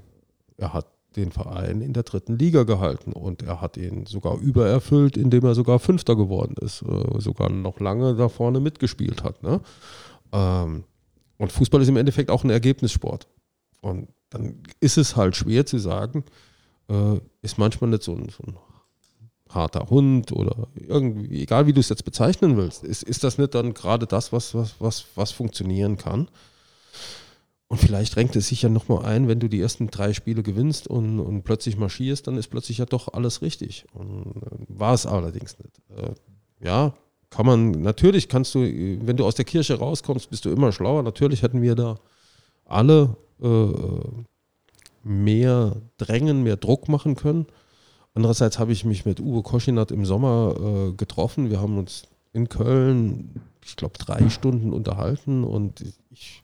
Er 0.57 0.73
hat 0.73 0.87
den 1.15 1.31
Verein 1.31 1.81
in 1.81 1.93
der 1.93 2.03
dritten 2.03 2.39
Liga 2.39 2.63
gehalten 2.63 3.13
und 3.13 3.43
er 3.43 3.61
hat 3.61 3.77
ihn 3.77 4.07
sogar 4.07 4.39
übererfüllt, 4.39 5.15
indem 5.15 5.45
er 5.45 5.53
sogar 5.53 5.77
Fünfter 5.77 6.15
geworden 6.15 6.55
ist, 6.59 6.81
äh, 6.81 7.19
sogar 7.19 7.51
noch 7.51 7.79
lange 7.79 8.15
da 8.15 8.27
vorne 8.27 8.59
mitgespielt 8.59 9.23
hat. 9.23 9.43
Ne? 9.43 9.61
Ähm, 10.31 10.85
und 11.37 11.51
Fußball 11.51 11.81
ist 11.81 11.89
im 11.89 11.97
Endeffekt 11.97 12.31
auch 12.31 12.43
ein 12.43 12.49
Ergebnissport. 12.49 13.27
Und 13.81 14.07
dann 14.31 14.63
ist 14.79 14.97
es 14.97 15.15
halt 15.15 15.35
schwer 15.35 15.67
zu 15.67 15.77
sagen, 15.77 16.23
äh, 16.89 17.19
ist 17.43 17.59
manchmal 17.59 17.91
nicht 17.91 18.03
so 18.03 18.15
ein, 18.15 18.29
so 18.29 18.43
ein 18.43 18.55
harter 19.53 19.89
Hund 19.89 20.31
oder 20.31 20.67
irgendwie, 20.75 21.41
egal 21.41 21.67
wie 21.67 21.73
du 21.73 21.79
es 21.79 21.89
jetzt 21.89 22.05
bezeichnen 22.05 22.57
willst, 22.57 22.83
ist, 22.83 23.03
ist 23.03 23.23
das 23.23 23.37
nicht 23.37 23.55
dann 23.55 23.73
gerade 23.73 24.07
das, 24.07 24.31
was, 24.31 24.55
was, 24.55 24.75
was, 24.79 25.05
was 25.15 25.31
funktionieren 25.31 25.97
kann? 25.97 26.27
Und 27.67 27.77
vielleicht 27.77 28.17
renkt 28.17 28.35
es 28.35 28.49
sich 28.49 28.63
ja 28.63 28.69
nochmal 28.69 29.05
ein, 29.05 29.29
wenn 29.29 29.39
du 29.39 29.47
die 29.47 29.61
ersten 29.61 29.87
drei 29.87 30.11
Spiele 30.11 30.43
gewinnst 30.43 30.87
und, 30.87 31.21
und 31.21 31.43
plötzlich 31.43 31.77
marschierst, 31.77 32.27
dann 32.27 32.35
ist 32.35 32.49
plötzlich 32.49 32.79
ja 32.79 32.85
doch 32.85 33.13
alles 33.13 33.41
richtig. 33.41 33.85
Und 33.93 34.25
äh, 34.43 34.57
war 34.67 34.93
es 34.93 35.05
allerdings 35.05 35.57
nicht. 35.57 35.79
Äh, 35.95 36.65
ja, 36.65 36.93
kann 37.29 37.45
man, 37.45 37.71
natürlich 37.71 38.27
kannst 38.27 38.55
du, 38.55 38.59
wenn 38.59 39.15
du 39.15 39.25
aus 39.25 39.35
der 39.35 39.45
Kirche 39.45 39.79
rauskommst, 39.79 40.29
bist 40.29 40.43
du 40.43 40.49
immer 40.49 40.73
schlauer. 40.73 41.01
Natürlich 41.01 41.43
hätten 41.43 41.61
wir 41.61 41.75
da 41.75 41.97
alle 42.65 43.15
äh, 43.41 43.69
mehr 45.03 45.77
drängen, 45.97 46.43
mehr 46.43 46.57
Druck 46.57 46.89
machen 46.89 47.15
können. 47.15 47.47
Andererseits 48.13 48.59
habe 48.59 48.71
ich 48.71 48.83
mich 48.83 49.05
mit 49.05 49.19
Uwe 49.19 49.41
Koschinat 49.41 49.91
im 49.91 50.05
Sommer 50.05 50.55
äh, 50.57 50.91
getroffen. 50.93 51.49
Wir 51.49 51.61
haben 51.61 51.77
uns 51.77 52.03
in 52.33 52.49
Köln, 52.49 53.41
ich 53.63 53.75
glaube, 53.75 53.97
drei 53.97 54.29
Stunden 54.29 54.73
unterhalten 54.73 55.43
und 55.43 55.83
ich 56.09 56.43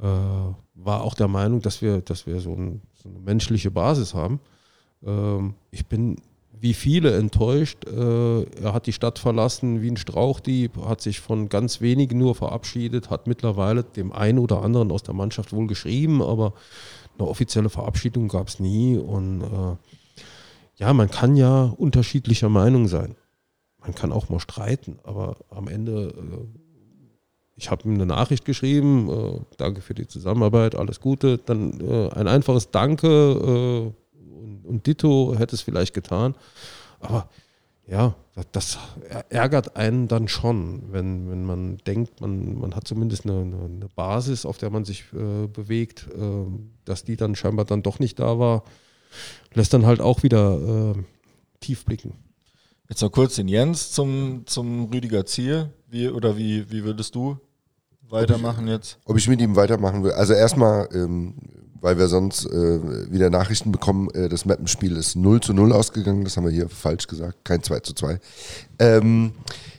äh, 0.00 0.04
war 0.04 1.02
auch 1.02 1.14
der 1.14 1.28
Meinung, 1.28 1.60
dass 1.60 1.82
wir, 1.82 2.00
dass 2.00 2.26
wir 2.26 2.40
so, 2.40 2.52
ein, 2.52 2.82
so 3.02 3.08
eine 3.08 3.18
menschliche 3.18 3.70
Basis 3.70 4.14
haben. 4.14 4.40
Ähm, 5.04 5.54
ich 5.70 5.86
bin 5.86 6.16
wie 6.58 6.74
viele 6.74 7.16
enttäuscht. 7.16 7.86
Äh, 7.86 8.42
er 8.62 8.72
hat 8.72 8.86
die 8.86 8.92
Stadt 8.92 9.18
verlassen 9.18 9.82
wie 9.82 9.90
ein 9.90 9.96
Strauchdieb, 9.96 10.76
hat 10.78 11.00
sich 11.00 11.20
von 11.20 11.48
ganz 11.48 11.80
wenigen 11.80 12.18
nur 12.18 12.34
verabschiedet, 12.34 13.10
hat 13.10 13.26
mittlerweile 13.26 13.84
dem 13.84 14.12
einen 14.12 14.38
oder 14.38 14.62
anderen 14.62 14.90
aus 14.90 15.02
der 15.02 15.14
Mannschaft 15.14 15.52
wohl 15.52 15.66
geschrieben, 15.66 16.22
aber 16.22 16.54
eine 17.18 17.28
offizielle 17.28 17.68
Verabschiedung 17.68 18.28
gab 18.28 18.48
es 18.48 18.60
nie. 18.60 18.96
Und 18.96 19.42
äh, 19.42 19.76
ja, 20.76 20.92
man 20.92 21.10
kann 21.10 21.36
ja 21.36 21.64
unterschiedlicher 21.64 22.48
Meinung 22.48 22.86
sein. 22.86 23.16
Man 23.78 23.94
kann 23.94 24.12
auch 24.12 24.28
mal 24.28 24.40
streiten, 24.40 24.98
aber 25.04 25.36
am 25.50 25.68
Ende, 25.68 26.08
äh, 26.08 26.58
ich 27.54 27.70
habe 27.70 27.88
ihm 27.88 27.94
eine 27.94 28.06
Nachricht 28.06 28.44
geschrieben, 28.44 29.08
äh, 29.08 29.40
danke 29.56 29.80
für 29.80 29.94
die 29.94 30.06
Zusammenarbeit, 30.06 30.74
alles 30.74 31.00
Gute. 31.00 31.38
Dann 31.38 31.80
äh, 31.80 32.10
ein 32.10 32.28
einfaches 32.28 32.70
Danke 32.70 33.92
und, 34.12 34.66
und 34.66 34.86
Ditto 34.86 35.34
hätte 35.38 35.54
es 35.54 35.62
vielleicht 35.62 35.94
getan. 35.94 36.34
Aber 37.00 37.28
ja, 37.86 38.14
das 38.52 38.78
ärgert 39.30 39.76
einen 39.76 40.08
dann 40.08 40.28
schon, 40.28 40.92
wenn, 40.92 41.30
wenn 41.30 41.44
man 41.44 41.78
denkt, 41.86 42.20
man, 42.20 42.58
man 42.58 42.74
hat 42.74 42.86
zumindest 42.86 43.24
eine, 43.24 43.40
eine 43.40 43.88
Basis, 43.94 44.44
auf 44.44 44.58
der 44.58 44.70
man 44.70 44.84
sich 44.84 45.04
äh, 45.14 45.46
bewegt, 45.46 46.08
äh, 46.12 46.46
dass 46.84 47.04
die 47.04 47.16
dann 47.16 47.36
scheinbar 47.36 47.64
dann 47.64 47.82
doch 47.82 47.98
nicht 47.98 48.18
da 48.18 48.38
war 48.38 48.64
lässt 49.56 49.72
dann 49.72 49.86
halt 49.86 50.00
auch 50.00 50.22
wieder 50.22 50.94
äh, 50.94 51.02
tief 51.60 51.84
blicken. 51.84 52.12
Jetzt 52.88 53.02
noch 53.02 53.10
kurz 53.10 53.34
den 53.34 53.48
Jens 53.48 53.90
zum, 53.90 54.42
zum 54.46 54.84
Rüdiger 54.92 55.26
Ziel. 55.26 55.70
Wie, 55.88 56.08
oder 56.08 56.36
wie, 56.36 56.70
wie 56.70 56.84
würdest 56.84 57.14
du 57.14 57.38
weitermachen 58.08 58.68
jetzt? 58.68 58.98
Ob 59.06 59.16
ich 59.16 59.26
mit 59.28 59.40
ihm 59.40 59.56
weitermachen 59.56 60.04
will? 60.04 60.12
Also 60.12 60.34
erstmal, 60.34 60.88
ähm, 60.92 61.34
weil 61.80 61.98
wir 61.98 62.06
sonst 62.06 62.46
äh, 62.46 63.10
wieder 63.10 63.30
Nachrichten 63.30 63.72
bekommen, 63.72 64.10
äh, 64.10 64.28
das 64.28 64.44
Mappenspiel 64.44 64.94
ist 64.96 65.16
0 65.16 65.40
zu 65.40 65.52
0 65.52 65.72
ausgegangen, 65.72 66.22
das 66.22 66.36
haben 66.36 66.44
wir 66.44 66.52
hier 66.52 66.68
falsch 66.68 67.06
gesagt, 67.06 67.44
kein 67.44 67.62
2 67.62 67.80
zu 67.80 67.94
2. 67.94 68.20
Ähm, 68.78 69.32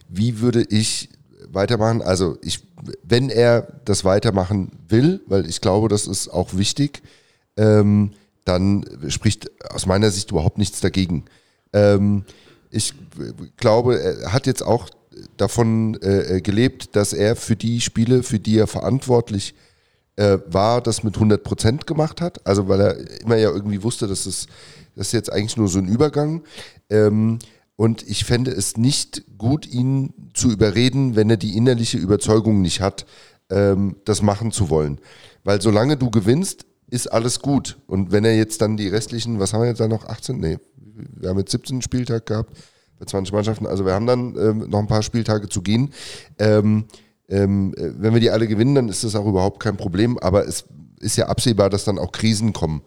wie 0.09 0.39
würde 0.39 0.63
ich 0.63 1.09
weitermachen? 1.49 2.01
Also 2.01 2.37
ich, 2.41 2.67
wenn 3.03 3.29
er 3.29 3.79
das 3.85 4.03
weitermachen 4.03 4.71
will, 4.89 5.21
weil 5.27 5.45
ich 5.45 5.61
glaube, 5.61 5.87
das 5.87 6.07
ist 6.07 6.29
auch 6.29 6.55
wichtig, 6.55 7.03
ähm, 7.55 8.11
dann 8.47 8.85
spricht 9.09 9.49
aus 9.71 9.85
meiner 9.85 10.11
Sicht 10.11 10.31
überhaupt 10.31 10.57
nichts 10.57 10.79
dagegen. 10.79 11.25
Ähm, 11.73 12.23
ich 12.69 12.93
glaube, 13.57 13.99
er 13.99 14.33
hat 14.33 14.47
jetzt 14.47 14.61
auch 14.61 14.89
davon 15.37 15.97
äh, 16.01 16.41
gelebt, 16.41 16.95
dass 16.95 17.13
er 17.13 17.35
für 17.35 17.55
die 17.55 17.81
Spiele, 17.81 18.23
für 18.23 18.39
die 18.39 18.57
er 18.57 18.67
verantwortlich 18.67 19.55
äh, 20.15 20.37
war, 20.47 20.81
das 20.81 21.03
mit 21.03 21.15
100 21.15 21.43
Prozent 21.43 21.87
gemacht 21.87 22.21
hat. 22.21 22.45
Also 22.45 22.67
weil 22.67 22.81
er 22.81 23.21
immer 23.21 23.37
ja 23.37 23.49
irgendwie 23.49 23.83
wusste, 23.83 24.07
dass 24.07 24.25
es 24.25 24.47
das 24.97 25.07
ist 25.07 25.13
jetzt 25.13 25.31
eigentlich 25.31 25.57
nur 25.57 25.67
so 25.67 25.77
ein 25.77 25.87
Übergang. 25.87 26.43
Ähm, 26.89 27.37
und 27.75 28.01
ich 28.09 28.25
fände 28.25 28.49
es 28.51 28.77
nicht 28.77 29.23
gut, 29.37 29.67
ihn 29.67 30.13
zu 30.33 30.49
überreden, 30.51 31.15
wenn 31.15 31.29
er 31.29 31.37
die 31.37 31.55
innerliche 31.55 31.99
Überzeugung 31.99 32.61
nicht 32.61 32.81
hat, 32.81 33.05
ähm, 33.51 33.97
das 34.05 34.23
machen 34.23 34.51
zu 34.51 34.71
wollen. 34.71 34.99
Weil 35.43 35.61
solange 35.61 35.95
du 35.95 36.09
gewinnst, 36.09 36.65
ist 36.89 37.07
alles 37.07 37.41
gut. 37.41 37.77
Und 37.87 38.11
wenn 38.11 38.25
er 38.25 38.35
jetzt 38.35 38.61
dann 38.61 38.77
die 38.77 38.87
restlichen, 38.87 39.39
was 39.39 39.53
haben 39.53 39.61
wir 39.61 39.69
jetzt 39.69 39.79
da 39.79 39.87
noch, 39.87 40.05
18? 40.05 40.37
Nee, 40.37 40.57
wir 41.15 41.29
haben 41.29 41.39
jetzt 41.39 41.51
17 41.51 41.81
Spieltag 41.81 42.25
gehabt 42.25 42.55
bei 42.99 43.05
20 43.05 43.33
Mannschaften. 43.33 43.67
Also 43.67 43.85
wir 43.85 43.93
haben 43.93 44.07
dann 44.07 44.35
ähm, 44.37 44.69
noch 44.69 44.79
ein 44.79 44.87
paar 44.87 45.03
Spieltage 45.03 45.49
zu 45.49 45.61
gehen. 45.61 45.93
Ähm, 46.39 46.85
ähm, 47.29 47.73
wenn 47.77 48.13
wir 48.13 48.21
die 48.21 48.31
alle 48.31 48.47
gewinnen, 48.47 48.75
dann 48.75 48.89
ist 48.89 49.03
das 49.03 49.15
auch 49.15 49.25
überhaupt 49.25 49.59
kein 49.59 49.77
Problem. 49.77 50.17
Aber 50.17 50.47
es 50.47 50.65
ist 50.99 51.17
ja 51.17 51.27
absehbar, 51.27 51.69
dass 51.69 51.83
dann 51.83 51.99
auch 51.99 52.11
Krisen 52.11 52.53
kommen. 52.53 52.81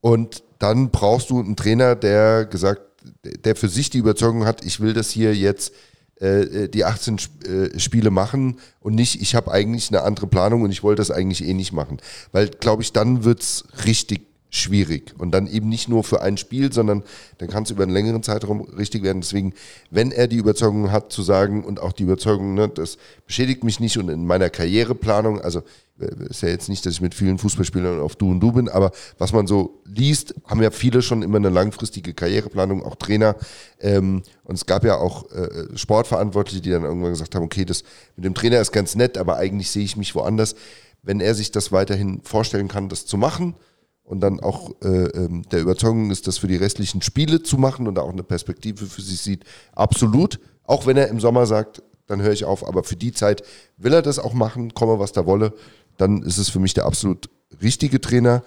Und 0.00 0.44
dann 0.58 0.90
brauchst 0.90 1.30
du 1.30 1.40
einen 1.40 1.56
Trainer, 1.56 1.96
der 1.96 2.44
gesagt, 2.44 2.82
der 3.24 3.56
für 3.56 3.68
sich 3.68 3.90
die 3.90 3.98
Überzeugung 3.98 4.44
hat, 4.44 4.64
ich 4.64 4.80
will 4.80 4.92
das 4.92 5.10
hier 5.10 5.34
jetzt 5.34 5.72
äh, 6.20 6.68
die 6.68 6.84
18 6.84 7.16
äh, 7.16 7.78
Spiele 7.78 8.10
machen 8.10 8.58
und 8.80 8.94
nicht, 8.94 9.20
ich 9.20 9.34
habe 9.34 9.50
eigentlich 9.50 9.88
eine 9.90 10.02
andere 10.02 10.26
Planung 10.26 10.62
und 10.62 10.70
ich 10.70 10.82
wollte 10.82 11.00
das 11.00 11.10
eigentlich 11.10 11.44
eh 11.44 11.54
nicht 11.54 11.72
machen. 11.72 11.98
Weil, 12.32 12.48
glaube 12.48 12.82
ich, 12.82 12.92
dann 12.92 13.24
wird 13.24 13.40
es 13.40 13.64
richtig 13.86 14.26
schwierig. 14.50 15.14
Und 15.16 15.30
dann 15.30 15.46
eben 15.46 15.68
nicht 15.68 15.88
nur 15.88 16.04
für 16.04 16.22
ein 16.22 16.36
Spiel, 16.36 16.72
sondern 16.72 17.04
dann 17.38 17.48
kann 17.48 17.62
es 17.62 17.70
über 17.70 17.84
einen 17.84 17.92
längeren 17.92 18.22
Zeitraum 18.22 18.62
richtig 18.62 19.02
werden. 19.02 19.22
Deswegen, 19.22 19.54
wenn 19.90 20.10
er 20.10 20.26
die 20.26 20.36
Überzeugung 20.36 20.90
hat 20.90 21.12
zu 21.12 21.22
sagen 21.22 21.64
und 21.64 21.80
auch 21.80 21.92
die 21.92 22.02
Überzeugung, 22.02 22.54
ne, 22.54 22.68
das 22.68 22.98
beschädigt 23.26 23.64
mich 23.64 23.80
nicht 23.80 23.96
und 23.96 24.08
in 24.08 24.26
meiner 24.26 24.50
Karriereplanung, 24.50 25.40
also 25.40 25.60
äh, 25.60 25.62
ist 26.00 26.42
ja 26.42 26.48
jetzt 26.48 26.68
nicht, 26.68 26.84
dass 26.86 26.94
ich 26.94 27.00
mit 27.00 27.14
vielen 27.14 27.38
Fußballspielern 27.38 28.00
auf 28.00 28.16
Du 28.16 28.30
und 28.30 28.40
Du 28.40 28.52
bin, 28.52 28.68
aber 28.68 28.90
was 29.18 29.32
man 29.32 29.46
so 29.46 29.82
liest, 29.84 30.34
haben 30.46 30.62
ja 30.62 30.70
viele 30.70 31.02
schon 31.02 31.22
immer 31.22 31.36
eine 31.36 31.50
langfristige 31.50 32.14
Karriereplanung, 32.14 32.82
auch 32.84 32.96
Trainer. 32.96 33.36
Ähm, 33.80 34.22
und 34.44 34.54
es 34.54 34.66
gab 34.66 34.84
ja 34.84 34.96
auch 34.96 35.30
äh, 35.32 35.76
Sportverantwortliche, 35.76 36.62
die 36.62 36.70
dann 36.70 36.84
irgendwann 36.84 37.10
gesagt 37.10 37.34
haben, 37.34 37.44
okay, 37.44 37.64
das 37.64 37.82
mit 38.16 38.24
dem 38.24 38.34
Trainer 38.34 38.60
ist 38.60 38.72
ganz 38.72 38.94
nett, 38.94 39.18
aber 39.18 39.36
eigentlich 39.36 39.70
sehe 39.70 39.84
ich 39.84 39.96
mich 39.96 40.14
woanders. 40.14 40.54
Wenn 41.02 41.20
er 41.20 41.34
sich 41.34 41.50
das 41.50 41.72
weiterhin 41.72 42.20
vorstellen 42.22 42.68
kann, 42.68 42.88
das 42.88 43.06
zu 43.06 43.16
machen 43.16 43.54
und 44.02 44.20
dann 44.20 44.40
auch 44.40 44.72
äh, 44.82 45.04
ähm, 45.04 45.44
der 45.50 45.60
Überzeugung 45.60 46.10
ist, 46.10 46.26
das 46.26 46.38
für 46.38 46.48
die 46.48 46.56
restlichen 46.56 47.02
Spiele 47.02 47.42
zu 47.42 47.58
machen 47.58 47.86
und 47.86 47.98
auch 47.98 48.10
eine 48.10 48.22
Perspektive 48.22 48.86
für 48.86 49.02
sich 49.02 49.20
sieht, 49.20 49.44
absolut. 49.72 50.40
Auch 50.64 50.86
wenn 50.86 50.96
er 50.96 51.08
im 51.08 51.20
Sommer 51.20 51.46
sagt, 51.46 51.82
dann 52.10 52.20
höre 52.20 52.32
ich 52.32 52.44
auf, 52.44 52.66
aber 52.66 52.82
für 52.82 52.96
die 52.96 53.12
Zeit 53.12 53.44
will 53.76 53.92
er 53.92 54.02
das 54.02 54.18
auch 54.18 54.34
machen, 54.34 54.74
komme 54.74 54.98
was 54.98 55.12
da 55.12 55.26
wolle 55.26 55.52
dann 56.00 56.22
ist 56.22 56.38
es 56.38 56.48
für 56.48 56.60
mich 56.60 56.74
der 56.74 56.86
absolut 56.86 57.30
richtige 57.62 58.00
Trainer. 58.00 58.42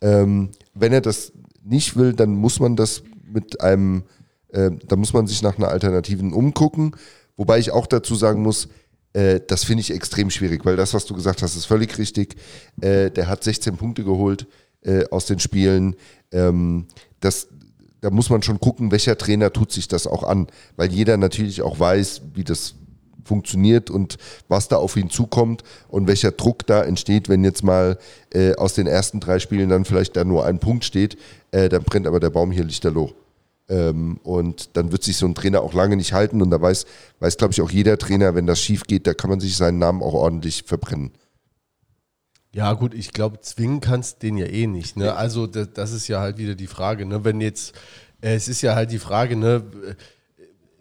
Ähm, 0.00 0.50
wenn 0.74 0.92
er 0.92 1.00
das 1.00 1.32
nicht 1.62 1.96
will, 1.96 2.12
dann 2.12 2.30
muss 2.30 2.60
man 2.60 2.76
das 2.76 3.02
mit 3.24 3.60
einem, 3.60 4.04
äh, 4.48 4.70
da 4.86 4.96
muss 4.96 5.12
man 5.12 5.26
sich 5.26 5.42
nach 5.42 5.58
einer 5.58 5.68
Alternativen 5.68 6.32
umgucken. 6.32 6.96
Wobei 7.36 7.58
ich 7.58 7.70
auch 7.70 7.86
dazu 7.86 8.14
sagen 8.14 8.42
muss, 8.42 8.68
äh, 9.12 9.40
das 9.46 9.64
finde 9.64 9.82
ich 9.82 9.92
extrem 9.92 10.30
schwierig, 10.30 10.64
weil 10.64 10.76
das, 10.76 10.94
was 10.94 11.06
du 11.06 11.14
gesagt 11.14 11.42
hast, 11.42 11.56
ist 11.56 11.66
völlig 11.66 11.96
richtig. 11.98 12.36
Äh, 12.80 13.10
der 13.10 13.28
hat 13.28 13.44
16 13.44 13.76
Punkte 13.76 14.04
geholt 14.04 14.46
äh, 14.82 15.04
aus 15.10 15.26
den 15.26 15.38
Spielen. 15.38 15.96
Ähm, 16.32 16.86
das, 17.20 17.48
da 18.00 18.10
muss 18.10 18.30
man 18.30 18.42
schon 18.42 18.60
gucken, 18.60 18.90
welcher 18.90 19.16
Trainer 19.16 19.52
tut 19.52 19.72
sich 19.72 19.88
das 19.88 20.06
auch 20.06 20.22
an, 20.22 20.48
weil 20.76 20.92
jeder 20.92 21.16
natürlich 21.16 21.62
auch 21.62 21.78
weiß, 21.78 22.22
wie 22.34 22.44
das 22.44 22.74
funktioniert 23.26 23.90
und 23.90 24.16
was 24.48 24.68
da 24.68 24.76
auf 24.76 24.96
ihn 24.96 25.10
zukommt 25.10 25.62
und 25.88 26.06
welcher 26.06 26.32
Druck 26.32 26.66
da 26.66 26.82
entsteht, 26.82 27.28
wenn 27.28 27.44
jetzt 27.44 27.62
mal 27.62 27.98
äh, 28.32 28.54
aus 28.54 28.74
den 28.74 28.86
ersten 28.86 29.20
drei 29.20 29.38
Spielen 29.38 29.68
dann 29.68 29.84
vielleicht 29.84 30.16
da 30.16 30.24
nur 30.24 30.46
ein 30.46 30.58
Punkt 30.58 30.84
steht, 30.84 31.18
äh, 31.50 31.68
dann 31.68 31.82
brennt 31.82 32.06
aber 32.06 32.20
der 32.20 32.30
Baum 32.30 32.50
hier 32.50 32.64
lichterloh. 32.64 33.12
Ähm, 33.68 34.20
und 34.22 34.76
dann 34.76 34.92
wird 34.92 35.02
sich 35.02 35.16
so 35.16 35.26
ein 35.26 35.34
Trainer 35.34 35.60
auch 35.60 35.74
lange 35.74 35.96
nicht 35.96 36.12
halten 36.12 36.40
und 36.40 36.50
da 36.50 36.60
weiß, 36.60 36.86
weiß 37.18 37.36
glaube 37.36 37.52
ich, 37.52 37.60
auch 37.60 37.70
jeder 37.70 37.98
Trainer, 37.98 38.34
wenn 38.34 38.46
das 38.46 38.60
schief 38.60 38.84
geht, 38.84 39.06
da 39.06 39.14
kann 39.14 39.30
man 39.30 39.40
sich 39.40 39.56
seinen 39.56 39.78
Namen 39.78 40.02
auch 40.02 40.14
ordentlich 40.14 40.62
verbrennen. 40.66 41.10
Ja, 42.52 42.72
gut, 42.72 42.94
ich 42.94 43.12
glaube, 43.12 43.40
zwingen 43.40 43.80
kannst 43.80 44.22
den 44.22 44.38
ja 44.38 44.46
eh 44.46 44.66
nicht. 44.66 44.96
Ne? 44.96 45.14
Also, 45.14 45.46
das, 45.46 45.68
das, 45.74 45.92
ist 45.92 46.08
ja 46.08 46.20
halt 46.20 46.38
wieder 46.38 46.54
die 46.54 46.68
Frage. 46.68 47.04
Ne? 47.04 47.22
Wenn 47.22 47.42
jetzt, 47.42 47.74
äh, 48.22 48.34
es 48.34 48.48
ist 48.48 48.62
ja 48.62 48.74
halt 48.74 48.92
die 48.92 48.98
Frage, 48.98 49.36
ne? 49.36 49.62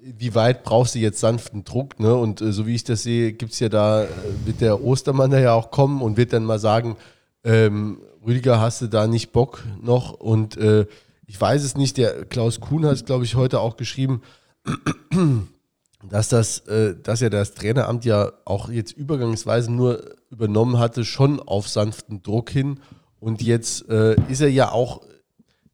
Wie 0.06 0.36
weit 0.36 0.64
brauchst 0.64 0.96
du 0.96 1.00
jetzt 1.00 1.20
sanften 1.20 1.64
Druck? 1.64 2.00
Ne? 2.00 2.14
Und 2.14 2.42
äh, 2.42 2.52
so 2.52 2.68
wie 2.68 2.76
ich 2.76 2.84
das 2.84 3.04
sehe, 3.04 3.34
gibt 3.34 3.54
es 3.54 3.60
ja 3.60 3.70
da, 3.70 4.04
äh, 4.04 4.08
wird 4.46 4.62
der 4.62 4.84
Ostermann 4.84 5.32
da 5.32 5.40
ja 5.40 5.54
auch 5.54 5.72
kommen 5.72 6.02
und 6.02 6.18
wird 6.18 6.34
dann 6.34 6.46
mal 6.46 6.60
sagen, 6.60 6.96
ähm, 7.44 8.00
Rüdiger, 8.26 8.60
hast 8.60 8.82
du 8.82 8.88
da 8.88 9.08
nicht 9.08 9.32
Bock 9.32 9.64
noch? 9.82 10.14
Und 10.14 10.58
äh, 10.58 10.86
ich 11.26 11.40
weiß 11.40 11.64
es 11.64 11.76
nicht, 11.76 11.98
der 11.98 12.26
Klaus 12.26 12.60
Kuhn 12.60 12.86
hat 12.86 12.94
es, 12.94 13.06
glaube 13.06 13.26
ich, 13.26 13.36
heute 13.36 13.60
auch 13.60 13.78
geschrieben, 13.78 14.22
dass 16.10 16.30
das, 16.30 16.60
äh, 16.68 16.96
dass 17.02 17.22
er 17.22 17.32
das 17.32 17.54
Traineramt 17.54 18.06
ja 18.06 18.32
auch 18.46 18.70
jetzt 18.70 18.92
übergangsweise 18.92 19.72
nur 19.72 20.04
übernommen 20.30 20.78
hatte, 20.78 21.04
schon 21.04 21.40
auf 21.40 21.68
sanften 21.68 22.22
Druck 22.22 22.50
hin. 22.50 22.80
Und 23.20 23.42
jetzt 23.42 23.90
äh, 23.90 24.16
ist 24.30 24.42
er 24.42 24.50
ja 24.50 24.72
auch 24.72 25.02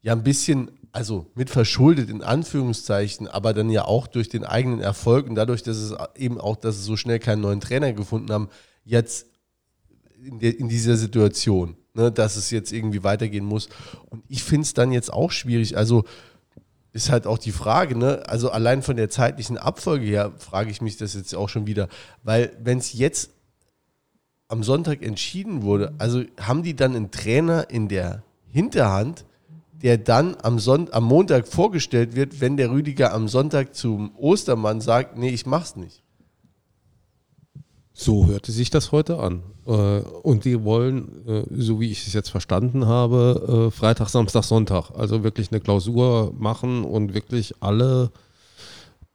ja 0.00 0.12
ein 0.12 0.22
bisschen, 0.22 0.70
also 0.92 1.30
mit 1.34 1.48
verschuldet 1.48 2.10
in 2.10 2.22
Anführungszeichen, 2.22 3.26
aber 3.26 3.54
dann 3.54 3.70
ja 3.70 3.86
auch 3.86 4.06
durch 4.06 4.28
den 4.28 4.44
eigenen 4.44 4.80
Erfolg 4.80 5.26
und 5.26 5.34
dadurch, 5.34 5.62
dass 5.62 5.78
es 5.78 5.94
eben 6.16 6.38
auch, 6.38 6.56
dass 6.56 6.76
sie 6.76 6.84
so 6.84 6.96
schnell 6.96 7.18
keinen 7.18 7.40
neuen 7.40 7.60
Trainer 7.60 7.92
gefunden 7.94 8.30
haben, 8.30 8.48
jetzt 8.84 9.26
in, 10.22 10.38
der, 10.38 10.58
in 10.58 10.68
dieser 10.68 10.96
Situation, 10.96 11.76
ne, 11.94 12.12
dass 12.12 12.36
es 12.36 12.50
jetzt 12.50 12.72
irgendwie 12.72 13.02
weitergehen 13.02 13.44
muss. 13.44 13.68
Und 14.10 14.22
ich 14.28 14.42
finde 14.42 14.66
es 14.66 14.74
dann 14.74 14.92
jetzt 14.92 15.12
auch 15.12 15.30
schwierig. 15.30 15.76
Also 15.76 16.04
ist 16.92 17.10
halt 17.10 17.26
auch 17.26 17.38
die 17.38 17.52
Frage, 17.52 17.96
ne? 17.96 18.22
Also 18.28 18.50
allein 18.50 18.82
von 18.82 18.96
der 18.96 19.08
zeitlichen 19.08 19.56
Abfolge 19.56 20.04
her 20.04 20.32
frage 20.36 20.70
ich 20.70 20.82
mich 20.82 20.98
das 20.98 21.14
jetzt 21.14 21.34
auch 21.34 21.48
schon 21.48 21.66
wieder, 21.66 21.88
weil 22.22 22.52
wenn 22.62 22.76
es 22.76 22.92
jetzt 22.92 23.30
am 24.48 24.62
Sonntag 24.62 25.02
entschieden 25.02 25.62
wurde, 25.62 25.94
also 25.96 26.22
haben 26.38 26.62
die 26.62 26.76
dann 26.76 26.94
einen 26.94 27.10
Trainer 27.10 27.70
in 27.70 27.88
der 27.88 28.22
Hinterhand, 28.50 29.24
der 29.82 29.98
dann 29.98 30.36
am, 30.42 30.58
Son 30.58 30.88
am 30.92 31.04
Montag 31.04 31.48
vorgestellt 31.48 32.14
wird, 32.14 32.40
wenn 32.40 32.56
der 32.56 32.70
Rüdiger 32.70 33.12
am 33.12 33.28
Sonntag 33.28 33.74
zum 33.74 34.14
Ostermann 34.16 34.80
sagt, 34.80 35.18
nee, 35.18 35.30
ich 35.30 35.46
mach's 35.46 35.76
nicht. 35.76 36.02
So 37.92 38.26
hörte 38.26 38.52
sich 38.52 38.70
das 38.70 38.90
heute 38.90 39.18
an. 39.18 39.42
Äh, 39.66 40.00
und 40.22 40.44
die 40.44 40.64
wollen, 40.64 41.26
äh, 41.26 41.44
so 41.50 41.78
wie 41.80 41.90
ich 41.90 42.06
es 42.06 42.12
jetzt 42.14 42.30
verstanden 42.30 42.86
habe, 42.86 43.68
äh, 43.68 43.70
Freitag, 43.70 44.08
Samstag, 44.08 44.44
Sonntag. 44.44 44.90
Also 44.92 45.22
wirklich 45.24 45.52
eine 45.52 45.60
Klausur 45.60 46.32
machen 46.38 46.84
und 46.84 47.12
wirklich 47.12 47.54
alle 47.60 48.10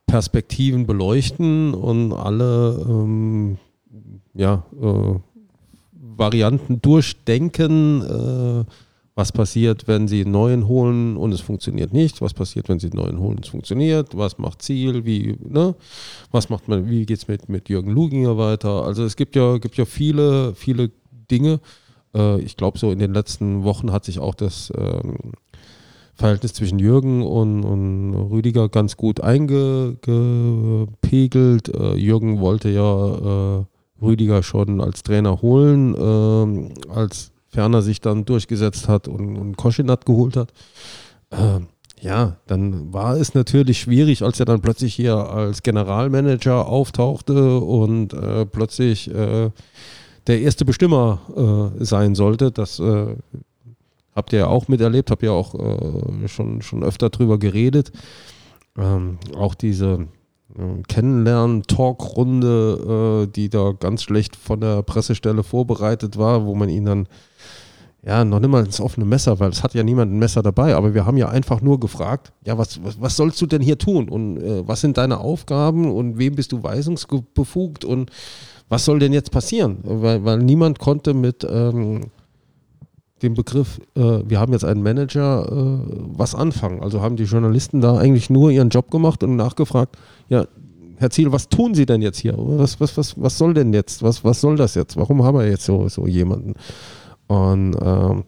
Perspektiven 0.05 0.85
beleuchten 0.85 1.73
und 1.73 2.13
alle 2.13 2.85
ähm, 2.87 3.57
ja, 4.33 4.63
äh, 4.81 5.19
Varianten 5.91 6.81
durchdenken. 6.81 8.01
Äh, 8.65 8.86
was 9.17 9.31
passiert, 9.31 9.87
wenn 9.87 10.07
sie 10.07 10.21
einen 10.21 10.31
neuen 10.31 10.67
holen 10.67 11.17
und 11.17 11.31
es 11.31 11.41
funktioniert 11.41 11.91
nicht? 11.91 12.21
Was 12.21 12.35
passiert, 12.35 12.69
wenn 12.69 12.77
sie 12.77 12.91
einen 12.91 13.01
neuen 13.01 13.19
holen 13.19 13.37
und 13.37 13.45
es 13.45 13.49
funktioniert? 13.49 14.15
Was 14.15 14.37
macht 14.37 14.61
Ziel? 14.61 15.05
Wie, 15.05 15.35
ne? 15.43 15.73
Was 16.29 16.49
macht 16.49 16.67
man, 16.67 16.87
wie 16.87 17.07
geht 17.07 17.17
es 17.17 17.27
mit, 17.27 17.49
mit 17.49 17.67
Jürgen 17.67 17.89
Luginger 17.89 18.37
weiter? 18.37 18.83
Also 18.83 19.03
es 19.03 19.15
gibt 19.15 19.35
ja, 19.35 19.57
gibt 19.57 19.75
ja 19.75 19.85
viele, 19.85 20.53
viele 20.53 20.91
Dinge. 21.31 21.59
Äh, 22.13 22.39
ich 22.41 22.57
glaube, 22.57 22.77
so 22.77 22.91
in 22.91 22.99
den 22.99 23.11
letzten 23.11 23.63
Wochen 23.63 23.91
hat 23.91 24.05
sich 24.05 24.19
auch 24.19 24.35
das 24.35 24.71
ähm, 24.77 25.17
Verhältnis 26.13 26.53
zwischen 26.53 26.77
Jürgen 26.77 27.23
und, 27.23 27.63
und 27.63 28.13
Rüdiger 28.13 28.69
ganz 28.69 28.97
gut 28.97 29.21
eingepegelt. 29.21 31.69
Äh, 31.69 31.95
Jürgen 31.95 32.39
wollte 32.39 32.69
ja 32.69 33.61
äh, 33.61 33.65
Rüdiger 33.99 34.43
schon 34.43 34.79
als 34.79 35.01
Trainer 35.01 35.41
holen, 35.41 35.95
ähm, 35.97 36.73
als 36.93 37.31
Ferner 37.49 37.81
sich 37.81 38.01
dann 38.01 38.25
durchgesetzt 38.25 38.87
hat 38.87 39.07
und, 39.07 39.37
und 39.37 39.57
Koschinat 39.57 40.05
geholt 40.05 40.35
hat. 40.35 40.53
Ähm, 41.31 41.67
ja, 41.99 42.37
dann 42.45 42.93
war 42.93 43.15
es 43.15 43.33
natürlich 43.33 43.79
schwierig, 43.79 44.21
als 44.21 44.39
er 44.39 44.45
dann 44.45 44.61
plötzlich 44.61 44.93
hier 44.93 45.15
als 45.15 45.63
Generalmanager 45.63 46.67
auftauchte 46.67 47.59
und 47.59 48.13
äh, 48.13 48.45
plötzlich 48.45 49.09
äh, 49.13 49.49
der 50.27 50.41
erste 50.41 50.63
Bestimmer 50.63 51.71
äh, 51.79 51.83
sein 51.83 52.13
sollte. 52.13 52.51
Das 52.51 52.79
äh, 52.79 53.15
habt 54.15 54.31
ihr 54.31 54.39
ja 54.39 54.47
auch 54.47 54.67
miterlebt, 54.67 55.09
habt 55.09 55.23
ihr 55.23 55.33
auch 55.33 55.55
äh, 55.55 56.27
schon, 56.27 56.61
schon 56.61 56.83
öfter 56.83 57.09
drüber 57.09 57.39
geredet. 57.39 57.91
Ähm, 58.77 59.17
auch 59.35 59.55
diese 59.55 60.07
äh, 60.55 60.83
Kennenlernen, 60.87 61.63
Talkrunde, 61.63 63.27
die 63.35 63.49
da 63.49 63.71
ganz 63.71 64.03
schlecht 64.03 64.35
von 64.35 64.61
der 64.61 64.83
Pressestelle 64.83 65.41
vorbereitet 65.41 66.17
war, 66.17 66.45
wo 66.45 66.53
man 66.53 66.69
ihn 66.69 66.85
dann 66.85 67.07
ja, 68.07 68.23
noch 68.23 68.39
nicht 68.39 68.49
mal 68.49 68.63
ins 68.63 68.79
offene 68.79 69.05
Messer, 69.05 69.37
weil 69.41 69.49
es 69.49 69.63
hat 69.63 69.73
ja 69.73 69.83
niemand 69.83 70.13
ein 70.13 70.19
Messer 70.19 70.41
dabei, 70.41 70.75
aber 70.75 70.93
wir 70.93 71.05
haben 71.05 71.17
ja 71.17 71.27
einfach 71.27 71.59
nur 71.59 71.77
gefragt, 71.77 72.31
ja, 72.45 72.57
was, 72.57 72.81
was, 72.81 73.01
was 73.01 73.17
sollst 73.17 73.41
du 73.41 73.45
denn 73.47 73.61
hier 73.61 73.77
tun 73.77 74.07
und 74.07 74.37
äh, 74.37 74.65
was 74.65 74.79
sind 74.79 74.97
deine 74.97 75.19
Aufgaben 75.19 75.91
und 75.91 76.17
wem 76.17 76.35
bist 76.35 76.53
du 76.53 76.63
weisungsbefugt 76.63 77.83
und 77.83 78.09
was 78.69 78.85
soll 78.85 78.99
denn 78.99 79.11
jetzt 79.11 79.31
passieren? 79.31 79.79
Weil, 79.83 80.23
weil 80.23 80.37
niemand 80.37 80.79
konnte 80.79 81.13
mit 81.13 81.45
ähm, 81.49 82.05
dem 83.23 83.33
Begriff, 83.33 83.81
äh, 83.95 84.21
wir 84.25 84.39
haben 84.39 84.53
jetzt 84.53 84.63
einen 84.63 84.83
Manager, 84.83 85.45
äh, 85.51 85.93
was 86.15 86.33
anfangen. 86.33 86.81
Also 86.81 87.01
haben 87.01 87.17
die 87.17 87.23
Journalisten 87.23 87.81
da 87.81 87.97
eigentlich 87.97 88.29
nur 88.29 88.51
ihren 88.51 88.69
Job 88.69 88.89
gemacht 88.89 89.21
und 89.21 89.35
nachgefragt, 89.35 89.97
ja, 90.29 90.45
Herr 90.95 91.09
Ziel, 91.09 91.33
was 91.33 91.49
tun 91.49 91.75
Sie 91.75 91.85
denn 91.85 92.01
jetzt 92.01 92.19
hier? 92.19 92.35
Was, 92.37 92.79
was, 92.79 92.97
was, 92.97 93.21
was 93.21 93.37
soll 93.37 93.53
denn 93.53 93.73
jetzt? 93.73 94.01
Was, 94.01 94.23
was 94.23 94.39
soll 94.39 94.55
das 94.55 94.75
jetzt? 94.75 94.95
Warum 94.95 95.23
haben 95.23 95.37
wir 95.37 95.47
jetzt 95.47 95.65
so, 95.65 95.89
so 95.89 96.07
jemanden? 96.07 96.53
Und 97.27 97.75
ähm, 97.81 98.23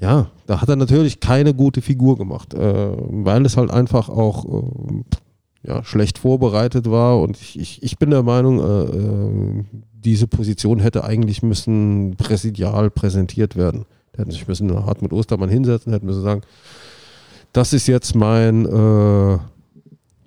ja, 0.00 0.30
da 0.46 0.60
hat 0.60 0.68
er 0.68 0.76
natürlich 0.76 1.20
keine 1.20 1.54
gute 1.54 1.82
Figur 1.82 2.16
gemacht, 2.16 2.54
äh, 2.54 2.92
weil 2.96 3.44
es 3.44 3.56
halt 3.56 3.70
einfach 3.70 4.08
auch 4.08 4.44
äh, 4.44 5.02
ja, 5.64 5.82
schlecht 5.84 6.18
vorbereitet 6.18 6.90
war. 6.90 7.20
Und 7.20 7.36
ich, 7.40 7.58
ich, 7.58 7.82
ich 7.82 7.98
bin 7.98 8.10
der 8.10 8.22
Meinung, 8.22 8.60
äh, 8.60 8.82
äh 8.82 9.64
diese 9.92 10.28
Position 10.28 10.78
hätte 10.78 11.02
eigentlich 11.02 11.42
müssen 11.42 12.14
präsidial 12.16 12.88
präsentiert 12.88 13.56
werden. 13.56 13.84
Da 14.12 14.20
hätten 14.20 14.30
sich 14.30 14.46
müssen 14.46 14.72
Hartmut 14.86 15.12
Ostermann 15.12 15.48
hinsetzen, 15.48 15.92
hätten 15.92 16.06
müssen 16.06 16.22
sagen, 16.22 16.42
das 17.52 17.72
ist 17.72 17.88
jetzt 17.88 18.14
mein 18.14 18.64
äh, 18.64 19.38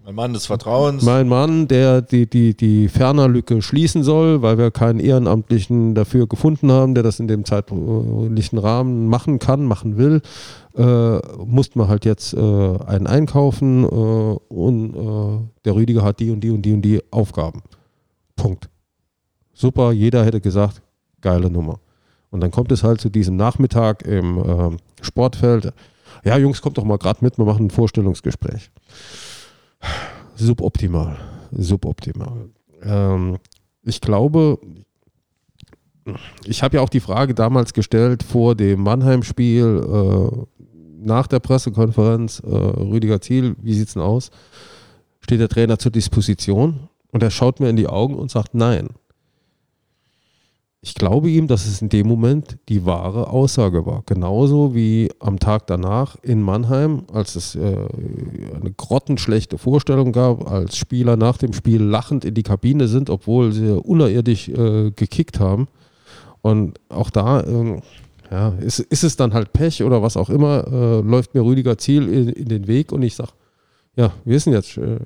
mein 0.04 0.16
Mann 0.16 0.34
des 0.34 0.48
Vertrauens. 0.48 1.04
Mein 1.04 1.28
Mann, 1.28 1.68
der 1.68 2.02
die, 2.02 2.28
die, 2.28 2.56
die 2.56 2.88
Fernerlücke 2.88 3.62
schließen 3.62 4.04
soll, 4.04 4.42
weil 4.42 4.58
wir 4.58 4.72
keinen 4.72 5.00
Ehrenamtlichen 5.00 5.94
dafür 5.94 6.28
gefunden 6.28 6.72
haben, 6.72 6.96
der 6.96 7.04
das 7.04 7.20
in 7.20 7.28
dem 7.28 7.46
zeitlichen 7.46 8.58
Rahmen 8.58 9.08
machen 9.08 9.38
kann, 9.38 9.66
machen 9.66 9.98
will, 9.98 10.22
äh, 10.76 11.18
mussten 11.46 11.80
wir 11.80 11.88
halt 11.88 12.06
jetzt 12.06 12.34
äh, 12.34 12.38
einen 12.40 13.06
einkaufen 13.06 13.84
äh, 13.84 13.88
und 13.88 14.96
äh, 14.96 15.48
der 15.66 15.76
Rüdiger 15.76 16.04
hat 16.04 16.20
die 16.20 16.32
und 16.32 16.42
die 16.42 16.50
und 16.50 16.64
die 16.64 16.74
und 16.74 16.82
die 16.82 17.02
Aufgaben. 17.12 17.62
Punkt. 18.36 18.70
Super, 19.54 19.92
jeder 19.92 20.26
hätte 20.26 20.42
gesagt, 20.42 20.82
geile 21.22 21.52
Nummer. 21.52 21.80
Und 22.32 22.42
dann 22.42 22.50
kommt 22.50 22.72
es 22.72 22.84
halt 22.84 23.02
zu 23.02 23.10
diesem 23.10 23.36
Nachmittag 23.36 24.04
im 24.04 24.38
äh, 24.40 24.78
Sportfeld. 25.02 25.74
Ja, 26.24 26.38
Jungs, 26.38 26.62
kommt 26.62 26.78
doch 26.78 26.86
mal 26.86 26.98
gerade 26.98 27.20
mit, 27.22 27.38
wir 27.38 27.46
machen 27.46 27.68
ein 27.68 27.70
Vorstellungsgespräch 27.70 28.72
suboptimal. 30.36 31.18
Suboptimal. 31.52 32.50
Ähm, 32.84 33.38
ich 33.84 34.02
glaube, 34.02 34.60
ich 36.46 36.64
habe 36.64 36.78
ja 36.78 36.84
auch 36.84 36.90
die 36.90 37.00
Frage 37.00 37.34
damals 37.34 37.74
gestellt 37.74 38.24
vor 38.24 38.56
dem 38.56 38.82
Mannheim-Spiel, 38.84 39.82
äh, 39.84 40.66
nach 41.04 41.28
der 41.28 41.40
Pressekonferenz, 41.40 42.42
äh, 42.46 42.48
Rüdiger 42.48 43.22
Ziel, 43.22 43.56
wie 43.62 43.74
sieht 43.74 43.88
es 43.88 43.94
denn 43.94 44.04
aus? 44.04 44.30
Steht 45.20 45.40
der 45.40 45.50
Trainer 45.50 45.80
zur 45.80 45.92
Disposition? 45.92 46.88
Und 47.12 47.24
er 47.24 47.32
schaut 47.32 47.60
mir 47.60 47.70
in 47.70 47.76
die 47.76 47.88
Augen 47.88 48.16
und 48.16 48.32
sagt 48.32 48.54
nein 48.54 48.90
ich 50.84 50.96
glaube 50.96 51.30
ihm, 51.30 51.48
dass 51.48 51.68
es 51.68 51.82
in 51.82 51.90
dem 51.90 52.08
Moment 52.08 52.58
die 52.68 52.86
wahre 52.86 53.30
Aussage 53.30 53.86
war. 53.86 54.02
Genauso 54.08 54.74
wie 54.74 55.10
am 55.20 55.38
Tag 55.38 55.68
danach 55.68 56.16
in 56.24 56.42
Mannheim, 56.42 57.04
als 57.14 57.36
es 57.36 57.54
äh, 57.54 57.60
eine 57.60 58.72
grottenschlechte 58.76 59.60
Vorstellung 59.60 60.12
gab, 60.12 60.50
als 60.50 60.76
Spieler 60.76 61.18
nach 61.18 61.38
dem 61.38 61.54
Spiel 61.54 61.84
lachend 61.84 62.26
in 62.26 62.34
die 62.34 62.42
Kabine 62.42 62.88
sind, 62.88 63.12
obwohl 63.12 63.52
sie 63.52 63.80
unerirdisch 63.80 64.50
äh, 64.50 64.90
gekickt 64.90 65.40
haben. 65.40 65.68
Und 66.42 66.80
auch 66.90 67.12
da 67.12 67.42
äh, 67.42 67.80
ja, 68.32 68.50
ist, 68.60 68.80
ist, 68.80 69.04
es 69.04 69.16
dann 69.16 69.36
halt 69.36 69.54
Pech 69.54 69.84
oder 69.84 70.02
was 70.02 70.18
auch 70.18 70.32
immer, 70.32 70.66
äh, 70.68 71.02
läuft 71.02 71.36
mir 71.36 71.42
Rüdiger 71.42 71.78
Ziel 71.78 72.08
in, 72.08 72.30
in, 72.30 72.50
den 72.50 72.66
Weg 72.68 72.92
und 72.92 73.04
ich 73.04 73.16
sage, 73.16 73.32
ja, 73.96 74.12
wir 74.26 74.40
sind 74.40 74.54
jetzt, 74.54 74.78
äh, 74.78 74.98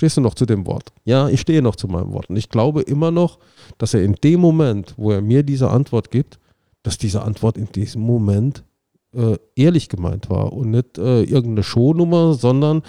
stehst 0.00 0.16
du 0.16 0.22
noch 0.22 0.34
zu 0.34 0.46
dem 0.46 0.66
Wort? 0.66 0.94
Ja, 1.04 1.28
ich 1.28 1.42
stehe 1.42 1.60
noch 1.60 1.76
zu 1.76 1.86
meinem 1.86 2.14
Wort. 2.14 2.30
Und 2.30 2.36
ich 2.36 2.48
glaube 2.48 2.80
immer 2.80 3.10
noch, 3.10 3.38
dass 3.76 3.92
er 3.92 4.02
in 4.02 4.14
dem 4.14 4.40
Moment, 4.40 4.94
wo 4.96 5.10
er 5.10 5.20
mir 5.20 5.42
diese 5.42 5.68
Antwort 5.68 6.10
gibt, 6.10 6.38
dass 6.82 6.96
diese 6.96 7.22
Antwort 7.22 7.58
in 7.58 7.66
diesem 7.66 8.00
Moment 8.00 8.64
äh, 9.12 9.36
ehrlich 9.56 9.90
gemeint 9.90 10.30
war 10.30 10.54
und 10.54 10.70
nicht 10.70 10.96
äh, 10.96 11.22
irgendeine 11.24 11.64
Shownummer, 11.64 12.32
sondern 12.32 12.82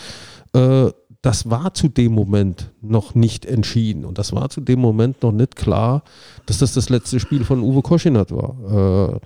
äh, 0.54 0.90
das 1.22 1.50
war 1.50 1.74
zu 1.74 1.90
dem 1.90 2.14
Moment 2.14 2.72
noch 2.82 3.14
nicht 3.14 3.46
entschieden 3.46 4.06
und 4.06 4.18
das 4.18 4.32
war 4.32 4.50
zu 4.50 4.62
dem 4.62 4.80
Moment 4.80 5.22
noch 5.22 5.34
nicht 5.34 5.58
klar, 5.58 6.04
dass 6.46 6.60
das 6.60 6.74
das 6.74 6.88
letzte 6.88 7.20
Spiel 7.20 7.44
von 7.44 7.60
Uwe 7.60 7.82
Koschinat 7.82 8.32
war. 8.32 9.16
Äh, 9.16 9.20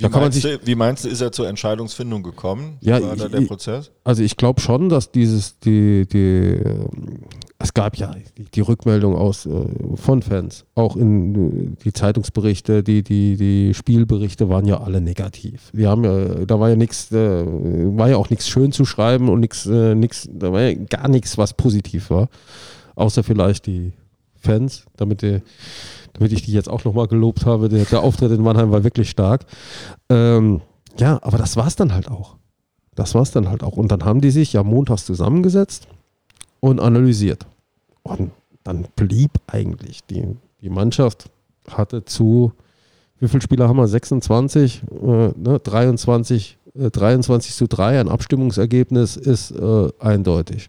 Wie, 0.00 0.08
meinst 0.08 0.44
du, 0.44 0.58
wie 0.64 0.74
meinst 0.74 1.04
du, 1.04 1.08
ist 1.08 1.20
er 1.20 1.30
zur 1.32 1.48
Entscheidungsfindung 1.48 2.22
gekommen? 2.22 2.78
Wie 2.80 2.88
Ja, 2.88 3.02
war 3.02 3.16
da 3.16 3.28
der 3.28 3.40
ich- 3.40 3.48
Prozess? 3.48 3.90
Also 4.04 4.22
ich 4.22 4.36
glaube 4.36 4.60
schon, 4.60 4.88
dass 4.88 5.12
dieses, 5.12 5.58
die, 5.60 6.06
die, 6.06 6.60
es 7.58 7.74
gab 7.74 7.96
ja 7.96 8.14
die, 8.38 8.44
die 8.44 8.60
Rückmeldung 8.62 9.14
aus 9.14 9.46
äh, 9.46 9.50
von 9.96 10.22
Fans, 10.22 10.64
auch 10.74 10.96
in 10.96 11.34
äh, 11.74 11.82
die 11.84 11.92
Zeitungsberichte, 11.92 12.82
die, 12.82 13.02
die, 13.02 13.36
die 13.36 13.74
Spielberichte 13.74 14.48
waren 14.48 14.64
ja 14.66 14.80
alle 14.80 15.00
negativ. 15.00 15.68
Wir 15.72 15.90
haben 15.90 16.04
ja, 16.04 16.44
da 16.46 16.58
war 16.58 16.70
ja 16.70 16.76
nichts, 16.76 17.12
äh, 17.12 17.44
war 17.44 18.08
ja 18.08 18.16
auch 18.16 18.30
nichts 18.30 18.48
schön 18.48 18.72
zu 18.72 18.84
schreiben 18.84 19.28
und 19.28 19.40
nichts, 19.40 19.66
nichts, 19.66 20.28
da 20.32 20.52
war 20.52 20.62
ja 20.62 20.74
gar 20.88 21.08
nichts, 21.08 21.36
was 21.38 21.52
positiv 21.54 22.10
war. 22.10 22.28
Außer 22.94 23.22
vielleicht 23.22 23.66
die 23.66 23.92
Fans, 24.42 24.84
damit 24.96 25.20
die, 25.22 25.42
damit 26.14 26.32
ich 26.32 26.42
die 26.42 26.52
jetzt 26.52 26.68
auch 26.68 26.84
nochmal 26.84 27.06
gelobt 27.08 27.46
habe. 27.46 27.68
Der, 27.68 27.84
der 27.84 28.02
Auftritt 28.02 28.32
in 28.32 28.42
Mannheim 28.42 28.70
war 28.70 28.84
wirklich 28.84 29.10
stark. 29.10 29.46
Ähm, 30.08 30.60
ja, 30.98 31.18
aber 31.22 31.38
das 31.38 31.56
war 31.56 31.66
es 31.66 31.76
dann 31.76 31.92
halt 31.92 32.10
auch. 32.10 32.36
Das 32.94 33.14
war 33.14 33.22
es 33.22 33.30
dann 33.30 33.48
halt 33.48 33.62
auch. 33.62 33.76
Und 33.76 33.90
dann 33.90 34.04
haben 34.04 34.20
die 34.20 34.30
sich 34.30 34.52
ja 34.52 34.62
montags 34.62 35.06
zusammengesetzt 35.06 35.86
und 36.60 36.80
analysiert. 36.80 37.46
Und 38.02 38.32
dann 38.64 38.86
blieb 38.96 39.30
eigentlich 39.46 40.04
die, 40.04 40.36
die 40.60 40.70
Mannschaft 40.70 41.30
hatte 41.68 42.04
zu, 42.04 42.52
wie 43.18 43.28
viele 43.28 43.42
Spieler 43.42 43.68
haben 43.68 43.76
wir? 43.76 43.88
26, 43.88 44.82
äh, 45.02 45.06
ne? 45.06 45.60
23, 45.62 46.58
äh, 46.78 46.90
23 46.90 47.54
zu 47.54 47.66
3. 47.66 48.00
Ein 48.00 48.08
Abstimmungsergebnis 48.08 49.16
ist 49.16 49.52
äh, 49.52 49.88
eindeutig. 49.98 50.68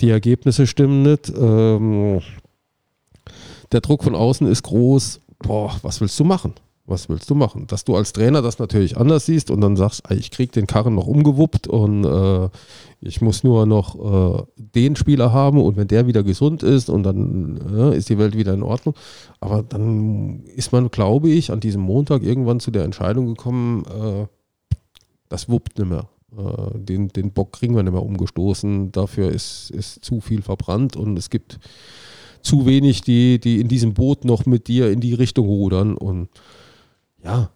Die 0.00 0.10
Ergebnisse 0.10 0.66
stimmen 0.66 1.02
nicht. 1.02 1.32
Ähm, 1.36 2.20
der 3.74 3.80
Druck 3.80 4.04
von 4.04 4.14
außen 4.14 4.46
ist 4.46 4.62
groß. 4.62 5.20
Boah, 5.40 5.76
was 5.82 6.00
willst 6.00 6.18
du 6.18 6.24
machen? 6.24 6.54
Was 6.86 7.08
willst 7.08 7.28
du 7.30 7.34
machen? 7.34 7.66
Dass 7.66 7.84
du 7.84 7.96
als 7.96 8.12
Trainer 8.12 8.42
das 8.42 8.58
natürlich 8.58 8.98
anders 8.98 9.26
siehst 9.26 9.50
und 9.50 9.62
dann 9.62 9.74
sagst, 9.74 10.02
ich 10.10 10.30
krieg 10.30 10.52
den 10.52 10.66
Karren 10.66 10.94
noch 10.94 11.06
umgewuppt 11.06 11.66
und 11.66 12.04
äh, 12.04 12.50
ich 13.00 13.22
muss 13.22 13.42
nur 13.42 13.64
noch 13.64 13.94
äh, 13.94 14.42
den 14.56 14.94
Spieler 14.94 15.32
haben 15.32 15.60
und 15.60 15.76
wenn 15.76 15.88
der 15.88 16.06
wieder 16.06 16.22
gesund 16.22 16.62
ist 16.62 16.90
und 16.90 17.02
dann 17.02 17.58
äh, 17.74 17.96
ist 17.96 18.10
die 18.10 18.18
Welt 18.18 18.36
wieder 18.36 18.52
in 18.52 18.62
Ordnung. 18.62 18.94
Aber 19.40 19.62
dann 19.62 20.44
ist 20.44 20.72
man, 20.72 20.90
glaube 20.90 21.30
ich, 21.30 21.50
an 21.50 21.60
diesem 21.60 21.80
Montag 21.80 22.22
irgendwann 22.22 22.60
zu 22.60 22.70
der 22.70 22.84
Entscheidung 22.84 23.28
gekommen, 23.28 23.84
äh, 23.86 24.26
das 25.30 25.48
wuppt 25.48 25.78
nicht 25.78 25.88
mehr. 25.88 26.06
Äh, 26.36 26.78
den, 26.78 27.08
den 27.08 27.32
Bock 27.32 27.52
kriegen 27.52 27.74
wir 27.74 27.82
nicht 27.82 27.92
mehr 27.92 28.02
umgestoßen. 28.02 28.92
Dafür 28.92 29.30
ist, 29.30 29.70
ist 29.70 30.04
zu 30.04 30.20
viel 30.20 30.42
verbrannt 30.42 30.96
und 30.96 31.18
es 31.18 31.30
gibt 31.30 31.58
zu 32.44 32.66
wenig, 32.66 33.00
die, 33.00 33.40
die 33.40 33.60
in 33.60 33.68
diesem 33.68 33.94
Boot 33.94 34.24
noch 34.24 34.46
mit 34.46 34.68
dir 34.68 34.92
in 34.92 35.00
die 35.00 35.14
Richtung 35.14 35.46
rudern. 35.46 35.96
Und 35.96 36.28
ja, 37.24 37.50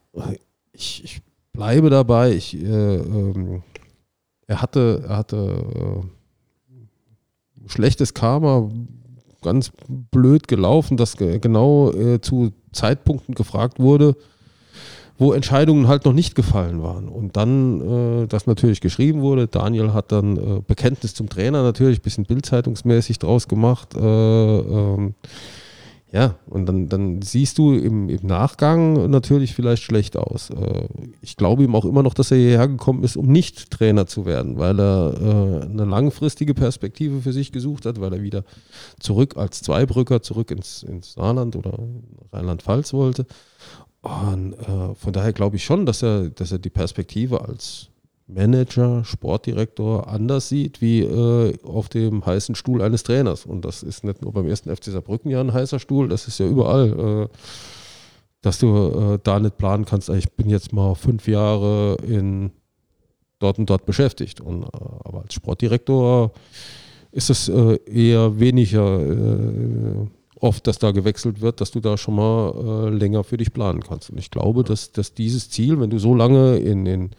ich, 0.72 1.04
ich 1.04 1.22
bleibe 1.52 1.90
dabei. 1.90 2.32
Ich, 2.32 2.56
äh, 2.56 2.96
ähm, 2.96 3.62
er 4.46 4.62
hatte, 4.62 5.04
er 5.06 5.16
hatte 5.18 6.02
äh, 6.74 7.68
schlechtes 7.68 8.14
Karma, 8.14 8.70
ganz 9.42 9.70
blöd 10.10 10.48
gelaufen, 10.48 10.96
dass 10.96 11.16
ge- 11.16 11.38
genau 11.38 11.92
äh, 11.92 12.20
zu 12.20 12.52
Zeitpunkten 12.72 13.34
gefragt 13.34 13.78
wurde, 13.78 14.16
wo 15.18 15.32
Entscheidungen 15.32 15.88
halt 15.88 16.04
noch 16.04 16.12
nicht 16.12 16.34
gefallen 16.36 16.82
waren. 16.82 17.08
Und 17.08 17.36
dann, 17.36 18.22
äh, 18.22 18.26
das 18.28 18.46
natürlich 18.46 18.80
geschrieben 18.80 19.20
wurde, 19.20 19.48
Daniel 19.48 19.92
hat 19.92 20.12
dann 20.12 20.36
äh, 20.36 20.60
Bekenntnis 20.66 21.14
zum 21.14 21.28
Trainer 21.28 21.62
natürlich, 21.62 22.02
bisschen 22.02 22.24
bildzeitungsmäßig 22.24 23.18
draus 23.18 23.48
gemacht. 23.48 23.94
Äh, 23.96 23.98
ähm, 24.00 25.14
ja, 26.10 26.36
und 26.46 26.64
dann, 26.64 26.88
dann 26.88 27.20
siehst 27.20 27.58
du 27.58 27.74
im, 27.74 28.08
im 28.08 28.26
Nachgang 28.26 29.10
natürlich 29.10 29.54
vielleicht 29.54 29.82
schlecht 29.82 30.16
aus. 30.16 30.48
Äh, 30.48 30.88
ich 31.20 31.36
glaube 31.36 31.64
ihm 31.64 31.74
auch 31.74 31.84
immer 31.84 32.02
noch, 32.02 32.14
dass 32.14 32.30
er 32.30 32.38
hierher 32.38 32.68
gekommen 32.68 33.02
ist, 33.02 33.16
um 33.16 33.26
nicht 33.26 33.70
Trainer 33.70 34.06
zu 34.06 34.24
werden, 34.24 34.56
weil 34.56 34.80
er 34.80 35.14
äh, 35.20 35.64
eine 35.66 35.84
langfristige 35.84 36.54
Perspektive 36.54 37.20
für 37.20 37.34
sich 37.34 37.52
gesucht 37.52 37.84
hat, 37.84 38.00
weil 38.00 38.14
er 38.14 38.22
wieder 38.22 38.44
zurück 39.00 39.36
als 39.36 39.60
Zweibrücker, 39.60 40.22
zurück 40.22 40.50
ins, 40.50 40.82
ins 40.82 41.12
Saarland 41.12 41.56
oder 41.56 41.78
Rheinland-Pfalz 42.32 42.94
wollte. 42.94 43.26
Und 44.08 44.54
äh, 44.54 44.94
von 44.94 45.12
daher 45.12 45.32
glaube 45.32 45.56
ich 45.56 45.64
schon, 45.64 45.84
dass 45.84 46.02
er, 46.02 46.30
dass 46.30 46.52
er 46.52 46.58
die 46.58 46.70
Perspektive 46.70 47.42
als 47.46 47.88
Manager, 48.26 49.04
Sportdirektor 49.04 50.08
anders 50.08 50.48
sieht 50.48 50.80
wie 50.80 51.00
äh, 51.00 51.56
auf 51.62 51.88
dem 51.88 52.24
heißen 52.24 52.54
Stuhl 52.54 52.82
eines 52.82 53.02
Trainers. 53.02 53.46
Und 53.46 53.64
das 53.64 53.82
ist 53.82 54.04
nicht 54.04 54.22
nur 54.22 54.32
beim 54.32 54.46
ersten 54.46 54.74
FC 54.74 54.84
Saarbrücken 54.86 55.30
ja 55.30 55.40
ein 55.40 55.52
heißer 55.52 55.78
Stuhl, 55.78 56.08
das 56.08 56.28
ist 56.28 56.38
ja 56.38 56.46
überall, 56.46 57.28
äh, 57.28 57.36
dass 58.42 58.58
du 58.58 59.14
äh, 59.14 59.18
da 59.22 59.40
nicht 59.40 59.56
planen 59.56 59.84
kannst, 59.84 60.08
ich 60.10 60.30
bin 60.32 60.48
jetzt 60.48 60.72
mal 60.72 60.94
fünf 60.94 61.26
Jahre 61.26 61.96
in 62.06 62.52
dort 63.38 63.58
und 63.58 63.68
dort 63.70 63.86
beschäftigt. 63.86 64.40
Und, 64.40 64.64
äh, 64.64 64.68
aber 65.04 65.22
als 65.22 65.34
Sportdirektor 65.34 66.32
ist 67.12 67.30
es 67.30 67.48
äh, 67.48 67.78
eher 67.86 68.38
weniger 68.38 69.00
oft, 70.40 70.66
dass 70.66 70.78
da 70.78 70.92
gewechselt 70.92 71.40
wird, 71.40 71.60
dass 71.60 71.70
du 71.70 71.80
da 71.80 71.96
schon 71.96 72.16
mal 72.16 72.54
äh, 72.54 72.88
länger 72.90 73.24
für 73.24 73.36
dich 73.36 73.52
planen 73.52 73.82
kannst. 73.82 74.10
Und 74.10 74.18
ich 74.18 74.30
glaube, 74.30 74.64
dass, 74.64 74.92
dass 74.92 75.14
dieses 75.14 75.50
Ziel, 75.50 75.80
wenn 75.80 75.90
du 75.90 75.98
so 75.98 76.14
lange 76.14 76.56
in, 76.56 76.86
in 76.86 77.10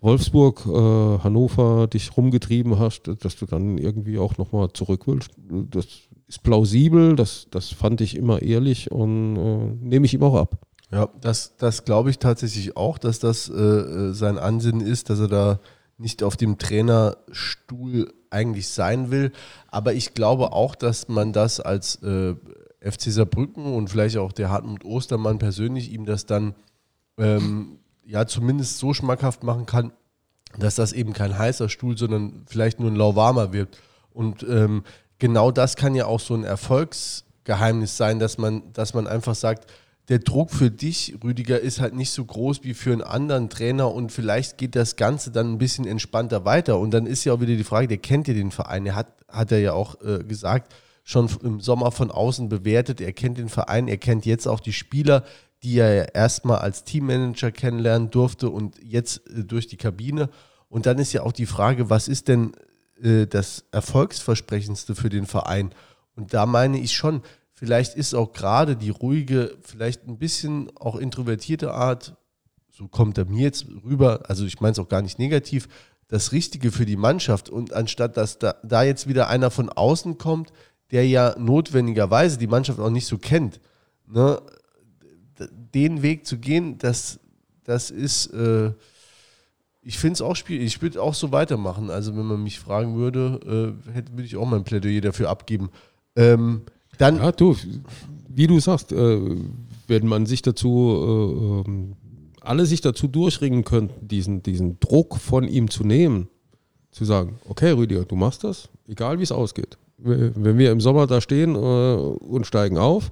Wolfsburg, 0.00 0.64
äh, 0.66 1.18
Hannover 1.22 1.86
dich 1.86 2.16
rumgetrieben 2.16 2.78
hast, 2.78 3.10
dass 3.20 3.36
du 3.36 3.46
dann 3.46 3.78
irgendwie 3.78 4.18
auch 4.18 4.38
nochmal 4.38 4.72
zurück 4.72 5.02
willst, 5.06 5.30
das 5.48 5.86
ist 6.28 6.42
plausibel, 6.42 7.16
das, 7.16 7.48
das 7.50 7.70
fand 7.70 8.00
ich 8.00 8.16
immer 8.16 8.42
ehrlich 8.42 8.90
und 8.90 9.36
äh, 9.36 9.86
nehme 9.86 10.06
ich 10.06 10.14
ihm 10.14 10.22
auch 10.22 10.34
ab. 10.34 10.58
Ja, 10.90 11.08
das, 11.20 11.56
das 11.56 11.84
glaube 11.84 12.10
ich 12.10 12.18
tatsächlich 12.18 12.76
auch, 12.76 12.98
dass 12.98 13.18
das 13.18 13.48
äh, 13.48 13.54
äh, 13.54 14.12
sein 14.12 14.38
Ansinnen 14.38 14.80
ist, 14.80 15.10
dass 15.10 15.20
er 15.20 15.28
da 15.28 15.60
nicht 15.98 16.22
auf 16.22 16.36
dem 16.36 16.58
Trainerstuhl 16.58 18.12
eigentlich 18.30 18.68
sein 18.68 19.10
will. 19.10 19.32
Aber 19.68 19.92
ich 19.92 20.14
glaube 20.14 20.52
auch, 20.52 20.74
dass 20.74 21.08
man 21.08 21.32
das 21.32 21.60
als 21.60 21.96
äh, 22.02 22.34
FC 22.80 23.10
Saarbrücken 23.10 23.74
und 23.74 23.90
vielleicht 23.90 24.16
auch 24.16 24.32
der 24.32 24.50
Hartmut 24.50 24.84
Ostermann 24.84 25.38
persönlich 25.38 25.92
ihm 25.92 26.06
das 26.06 26.26
dann 26.26 26.54
ähm, 27.18 27.80
ja 28.04 28.26
zumindest 28.26 28.78
so 28.78 28.94
schmackhaft 28.94 29.42
machen 29.42 29.66
kann, 29.66 29.92
dass 30.56 30.76
das 30.76 30.92
eben 30.92 31.12
kein 31.12 31.36
heißer 31.36 31.68
Stuhl, 31.68 31.98
sondern 31.98 32.44
vielleicht 32.46 32.80
nur 32.80 32.90
ein 32.90 32.96
lauwarmer 32.96 33.52
wird. 33.52 33.78
Und 34.10 34.44
ähm, 34.44 34.84
genau 35.18 35.50
das 35.50 35.76
kann 35.76 35.94
ja 35.94 36.06
auch 36.06 36.20
so 36.20 36.34
ein 36.34 36.44
Erfolgsgeheimnis 36.44 37.96
sein, 37.96 38.18
dass 38.18 38.38
man, 38.38 38.72
dass 38.72 38.94
man 38.94 39.06
einfach 39.06 39.34
sagt, 39.34 39.70
der 40.08 40.20
Druck 40.20 40.50
für 40.50 40.70
dich, 40.70 41.16
Rüdiger, 41.22 41.60
ist 41.60 41.80
halt 41.80 41.94
nicht 41.94 42.10
so 42.10 42.24
groß 42.24 42.64
wie 42.64 42.74
für 42.74 42.92
einen 42.92 43.02
anderen 43.02 43.50
Trainer 43.50 43.92
und 43.92 44.10
vielleicht 44.10 44.56
geht 44.56 44.74
das 44.74 44.96
Ganze 44.96 45.30
dann 45.30 45.52
ein 45.52 45.58
bisschen 45.58 45.86
entspannter 45.86 46.44
weiter. 46.46 46.78
Und 46.78 46.92
dann 46.92 47.06
ist 47.06 47.24
ja 47.24 47.34
auch 47.34 47.40
wieder 47.40 47.56
die 47.56 47.64
Frage, 47.64 47.88
der 47.88 47.98
kennt 47.98 48.26
ja 48.26 48.34
den 48.34 48.50
Verein, 48.50 48.86
er 48.86 48.94
hat, 48.94 49.12
hat 49.28 49.52
er 49.52 49.58
ja 49.58 49.72
auch 49.74 50.00
äh, 50.00 50.24
gesagt, 50.24 50.74
schon 51.04 51.28
im 51.42 51.60
Sommer 51.60 51.90
von 51.90 52.10
außen 52.10 52.48
bewertet, 52.48 53.00
er 53.00 53.12
kennt 53.12 53.38
den 53.38 53.48
Verein, 53.50 53.88
er 53.88 53.98
kennt 53.98 54.24
jetzt 54.24 54.46
auch 54.46 54.60
die 54.60 54.72
Spieler, 54.72 55.24
die 55.62 55.78
er 55.78 55.94
ja 55.94 56.04
erstmal 56.04 56.58
als 56.58 56.84
Teammanager 56.84 57.50
kennenlernen 57.50 58.10
durfte 58.10 58.48
und 58.48 58.76
jetzt 58.82 59.28
äh, 59.28 59.44
durch 59.44 59.66
die 59.66 59.76
Kabine. 59.76 60.30
Und 60.70 60.86
dann 60.86 60.98
ist 60.98 61.12
ja 61.12 61.22
auch 61.22 61.32
die 61.32 61.46
Frage, 61.46 61.90
was 61.90 62.08
ist 62.08 62.28
denn 62.28 62.52
äh, 63.02 63.26
das 63.26 63.64
Erfolgsversprechendste 63.72 64.94
für 64.94 65.10
den 65.10 65.26
Verein? 65.26 65.74
Und 66.14 66.32
da 66.32 66.46
meine 66.46 66.78
ich 66.78 66.92
schon, 66.92 67.22
vielleicht 67.58 67.96
ist 67.96 68.14
auch 68.14 68.32
gerade 68.32 68.76
die 68.76 68.90
ruhige, 68.90 69.56
vielleicht 69.62 70.06
ein 70.06 70.16
bisschen 70.16 70.70
auch 70.76 70.94
introvertierte 70.94 71.74
Art, 71.74 72.16
so 72.70 72.86
kommt 72.86 73.18
er 73.18 73.24
mir 73.24 73.42
jetzt 73.42 73.66
rüber, 73.84 74.20
also 74.28 74.44
ich 74.44 74.60
meine 74.60 74.72
es 74.72 74.78
auch 74.78 74.88
gar 74.88 75.02
nicht 75.02 75.18
negativ, 75.18 75.68
das 76.06 76.30
Richtige 76.30 76.70
für 76.70 76.86
die 76.86 76.96
Mannschaft. 76.96 77.50
Und 77.50 77.72
anstatt 77.72 78.16
dass 78.16 78.38
da, 78.38 78.54
da 78.62 78.84
jetzt 78.84 79.08
wieder 79.08 79.28
einer 79.28 79.50
von 79.50 79.70
außen 79.70 80.18
kommt, 80.18 80.52
der 80.92 81.08
ja 81.08 81.34
notwendigerweise 81.36 82.38
die 82.38 82.46
Mannschaft 82.46 82.78
auch 82.78 82.90
nicht 82.90 83.06
so 83.06 83.18
kennt, 83.18 83.60
ne, 84.06 84.40
den 85.74 86.02
Weg 86.02 86.28
zu 86.28 86.38
gehen, 86.38 86.78
das, 86.78 87.18
das 87.64 87.90
ist, 87.90 88.28
äh, 88.28 88.72
ich 89.82 89.98
finde 89.98 90.12
es 90.12 90.22
auch 90.22 90.36
schwierig. 90.36 90.64
Ich 90.64 90.80
würde 90.80 91.02
auch 91.02 91.14
so 91.14 91.32
weitermachen. 91.32 91.90
Also, 91.90 92.16
wenn 92.16 92.26
man 92.26 92.42
mich 92.42 92.60
fragen 92.60 92.96
würde, 92.96 93.76
äh, 93.88 93.92
hätte, 93.92 94.12
würde 94.12 94.24
ich 94.24 94.36
auch 94.36 94.46
mein 94.46 94.64
Plädoyer 94.64 95.00
dafür 95.00 95.28
abgeben. 95.28 95.70
Ähm, 96.14 96.62
dann, 96.98 97.16
Ja, 97.16 97.32
du, 97.32 97.56
wie 98.28 98.46
du 98.46 98.60
sagst, 98.60 98.92
äh, 98.92 99.20
wenn 99.86 100.06
man 100.06 100.26
sich 100.26 100.42
dazu, 100.42 101.64
äh, 101.66 101.68
ähm, 101.70 101.96
alle 102.40 102.66
sich 102.66 102.80
dazu 102.80 103.08
durchringen 103.08 103.64
könnten, 103.64 104.06
diesen, 104.06 104.42
diesen 104.42 104.78
Druck 104.80 105.16
von 105.16 105.48
ihm 105.48 105.70
zu 105.70 105.84
nehmen, 105.84 106.28
zu 106.90 107.04
sagen, 107.04 107.38
okay, 107.48 107.70
Rüdiger, 107.70 108.04
du 108.04 108.16
machst 108.16 108.44
das, 108.44 108.68
egal 108.86 109.18
wie 109.18 109.22
es 109.22 109.32
ausgeht. 109.32 109.78
Wenn 109.98 110.58
wir 110.58 110.70
im 110.70 110.80
Sommer 110.80 111.06
da 111.06 111.20
stehen 111.20 111.54
äh, 111.56 111.58
und 111.58 112.46
steigen 112.46 112.78
auf, 112.78 113.10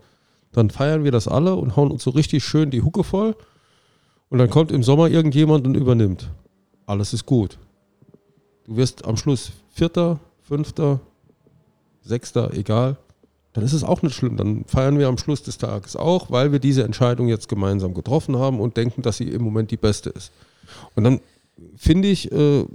dann 0.52 0.70
feiern 0.70 1.04
wir 1.04 1.10
das 1.10 1.28
alle 1.28 1.56
und 1.56 1.76
hauen 1.76 1.90
uns 1.90 2.04
so 2.04 2.10
richtig 2.10 2.44
schön 2.44 2.70
die 2.70 2.82
Hucke 2.82 3.04
voll. 3.04 3.36
Und 4.28 4.38
dann 4.38 4.50
kommt 4.50 4.72
im 4.72 4.82
Sommer 4.82 5.08
irgendjemand 5.08 5.66
und 5.66 5.76
übernimmt. 5.76 6.30
Alles 6.86 7.12
ist 7.12 7.26
gut. 7.26 7.58
Du 8.64 8.76
wirst 8.76 9.04
am 9.04 9.16
Schluss 9.16 9.52
Vierter, 9.70 10.18
Fünfter, 10.42 11.00
Sechster, 12.02 12.52
egal. 12.54 12.96
Dann 13.56 13.64
ist 13.64 13.72
es 13.72 13.84
auch 13.84 14.02
nicht 14.02 14.14
schlimm. 14.14 14.36
Dann 14.36 14.66
feiern 14.66 14.98
wir 14.98 15.08
am 15.08 15.16
Schluss 15.16 15.42
des 15.42 15.56
Tages 15.56 15.96
auch, 15.96 16.30
weil 16.30 16.52
wir 16.52 16.58
diese 16.58 16.84
Entscheidung 16.84 17.26
jetzt 17.26 17.48
gemeinsam 17.48 17.94
getroffen 17.94 18.36
haben 18.36 18.60
und 18.60 18.76
denken, 18.76 19.00
dass 19.00 19.16
sie 19.16 19.30
im 19.30 19.42
Moment 19.42 19.70
die 19.70 19.78
beste 19.78 20.10
ist. 20.10 20.30
Und 20.94 21.04
dann 21.04 21.20
finde 21.74 22.08
ich, 22.08 22.30
äh, 22.30 22.66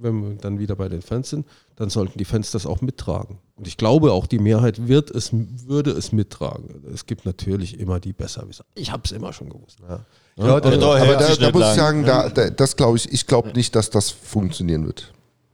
wenn 0.00 0.22
wir 0.22 0.34
dann 0.34 0.58
wieder 0.58 0.74
bei 0.74 0.88
den 0.88 1.00
Fans 1.00 1.30
sind, 1.30 1.46
dann 1.76 1.90
sollten 1.90 2.18
die 2.18 2.24
Fans 2.24 2.50
das 2.50 2.66
auch 2.66 2.80
mittragen. 2.80 3.38
Und 3.54 3.68
ich 3.68 3.76
glaube 3.76 4.10
auch, 4.10 4.26
die 4.26 4.40
Mehrheit 4.40 4.88
wird 4.88 5.12
es, 5.12 5.30
würde 5.32 5.92
es 5.92 6.10
mittragen. 6.10 6.82
Es 6.92 7.06
gibt 7.06 7.24
natürlich 7.24 7.78
immer 7.78 8.00
die 8.00 8.12
Besserwisser. 8.12 8.64
Ich 8.74 8.90
habe 8.90 9.02
es 9.04 9.12
immer 9.12 9.32
schon 9.32 9.48
gewusst. 9.48 9.78
Ja, 9.88 10.00
Ja, 10.36 10.58
da, 10.58 10.76
doch, 10.76 10.96
Aber 10.96 11.06
hält 11.06 11.20
da, 11.20 11.36
da 11.36 11.52
muss 11.52 11.68
ich 11.68 11.74
sagen, 11.76 12.04
da, 12.04 12.28
da, 12.30 12.50
das 12.50 12.74
glaube 12.74 12.96
ich, 12.96 13.12
ich 13.12 13.28
glaube 13.28 13.52
nicht, 13.54 13.76
dass 13.76 13.90
das 13.90 14.10
funktionieren 14.10 14.86
wird. 14.86 15.12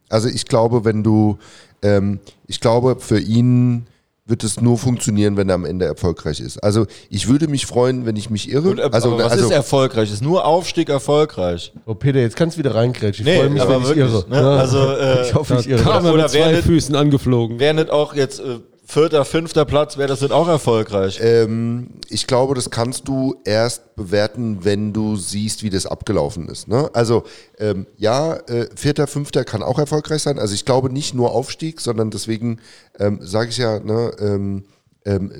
Also 0.08 0.28
ich 0.28 0.46
glaube, 0.46 0.86
wenn 0.86 1.02
du, 1.02 1.36
ähm, 1.82 2.20
ich 2.46 2.58
glaube, 2.58 2.96
für 3.00 3.20
ihn 3.20 3.86
wird 4.24 4.44
es 4.44 4.60
nur 4.60 4.78
funktionieren, 4.78 5.36
wenn 5.36 5.48
er 5.48 5.56
am 5.56 5.64
Ende 5.64 5.84
erfolgreich 5.84 6.38
ist. 6.40 6.62
Also 6.62 6.86
ich 7.10 7.28
würde 7.28 7.48
mich 7.48 7.66
freuen, 7.66 8.06
wenn 8.06 8.14
ich 8.14 8.30
mich 8.30 8.50
irre. 8.50 8.70
Und, 8.70 8.78
äh, 8.78 8.82
also, 8.92 9.14
aber 9.14 9.24
was 9.24 9.32
also 9.32 9.46
ist 9.46 9.50
erfolgreich? 9.50 10.12
Ist 10.12 10.22
nur 10.22 10.44
Aufstieg 10.44 10.88
erfolgreich? 10.88 11.72
oh 11.86 11.94
Peter, 11.94 12.20
jetzt 12.20 12.36
kannst 12.36 12.56
du 12.56 12.60
wieder 12.60 12.74
reingrätschen. 12.74 13.26
Ich 13.26 13.32
Nee, 13.32 13.38
freue 13.40 13.50
mich, 13.50 13.62
wenn 13.68 13.80
ich 13.80 13.88
wirklich, 13.88 14.06
irre. 14.12 14.24
ne? 14.30 14.36
Ja. 14.36 14.56
Also, 14.58 14.92
äh, 14.92 15.22
ich 15.26 15.34
hoffe, 15.34 15.56
ich 15.60 15.68
irre. 15.68 15.82
kam 15.82 16.04
er 16.06 16.12
Oder 16.12 16.22
mit 16.22 16.30
zwei 16.30 16.38
wer 16.38 16.52
nicht- 16.52 16.64
Füßen 16.64 16.94
angeflogen. 16.94 17.58
Wäre 17.58 17.74
nicht 17.74 17.90
auch 17.90 18.14
jetzt 18.14 18.38
äh, 18.40 18.58
vierter, 18.92 19.24
fünfter 19.24 19.64
Platz, 19.64 19.96
wäre 19.96 20.08
das 20.08 20.20
nicht 20.20 20.32
auch 20.32 20.48
erfolgreich? 20.48 21.18
ähm, 21.22 21.88
ich 22.10 22.26
glaube, 22.26 22.54
das 22.54 22.68
kannst 22.68 23.08
du 23.08 23.40
erst 23.44 23.96
bewerten, 23.96 24.64
wenn 24.64 24.92
du 24.92 25.16
siehst, 25.16 25.62
wie 25.62 25.70
das 25.70 25.86
abgelaufen 25.86 26.48
ist. 26.48 26.68
Ne? 26.68 26.90
Also 26.92 27.24
ähm, 27.58 27.86
ja, 27.96 28.34
äh, 28.34 28.68
vierter, 28.76 29.06
fünfter 29.06 29.44
kann 29.44 29.62
auch 29.62 29.78
erfolgreich 29.78 30.22
sein. 30.22 30.38
Also 30.38 30.54
ich 30.54 30.66
glaube 30.66 30.92
nicht 30.92 31.14
nur 31.14 31.32
Aufstieg, 31.32 31.80
sondern 31.80 32.10
deswegen 32.10 32.60
ähm, 32.98 33.18
sage 33.22 33.48
ich 33.48 33.56
ja, 33.56 33.80
ne, 33.80 34.12
ähm, 34.18 34.64
ähm, 35.06 35.30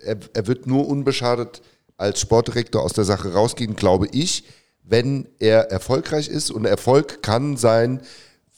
er, 0.00 0.16
er 0.32 0.46
wird 0.46 0.66
nur 0.66 0.88
unbeschadet 0.88 1.60
als 1.98 2.18
Sportdirektor 2.18 2.82
aus 2.82 2.94
der 2.94 3.04
Sache 3.04 3.34
rausgehen, 3.34 3.76
glaube 3.76 4.08
ich, 4.12 4.44
wenn 4.84 5.28
er 5.38 5.70
erfolgreich 5.70 6.28
ist. 6.28 6.50
Und 6.50 6.64
Erfolg 6.64 7.22
kann 7.22 7.58
sein, 7.58 8.00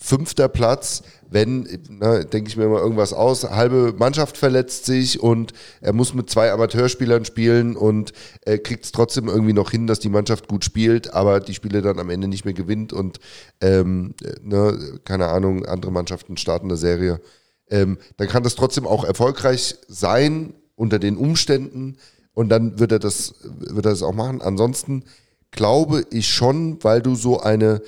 fünfter 0.04 0.48
Platz, 0.48 1.02
wenn, 1.30 1.62
ne, 1.88 2.26
denke 2.26 2.50
ich 2.50 2.58
mir 2.58 2.68
mal 2.68 2.80
irgendwas 2.80 3.14
aus, 3.14 3.44
halbe 3.44 3.94
Mannschaft 3.96 4.36
verletzt 4.36 4.84
sich 4.84 5.18
und 5.18 5.54
er 5.80 5.94
muss 5.94 6.12
mit 6.12 6.28
zwei 6.28 6.52
Amateurspielern 6.52 7.24
spielen 7.24 7.74
und 7.74 8.12
er 8.42 8.58
kriegt 8.58 8.84
es 8.84 8.92
trotzdem 8.92 9.28
irgendwie 9.28 9.54
noch 9.54 9.70
hin, 9.70 9.86
dass 9.86 10.00
die 10.00 10.10
Mannschaft 10.10 10.46
gut 10.46 10.62
spielt, 10.62 11.14
aber 11.14 11.40
die 11.40 11.54
Spiele 11.54 11.80
dann 11.80 11.98
am 11.98 12.10
Ende 12.10 12.28
nicht 12.28 12.44
mehr 12.44 12.52
gewinnt 12.52 12.92
und 12.92 13.18
ähm, 13.62 14.14
äh, 14.22 14.34
ne, 14.42 15.00
keine 15.04 15.28
Ahnung, 15.28 15.64
andere 15.64 15.90
Mannschaften 15.90 16.36
starten 16.36 16.66
eine 16.66 16.76
Serie. 16.76 17.22
Ähm, 17.70 17.96
dann 18.18 18.28
kann 18.28 18.42
das 18.42 18.56
trotzdem 18.56 18.86
auch 18.86 19.04
erfolgreich 19.04 19.76
sein 19.88 20.52
unter 20.76 20.98
den 20.98 21.16
Umständen 21.16 21.96
und 22.34 22.50
dann 22.50 22.78
wird 22.78 22.92
er 22.92 22.98
das, 22.98 23.36
wird 23.42 23.86
er 23.86 23.92
das 23.92 24.02
auch 24.02 24.14
machen. 24.14 24.42
Ansonsten 24.42 25.04
glaube 25.50 26.04
ich 26.10 26.28
schon, 26.28 26.84
weil 26.84 27.00
du 27.00 27.14
so 27.14 27.40
eine 27.40 27.80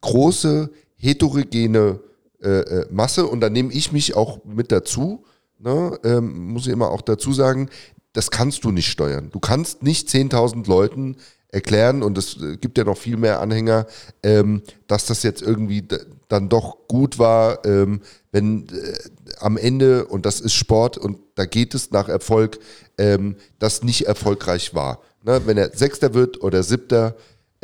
große 0.00 0.70
heterogene 1.06 2.00
äh, 2.42 2.48
äh, 2.48 2.86
Masse 2.90 3.26
und 3.26 3.40
da 3.40 3.48
nehme 3.48 3.72
ich 3.72 3.92
mich 3.92 4.16
auch 4.16 4.44
mit 4.44 4.72
dazu, 4.72 5.24
ne, 5.58 5.98
ähm, 6.04 6.48
muss 6.48 6.66
ich 6.66 6.72
immer 6.72 6.90
auch 6.90 7.00
dazu 7.00 7.32
sagen, 7.32 7.70
das 8.12 8.30
kannst 8.30 8.64
du 8.64 8.70
nicht 8.70 8.90
steuern. 8.90 9.30
Du 9.30 9.40
kannst 9.40 9.82
nicht 9.82 10.08
10.000 10.08 10.66
Leuten 10.68 11.16
erklären 11.48 12.02
und 12.02 12.18
es 12.18 12.40
äh, 12.42 12.56
gibt 12.56 12.76
ja 12.78 12.84
noch 12.84 12.98
viel 12.98 13.16
mehr 13.16 13.40
Anhänger, 13.40 13.86
ähm, 14.22 14.62
dass 14.86 15.06
das 15.06 15.22
jetzt 15.22 15.42
irgendwie 15.42 15.86
dann 16.28 16.48
doch 16.48 16.88
gut 16.88 17.18
war, 17.18 17.64
ähm, 17.64 18.00
wenn 18.32 18.68
äh, 18.68 18.98
am 19.38 19.56
Ende, 19.56 20.06
und 20.06 20.26
das 20.26 20.40
ist 20.40 20.54
Sport 20.54 20.98
und 20.98 21.18
da 21.36 21.46
geht 21.46 21.74
es 21.74 21.90
nach 21.90 22.08
Erfolg, 22.08 22.58
ähm, 22.98 23.36
das 23.58 23.82
nicht 23.82 24.06
erfolgreich 24.06 24.74
war. 24.74 25.00
Ne? 25.24 25.42
Wenn 25.46 25.56
er 25.56 25.70
Sechster 25.76 26.14
wird 26.14 26.42
oder 26.42 26.62
Siebter, 26.62 27.14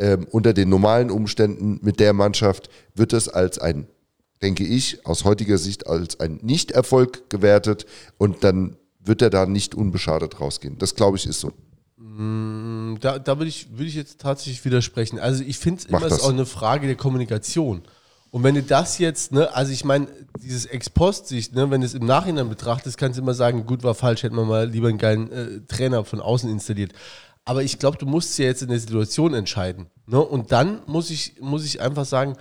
ähm, 0.03 0.27
unter 0.29 0.51
den 0.53 0.67
normalen 0.67 1.09
Umständen 1.09 1.79
mit 1.81 2.01
der 2.01 2.11
Mannschaft 2.11 2.69
wird 2.93 3.13
es 3.13 3.29
als 3.29 3.57
ein, 3.57 3.87
denke 4.41 4.65
ich, 4.65 5.05
aus 5.05 5.23
heutiger 5.23 5.57
Sicht 5.57 5.87
als 5.87 6.19
ein 6.19 6.39
Nicht-Erfolg 6.41 7.29
gewertet 7.29 7.85
und 8.17 8.43
dann 8.43 8.75
wird 8.99 9.21
er 9.21 9.29
da 9.29 9.45
nicht 9.45 9.75
unbeschadet 9.75 10.41
rausgehen. 10.41 10.77
Das 10.77 10.95
glaube 10.95 11.15
ich 11.15 11.25
ist 11.25 11.39
so. 11.39 11.53
Da, 12.99 13.17
da 13.17 13.37
würde 13.37 13.47
ich, 13.47 13.69
würde 13.71 13.85
ich 13.85 13.95
jetzt 13.95 14.19
tatsächlich 14.19 14.65
widersprechen. 14.65 15.19
Also 15.19 15.41
ich 15.41 15.57
finde 15.57 15.79
es 15.79 15.85
immer 15.85 16.05
ist 16.05 16.11
das. 16.11 16.21
auch 16.23 16.33
eine 16.33 16.45
Frage 16.45 16.85
der 16.87 16.97
Kommunikation. 16.97 17.83
Und 18.29 18.43
wenn 18.43 18.55
du 18.55 18.63
das 18.63 18.97
jetzt, 18.97 19.31
ne, 19.31 19.55
also 19.55 19.71
ich 19.71 19.85
meine, 19.85 20.07
dieses 20.41 20.65
Ex-Post-Sicht, 20.65 21.55
ne, 21.55 21.71
wenn 21.71 21.79
du 21.79 21.87
es 21.87 21.93
im 21.93 22.05
Nachhinein 22.05 22.49
betrachtest, 22.49 22.97
kannst 22.97 23.17
du 23.17 23.21
immer 23.21 23.35
sagen, 23.35 23.65
gut, 23.65 23.83
war 23.83 23.95
falsch, 23.95 24.23
hätten 24.23 24.35
wir 24.35 24.43
mal 24.43 24.67
lieber 24.67 24.89
einen 24.89 24.97
geilen 24.97 25.31
äh, 25.31 25.61
Trainer 25.67 26.03
von 26.03 26.19
außen 26.19 26.49
installiert. 26.49 26.91
Aber 27.45 27.63
ich 27.63 27.79
glaube, 27.79 27.97
du 27.97 28.05
musst 28.05 28.37
ja 28.39 28.45
jetzt 28.45 28.61
in 28.61 28.69
der 28.69 28.79
Situation 28.79 29.33
entscheiden. 29.33 29.87
Ne? 30.07 30.19
Und 30.19 30.51
dann 30.51 30.81
muss 30.85 31.09
ich, 31.09 31.39
muss 31.41 31.65
ich 31.65 31.81
einfach 31.81 32.05
sagen, 32.05 32.37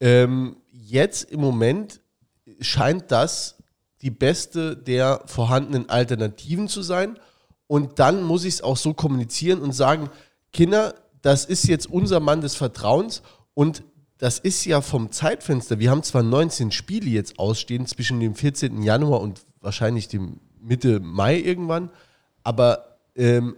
ähm, 0.00 0.56
jetzt 0.70 1.30
im 1.30 1.40
Moment 1.40 2.00
scheint 2.60 3.10
das 3.10 3.56
die 4.02 4.10
beste 4.10 4.76
der 4.76 5.22
vorhandenen 5.26 5.88
Alternativen 5.88 6.68
zu 6.68 6.82
sein. 6.82 7.18
Und 7.66 7.98
dann 7.98 8.22
muss 8.22 8.44
ich 8.44 8.54
es 8.54 8.62
auch 8.62 8.76
so 8.76 8.94
kommunizieren 8.94 9.60
und 9.60 9.72
sagen, 9.72 10.10
Kinder, 10.52 10.94
das 11.22 11.44
ist 11.44 11.66
jetzt 11.66 11.90
unser 11.90 12.20
Mann 12.20 12.40
des 12.40 12.54
Vertrauens 12.54 13.22
und 13.54 13.82
das 14.18 14.38
ist 14.38 14.64
ja 14.64 14.80
vom 14.80 15.10
Zeitfenster. 15.10 15.78
Wir 15.78 15.90
haben 15.90 16.02
zwar 16.02 16.22
19 16.22 16.70
Spiele 16.70 17.10
jetzt 17.10 17.38
ausstehen 17.38 17.86
zwischen 17.86 18.20
dem 18.20 18.34
14. 18.34 18.82
Januar 18.82 19.20
und 19.20 19.42
wahrscheinlich 19.60 20.08
dem 20.08 20.40
Mitte 20.60 21.00
Mai 21.00 21.38
irgendwann, 21.38 21.90
aber 22.42 22.98
ähm, 23.16 23.56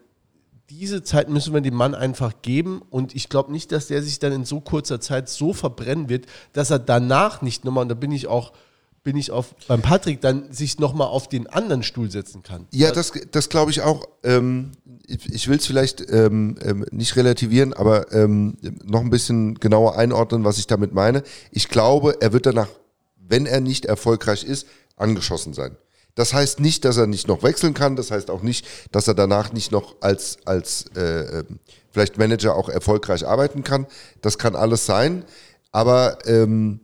diese 0.70 1.02
Zeit 1.02 1.30
müssen 1.30 1.54
wir 1.54 1.60
dem 1.60 1.74
Mann 1.74 1.94
einfach 1.94 2.42
geben 2.42 2.82
und 2.90 3.14
ich 3.14 3.28
glaube 3.28 3.52
nicht, 3.52 3.72
dass 3.72 3.86
der 3.86 4.02
sich 4.02 4.18
dann 4.18 4.32
in 4.32 4.44
so 4.44 4.60
kurzer 4.60 5.00
Zeit 5.00 5.28
so 5.28 5.52
verbrennen 5.52 6.08
wird, 6.08 6.26
dass 6.52 6.70
er 6.70 6.78
danach 6.78 7.40
nicht 7.42 7.64
nochmal, 7.64 7.82
und 7.82 7.88
da 7.88 7.94
bin 7.94 8.12
ich 8.12 8.26
auch, 8.26 8.52
bin 9.02 9.16
ich 9.16 9.30
auf, 9.30 9.54
beim 9.66 9.80
Patrick, 9.80 10.20
dann 10.20 10.52
sich 10.52 10.78
nochmal 10.78 11.08
auf 11.08 11.28
den 11.28 11.46
anderen 11.46 11.82
Stuhl 11.82 12.10
setzen 12.10 12.42
kann. 12.42 12.66
Ja, 12.72 12.92
das, 12.92 13.12
das 13.30 13.48
glaube 13.48 13.70
ich 13.70 13.80
auch. 13.80 14.06
Ähm, 14.22 14.72
ich 15.06 15.32
ich 15.32 15.48
will 15.48 15.56
es 15.56 15.66
vielleicht 15.66 16.04
ähm, 16.10 16.56
ähm, 16.62 16.84
nicht 16.90 17.16
relativieren, 17.16 17.72
aber 17.72 18.12
ähm, 18.12 18.58
noch 18.84 19.00
ein 19.00 19.10
bisschen 19.10 19.54
genauer 19.54 19.96
einordnen, 19.96 20.44
was 20.44 20.58
ich 20.58 20.66
damit 20.66 20.92
meine. 20.92 21.22
Ich 21.50 21.68
glaube, 21.70 22.20
er 22.20 22.34
wird 22.34 22.44
danach, 22.44 22.68
wenn 23.16 23.46
er 23.46 23.60
nicht 23.62 23.86
erfolgreich 23.86 24.44
ist, 24.44 24.66
angeschossen 24.96 25.54
sein. 25.54 25.76
Das 26.18 26.34
heißt 26.34 26.58
nicht, 26.58 26.84
dass 26.84 26.96
er 26.96 27.06
nicht 27.06 27.28
noch 27.28 27.44
wechseln 27.44 27.74
kann. 27.74 27.94
Das 27.94 28.10
heißt 28.10 28.28
auch 28.28 28.42
nicht, 28.42 28.66
dass 28.90 29.06
er 29.06 29.14
danach 29.14 29.52
nicht 29.52 29.70
noch 29.70 29.94
als, 30.00 30.38
als 30.46 30.86
äh, 30.96 31.38
ähm, 31.38 31.60
vielleicht 31.92 32.18
Manager 32.18 32.56
auch 32.56 32.68
erfolgreich 32.68 33.24
arbeiten 33.24 33.62
kann. 33.62 33.86
Das 34.20 34.36
kann 34.36 34.56
alles 34.56 34.84
sein. 34.84 35.24
Aber 35.70 36.18
ähm, 36.26 36.80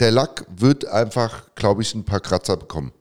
der 0.00 0.12
Lack 0.12 0.46
wird 0.48 0.86
einfach, 0.86 1.54
glaube 1.56 1.82
ich, 1.82 1.94
ein 1.94 2.06
paar 2.06 2.20
Kratzer 2.20 2.56
bekommen. 2.56 2.92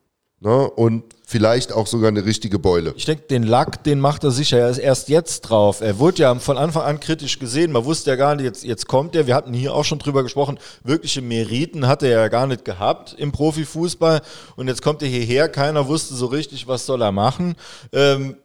Ne? 0.41 0.69
Und 0.69 1.05
vielleicht 1.29 1.73
auch 1.73 1.87
sogar 1.87 2.07
eine 2.07 2.23
richtige 2.23 2.57
Beule. 2.57 2.93
Ich 2.95 3.03
denke, 3.03 3.23
den 3.23 3.43
Lack, 3.43 3.83
den 3.83 3.99
macht 3.99 4.23
er 4.23 4.31
sicher 4.31 4.59
er 4.59 4.69
ist 4.69 4.77
erst 4.77 5.09
jetzt 5.09 5.41
drauf. 5.41 5.81
Er 5.81 5.99
wurde 5.99 6.21
ja 6.21 6.33
von 6.35 6.57
Anfang 6.57 6.83
an 6.83 7.01
kritisch 7.01 7.37
gesehen. 7.37 7.73
Man 7.73 7.83
wusste 7.83 8.11
ja 8.11 8.15
gar 8.15 8.33
nicht, 8.35 8.45
jetzt, 8.45 8.63
jetzt 8.63 8.87
kommt 8.87 9.13
er. 9.13 9.27
Wir 9.27 9.35
hatten 9.35 9.53
hier 9.53 9.75
auch 9.75 9.83
schon 9.83 9.99
drüber 9.99 10.23
gesprochen. 10.23 10.57
Wirkliche 10.85 11.21
Meriten 11.21 11.85
hat 11.85 12.01
er 12.01 12.11
ja 12.11 12.27
gar 12.29 12.47
nicht 12.47 12.63
gehabt 12.63 13.13
im 13.17 13.33
Profifußball. 13.33 14.21
Und 14.55 14.69
jetzt 14.69 14.81
kommt 14.81 15.01
er 15.01 15.09
hierher. 15.09 15.49
Keiner 15.49 15.89
wusste 15.89 16.15
so 16.15 16.27
richtig, 16.27 16.65
was 16.65 16.85
soll 16.85 17.01
er 17.01 17.11
machen. 17.11 17.55
Ähm, 17.91 18.37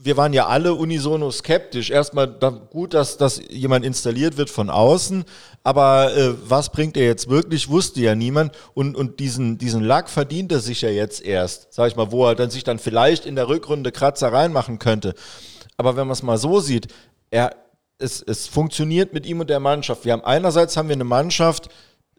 wir 0.00 0.16
waren 0.16 0.32
ja 0.32 0.46
alle 0.46 0.74
unisono 0.74 1.30
skeptisch. 1.30 1.90
Erstmal 1.90 2.28
gut, 2.70 2.94
dass, 2.94 3.16
dass 3.16 3.40
jemand 3.50 3.84
installiert 3.84 4.36
wird 4.36 4.48
von 4.48 4.70
außen, 4.70 5.24
aber 5.64 6.16
äh, 6.16 6.34
was 6.48 6.70
bringt 6.70 6.96
er 6.96 7.06
jetzt 7.06 7.28
wirklich, 7.28 7.68
wusste 7.68 8.00
ja 8.00 8.14
niemand. 8.14 8.52
Und, 8.74 8.96
und 8.96 9.18
diesen, 9.18 9.58
diesen 9.58 9.82
Lack 9.82 10.08
verdient 10.08 10.52
er 10.52 10.60
sich 10.60 10.82
ja 10.82 10.88
jetzt 10.88 11.20
erst, 11.22 11.72
sag 11.74 11.88
ich 11.88 11.96
mal, 11.96 12.12
wo 12.12 12.26
er 12.26 12.36
dann 12.36 12.50
sich 12.50 12.62
dann 12.62 12.78
vielleicht 12.78 13.26
in 13.26 13.34
der 13.34 13.48
Rückrunde 13.48 13.90
Kratzer 13.90 14.32
reinmachen 14.32 14.78
könnte. 14.78 15.14
Aber 15.76 15.96
wenn 15.96 16.06
man 16.06 16.12
es 16.12 16.22
mal 16.22 16.38
so 16.38 16.60
sieht, 16.60 16.88
er, 17.30 17.56
es, 17.98 18.22
es 18.22 18.46
funktioniert 18.46 19.12
mit 19.12 19.26
ihm 19.26 19.40
und 19.40 19.50
der 19.50 19.60
Mannschaft. 19.60 20.04
Wir 20.04 20.12
haben 20.12 20.24
einerseits 20.24 20.76
haben 20.76 20.88
wir 20.88 20.94
eine 20.94 21.04
Mannschaft, 21.04 21.68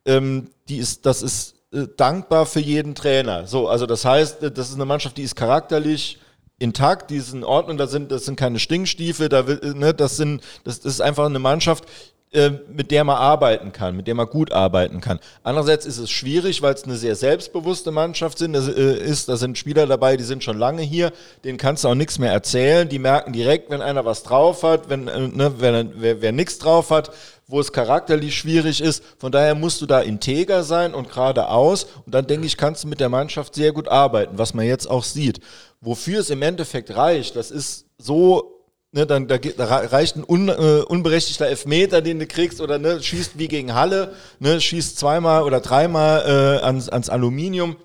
ähm, 0.06 0.50
die 0.68 0.78
ist, 0.78 1.06
das 1.06 1.22
ist 1.22 1.56
äh, 1.72 1.88
dankbar 1.96 2.46
für 2.46 2.60
jeden 2.60 2.94
Trainer. 2.94 3.48
So, 3.48 3.70
also 3.70 3.86
das 3.86 4.04
heißt, 4.04 4.44
äh, 4.44 4.52
das 4.52 4.70
ist 4.70 4.76
eine 4.76 4.86
Mannschaft, 4.86 5.18
die 5.18 5.24
ist 5.24 5.36
charakterlich 5.36 6.20
intakt, 6.60 7.10
die 7.10 7.18
ist 7.18 7.34
in 7.34 7.44
Ordnung, 7.44 7.78
da 7.78 7.88
sind, 7.88 8.12
das 8.12 8.26
sind 8.26 8.36
keine 8.36 8.60
Stinkstiefel, 8.60 9.30
da 9.30 9.44
ne, 9.44 9.94
das 9.94 10.18
sind, 10.18 10.42
das, 10.64 10.82
das 10.82 10.94
ist 10.94 11.02
einfach 11.02 11.26
eine 11.26 11.40
Mannschaft, 11.40 11.86
äh, 12.32 12.52
mit 12.72 12.92
der 12.92 13.04
man 13.06 13.18
arbeiten 13.18 13.72
kann, 13.72 13.96
mit 13.96 14.06
der 14.06 14.14
man 14.14 14.28
gut 14.28 14.52
arbeiten 14.52 15.02
kann. 15.02 15.20
Andererseits 15.42 15.88
ist 15.88 15.98
es 15.98 16.12
schwierig, 16.12 16.62
weil 16.62 16.76
es 16.76 16.84
eine 16.84 16.96
sehr 16.96 17.16
selbstbewusste 17.16 17.90
Mannschaft 17.90 18.38
sind, 18.38 18.54
das, 18.54 18.68
äh, 18.68 18.98
ist. 18.98 19.30
Da 19.30 19.36
sind 19.36 19.58
Spieler 19.58 19.88
dabei, 19.88 20.16
die 20.16 20.24
sind 20.24 20.44
schon 20.44 20.60
lange 20.60 20.84
hier, 20.84 21.12
denen 21.44 21.58
kannst 21.58 21.84
du 21.84 21.88
auch 21.88 21.96
nichts 21.96 22.20
mehr 22.20 22.32
erzählen. 22.32 22.88
Die 22.88 23.00
merken 23.00 23.34
direkt, 23.34 23.72
wenn 23.72 23.82
einer 23.82 24.06
was 24.06 24.22
drauf 24.22 24.62
hat, 24.62 24.90
wenn, 24.90 25.08
äh, 25.08 25.28
ne, 25.28 25.56
wenn, 25.58 25.94
wer, 25.96 26.22
wer 26.22 26.32
nichts 26.32 26.60
drauf 26.60 26.92
hat, 26.92 27.10
wo 27.48 27.60
es 27.60 27.74
charakterlich 27.74 28.38
schwierig 28.38 28.80
ist. 28.80 29.04
Von 29.18 29.32
daher 29.32 29.56
musst 29.56 29.82
du 29.82 29.88
da 29.88 30.00
integer 30.00 30.62
sein 30.62 30.94
und 30.94 31.10
geradeaus. 31.10 31.88
Und 32.06 32.14
dann 32.14 32.28
denke 32.28 32.46
ich, 32.46 32.58
kannst 32.58 32.84
du 32.84 32.88
mit 32.88 33.00
der 33.00 33.10
Mannschaft 33.10 33.56
sehr 33.56 33.72
gut 33.72 33.88
arbeiten, 33.88 34.38
was 34.38 34.54
man 34.54 34.66
jetzt 34.66 34.88
auch 34.88 35.04
sieht. 35.04 35.42
Wofür 35.82 36.20
es 36.20 36.30
im 36.30 36.42
Endeffekt 36.42 36.96
reicht, 36.96 37.36
das 37.36 37.52
ist 37.52 37.86
so 37.98 38.60
Ne, 38.92 39.06
dann 39.06 39.28
da, 39.28 39.38
da 39.38 39.66
reicht 39.66 40.16
ein 40.16 40.24
un, 40.28 40.50
äh, 40.50 40.82
unberechtigter 40.88 41.46
Elfmeter, 41.46 42.02
den 42.02 42.18
du 42.18 42.26
kriegst, 42.26 42.60
oder 42.60 42.80
ne, 42.80 43.04
schießt 43.04 43.38
wie 43.38 43.48
gegen 43.48 43.76
Halle, 43.76 44.16
ne, 44.40 44.60
schießt 44.60 44.98
zweimal 44.98 45.44
oder 45.44 45.60
dreimal 45.60 46.24
äh, 46.26 46.66
ans, 46.66 46.90
ans 46.90 47.08
Aluminium. 47.08 47.76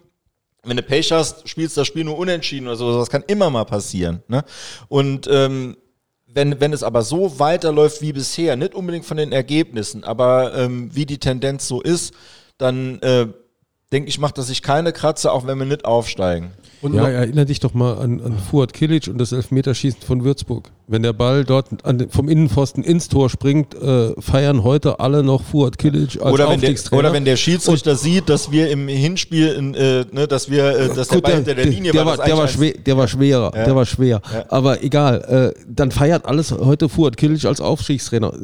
Wenn 0.62 0.78
du 0.78 0.82
Pech 0.82 1.12
hast, 1.12 1.46
spielst 1.46 1.76
das 1.76 1.86
Spiel 1.86 2.04
nur 2.04 2.16
unentschieden 2.16 2.68
oder 2.68 2.76
so. 2.76 2.98
Das 2.98 3.10
kann 3.10 3.22
immer 3.26 3.50
mal 3.50 3.66
passieren. 3.66 4.22
Ne? 4.28 4.44
Und 4.88 5.28
ähm, 5.30 5.76
wenn, 6.26 6.58
wenn 6.58 6.72
es 6.72 6.82
aber 6.82 7.02
so 7.02 7.38
weiterläuft 7.38 8.00
wie 8.00 8.14
bisher, 8.14 8.56
nicht 8.56 8.74
unbedingt 8.74 9.04
von 9.04 9.18
den 9.18 9.32
Ergebnissen, 9.32 10.04
aber 10.04 10.54
ähm, 10.54 10.88
wie 10.94 11.04
die 11.04 11.18
Tendenz 11.18 11.68
so 11.68 11.82
ist, 11.82 12.14
dann 12.56 12.98
äh, 13.02 13.26
denke 13.92 14.08
ich, 14.08 14.18
macht 14.18 14.38
das 14.38 14.48
sich 14.48 14.62
keine 14.62 14.92
Kratze, 14.92 15.30
auch 15.32 15.46
wenn 15.46 15.58
wir 15.58 15.66
nicht 15.66 15.84
aufsteigen. 15.84 16.50
Und 16.82 16.94
ja, 16.94 17.08
erinnere 17.08 17.46
dich 17.46 17.60
doch 17.60 17.72
mal 17.72 17.96
an, 17.96 18.20
an 18.20 18.36
Fuad 18.38 18.74
Kilic 18.74 19.08
und 19.08 19.16
das 19.16 19.32
Elfmeterschießen 19.32 20.02
von 20.02 20.22
Würzburg. 20.22 20.70
Wenn 20.86 21.02
der 21.02 21.14
Ball 21.14 21.44
dort 21.44 21.82
an, 21.82 22.10
vom 22.10 22.28
Innenpfosten 22.28 22.84
ins 22.84 23.08
Tor 23.08 23.30
springt, 23.30 23.74
äh, 23.74 24.12
feiern 24.20 24.64
heute 24.64 25.00
alle 25.00 25.22
noch 25.22 25.42
Fuad 25.42 25.78
Kilic 25.78 26.20
als 26.20 26.34
oder 26.34 26.50
wenn, 26.50 26.60
der, 26.60 26.74
oder 26.92 27.12
wenn 27.14 27.24
der 27.24 27.36
Schiedsrichter 27.36 27.92
und, 27.92 28.00
sieht, 28.00 28.28
dass 28.28 28.50
wir 28.50 28.70
im 28.70 28.88
Hinspiel, 28.88 29.48
in, 29.54 29.74
äh, 29.74 30.04
ne, 30.12 30.28
dass 30.28 30.50
wir, 30.50 30.76
äh, 30.76 30.94
dass 30.94 31.08
gut, 31.08 31.16
der 31.16 31.20
Ball 31.22 31.34
hinter 31.36 31.54
der 31.54 31.66
Linie 31.66 31.92
der 31.92 32.04
war. 32.04 32.18
Der 32.18 32.36
war, 32.36 32.48
schwer, 32.48 32.72
der 32.72 32.96
war 32.98 33.08
schwerer, 33.08 33.52
ja. 33.54 33.64
der 33.64 33.76
war 33.76 33.86
schwer. 33.86 34.20
Ja. 34.30 34.44
Aber 34.50 34.82
egal, 34.82 35.54
äh, 35.56 35.64
dann 35.66 35.90
feiert 35.90 36.26
alles 36.26 36.52
heute 36.52 36.90
Fuad 36.90 37.16
Kilic 37.16 37.46
als 37.46 37.62
Aufstiegstrainer. 37.62 38.34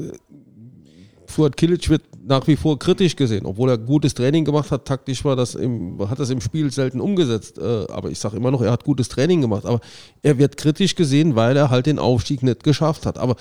Fuad 1.27 1.57
Kilic 1.57 1.89
wird 1.91 2.03
nach 2.31 2.47
wie 2.47 2.57
vor 2.57 2.78
kritisch 2.78 3.16
gesehen, 3.16 3.44
obwohl 3.44 3.70
er 3.70 3.77
gutes 3.77 4.15
Training 4.15 4.44
gemacht 4.44 4.70
hat. 4.70 4.86
Taktisch 4.86 5.24
war 5.24 5.35
das 5.35 5.57
im, 5.57 5.98
hat 6.09 6.20
das 6.20 6.31
im 6.31 6.40
Spiel 6.40 6.70
selten 6.70 7.01
umgesetzt. 7.01 7.59
Äh, 7.59 7.86
aber 7.90 8.11
ich 8.11 8.20
sage 8.20 8.36
immer 8.36 8.52
noch, 8.52 8.62
er 8.62 8.70
hat 8.70 8.85
gutes 8.85 9.09
Training 9.09 9.40
gemacht. 9.40 9.66
Aber 9.66 9.81
er 10.23 10.39
wird 10.39 10.57
kritisch 10.57 10.94
gesehen, 10.94 11.35
weil 11.35 11.57
er 11.57 11.70
halt 11.70 11.86
den 11.86 11.98
Aufstieg 11.98 12.44
nicht 12.44 12.62
geschafft 12.62 13.05
hat. 13.05 13.19
Aber 13.19 13.35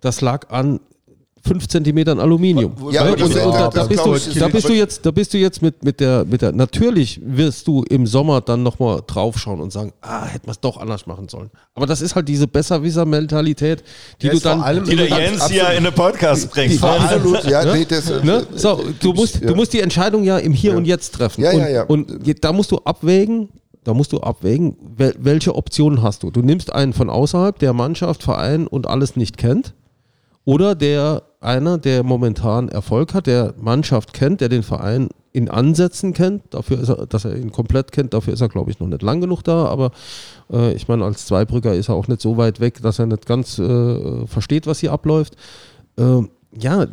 das 0.00 0.20
lag 0.20 0.50
an 0.50 0.80
5 1.46 1.68
Zentimetern 1.68 2.20
Aluminium. 2.20 2.72
Ja, 2.90 3.04
und, 3.04 3.20
und, 3.20 3.34
da, 3.34 3.68
da, 3.68 3.84
bist 3.84 4.04
du, 4.04 4.38
da, 4.38 4.48
bist 4.48 4.68
du, 4.68 4.72
jetzt, 4.72 5.04
da 5.04 5.10
bist 5.10 5.34
du 5.34 5.38
jetzt 5.38 5.60
mit, 5.60 5.84
mit, 5.84 6.00
der, 6.00 6.24
mit 6.24 6.40
der, 6.40 6.52
natürlich 6.52 7.20
wirst 7.22 7.66
du 7.66 7.82
im 7.90 8.06
Sommer 8.06 8.40
dann 8.40 8.62
nochmal 8.62 9.02
draufschauen 9.06 9.60
und 9.60 9.70
sagen, 9.70 9.92
ah, 10.00 10.24
hätten 10.24 10.46
wir 10.46 10.52
es 10.52 10.60
doch 10.60 10.78
anders 10.78 11.06
machen 11.06 11.28
sollen. 11.28 11.50
Aber 11.74 11.86
das 11.86 12.00
ist 12.00 12.14
halt 12.14 12.28
diese 12.28 12.46
Besserwisser-Mentalität, 12.46 13.84
die 14.22 14.28
ja, 14.28 14.32
du 14.32 14.40
dann... 14.40 14.62
Allem, 14.62 14.84
die 14.84 14.96
der 14.96 15.08
Jens 15.08 15.46
hier 15.48 15.70
in 15.72 15.84
den 15.84 15.92
Podcast 15.92 16.50
bringt. 16.50 16.82
Absolut, 16.82 17.44
ja. 17.44 17.62
Ne? 17.62 17.72
Nee, 17.74 17.84
das, 17.84 18.08
ne? 18.22 18.46
So, 18.54 18.82
du 19.00 19.12
musst, 19.12 19.40
ja. 19.40 19.48
du 19.48 19.54
musst 19.54 19.74
die 19.74 19.80
Entscheidung 19.80 20.24
ja 20.24 20.38
im 20.38 20.52
Hier 20.52 20.70
ja. 20.72 20.76
und 20.78 20.86
Jetzt 20.86 21.14
treffen. 21.14 21.42
Ja, 21.42 21.52
ja, 21.52 21.68
ja. 21.68 21.82
Und, 21.82 22.10
und 22.10 22.44
da 22.44 22.52
musst 22.54 22.70
du 22.70 22.78
abwägen, 22.78 23.50
da 23.84 23.92
musst 23.92 24.12
du 24.12 24.20
abwägen, 24.20 24.76
welche 24.96 25.54
Optionen 25.54 26.02
hast 26.02 26.22
du. 26.22 26.30
Du 26.30 26.40
nimmst 26.40 26.72
einen 26.72 26.94
von 26.94 27.10
außerhalb, 27.10 27.58
der 27.58 27.74
Mannschaft, 27.74 28.22
Verein 28.22 28.66
und 28.66 28.86
alles 28.86 29.14
nicht 29.14 29.36
kennt, 29.36 29.74
oder 30.44 30.74
der 30.74 31.22
einer, 31.44 31.78
der 31.78 32.02
momentan 32.02 32.68
Erfolg 32.68 33.14
hat, 33.14 33.26
der 33.26 33.54
Mannschaft 33.60 34.12
kennt, 34.12 34.40
der 34.40 34.48
den 34.48 34.62
Verein 34.62 35.08
in 35.32 35.50
Ansätzen 35.50 36.12
kennt. 36.14 36.42
Dafür 36.50 36.80
ist 36.80 36.88
er, 36.88 37.06
dass 37.06 37.24
er 37.24 37.36
ihn 37.36 37.50
komplett 37.50 37.92
kennt, 37.92 38.14
dafür 38.14 38.34
ist 38.34 38.40
er, 38.40 38.48
glaube 38.48 38.70
ich, 38.70 38.78
noch 38.78 38.86
nicht 38.86 39.02
lang 39.02 39.20
genug 39.20 39.42
da. 39.42 39.66
Aber 39.66 39.90
äh, 40.50 40.72
ich 40.74 40.88
meine, 40.88 41.04
als 41.04 41.26
Zweibrücker 41.26 41.74
ist 41.74 41.88
er 41.88 41.96
auch 41.96 42.08
nicht 42.08 42.20
so 42.20 42.36
weit 42.36 42.60
weg, 42.60 42.80
dass 42.82 42.98
er 42.98 43.06
nicht 43.06 43.26
ganz 43.26 43.58
äh, 43.58 44.26
versteht, 44.26 44.66
was 44.66 44.78
hier 44.78 44.92
abläuft. 44.92 45.36
Äh, 45.96 46.22
ja, 46.56 46.86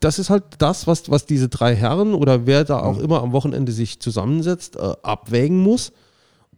das 0.00 0.18
ist 0.18 0.28
halt 0.28 0.44
das, 0.58 0.86
was, 0.86 1.10
was 1.10 1.24
diese 1.24 1.48
drei 1.48 1.74
Herren 1.74 2.14
oder 2.14 2.46
wer 2.46 2.64
da 2.64 2.80
auch 2.80 2.98
mhm. 2.98 3.04
immer 3.04 3.22
am 3.22 3.32
Wochenende 3.32 3.72
sich 3.72 4.00
zusammensetzt, 4.00 4.76
äh, 4.76 4.92
abwägen 5.02 5.58
muss. 5.58 5.92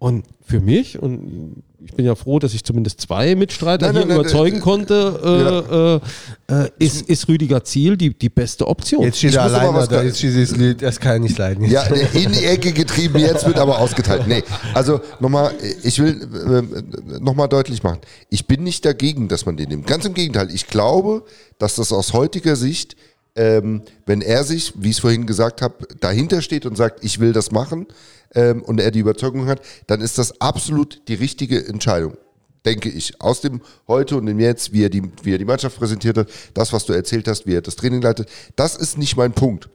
Und 0.00 0.24
für 0.46 0.60
mich, 0.60 0.98
und 0.98 1.62
ich 1.84 1.92
bin 1.92 2.06
ja 2.06 2.14
froh, 2.14 2.38
dass 2.38 2.54
ich 2.54 2.64
zumindest 2.64 3.02
zwei 3.02 3.34
Mitstreiter 3.34 3.92
nein, 3.92 3.96
hier 3.96 4.06
nein, 4.06 4.16
überzeugen 4.18 4.56
nein, 4.56 4.62
konnte, 4.62 6.00
äh, 6.48 6.54
ja. 6.54 6.64
äh, 6.64 6.70
ist, 6.78 7.02
ist 7.02 7.28
Rüdiger 7.28 7.62
Ziel 7.64 7.98
die, 7.98 8.18
die 8.18 8.30
beste 8.30 8.66
Option. 8.66 9.02
Jetzt 9.02 9.18
steht 9.18 9.34
er 9.34 9.42
alleine 9.42 9.86
da, 9.86 10.02
jetzt 10.02 10.16
steht 10.18 10.80
das 10.80 11.00
kann 11.00 11.12
er 11.12 11.18
nicht 11.18 11.36
leiden. 11.36 11.66
Ja, 11.66 11.82
in 11.84 12.32
die 12.32 12.46
Ecke 12.46 12.72
getrieben, 12.72 13.18
jetzt 13.18 13.46
wird 13.46 13.58
aber 13.58 13.78
ausgeteilt. 13.78 14.26
Nee, 14.26 14.42
also 14.72 15.02
nochmal, 15.20 15.52
ich 15.82 15.98
will 15.98 16.18
äh, 16.32 17.20
nochmal 17.20 17.50
deutlich 17.50 17.82
machen, 17.82 17.98
ich 18.30 18.46
bin 18.46 18.64
nicht 18.64 18.86
dagegen, 18.86 19.28
dass 19.28 19.44
man 19.44 19.58
den 19.58 19.68
nimmt. 19.68 19.86
Ganz 19.86 20.06
im 20.06 20.14
Gegenteil, 20.14 20.48
ich 20.50 20.66
glaube, 20.66 21.24
dass 21.58 21.74
das 21.74 21.92
aus 21.92 22.14
heutiger 22.14 22.56
Sicht 22.56 22.96
ähm, 23.36 23.82
wenn 24.06 24.22
er 24.22 24.42
sich, 24.42 24.72
wie 24.76 24.90
ich 24.90 24.96
es 24.96 25.00
vorhin 25.00 25.24
gesagt 25.24 25.62
habe, 25.62 25.86
dahinter 26.00 26.42
steht 26.42 26.66
und 26.66 26.76
sagt, 26.76 27.04
ich 27.04 27.20
will 27.20 27.32
das 27.32 27.52
machen 27.52 27.86
ähm, 28.34 28.62
und 28.62 28.80
er 28.80 28.90
die 28.90 29.00
Überzeugung 29.00 29.46
hat, 29.46 29.60
dann 29.86 30.00
ist 30.00 30.18
das 30.18 30.40
absolut 30.40 31.02
die 31.08 31.14
richtige 31.14 31.66
Entscheidung. 31.66 32.16
Denke 32.64 32.90
ich. 32.90 33.20
Aus 33.20 33.40
dem 33.40 33.62
Heute 33.88 34.16
und 34.16 34.26
dem 34.26 34.38
Jetzt, 34.38 34.72
wie 34.72 34.84
er, 34.84 34.90
die, 34.90 35.02
wie 35.22 35.34
er 35.34 35.38
die 35.38 35.46
Mannschaft 35.46 35.78
präsentiert 35.78 36.18
hat, 36.18 36.28
das, 36.52 36.72
was 36.72 36.84
du 36.84 36.92
erzählt 36.92 37.26
hast, 37.26 37.46
wie 37.46 37.54
er 37.54 37.62
das 37.62 37.76
Training 37.76 38.02
leitet, 38.02 38.28
das 38.54 38.76
ist 38.76 38.98
nicht 38.98 39.16
mein 39.16 39.32
Punkt. 39.32 39.70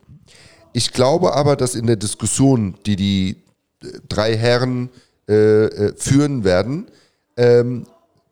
Ich 0.71 0.91
glaube 0.91 1.33
aber, 1.33 1.55
dass 1.55 1.73
in 1.73 1.87
der 1.87 1.95
Diskussion, 1.95 2.75
die 2.85 2.95
die 2.95 3.37
äh, 3.81 3.87
drei 4.07 4.37
Herren 4.37 4.89
äh, 5.27 5.65
äh, 5.65 5.93
führen 5.97 6.43
werden, 6.43 6.85
ähm, 7.37 7.87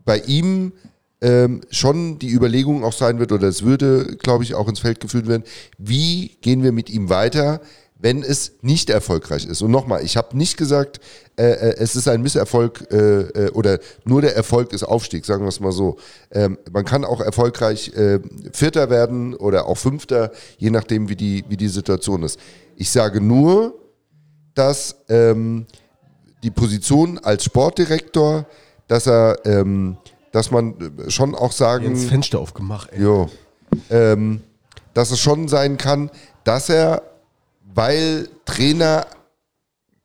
bei 0.06 0.20
ihm 0.20 0.74
ähm, 1.22 1.62
schon 1.72 2.20
die 2.20 2.30
Überlegung 2.30 2.84
auch 2.84 2.94
sein 2.94 3.18
wird, 3.18 3.32
oder 3.32 3.48
es 3.48 3.64
würde, 3.64 4.18
glaube 4.18 4.44
ich, 4.44 4.54
auch 4.54 4.68
ins 4.68 4.80
Feld 4.80 5.00
geführt 5.00 5.28
werden, 5.28 5.44
wie 5.78 6.38
gehen 6.41 6.62
wir 6.62 6.74
mit 6.74 6.90
ihm 6.90 7.10
weiter, 7.10 7.62
wenn 8.04 8.22
es 8.22 8.52
nicht 8.62 8.90
erfolgreich 8.90 9.46
ist. 9.46 9.62
Und 9.62 9.72
nochmal, 9.72 10.04
ich 10.04 10.18
habe 10.18 10.38
nicht 10.38 10.58
gesagt, 10.58 11.00
äh, 11.38 11.44
äh, 11.44 11.76
es 11.78 11.96
ist 11.96 12.08
ein 12.10 12.22
Misserfolg 12.22 12.86
äh, 12.92 13.22
äh, 13.22 13.52
oder 13.52 13.80
nur 14.04 14.22
der 14.22 14.36
Erfolg 14.36 14.74
ist 14.74 14.84
Aufstieg, 14.84 15.26
sagen 15.26 15.44
wir 15.44 15.48
es 15.50 15.62
mal 15.62 15.72
so. 15.72 15.96
Ähm, 16.30 16.60
man 16.72 16.84
kann 16.84 17.06
auch 17.06 17.22
erfolgreich 17.22 17.94
äh, 17.96 18.20
Vierter 18.52 18.90
werden 18.90 19.34
oder 19.34 19.68
auch 19.68 19.78
Fünfter, 19.78 20.32
je 20.58 20.70
nachdem, 20.70 21.08
wie 21.08 21.16
die, 21.16 21.46
wie 21.48 21.56
die 21.56 21.70
Situation 21.70 22.24
ist. 22.24 22.38
Ich 22.76 22.92
sage 22.92 23.22
nur, 23.22 23.74
dass 24.54 24.98
ähm, 25.08 25.66
die 26.44 26.52
Position 26.52 27.20
als 27.20 27.46
Sportdirektor, 27.46 28.46
dass 28.90 29.08
er 29.08 29.38
ähm, 29.46 29.98
dass 30.34 30.52
man 30.52 30.74
äh, 31.08 31.10
schon 31.10 31.36
auch 31.36 31.54
sagen. 31.54 31.86
Ins 31.86 32.04
Fenster 32.04 32.40
aufgemacht, 32.40 32.90
ey. 32.92 33.02
Jo, 33.02 33.30
ähm, 33.90 34.42
dass 34.94 35.12
es 35.12 35.22
schon 35.22 35.48
sein 35.48 35.78
kann, 35.78 36.12
dass 36.44 36.68
er, 36.68 37.02
weil 37.74 38.30
Trainer, 38.45 39.08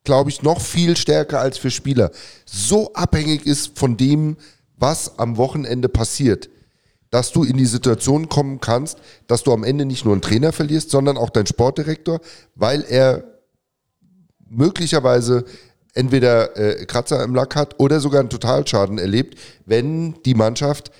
glaube 0.05 0.31
ich, 0.31 0.43
noch 0.43 0.61
viel 0.61 0.97
stärker 0.97 1.40
als 1.40 1.59
für 1.59 1.70
Spieler, 1.70 2.11
so 2.45 2.93
abhängig 2.95 3.47
ist 3.47 3.78
von 3.78 3.97
dem, 3.97 4.36
was 4.77 5.19
am 5.19 5.36
Wochenende 5.36 5.89
passiert, 5.89 6.49
dass 7.11 7.32
du 7.32 7.43
in 7.43 7.57
die 7.57 7.66
Situation 7.66 8.28
kommen 8.28 8.61
kannst, 8.61 8.99
dass 9.27 9.43
du 9.43 9.53
am 9.53 9.65
Ende 9.65 9.85
nicht 9.85 10.05
nur 10.05 10.15
einen 10.15 10.23
Trainer 10.23 10.53
verlierst, 10.53 10.90
sondern 10.90 11.16
auch 11.16 11.31
deinen 11.31 11.47
Sportdirektor, 11.47 12.20
weil 12.55 12.85
er 12.89 13.24
möglicherweise 14.49 15.45
entweder 15.95 16.57
äh, 16.57 16.85
Kratzer 16.86 17.24
im 17.24 17.35
Lack 17.35 17.57
hat 17.57 17.74
oder 17.78 18.01
sogar 18.01 18.20
einen 18.20 18.31
Totalschaden 18.31 18.99
erlebt, 18.99 19.39
wenn 19.66 20.23
die 20.23 20.35
Mannschaft, 20.35 20.90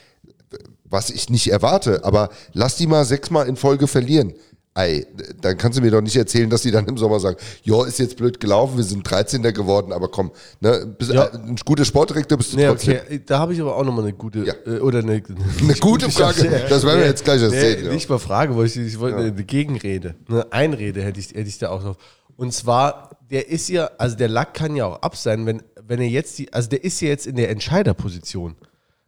was 0.85 1.11
ich 1.11 1.29
nicht 1.29 1.51
erwarte, 1.51 2.05
aber 2.05 2.31
lass 2.53 2.77
die 2.77 2.87
mal 2.87 3.05
sechsmal 3.05 3.47
in 3.47 3.57
Folge 3.57 3.87
verlieren. 3.87 4.35
Ey, 4.75 5.07
dann 5.41 5.59
kannst 5.59 5.77
du 5.77 5.83
mir 5.83 5.91
doch 5.91 6.01
nicht 6.01 6.15
erzählen, 6.15 6.49
dass 6.49 6.63
die 6.63 6.71
dann 6.71 6.87
im 6.87 6.97
Sommer 6.99 7.19
sagen, 7.19 7.37
ja, 7.65 7.85
ist 7.85 7.99
jetzt 7.99 8.17
blöd 8.17 8.39
gelaufen, 8.39 8.77
wir 8.77 8.85
sind 8.85 9.09
13. 9.09 9.43
geworden, 9.43 9.93
aber 9.93 10.09
komm, 10.09 10.31
ne, 10.61 10.87
bist, 10.99 11.13
ja. 11.13 11.33
ein 11.33 11.57
guter 11.65 11.85
Sportdirektor 11.85 12.39
bist 12.39 12.53
du 12.53 12.59
nee, 12.59 12.67
trotzdem. 12.67 12.99
Okay. 13.05 13.23
Da 13.27 13.41
habe 13.41 13.55
ich 13.55 13.61
aber 13.61 13.75
auch 13.75 13.85
nochmal 13.85 14.05
eine 14.05 14.13
gute, 14.13 14.45
ja. 14.45 14.55
äh, 14.67 14.79
oder 14.79 15.01
eine, 15.01 15.21
eine 15.61 15.75
gute 15.75 16.11
Frage, 16.11 16.67
das 16.69 16.85
werden 16.85 17.01
wir 17.01 17.07
jetzt 17.07 17.25
gleich 17.25 17.43
erzählen. 17.43 17.87
Nee, 17.89 17.95
Nicht 17.95 18.09
mal 18.09 18.19
Frage, 18.19 18.55
wollte 18.55 18.81
ich, 18.81 18.87
ich 18.87 18.99
wollte 19.01 19.17
eine 19.17 19.33
Gegenrede, 19.33 20.15
eine 20.29 20.53
Einrede 20.53 21.03
hätte 21.03 21.19
ich, 21.19 21.31
hätte 21.31 21.49
ich 21.49 21.59
da 21.59 21.71
auch 21.71 21.83
noch. 21.83 21.97
Und 22.37 22.53
zwar, 22.53 23.19
der 23.31 23.49
ist 23.49 23.69
ja, 23.69 23.91
also 23.99 24.17
der 24.17 24.29
Lack 24.29 24.55
kann 24.55 24.77
ja 24.77 24.87
auch 24.87 25.03
ab 25.03 25.17
sein, 25.17 25.45
wenn, 25.45 25.61
wenn 25.89 26.01
er 26.01 26.09
jetzt 26.09 26.39
die, 26.39 26.53
also 26.53 26.69
der 26.69 26.85
ist 26.85 27.01
ja 27.01 27.09
jetzt 27.09 27.27
in 27.27 27.35
der 27.35 27.51
Entscheiderposition. 27.51 28.55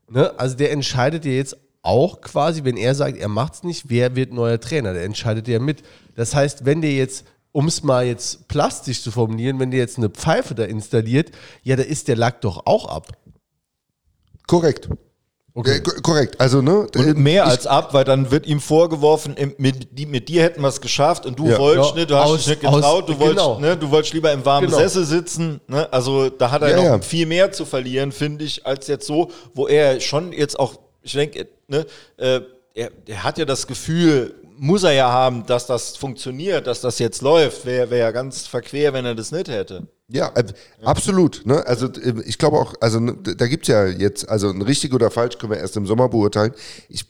Ne? 0.09 0.37
Also 0.37 0.57
der 0.57 0.73
entscheidet 0.73 1.25
ja 1.25 1.31
jetzt 1.31 1.57
auch 1.83 2.21
quasi, 2.21 2.65
wenn 2.65 2.77
er 2.77 2.95
sagt, 2.95 3.17
er 3.19 3.29
macht 3.29 3.55
es 3.55 3.63
nicht, 3.63 3.89
wer 3.89 4.15
wird 4.17 4.33
neuer 4.33 4.61
Trainer? 4.61 4.93
Der 4.93 5.05
entscheidet 5.05 5.49
ja 5.49 5.59
mit. 5.59 5.83
Das 6.15 6.35
heißt, 6.35 6.65
wenn 6.67 6.83
der 6.83 6.93
jetzt, 6.93 7.25
um 7.53 7.67
es 7.69 7.83
mal 7.83 8.05
jetzt 8.07 8.49
plastisch 8.49 9.03
zu 9.03 9.11
formulieren, 9.11 9.59
wenn 9.59 9.71
der 9.71 9.81
jetzt 9.81 9.99
eine 9.99 10.11
Pfeife 10.11 10.55
da 10.55 10.65
installiert, 10.65 11.31
ja, 11.63 11.77
da 11.77 11.83
ist 11.83 12.09
der 12.09 12.17
Lack 12.17 12.41
doch 12.43 12.67
auch 12.67 12.87
ab. 12.87 13.09
Korrekt. 14.47 14.89
Äh, 15.57 15.81
ko- 15.81 16.01
korrekt, 16.03 16.41
also 16.41 16.63
ne? 16.63 16.87
Und 16.97 16.97
äh, 16.97 17.15
mehr 17.15 17.43
ich- 17.45 17.51
als 17.51 17.67
ab, 17.67 17.93
weil 17.93 18.05
dann 18.05 18.31
wird 18.31 18.47
ihm 18.47 18.61
vorgeworfen, 18.61 19.35
mit, 19.59 19.99
die- 19.99 20.07
mit 20.07 20.29
dir 20.29 20.43
hätten 20.45 20.63
wir 20.63 20.69
es 20.69 20.81
geschafft 20.81 21.27
und 21.27 21.39
du 21.39 21.49
Ja. 21.49 21.59
wolltest 21.59 21.91
Ja, 21.91 21.97
nicht, 21.97 22.11
du 22.11 22.15
hast 22.15 22.29
aus- 22.31 22.39
dich 22.39 22.47
nicht 22.49 22.61
getraut, 22.61 22.85
aus- 22.85 23.07
du, 23.07 23.19
wolltest, 23.19 23.37
genau. 23.39 23.59
ne, 23.59 23.77
du 23.77 23.91
wolltest 23.91 24.15
lieber 24.15 24.33
im 24.33 24.45
warmen 24.45 24.69
Genau. 24.69 24.79
Sessel 24.79 25.05
sitzen. 25.05 25.61
Ne? 25.67 25.93
Also 25.93 26.31
da 26.31 26.51
hat 26.53 26.63
er 26.63 26.71
Ja, 26.71 26.77
noch 26.77 26.83
ja. 26.85 27.01
viel 27.01 27.27
mehr 27.27 27.51
zu 27.51 27.65
verlieren, 27.65 28.13
finde 28.13 28.45
ich, 28.45 28.65
als 28.65 28.87
jetzt 28.87 29.07
so, 29.07 29.31
wo 29.53 29.67
er 29.67 30.01
schon 30.01 30.33
jetzt 30.33 30.59
auch, 30.59 30.75
ich 31.03 31.13
denke, 31.13 31.49
ne, 31.71 31.87
äh, 32.17 32.41
er, 32.75 32.91
er 33.07 33.25
hat 33.25 33.39
ja 33.39 33.45
das 33.45 33.67
Gefühl, 33.67 34.35
muss 34.57 34.83
er 34.83 34.93
ja 34.93 35.11
haben, 35.11 35.47
dass 35.47 35.67
das 35.67 35.97
funktioniert, 35.97 36.67
dass 36.67 36.83
das 36.83 36.99
jetzt 36.99 37.23
läuft. 37.23 37.65
Wäre 37.65 37.91
wär 37.91 37.99
ja 37.99 38.11
ganz 38.11 38.47
verquer, 38.47 38.93
wenn 38.93 39.07
er 39.07 39.15
das 39.15 39.33
nicht 39.33 39.49
hätte. 39.49 39.89
Ja, 40.09 40.31
äh, 40.35 40.45
absolut. 40.83 41.43
Ne? 41.47 41.67
Also 41.67 41.87
äh, 41.87 42.23
ich 42.27 42.37
glaube 42.37 42.59
auch, 42.59 42.75
also 42.81 43.01
ne, 43.01 43.17
da 43.17 43.47
gibt's 43.47 43.69
ja 43.69 43.87
jetzt, 43.87 44.29
also 44.29 44.51
ein 44.51 44.61
richtig 44.61 44.93
oder 44.93 45.11
falsch 45.11 45.39
können 45.39 45.53
wir 45.53 45.59
erst 45.59 45.77
im 45.77 45.87
Sommer 45.87 46.09
beurteilen. 46.09 46.53
Ich 46.89 47.07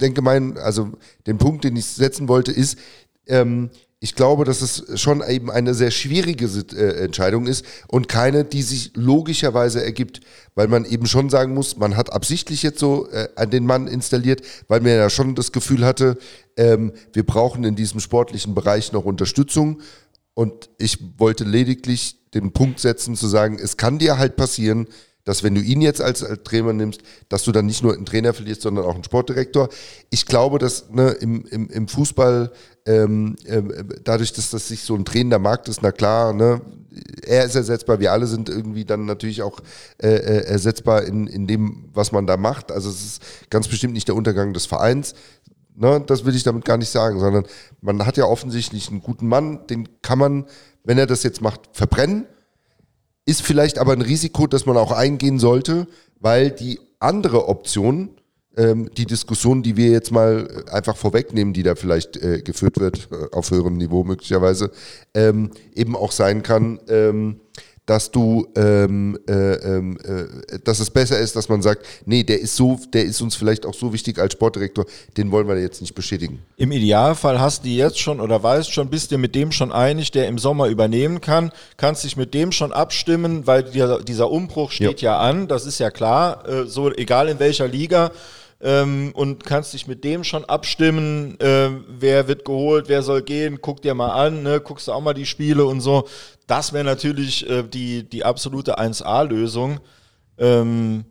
denke 0.00 0.20
mein, 0.20 0.58
also 0.58 0.90
den 1.26 1.38
Punkt, 1.38 1.64
den 1.64 1.76
ich 1.76 1.86
setzen 1.86 2.28
wollte, 2.28 2.52
ist, 2.52 2.78
ähm, 3.26 3.70
ich 4.02 4.14
glaube, 4.14 4.46
dass 4.46 4.62
es 4.62 4.98
schon 4.98 5.22
eben 5.22 5.50
eine 5.50 5.74
sehr 5.74 5.90
schwierige 5.90 6.46
äh, 6.74 7.04
Entscheidung 7.04 7.46
ist 7.46 7.66
und 7.86 8.08
keine, 8.08 8.44
die 8.46 8.62
sich 8.62 8.92
logischerweise 8.94 9.84
ergibt, 9.84 10.20
weil 10.54 10.68
man 10.68 10.86
eben 10.86 11.06
schon 11.06 11.28
sagen 11.28 11.52
muss, 11.52 11.76
man 11.76 11.96
hat 11.98 12.10
absichtlich 12.10 12.62
jetzt 12.62 12.78
so 12.78 13.10
äh, 13.10 13.28
an 13.36 13.50
den 13.50 13.66
Mann 13.66 13.86
installiert, 13.86 14.40
weil 14.68 14.80
man 14.80 14.92
ja 14.92 15.10
schon 15.10 15.34
das 15.34 15.52
Gefühl 15.52 15.84
hatte, 15.84 16.16
ähm, 16.56 16.92
wir 17.12 17.26
brauchen 17.26 17.62
in 17.62 17.76
diesem 17.76 18.00
sportlichen 18.00 18.54
Bereich 18.54 18.90
noch 18.92 19.04
Unterstützung. 19.04 19.82
Und 20.32 20.70
ich 20.78 20.98
wollte 21.18 21.44
lediglich 21.44 22.30
den 22.32 22.52
Punkt 22.52 22.80
setzen, 22.80 23.16
zu 23.16 23.26
sagen, 23.26 23.58
es 23.62 23.76
kann 23.76 23.98
dir 23.98 24.16
halt 24.16 24.36
passieren, 24.36 24.86
dass 25.24 25.42
wenn 25.42 25.54
du 25.54 25.60
ihn 25.60 25.80
jetzt 25.80 26.00
als, 26.00 26.22
als 26.24 26.42
Trainer 26.42 26.72
nimmst, 26.72 27.02
dass 27.28 27.44
du 27.44 27.52
dann 27.52 27.66
nicht 27.66 27.82
nur 27.82 27.94
einen 27.94 28.06
Trainer 28.06 28.32
verlierst, 28.32 28.62
sondern 28.62 28.84
auch 28.84 28.94
einen 28.94 29.04
Sportdirektor. 29.04 29.68
Ich 30.10 30.26
glaube, 30.26 30.58
dass 30.58 30.90
ne, 30.90 31.10
im, 31.10 31.44
im, 31.46 31.68
im 31.68 31.88
Fußball, 31.88 32.52
ähm, 32.86 33.36
ähm, 33.46 33.72
dadurch, 34.04 34.32
dass 34.32 34.50
das 34.50 34.68
sich 34.68 34.82
so 34.82 34.94
ein 34.94 35.04
drehender 35.04 35.38
Markt 35.38 35.68
ist, 35.68 35.82
na 35.82 35.92
klar, 35.92 36.32
ne, 36.32 36.60
er 37.24 37.44
ist 37.44 37.54
ersetzbar, 37.54 38.00
wir 38.00 38.12
alle 38.12 38.26
sind 38.26 38.48
irgendwie 38.48 38.84
dann 38.84 39.04
natürlich 39.04 39.42
auch 39.42 39.60
äh, 40.02 40.08
äh, 40.08 40.44
ersetzbar 40.46 41.04
in, 41.04 41.26
in 41.26 41.46
dem, 41.46 41.88
was 41.92 42.12
man 42.12 42.26
da 42.26 42.36
macht. 42.36 42.72
Also 42.72 42.90
es 42.90 43.04
ist 43.04 43.22
ganz 43.50 43.68
bestimmt 43.68 43.94
nicht 43.94 44.08
der 44.08 44.16
Untergang 44.16 44.52
des 44.52 44.66
Vereins, 44.66 45.14
Ne, 45.80 45.98
das 46.06 46.26
will 46.26 46.36
ich 46.36 46.42
damit 46.42 46.66
gar 46.66 46.76
nicht 46.76 46.90
sagen, 46.90 47.18
sondern 47.20 47.46
man 47.80 48.04
hat 48.04 48.18
ja 48.18 48.24
offensichtlich 48.26 48.90
einen 48.90 49.00
guten 49.00 49.26
Mann, 49.26 49.66
den 49.68 49.88
kann 50.02 50.18
man, 50.18 50.44
wenn 50.84 50.98
er 50.98 51.06
das 51.06 51.22
jetzt 51.22 51.40
macht, 51.40 51.70
verbrennen. 51.72 52.26
Ist 53.26 53.42
vielleicht 53.42 53.78
aber 53.78 53.92
ein 53.92 54.02
Risiko, 54.02 54.46
das 54.46 54.66
man 54.66 54.76
auch 54.76 54.92
eingehen 54.92 55.38
sollte, 55.38 55.86
weil 56.18 56.50
die 56.50 56.80
andere 56.98 57.48
Option, 57.48 58.10
ähm, 58.56 58.90
die 58.96 59.06
Diskussion, 59.06 59.62
die 59.62 59.76
wir 59.76 59.90
jetzt 59.90 60.10
mal 60.10 60.64
äh, 60.66 60.70
einfach 60.70 60.96
vorwegnehmen, 60.96 61.54
die 61.54 61.62
da 61.62 61.74
vielleicht 61.74 62.16
äh, 62.16 62.42
geführt 62.42 62.78
wird, 62.80 63.08
äh, 63.12 63.34
auf 63.34 63.50
höherem 63.50 63.76
Niveau 63.76 64.04
möglicherweise, 64.04 64.70
ähm, 65.14 65.50
eben 65.74 65.96
auch 65.96 66.12
sein 66.12 66.42
kann, 66.42 66.80
ähm, 66.88 67.40
dass 67.90 68.08
du, 68.12 68.46
ähm, 68.54 69.18
äh, 69.28 69.32
ähm, 69.32 69.98
äh, 70.04 70.60
dass 70.62 70.78
es 70.78 70.90
besser 70.90 71.18
ist, 71.18 71.34
dass 71.34 71.48
man 71.48 71.60
sagt, 71.60 71.84
nee, 72.06 72.22
der 72.22 72.38
ist 72.38 72.54
so, 72.54 72.78
der 72.92 73.04
ist 73.04 73.20
uns 73.20 73.34
vielleicht 73.34 73.66
auch 73.66 73.74
so 73.74 73.92
wichtig 73.92 74.20
als 74.20 74.34
Sportdirektor, 74.34 74.86
den 75.16 75.32
wollen 75.32 75.48
wir 75.48 75.58
jetzt 75.58 75.80
nicht 75.80 75.96
beschädigen. 75.96 76.38
Im 76.56 76.70
Idealfall 76.70 77.40
hast 77.40 77.64
du 77.64 77.68
jetzt 77.68 77.98
schon 77.98 78.20
oder 78.20 78.40
weißt 78.40 78.72
schon, 78.72 78.90
bist 78.90 79.10
dir 79.10 79.18
mit 79.18 79.34
dem 79.34 79.50
schon 79.50 79.72
einig, 79.72 80.12
der 80.12 80.28
im 80.28 80.38
Sommer 80.38 80.68
übernehmen 80.68 81.20
kann, 81.20 81.50
kannst 81.78 82.04
dich 82.04 82.16
mit 82.16 82.32
dem 82.32 82.52
schon 82.52 82.72
abstimmen, 82.72 83.48
weil 83.48 83.64
dieser, 83.64 84.00
dieser 84.00 84.30
Umbruch 84.30 84.70
steht 84.70 85.02
ja. 85.02 85.18
an, 85.18 85.48
das 85.48 85.66
ist 85.66 85.80
ja 85.80 85.90
klar, 85.90 86.48
äh, 86.48 86.66
so 86.66 86.92
egal 86.92 87.28
in 87.28 87.40
welcher 87.40 87.66
Liga. 87.66 88.12
Ähm, 88.62 89.12
und 89.14 89.46
kannst 89.46 89.72
dich 89.72 89.86
mit 89.86 90.04
dem 90.04 90.22
schon 90.22 90.44
abstimmen, 90.44 91.40
äh, 91.40 91.70
wer 91.88 92.28
wird 92.28 92.44
geholt, 92.44 92.90
wer 92.90 93.02
soll 93.02 93.22
gehen, 93.22 93.60
guck 93.62 93.80
dir 93.80 93.94
mal 93.94 94.10
an, 94.10 94.42
ne, 94.42 94.60
guckst 94.60 94.86
du 94.86 94.92
auch 94.92 95.00
mal 95.00 95.14
die 95.14 95.24
Spiele 95.24 95.64
und 95.64 95.80
so. 95.80 96.06
Das 96.50 96.72
wäre 96.72 96.84
natürlich 96.84 97.48
äh, 97.48 97.62
die, 97.62 98.08
die 98.08 98.24
absolute 98.24 98.78
1A-Lösung. 98.78 99.78
Ähm, 100.38 101.04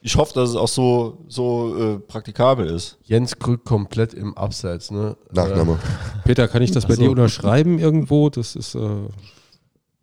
ich 0.00 0.16
hoffe, 0.16 0.34
dass 0.34 0.50
es 0.50 0.56
auch 0.56 0.68
so, 0.68 1.24
so 1.28 1.94
äh, 1.94 1.98
praktikabel 1.98 2.66
ist. 2.66 2.98
Jens 3.04 3.38
Krück 3.38 3.64
komplett 3.64 4.12
im 4.12 4.36
Abseits, 4.36 4.90
ne? 4.90 5.16
Nachname. 5.32 5.78
Peter, 6.24 6.46
kann 6.48 6.60
ich 6.60 6.70
das 6.72 6.86
bei 6.86 6.96
dir 6.96 7.10
unterschreiben 7.10 7.78
irgendwo? 7.78 8.28
Das 8.28 8.54
ist. 8.56 8.74
Äh, 8.74 9.08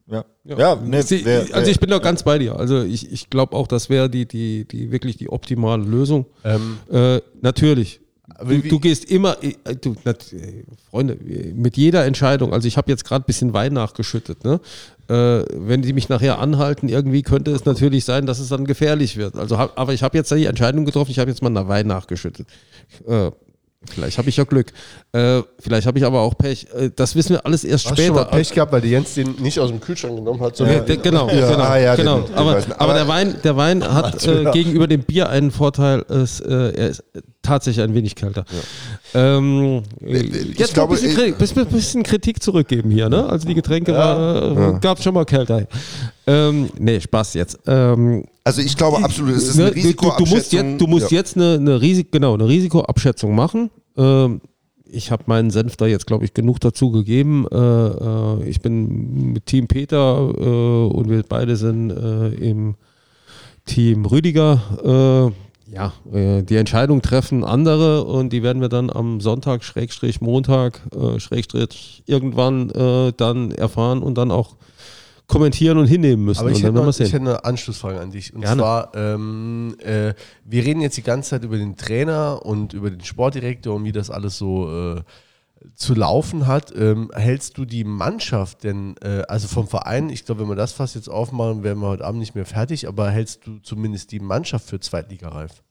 Ja, 0.07 0.25
ja, 0.43 0.75
ne, 0.75 1.03
Sie- 1.03 1.23
wär- 1.23 1.45
also 1.53 1.69
ich 1.71 1.79
bin 1.79 1.89
da 1.89 1.99
ganz 1.99 2.23
bei 2.23 2.37
dir. 2.39 2.55
Also 2.57 2.81
ich, 2.81 3.09
ich 3.11 3.29
glaube 3.29 3.55
auch, 3.55 3.67
das 3.67 3.89
wäre 3.89 4.09
die, 4.09 4.27
die, 4.27 4.67
die 4.67 4.91
wirklich 4.91 5.15
die 5.17 5.29
optimale 5.29 5.83
Lösung. 5.83 6.25
Ähm, 6.43 6.79
Äh, 6.91 7.21
natürlich. 7.41 8.01
Du, 8.47 8.59
du 8.59 8.79
gehst 8.79 9.05
immer, 9.05 9.37
äh, 9.43 9.53
du, 9.75 9.95
äh, 10.05 10.13
Freunde, 10.89 11.17
mit 11.55 11.77
jeder 11.77 12.05
Entscheidung, 12.05 12.53
also 12.53 12.67
ich 12.67 12.77
habe 12.77 12.91
jetzt 12.91 13.03
gerade 13.05 13.23
ein 13.23 13.27
bisschen 13.27 13.53
Wein 13.53 13.73
nachgeschüttet, 13.73 14.43
ne? 14.43 14.59
Äh, 15.09 15.43
wenn 15.53 15.81
die 15.81 15.93
mich 15.93 16.09
nachher 16.09 16.39
anhalten, 16.39 16.87
irgendwie 16.89 17.21
könnte 17.21 17.51
es 17.51 17.65
natürlich 17.65 18.05
sein, 18.05 18.25
dass 18.25 18.39
es 18.39 18.49
dann 18.49 18.65
gefährlich 18.65 19.17
wird. 19.17 19.35
Also, 19.35 19.57
hab, 19.57 19.77
aber 19.79 19.93
ich 19.93 20.03
habe 20.03 20.17
jetzt 20.17 20.31
die 20.31 20.45
Entscheidung 20.45 20.85
getroffen, 20.85 21.11
ich 21.11 21.19
habe 21.19 21.29
jetzt 21.29 21.41
mal 21.41 21.49
nach 21.49 21.67
Wein 21.67 21.87
nachgeschüttet. 21.87 22.47
Äh, 23.07 23.31
vielleicht 23.89 24.17
habe 24.19 24.29
ich 24.29 24.37
ja 24.37 24.43
Glück. 24.45 24.71
Äh, 25.11 25.41
vielleicht 25.59 25.87
habe 25.87 25.97
ich 25.97 26.05
aber 26.05 26.21
auch 26.21 26.37
Pech. 26.37 26.67
Äh, 26.73 26.91
das 26.95 27.15
wissen 27.15 27.31
wir 27.31 27.45
alles 27.45 27.63
erst 27.63 27.85
hast 27.89 27.97
du 27.97 28.03
schon 28.03 28.13
später. 28.15 28.25
mal 28.31 28.37
Pech 28.37 28.53
gehabt, 28.53 28.71
weil 28.71 28.81
die 28.81 28.89
Jens 28.91 29.15
den 29.15 29.33
nicht 29.41 29.59
aus 29.59 29.69
dem 29.69 29.81
Kühlschrank 29.81 30.15
genommen 30.15 30.39
hat, 30.39 30.51
Ja, 30.59 30.65
sondern 30.65 30.85
der, 30.85 30.97
genau, 30.97 31.29
Ja, 31.29 31.49
genau, 31.51 31.63
ah, 31.63 31.77
ja, 31.77 31.95
genau. 31.95 32.19
den- 32.19 32.25
den 32.27 32.35
aber, 32.35 32.63
aber 32.77 32.93
der 32.93 33.07
Wein, 33.07 33.35
der 33.43 33.57
Wein 33.57 33.83
hat 33.83 34.23
äh, 34.27 34.45
gegenüber 34.51 34.87
dem 34.87 35.01
Bier 35.03 35.29
einen 35.29 35.51
Vorteil, 35.51 36.05
äh, 36.09 36.13
er 36.75 36.89
ist 36.89 37.03
tatsächlich 37.41 37.84
ein 37.84 37.93
wenig 37.93 38.15
kälter. 38.15 38.45
Ähm, 39.13 39.84
ich 39.99 40.57
jetzt 40.57 40.73
glaube, 40.73 40.95
ein 40.95 41.01
bisschen, 41.01 41.15
Kritik, 41.15 41.38
bisschen, 41.38 41.68
bisschen 41.68 42.03
Kritik 42.03 42.43
zurückgeben 42.43 42.91
hier, 42.91 43.09
ne? 43.09 43.26
Also 43.26 43.47
die 43.47 43.55
Getränke 43.55 43.93
war, 43.93 44.76
äh, 44.76 44.80
gab 44.80 45.01
schon 45.01 45.13
mal 45.13 45.26
kälter. 45.26 45.68
Ähm, 46.27 46.69
nee, 46.77 46.99
Spaß 46.99 47.34
jetzt. 47.34 47.59
Ähm, 47.68 48.26
Also 48.43 48.61
ich 48.61 48.77
glaube 48.77 49.03
absolut, 49.03 49.35
es 49.35 49.49
ist 49.49 49.55
ne, 49.57 49.65
eine 49.65 49.73
du, 49.73 49.80
du, 49.81 49.85
musst 49.85 49.85
Risikoabschätzung. 49.85 50.69
jetzt, 50.69 50.81
du 50.81 50.88
musst 50.88 51.11
ja. 51.11 51.18
jetzt 51.18 51.35
eine, 51.35 51.55
eine, 51.55 51.81
Risik, 51.81 52.11
genau, 52.11 52.34
eine 52.34 52.47
Risikoabschätzung 52.47 53.35
machen. 53.35 53.69
Ähm, 53.97 54.41
ich 54.85 55.09
habe 55.09 55.23
meinen 55.27 55.51
Senf 55.51 55.77
da 55.77 55.88
jetzt, 55.88 56.05
glaube 56.05 56.26
ich, 56.26 56.34
genug 56.34 56.59
dazu 56.59 56.91
gegeben. 56.91 57.47
Äh, 57.51 57.57
äh, 57.57 58.43
ich 58.43 58.61
bin 58.61 59.34
mit 59.34 59.45
Team 59.45 59.68
Peter 59.68 60.30
äh, 60.38 60.93
und 60.93 61.09
wir 61.09 61.23
beide 61.27 61.55
sind 61.55 61.91
äh, 61.91 62.30
im 62.30 62.76
Team 63.65 64.05
Rüdiger. 64.05 65.31
Ja, 65.72 65.93
äh, 66.11 66.43
die 66.43 66.57
Entscheidung 66.57 67.02
treffen 67.02 67.45
andere 67.45 68.03
und 68.03 68.34
die 68.34 68.43
werden 68.43 68.61
wir 68.61 68.68
dann 68.68 68.89
am 68.89 69.22
Sonntag, 69.22 69.64
Schrägstrich 69.64 70.19
Montag, 70.19 70.81
äh, 70.93 71.18
Schrägstrich 71.19 72.03
irgendwann 72.07 72.69
äh, 72.72 73.14
dann 73.15 73.52
erfahren 73.52 74.03
und 74.03 74.18
dann 74.18 74.31
auch 74.31 74.57
kommentieren 75.27 75.77
und 75.77 75.88
hinnehmen 75.88 76.26
müssen. 76.26 76.41
Aber 76.41 76.52
ich 76.52 76.61
hätte, 76.61 76.73
noch, 76.73 76.88
ich 76.89 76.99
hätte 76.99 77.15
eine 77.15 77.45
Anschlussfrage 77.45 78.02
an 78.02 78.11
dich. 78.11 78.34
Und 78.34 78.41
Gerne. 78.41 78.61
zwar, 78.61 78.91
ähm, 78.95 79.77
äh, 79.80 80.14
wir 80.43 80.65
reden 80.65 80.81
jetzt 80.81 80.98
die 80.98 81.03
ganze 81.03 81.30
Zeit 81.30 81.45
über 81.45 81.56
den 81.56 81.77
Trainer 81.77 82.45
und 82.45 82.73
über 82.73 82.89
den 82.89 83.02
Sportdirektor 83.02 83.73
und 83.73 83.85
wie 83.85 83.93
das 83.93 84.10
alles 84.10 84.38
so 84.38 85.02
zu 85.75 85.93
laufen 85.93 86.47
hat. 86.47 86.73
Ähm, 86.75 87.11
hältst 87.13 87.57
du 87.57 87.65
die 87.65 87.83
Mannschaft 87.83 88.63
denn, 88.63 88.95
äh, 89.01 89.23
also 89.27 89.47
vom 89.47 89.67
Verein, 89.67 90.09
ich 90.09 90.25
glaube, 90.25 90.41
wenn 90.41 90.49
wir 90.49 90.55
das 90.55 90.71
fast 90.73 90.95
jetzt 90.95 91.09
aufmachen, 91.09 91.63
wären 91.63 91.79
wir 91.79 91.88
heute 91.88 92.05
Abend 92.05 92.19
nicht 92.19 92.35
mehr 92.35 92.45
fertig, 92.45 92.88
aber 92.88 93.09
hältst 93.11 93.45
du 93.45 93.59
zumindest 93.59 94.11
die 94.11 94.19
Mannschaft 94.19 94.67
für 94.69 94.79
zweitligareif? 94.79 95.63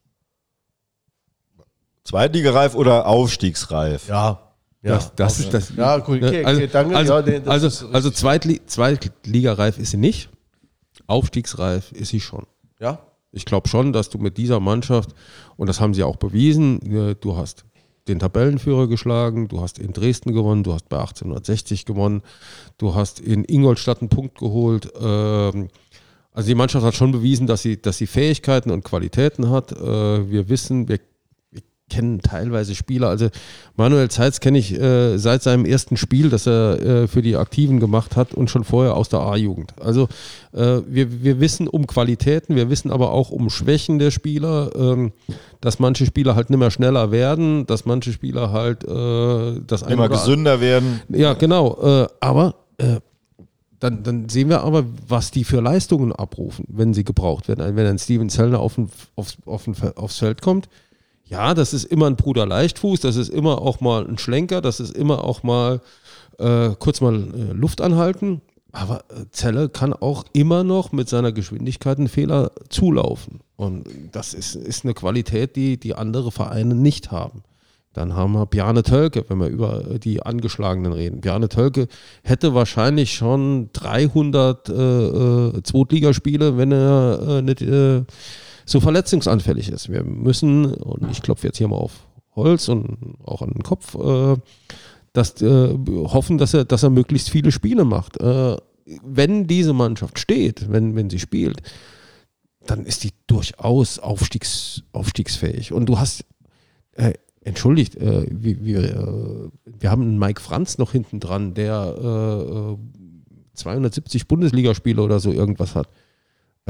Zweitligareif 2.05 2.75
oder 2.75 3.07
Aufstiegsreif? 3.07 4.09
Ja. 4.09 4.41
Ja, 4.83 4.95
Das- 4.95 5.15
das 5.15 5.41
ist 5.41 5.53
das- 5.53 5.73
Ja, 5.77 5.97
cool. 6.09 6.17
Okay, 6.17 6.41
Ne, 6.41 6.47
also, 6.47 6.61
okay, 6.63 6.71
danke. 6.73 6.97
also, 6.97 7.13
ja, 7.19 7.23
nee, 7.23 7.41
also, 7.45 7.67
ist 7.67 7.85
also. 7.93 8.11
Zweitli 8.11 8.65
Zweitligareif 8.65 9.77
ist 9.79 9.91
sie 9.91 9.99
nicht. 9.99 10.31
Aufstiegsreif 11.07 11.93
ist 11.93 12.09
sie 12.09 12.21
schon. 12.21 12.47
ja. 12.79 12.99
Ich 13.33 13.45
glaube 13.45 13.69
schon, 13.69 13.93
dass 13.93 14.11
du 14.11 14.19
mit 14.19 14.39
dieser 14.39 14.59
Mannschaft, 14.59 15.15
und 15.57 15.69
das 15.69 15.81
haben 15.81 15.95
sie 15.95 16.03
auch 16.03 16.17
bewiesen, 16.17 16.81
äh, 16.91 17.15
du 17.15 17.37
hast 17.37 17.65
den 18.09 18.19
Tabellenführer 18.19 18.87
geschlagen, 18.89 19.49
du 19.49 19.61
hast 19.61 19.79
in 19.79 19.93
Dresden 19.93 20.33
gewonnen, 20.33 20.63
du 20.63 20.73
hast 20.73 20.89
bei 20.89 20.99
1860 20.99 21.85
gewonnen, 21.85 22.23
du 22.79 22.95
hast 22.95 23.21
in 23.21 23.45
Ingolstadt 23.45 24.01
einen 24.01 24.09
Punkt 24.09 24.39
geholt. 24.39 24.91
ähm, 25.01 25.69
Also 26.33 26.49
die 26.49 26.55
Mannschaft 26.55 26.85
hat 26.87 26.95
schon 26.95 27.13
bewiesen, 27.13 27.47
dass 27.47 27.63
sie, 27.63 27.81
dass 27.83 27.99
sie 27.99 28.07
Fähigkeiten 28.07 28.71
und 28.71 28.85
Qualitäten 28.85 29.51
hat. 29.51 29.73
Äh, 29.73 30.31
Wir 30.31 30.49
wissen, 30.49 30.89
wir, 30.89 31.01
kennen 31.91 32.21
teilweise 32.23 32.75
Spieler. 32.75 33.09
Also 33.09 33.29
Manuel 33.77 34.09
Zeitz 34.09 34.41
kenne 34.41 34.59
ich 34.59 34.81
äh, 34.81 35.19
seit 35.19 35.43
seinem 35.43 35.67
ersten 35.67 35.97
Spiel, 35.97 36.31
das 36.31 36.47
er 36.47 36.81
äh, 36.81 37.09
für 37.09 37.21
die 37.21 37.37
Aktiven 37.37 37.81
gemacht 37.81 38.17
hat 38.17 38.33
und 38.33 38.49
schon 38.49 38.65
vorher 38.65 38.97
aus 38.97 39.09
der 39.11 39.21
A-Jugend. 39.21 39.75
Also 39.81 40.09
äh, 40.53 40.81
wir, 40.87 41.23
wir 41.23 41.41
wissen 41.41 41.69
um 41.69 41.87
Qualitäten, 41.87 42.57
wir 42.57 42.71
wissen 42.71 42.91
aber 42.91 43.13
auch 43.13 43.31
um 43.31 43.51
Schwächen 43.51 43.99
der 43.99 44.11
Spieler, 44.11 44.71
ähm, 44.75 45.13
dass 45.61 45.79
manche 45.79 46.07
Spieler 46.07 46.35
halt 46.35 46.49
nicht 46.49 46.59
mehr 46.59 46.71
schneller 46.71 47.11
werden, 47.11 47.67
dass 47.67 47.85
manche 47.85 48.13
Spieler 48.13 48.53
halt 48.53 48.85
äh, 48.85 49.61
das 49.67 49.83
Immer 49.83 50.09
gesünder 50.09 50.61
werden. 50.61 51.03
ja, 51.09 51.35
genau. 51.35 51.79
Äh, 51.83 52.07
aber 52.21 52.55
äh, 52.79 53.01
dann, 53.81 54.03
dann 54.03 54.29
sehen 54.29 54.51
wir 54.51 54.63
aber, 54.63 54.85
was 55.09 55.31
die 55.31 55.45
für 55.45 55.61
Leistungen 55.61 56.13
abrufen, 56.13 56.67
wenn 56.69 56.93
sie 56.93 57.03
gebraucht 57.03 57.49
werden. 57.49 57.77
Wenn 57.77 57.87
ein 57.87 57.99
Steven 57.99 58.29
Zellner 58.29 58.61
auf 58.61 58.77
ein, 58.77 58.91
aufs, 59.17 59.39
auf 59.47 59.67
ein, 59.67 59.75
aufs 59.97 60.19
Feld 60.19 60.43
kommt, 60.43 60.69
ja, 61.31 61.55
das 61.55 61.73
ist 61.73 61.85
immer 61.85 62.07
ein 62.07 62.17
Bruder 62.17 62.45
Leichtfuß, 62.45 63.01
das 63.01 63.15
ist 63.15 63.29
immer 63.29 63.63
auch 63.63 63.81
mal 63.81 64.05
ein 64.07 64.19
Schlenker, 64.19 64.61
das 64.61 64.81
ist 64.81 64.97
immer 64.97 65.25
auch 65.25 65.45
mal 65.45 65.81
äh, 66.39 66.71
kurz 66.79 67.01
mal 67.01 67.15
äh, 67.15 67.53
Luft 67.53 67.81
anhalten. 67.81 68.43
Aber 68.73 69.05
äh, 69.11 69.25
Zeller 69.31 69.69
kann 69.69 69.93
auch 69.93 70.25
immer 70.33 70.65
noch 70.65 70.93
mit 70.93 71.09
seiner 71.09 71.33
Geschwindigkeit 71.33 71.99
einen 71.99 72.09
Fehler 72.09 72.51
zulaufen. 72.69 73.41
Und 73.57 73.85
das 74.11 74.35
ist, 74.35 74.57
ist 74.57 74.85
eine 74.85 74.95
Qualität, 74.95 75.55
die, 75.55 75.79
die 75.79 75.95
andere 75.95 76.33
Vereine 76.33 76.75
nicht 76.75 77.13
haben. 77.13 77.43
Dann 77.93 78.15
haben 78.15 78.33
wir 78.33 78.47
Bjarne 78.47 78.83
Tölke, 78.83 79.25
wenn 79.29 79.39
wir 79.39 79.49
über 79.49 79.83
die 79.99 80.23
Angeschlagenen 80.23 80.93
reden. 80.93 81.21
Bjarne 81.21 81.49
Tölke 81.49 81.89
hätte 82.23 82.55
wahrscheinlich 82.55 83.15
schon 83.15 83.71
300 83.73 84.69
äh, 84.69 84.73
äh, 84.73 85.63
Zweitligaspiele, 85.63 86.57
wenn 86.57 86.71
er 86.73 87.21
äh, 87.29 87.43
nicht 87.43 87.63
äh, 87.63 88.03
so 88.71 88.81
verletzungsanfällig 88.81 89.69
ist. 89.69 89.91
Wir 89.91 90.05
müssen, 90.05 90.75
und 90.75 91.11
ich 91.11 91.23
klopfe 91.23 91.47
jetzt 91.47 91.59
hier 91.59 91.69
mal 91.69 91.77
auf 91.77 92.07
Holz 92.37 92.69
und 92.69 93.17
auch 93.25 93.43
an 93.43 93.51
den 93.51 93.63
Kopf, 93.63 93.95
äh, 93.95 94.37
dass, 95.13 95.43
äh, 95.43 95.77
hoffen, 96.05 96.39
dass 96.39 96.55
er, 96.55 96.65
dass 96.65 96.83
er 96.83 96.91
möglichst 96.91 97.31
viele 97.31 97.51
Spiele 97.51 97.85
macht. 97.85 98.21
Äh, 98.21 98.57
wenn 99.05 99.47
diese 99.47 99.73
Mannschaft 99.73 100.19
steht, 100.19 100.71
wenn, 100.71 100.97
wenn 100.97 101.11
sie 101.11 101.19
spielt, 101.19 101.63
dann 102.67 102.85
ist 102.85 103.05
die 103.05 103.11
durchaus 103.27 103.99
aufstiegs, 103.99 104.83
aufstiegsfähig. 104.93 105.73
Und 105.73 105.87
du 105.87 105.99
hast, 105.99 106.25
äh, 106.93 107.15
entschuldigt, 107.43 107.97
äh, 107.97 108.27
wir, 108.31 108.65
wir, 108.65 108.85
äh, 108.85 109.49
wir 109.65 109.91
haben 109.91 110.03
einen 110.03 110.19
Mike 110.19 110.41
Franz 110.41 110.79
noch 110.79 110.93
hinten 110.93 111.21
dran, 111.21 111.55
der 111.55 112.77
270 113.55 114.29
Bundesligaspiele 114.29 115.03
oder 115.03 115.21
so 115.21 115.33
irgendwas 115.33 115.75
hat. 115.75 115.89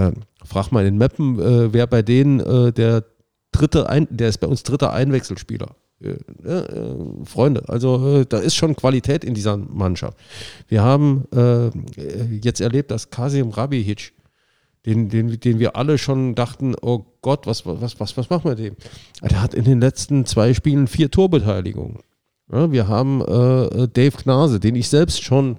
Ähm, 0.01 0.15
frag 0.45 0.73
mal 0.73 0.87
in 0.87 0.97
Meppen, 0.97 1.39
äh, 1.39 1.73
wer 1.73 1.87
bei 1.87 2.01
denen 2.01 2.41
äh, 2.41 2.73
der 2.73 3.05
dritte, 3.53 3.89
ein, 3.89 4.07
der 4.11 4.29
ist 4.29 4.39
bei 4.39 4.47
uns 4.47 4.63
dritter 4.63 4.93
Einwechselspieler. 4.93 5.77
Äh, 6.03 6.17
äh 6.49 6.97
Freunde, 7.25 7.69
also 7.69 8.21
äh, 8.21 8.27
da 8.27 8.39
ist 8.39 8.55
schon 8.55 8.77
Qualität 8.77 9.25
in 9.25 9.35
dieser 9.35 9.59
Mannschaft. 9.59 10.17
Wir 10.69 10.83
haben 10.83 11.25
äh, 11.35 11.69
jetzt 12.41 12.61
erlebt, 12.61 12.91
dass 12.91 13.11
Kasim 13.11 13.51
Rabihic, 13.51 14.15
den, 14.87 15.11
den, 15.11 15.39
den 15.39 15.59
wir 15.59 15.77
alle 15.77 15.99
schon 15.99 16.35
dachten, 16.35 16.75
oh 16.81 17.05
Gott, 17.21 17.47
was, 17.47 17.67
was, 17.67 18.01
was, 18.01 18.17
was 18.17 18.31
machen 18.31 18.45
wir 18.45 18.55
dem? 18.55 18.77
Der 19.23 19.43
hat 19.43 19.53
in 19.53 19.65
den 19.65 19.81
letzten 19.81 20.25
zwei 20.25 20.55
Spielen 20.55 20.87
vier 20.87 21.11
Torbeteiligungen. 21.11 21.99
Ja, 22.51 22.73
wir 22.73 22.89
haben 22.89 23.21
Dave 23.21 24.17
Gnase, 24.25 24.59
den 24.59 24.75
ich 24.75 24.89
selbst 24.89 25.23
schon 25.23 25.59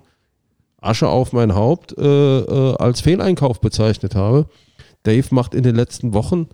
Asche 0.82 1.08
auf 1.08 1.32
mein 1.32 1.56
Haupt 1.56 1.98
äh, 1.98 2.40
äh, 2.40 2.76
als 2.78 3.02
Fehleinkauf 3.02 3.62
bezeichnet 3.62 4.16
habe. 4.16 4.48
Dave 5.04 5.28
macht 5.32 5.54
in 5.56 5.64
den 5.64 5.76
letzten 5.76 6.14
Wochen 6.14 6.48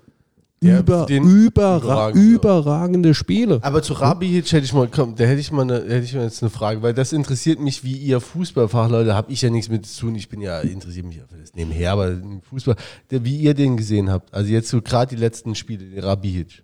Der- 0.61 0.79
über, 0.79 1.05
den 1.05 1.23
überra 1.23 1.77
überragende. 2.11 2.19
überragende 2.35 3.13
Spiele. 3.13 3.59
Aber 3.61 3.81
zu 3.81 3.93
Rabihic 3.93 4.51
hätte 4.51 4.65
ich 4.65 4.73
mal, 4.73 4.87
komm, 4.93 5.15
da 5.15 5.23
hätte 5.25 5.39
ich 5.39 5.51
mal, 5.51 5.61
eine, 5.61 5.75
hätte 5.81 6.03
ich 6.03 6.13
mal 6.13 6.23
jetzt 6.23 6.41
eine 6.43 6.49
Frage, 6.49 6.81
weil 6.81 6.93
das 6.93 7.13
interessiert 7.13 7.59
mich, 7.59 7.83
wie 7.83 7.95
ihr 7.97 8.19
Fußballfachleute, 8.19 9.13
habe 9.15 9.31
ich 9.31 9.41
ja 9.41 9.49
nichts 9.49 9.69
mit 9.69 9.85
zu 9.85 10.01
tun. 10.01 10.15
Ich 10.15 10.29
bin 10.29 10.41
ja, 10.41 10.59
interessiert 10.61 11.05
mich 11.05 11.17
ja 11.17 11.23
für 11.27 11.37
das 11.39 11.53
nebenher, 11.53 11.91
aber 11.93 12.15
Fußball, 12.49 12.75
der, 13.11 13.23
wie 13.23 13.37
ihr 13.37 13.53
den 13.53 13.77
gesehen 13.77 14.09
habt. 14.11 14.33
Also 14.33 14.51
jetzt 14.51 14.69
so 14.69 14.81
gerade 14.81 15.15
die 15.15 15.21
letzten 15.21 15.55
Spiele, 15.55 15.85
den 15.85 16.03
Rabihic. 16.03 16.63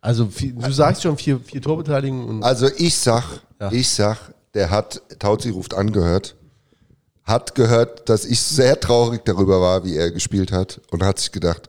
Also 0.00 0.26
viel, 0.26 0.52
du 0.52 0.70
sagst 0.70 1.02
schon 1.02 1.16
vier, 1.16 1.40
vier 1.40 1.62
Torbeteiligungen 1.62 2.28
und 2.28 2.42
Also 2.42 2.66
ich 2.76 2.94
sag, 2.96 3.24
Ja. 3.60 3.72
ich 3.72 3.88
sag, 3.88 4.34
der 4.52 4.70
hat, 4.70 5.00
Tauzi 5.18 5.48
ruft 5.50 5.72
angehört, 5.74 6.36
hat 7.24 7.54
gehört, 7.54 8.08
dass 8.08 8.24
ich 8.24 8.40
sehr 8.40 8.78
traurig 8.78 9.22
darüber 9.24 9.60
war, 9.60 9.84
wie 9.84 9.96
er 9.96 10.10
gespielt 10.10 10.52
hat 10.52 10.80
und 10.90 11.02
hat 11.02 11.18
sich 11.18 11.32
gedacht, 11.32 11.68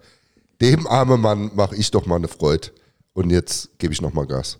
dem 0.61 0.87
armen 0.87 1.21
Mann 1.21 1.51
mache 1.55 1.75
ich 1.75 1.91
doch 1.91 2.05
mal 2.05 2.15
eine 2.15 2.27
Freude. 2.27 2.69
Und 3.13 3.29
jetzt 3.29 3.77
gebe 3.79 3.93
ich 3.93 4.01
noch 4.01 4.13
mal 4.13 4.25
Gas. 4.25 4.57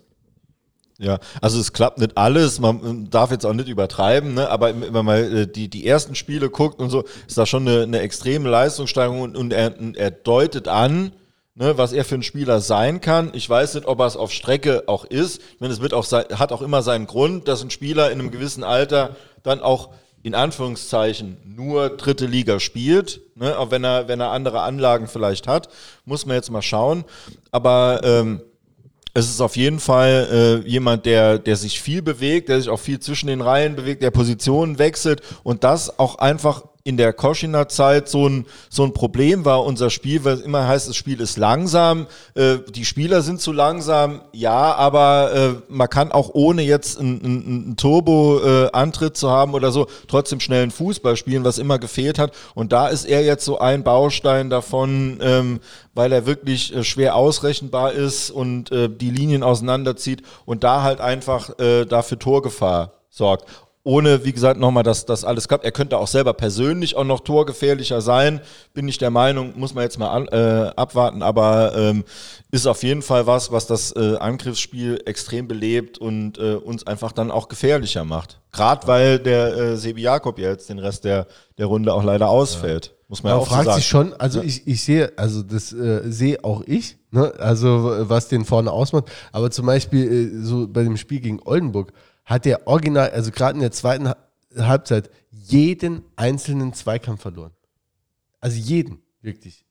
Ja, 0.98 1.20
also 1.42 1.60
es 1.60 1.74
klappt 1.74 1.98
nicht 1.98 2.18
alles, 2.18 2.62
man 2.62 3.10
darf 3.10 3.30
jetzt 3.30 3.46
auch 3.46 3.54
nicht 3.54 3.68
übertreiben, 3.68 4.34
ne? 4.34 4.50
aber 4.50 4.80
wenn 4.80 4.94
man 4.94 5.06
mal 5.06 5.38
äh, 5.38 5.48
die, 5.48 5.68
die 5.68 5.86
ersten 5.86 6.16
Spiele 6.16 6.50
guckt 6.50 6.80
und 6.80 6.90
so, 6.90 7.04
ist 7.28 7.38
da 7.38 7.46
schon 7.46 7.68
eine, 7.68 7.84
eine 7.84 8.00
extreme 8.00 8.50
Leistungssteigerung 8.50 9.22
und, 9.22 9.36
und 9.36 9.52
er, 9.52 9.74
er 9.96 10.12
deutet 10.12 10.70
an, 10.70 11.12
ne, 11.56 11.78
was 11.78 11.92
er 11.92 12.06
für 12.06 12.16
ein 12.16 12.24
Spieler 12.24 12.62
sein 12.62 13.02
kann. 13.02 13.32
Ich 13.34 13.50
weiß 13.50 13.74
nicht, 13.76 13.88
ob 13.88 14.00
er 14.00 14.06
es 14.06 14.16
auf 14.16 14.32
Strecke 14.32 14.84
auch 14.88 15.04
ist. 15.04 15.42
Meine, 15.60 15.74
es 15.74 15.82
wird 15.82 15.94
auch 15.94 16.06
sein, 16.06 16.26
hat 16.34 16.54
auch 16.54 16.62
immer 16.62 16.82
seinen 16.82 17.08
Grund, 17.08 17.50
dass 17.50 17.62
ein 17.62 17.72
Spieler 17.72 18.10
in 18.10 18.22
einem 18.22 18.32
gewissen 18.32 18.64
Alter 18.64 19.18
dann 19.44 19.60
auch 19.60 19.90
in 20.26 20.34
Anführungszeichen 20.34 21.38
nur 21.46 21.90
dritte 21.90 22.26
Liga 22.26 22.60
spielt, 22.60 23.22
ne, 23.36 23.60
auch 23.60 23.70
wenn 23.70 23.84
er, 23.84 24.08
wenn 24.08 24.20
er 24.20 24.32
andere 24.32 24.62
Anlagen 24.62 25.06
vielleicht 25.08 25.48
hat, 25.48 25.70
muss 26.04 26.26
man 26.26 26.36
jetzt 26.36 26.50
mal 26.50 26.64
schauen. 26.64 27.06
Aber 27.52 28.02
ähm, 28.04 28.42
es 29.14 29.30
ist 29.30 29.40
auf 29.40 29.56
jeden 29.56 29.80
Fall 29.80 30.64
äh, 30.66 30.68
jemand, 30.68 31.06
der, 31.06 31.38
der 31.38 31.56
sich 31.56 31.80
viel 31.80 32.02
bewegt, 32.02 32.50
der 32.50 32.60
sich 32.60 32.70
auch 32.70 32.80
viel 32.80 33.00
zwischen 33.00 33.28
den 33.28 33.42
Reihen 33.42 33.76
bewegt, 33.76 34.02
der 34.02 34.10
Positionen 34.10 34.80
wechselt 34.80 35.22
und 35.44 35.64
das 35.64 36.00
auch 36.00 36.16
einfach 36.16 36.64
in 36.86 36.98
der 36.98 37.14
Koschiner 37.14 37.68
Zeit 37.68 38.08
so 38.08 38.30
ein, 38.30 38.46
so 38.70 38.84
ein 38.84 38.94
Problem 38.94 39.44
war, 39.44 39.64
unser 39.64 39.90
Spiel, 39.90 40.24
weil 40.24 40.40
immer 40.42 40.68
heißt, 40.68 40.88
das 40.88 40.96
Spiel 40.96 41.20
ist 41.20 41.36
langsam, 41.36 42.06
äh, 42.36 42.58
die 42.70 42.86
Spieler 42.86 43.24
sind 43.24 43.42
zu 43.42 43.52
langsam, 43.52 44.22
ja, 44.32 44.76
aber 44.76 45.34
äh, 45.34 45.54
man 45.68 45.90
kann 45.90 46.12
auch 46.12 46.30
ohne 46.34 46.62
jetzt 46.62 47.00
einen, 47.00 47.26
einen, 47.26 47.46
einen 47.46 47.78
Turbo-Antritt 47.78 49.18
zu 49.18 49.32
haben 49.32 49.56
oder 49.56 49.72
so, 49.72 49.88
trotzdem 50.08 50.40
schnellen 50.40 50.70
Fußball 50.70 51.18
spielen, 51.18 51.44
was 51.44 51.58
immer 51.58 51.80
gefehlt 51.80 52.20
hat. 52.20 52.34
Und 52.54 52.72
da 52.72 52.88
ist 52.88 53.06
er 53.06 53.24
jetzt 53.24 53.46
so 53.46 53.58
ein 53.58 53.84
Baustein 53.84 54.52
davon, 54.52 55.18
ähm, 55.22 55.62
weil 55.96 56.12
er 56.12 56.28
wirklich 56.28 56.76
äh, 56.76 56.84
schwer 56.84 57.16
ausrechenbar 57.16 57.94
ist 57.94 58.30
und 58.30 58.72
äh, 58.72 58.90
die 58.90 59.10
Linien 59.10 59.42
auseinanderzieht 59.42 60.22
und 60.46 60.64
da 60.64 60.84
halt 60.84 61.02
einfach 61.02 61.58
äh, 61.58 61.86
dafür 61.86 62.20
Torgefahr 62.20 62.92
sorgt. 63.10 63.50
Ohne, 63.88 64.26
wie 64.26 64.34
gesagt, 64.34 64.60
nochmal, 64.60 64.82
dass 64.82 65.06
das 65.06 65.24
alles 65.24 65.48
klappt. 65.48 65.64
Er 65.64 65.72
könnte 65.72 66.00
auch 66.00 66.08
selber 66.08 66.34
persönlich 66.34 66.96
auch 66.96 67.04
noch 67.04 67.20
torgefährlicher 67.20 68.02
sein, 68.02 68.42
bin 68.74 68.88
ich 68.88 68.98
der 68.98 69.12
Meinung, 69.12 69.54
muss 69.58 69.76
man 69.76 69.84
jetzt 69.84 70.00
mal 70.00 70.10
an, 70.10 70.28
äh, 70.30 70.72
abwarten, 70.76 71.22
aber 71.22 71.74
ähm, 71.76 72.04
ist 72.50 72.66
auf 72.66 72.82
jeden 72.82 73.04
Fall 73.04 73.28
was, 73.28 73.52
was 73.52 73.68
das 73.68 73.96
äh, 73.96 74.18
Angriffsspiel 74.18 75.04
extrem 75.06 75.48
belebt 75.48 76.00
und 76.00 76.40
äh, 76.40 76.56
uns 76.56 76.88
einfach 76.88 77.12
dann 77.12 77.30
auch 77.30 77.48
gefährlicher 77.48 78.06
macht. 78.06 78.40
Gerade 78.52 78.88
weil 78.88 79.20
der 79.20 79.56
äh, 79.56 79.78
Sebi 79.78 80.02
Jakob 80.02 80.40
ja 80.40 80.50
jetzt 80.50 80.68
den 80.68 80.80
Rest 80.80 81.06
der, 81.06 81.28
der 81.60 81.68
Runde 81.68 81.94
auch 81.94 82.04
leider 82.04 82.28
ausfällt. 82.28 82.96
Muss 83.08 83.22
man 83.22 83.34
ja 83.34 83.38
auch 83.38 83.46
so 83.46 83.54
fragt 83.54 83.66
sagen. 83.66 83.78
sich 83.78 83.88
schon, 83.88 84.14
also 84.14 84.42
ich, 84.42 84.66
ich 84.66 84.84
sehe, 84.84 85.14
also 85.16 85.44
das 85.44 85.72
äh, 85.72 86.02
sehe 86.06 86.44
auch 86.44 86.64
ich, 86.66 86.98
ne? 87.12 87.32
also 87.38 87.98
was 88.10 88.30
den 88.30 88.46
vorne 88.46 88.72
ausmacht. 88.72 89.12
Aber 89.32 89.52
zum 89.52 89.68
Beispiel 89.68 90.12
äh, 90.12 90.44
so 90.44 90.68
bei 90.68 90.82
dem 90.82 90.98
Spiel 90.98 91.20
gegen 91.20 91.40
Oldenburg 91.46 91.94
hat 92.26 92.46
der 92.46 92.68
Original, 92.68 93.12
also 93.12 93.32
gerade 93.32 93.56
in 93.56 93.62
der 93.62 93.72
zweiten 93.72 94.10
Ha- 94.10 94.18
Halbzeit, 94.58 95.10
jeden 95.32 96.04
einzelnen 96.16 96.74
Zweikampf 96.74 97.22
verloren. 97.22 97.52
Also 98.42 98.58
jeden, 98.58 99.02
wirklich. 99.22 99.66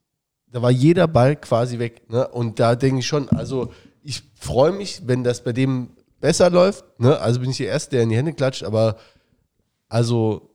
Da 0.47 0.63
war 0.63 0.71
jeder 0.71 1.09
Ball 1.09 1.37
quasi 1.37 1.79
weg. 1.79 2.09
Ne? 2.11 2.29
Und 2.29 2.61
da 2.61 2.77
denke 2.77 3.01
ich 3.01 3.07
schon, 3.07 3.29
also 3.31 3.73
ich 4.03 4.23
freue 4.39 4.73
mich, 4.73 5.03
wenn 5.07 5.25
das 5.25 5.43
bei 5.43 5.53
dem 5.53 5.91
besser 6.21 6.49
läuft. 6.51 6.85
Ne? 7.01 7.19
Also 7.19 7.41
bin 7.41 7.51
ich 7.51 7.57
der 7.57 7.69
Erste, 7.69 7.91
der 7.97 8.03
in 8.05 8.11
die 8.11 8.17
Hände 8.17 8.33
klatscht, 8.35 8.63
aber 8.63 8.97
also 9.89 10.54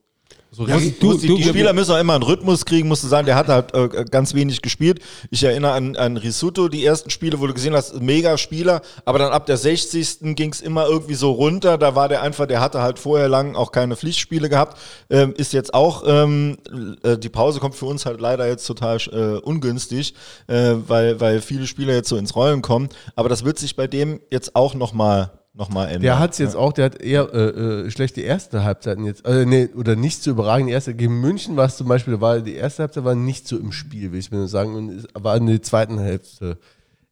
so 0.52 0.64
richtig- 0.64 0.98
du- 0.98 1.12
du- 1.16 1.36
die 1.36 1.44
Spieler 1.44 1.72
müssen 1.72 1.92
auch 1.92 1.98
immer 2.00 2.14
einen 2.14 2.24
Rhythmus 2.24 2.64
kriegen, 2.64 2.88
musst 2.88 3.04
du 3.04 3.08
sagen, 3.08 3.24
der 3.26 3.36
hat 3.36 3.48
halt 3.48 3.72
äh, 3.72 4.04
ganz 4.10 4.34
wenig 4.34 4.62
gespielt. 4.62 4.98
Ich 5.30 5.44
erinnere 5.44 5.72
an, 5.72 5.94
an 5.96 6.16
Risotto, 6.16 6.68
die 6.68 6.84
ersten 6.84 7.10
Spiele, 7.10 7.38
wo 7.40 7.46
du 7.46 7.54
gesehen 7.54 7.74
hast, 7.74 8.00
mega 8.00 8.36
Spieler, 8.36 8.82
aber 9.04 9.18
dann 9.20 9.30
ab 9.32 9.46
der 9.46 9.56
60. 9.56 10.34
ging 10.34 10.52
es 10.52 10.60
immer 10.60 10.86
irgendwie 10.86 11.14
so 11.14 11.30
runter. 11.30 11.78
Da 11.78 11.94
war 11.94 12.08
der 12.08 12.22
einfach, 12.22 12.46
der 12.46 12.60
hatte 12.60 12.82
halt 12.82 12.98
vorher 12.98 13.28
lang 13.28 13.54
auch 13.54 13.70
keine 13.70 13.94
Pflichtspiele 13.96 14.48
gehabt. 14.48 14.76
Ähm, 15.08 15.34
ist 15.36 15.52
jetzt 15.52 15.72
auch, 15.72 16.02
ähm, 16.06 16.56
äh, 17.04 17.16
die 17.16 17.28
Pause 17.28 17.60
kommt 17.60 17.76
für 17.76 17.86
uns 17.86 18.04
halt 18.04 18.20
leider 18.20 18.48
jetzt 18.48 18.66
total 18.66 18.96
äh, 19.12 19.38
ungünstig, 19.40 20.14
äh, 20.48 20.72
weil, 20.88 21.20
weil 21.20 21.40
viele 21.42 21.66
Spieler 21.68 21.94
jetzt 21.94 22.08
so 22.08 22.16
ins 22.16 22.34
Rollen 22.34 22.60
kommen. 22.60 22.88
Aber 23.14 23.28
das 23.28 23.44
wird 23.44 23.58
sich 23.58 23.76
bei 23.76 23.86
dem 23.86 24.20
jetzt 24.30 24.56
auch 24.56 24.74
nochmal 24.74 25.30
noch 25.52 25.68
mal 25.68 25.86
ändern. 25.86 26.02
Der 26.02 26.18
hat 26.18 26.32
es 26.32 26.38
jetzt 26.38 26.56
auch, 26.56 26.72
der 26.72 26.86
hat 26.86 27.00
eher 27.00 27.32
äh, 27.34 27.38
äh, 27.38 27.90
schlechte 27.90 28.20
erste 28.20 28.64
Halbzeiten 28.64 29.04
jetzt, 29.04 29.26
äh, 29.26 29.44
nee, 29.44 29.68
oder 29.74 29.96
nicht 29.96 30.22
so 30.22 30.30
überragende 30.30 30.72
erste. 30.72 30.94
Gegen 30.94 31.20
München 31.20 31.56
war 31.56 31.66
es 31.66 31.76
zum 31.76 31.88
Beispiel, 31.88 32.20
war 32.20 32.40
die 32.40 32.54
erste 32.54 32.84
Halbzeit 32.84 33.04
war 33.04 33.14
nicht 33.14 33.48
so 33.48 33.58
im 33.58 33.72
Spiel, 33.72 34.12
will 34.12 34.20
ich 34.20 34.30
mir 34.30 34.38
nur 34.38 34.48
sagen, 34.48 34.74
und 34.74 35.08
war 35.14 35.36
in 35.36 35.46
der 35.46 35.62
zweiten 35.62 35.98
Hälfte 35.98 36.58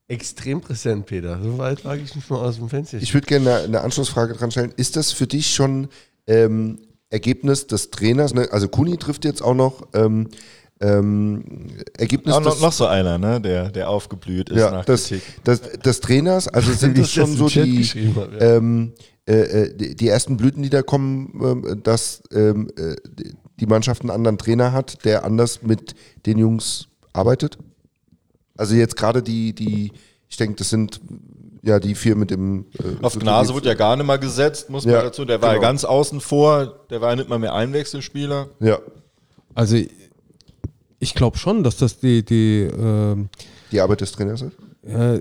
extrem 0.06 0.60
präsent, 0.60 1.06
Peter. 1.06 1.40
So 1.42 1.58
weit 1.58 1.84
wage 1.84 2.02
ich 2.02 2.14
mich 2.14 2.28
mal 2.30 2.38
aus 2.38 2.56
dem 2.56 2.68
Fenster. 2.68 2.98
Ich 2.98 3.12
würde 3.12 3.26
gerne 3.26 3.54
eine, 3.54 3.64
eine 3.64 3.80
Anschlussfrage 3.82 4.34
dran 4.34 4.50
stellen. 4.50 4.72
Ist 4.76 4.96
das 4.96 5.12
für 5.12 5.26
dich 5.26 5.54
schon 5.54 5.88
ähm, 6.26 6.78
Ergebnis 7.10 7.66
des 7.66 7.90
Trainers? 7.90 8.34
Ne? 8.34 8.48
Also 8.50 8.68
Kuni 8.68 8.96
trifft 8.96 9.24
jetzt 9.24 9.42
auch 9.42 9.54
noch. 9.54 9.88
Ähm, 9.94 10.28
ähm, 10.80 11.44
Ergebnis 11.96 12.34
auch 12.34 12.40
noch, 12.40 12.52
des, 12.52 12.62
noch 12.62 12.72
so 12.72 12.86
einer, 12.86 13.18
ne, 13.18 13.40
der, 13.40 13.70
der 13.70 13.90
aufgeblüht 13.90 14.50
ist 14.50 14.60
ja, 14.60 14.70
nach 14.70 14.84
des, 14.84 15.08
Kritik. 15.08 15.82
des, 15.82 16.00
Trainers, 16.00 16.48
also 16.48 16.72
sind 16.74 16.96
das 16.96 17.10
schon 17.10 17.30
das 17.30 17.38
so 17.38 17.48
die, 17.48 17.84
habe, 17.84 18.30
ja. 18.38 18.56
ähm, 18.56 18.92
äh, 19.26 19.32
äh, 19.32 19.76
die, 19.76 19.96
die 19.96 20.08
ersten 20.08 20.36
Blüten, 20.36 20.62
die 20.62 20.70
da 20.70 20.82
kommen, 20.82 21.64
ähm, 21.66 21.82
dass 21.82 22.22
ähm, 22.32 22.70
äh, 22.76 22.96
die 23.58 23.66
Mannschaft 23.66 24.02
einen 24.02 24.10
anderen 24.10 24.38
Trainer 24.38 24.72
hat, 24.72 25.04
der 25.04 25.24
anders 25.24 25.62
mit 25.62 25.94
den 26.26 26.38
Jungs 26.38 26.88
arbeitet? 27.12 27.58
Also 28.56 28.74
jetzt 28.74 28.96
gerade 28.96 29.22
die, 29.22 29.54
die, 29.54 29.92
ich 30.28 30.36
denke, 30.36 30.56
das 30.56 30.70
sind 30.70 31.00
ja 31.62 31.78
die 31.80 31.94
vier 31.94 32.16
mit 32.16 32.30
dem. 32.30 32.66
Äh, 32.78 33.04
Auf 33.04 33.18
Gnase 33.18 33.54
wird 33.54 33.66
ja 33.66 33.74
gar 33.74 33.96
nicht 33.96 34.06
mal 34.06 34.18
gesetzt, 34.18 34.70
muss 34.70 34.84
man 34.84 34.94
ja, 34.94 35.02
dazu. 35.02 35.24
Der 35.24 35.42
war 35.42 35.50
genau. 35.50 35.62
ja 35.62 35.68
ganz 35.68 35.84
außen 35.84 36.20
vor, 36.20 36.86
der 36.90 37.00
war 37.00 37.10
ja 37.10 37.16
nicht 37.16 37.28
mal 37.28 37.38
mehr 37.38 37.54
Einwechselspieler. 37.54 38.48
Ja. 38.60 38.78
Also 39.54 39.76
ich 40.98 41.14
glaube 41.14 41.38
schon, 41.38 41.62
dass 41.62 41.76
das 41.76 41.98
die, 41.98 42.24
die, 42.24 42.62
äh, 42.62 43.16
die 43.72 43.80
Arbeit 43.80 44.00
des 44.00 44.12
Trainers 44.12 44.42
ist. 44.42 44.56
Äh, 44.82 45.20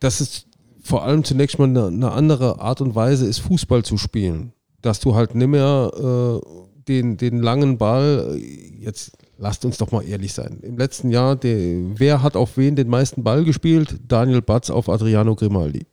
das 0.00 0.20
ist 0.20 0.46
vor 0.82 1.04
allem 1.04 1.24
zunächst 1.24 1.58
mal 1.58 1.66
eine, 1.66 1.86
eine, 1.88 2.12
andere 2.12 2.60
Art 2.60 2.80
und 2.80 2.94
Weise 2.94 3.26
ist, 3.26 3.40
Fußball 3.40 3.84
zu 3.84 3.98
spielen. 3.98 4.52
Dass 4.80 5.00
du 5.00 5.14
halt 5.14 5.34
nicht 5.34 5.48
mehr 5.48 5.90
äh, 5.94 6.40
den, 6.86 7.16
den 7.16 7.40
langen 7.40 7.78
Ball, 7.78 8.36
äh, 8.36 8.82
jetzt 8.82 9.12
lasst 9.38 9.64
uns 9.64 9.78
doch 9.78 9.90
mal 9.90 10.02
ehrlich 10.02 10.32
sein. 10.32 10.60
Im 10.62 10.78
letzten 10.78 11.10
Jahr, 11.10 11.36
der, 11.36 11.98
wer 11.98 12.22
hat 12.22 12.36
auf 12.36 12.56
wen 12.56 12.76
den 12.76 12.88
meisten 12.88 13.22
Ball 13.22 13.44
gespielt? 13.44 13.98
Daniel 14.06 14.42
Batz 14.42 14.70
auf 14.70 14.88
Adriano 14.88 15.34
Grimaldi. 15.34 15.86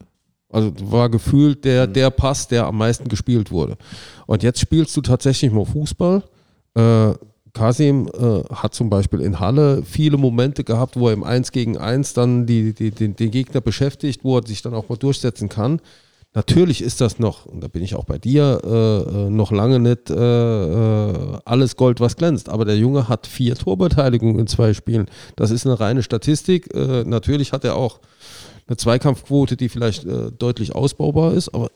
Also 0.49 0.71
war 0.89 1.09
gefühlt 1.09 1.65
der, 1.65 1.87
mhm. 1.87 1.93
der 1.93 2.09
Pass, 2.11 2.47
der 2.47 2.65
am 2.65 2.77
meisten 2.77 3.09
gespielt 3.09 3.51
wurde. 3.51 3.77
Und 4.25 4.43
jetzt 4.43 4.59
spielst 4.59 4.95
du 4.95 5.01
tatsächlich 5.01 5.51
mal 5.51 5.65
Fußball. 5.65 6.23
Äh, 6.75 7.13
Kasim 7.55 8.07
äh, 8.07 8.43
hat 8.53 8.75
zum 8.75 8.91
Beispiel 8.91 9.21
in 9.21 9.39
Halle 9.39 9.81
viele 9.83 10.17
Momente 10.17 10.63
gehabt, 10.63 10.99
wo 10.99 11.07
er 11.07 11.13
im 11.13 11.23
1 11.23 11.51
gegen 11.51 11.77
1 11.77 12.13
dann 12.13 12.45
die, 12.45 12.73
die, 12.73 12.91
den, 12.91 13.15
den 13.15 13.31
Gegner 13.31 13.61
beschäftigt, 13.61 14.23
wo 14.23 14.37
er 14.37 14.45
sich 14.45 14.61
dann 14.61 14.75
auch 14.75 14.89
mal 14.89 14.97
durchsetzen 14.97 15.49
kann. 15.49 15.81
Natürlich 16.35 16.81
ist 16.81 16.99
das 16.99 17.17
noch, 17.17 17.45
und 17.45 17.63
da 17.63 17.69
bin 17.69 17.81
ich 17.81 17.95
auch 17.95 18.03
bei 18.03 18.17
dir, 18.17 18.59
äh, 18.63 19.27
äh 19.27 19.29
noch 19.29 19.53
lange 19.53 19.79
nicht 19.79 20.09
äh, 20.09 20.15
äh, 20.15 21.39
alles 21.45 21.77
Gold, 21.77 22.01
was 22.01 22.17
glänzt. 22.17 22.49
Aber 22.49 22.65
der 22.65 22.77
Junge 22.77 23.07
hat 23.07 23.25
vier 23.25 23.55
Torbeteiligungen 23.55 24.39
in 24.39 24.47
zwei 24.47 24.73
Spielen. 24.73 25.05
Das 25.37 25.49
ist 25.49 25.65
eine 25.65 25.79
reine 25.79 26.03
Statistik. 26.03 26.75
Äh, 26.75 27.05
natürlich 27.05 27.53
hat 27.53 27.63
er 27.63 27.77
auch 27.77 28.01
eine 28.67 28.75
Zweikampfquote, 28.75 29.55
die 29.55 29.69
vielleicht 29.69 30.07
deutlich 30.39 30.73
ausbaubar 30.73 31.33
ist, 31.33 31.53
aber 31.53 31.69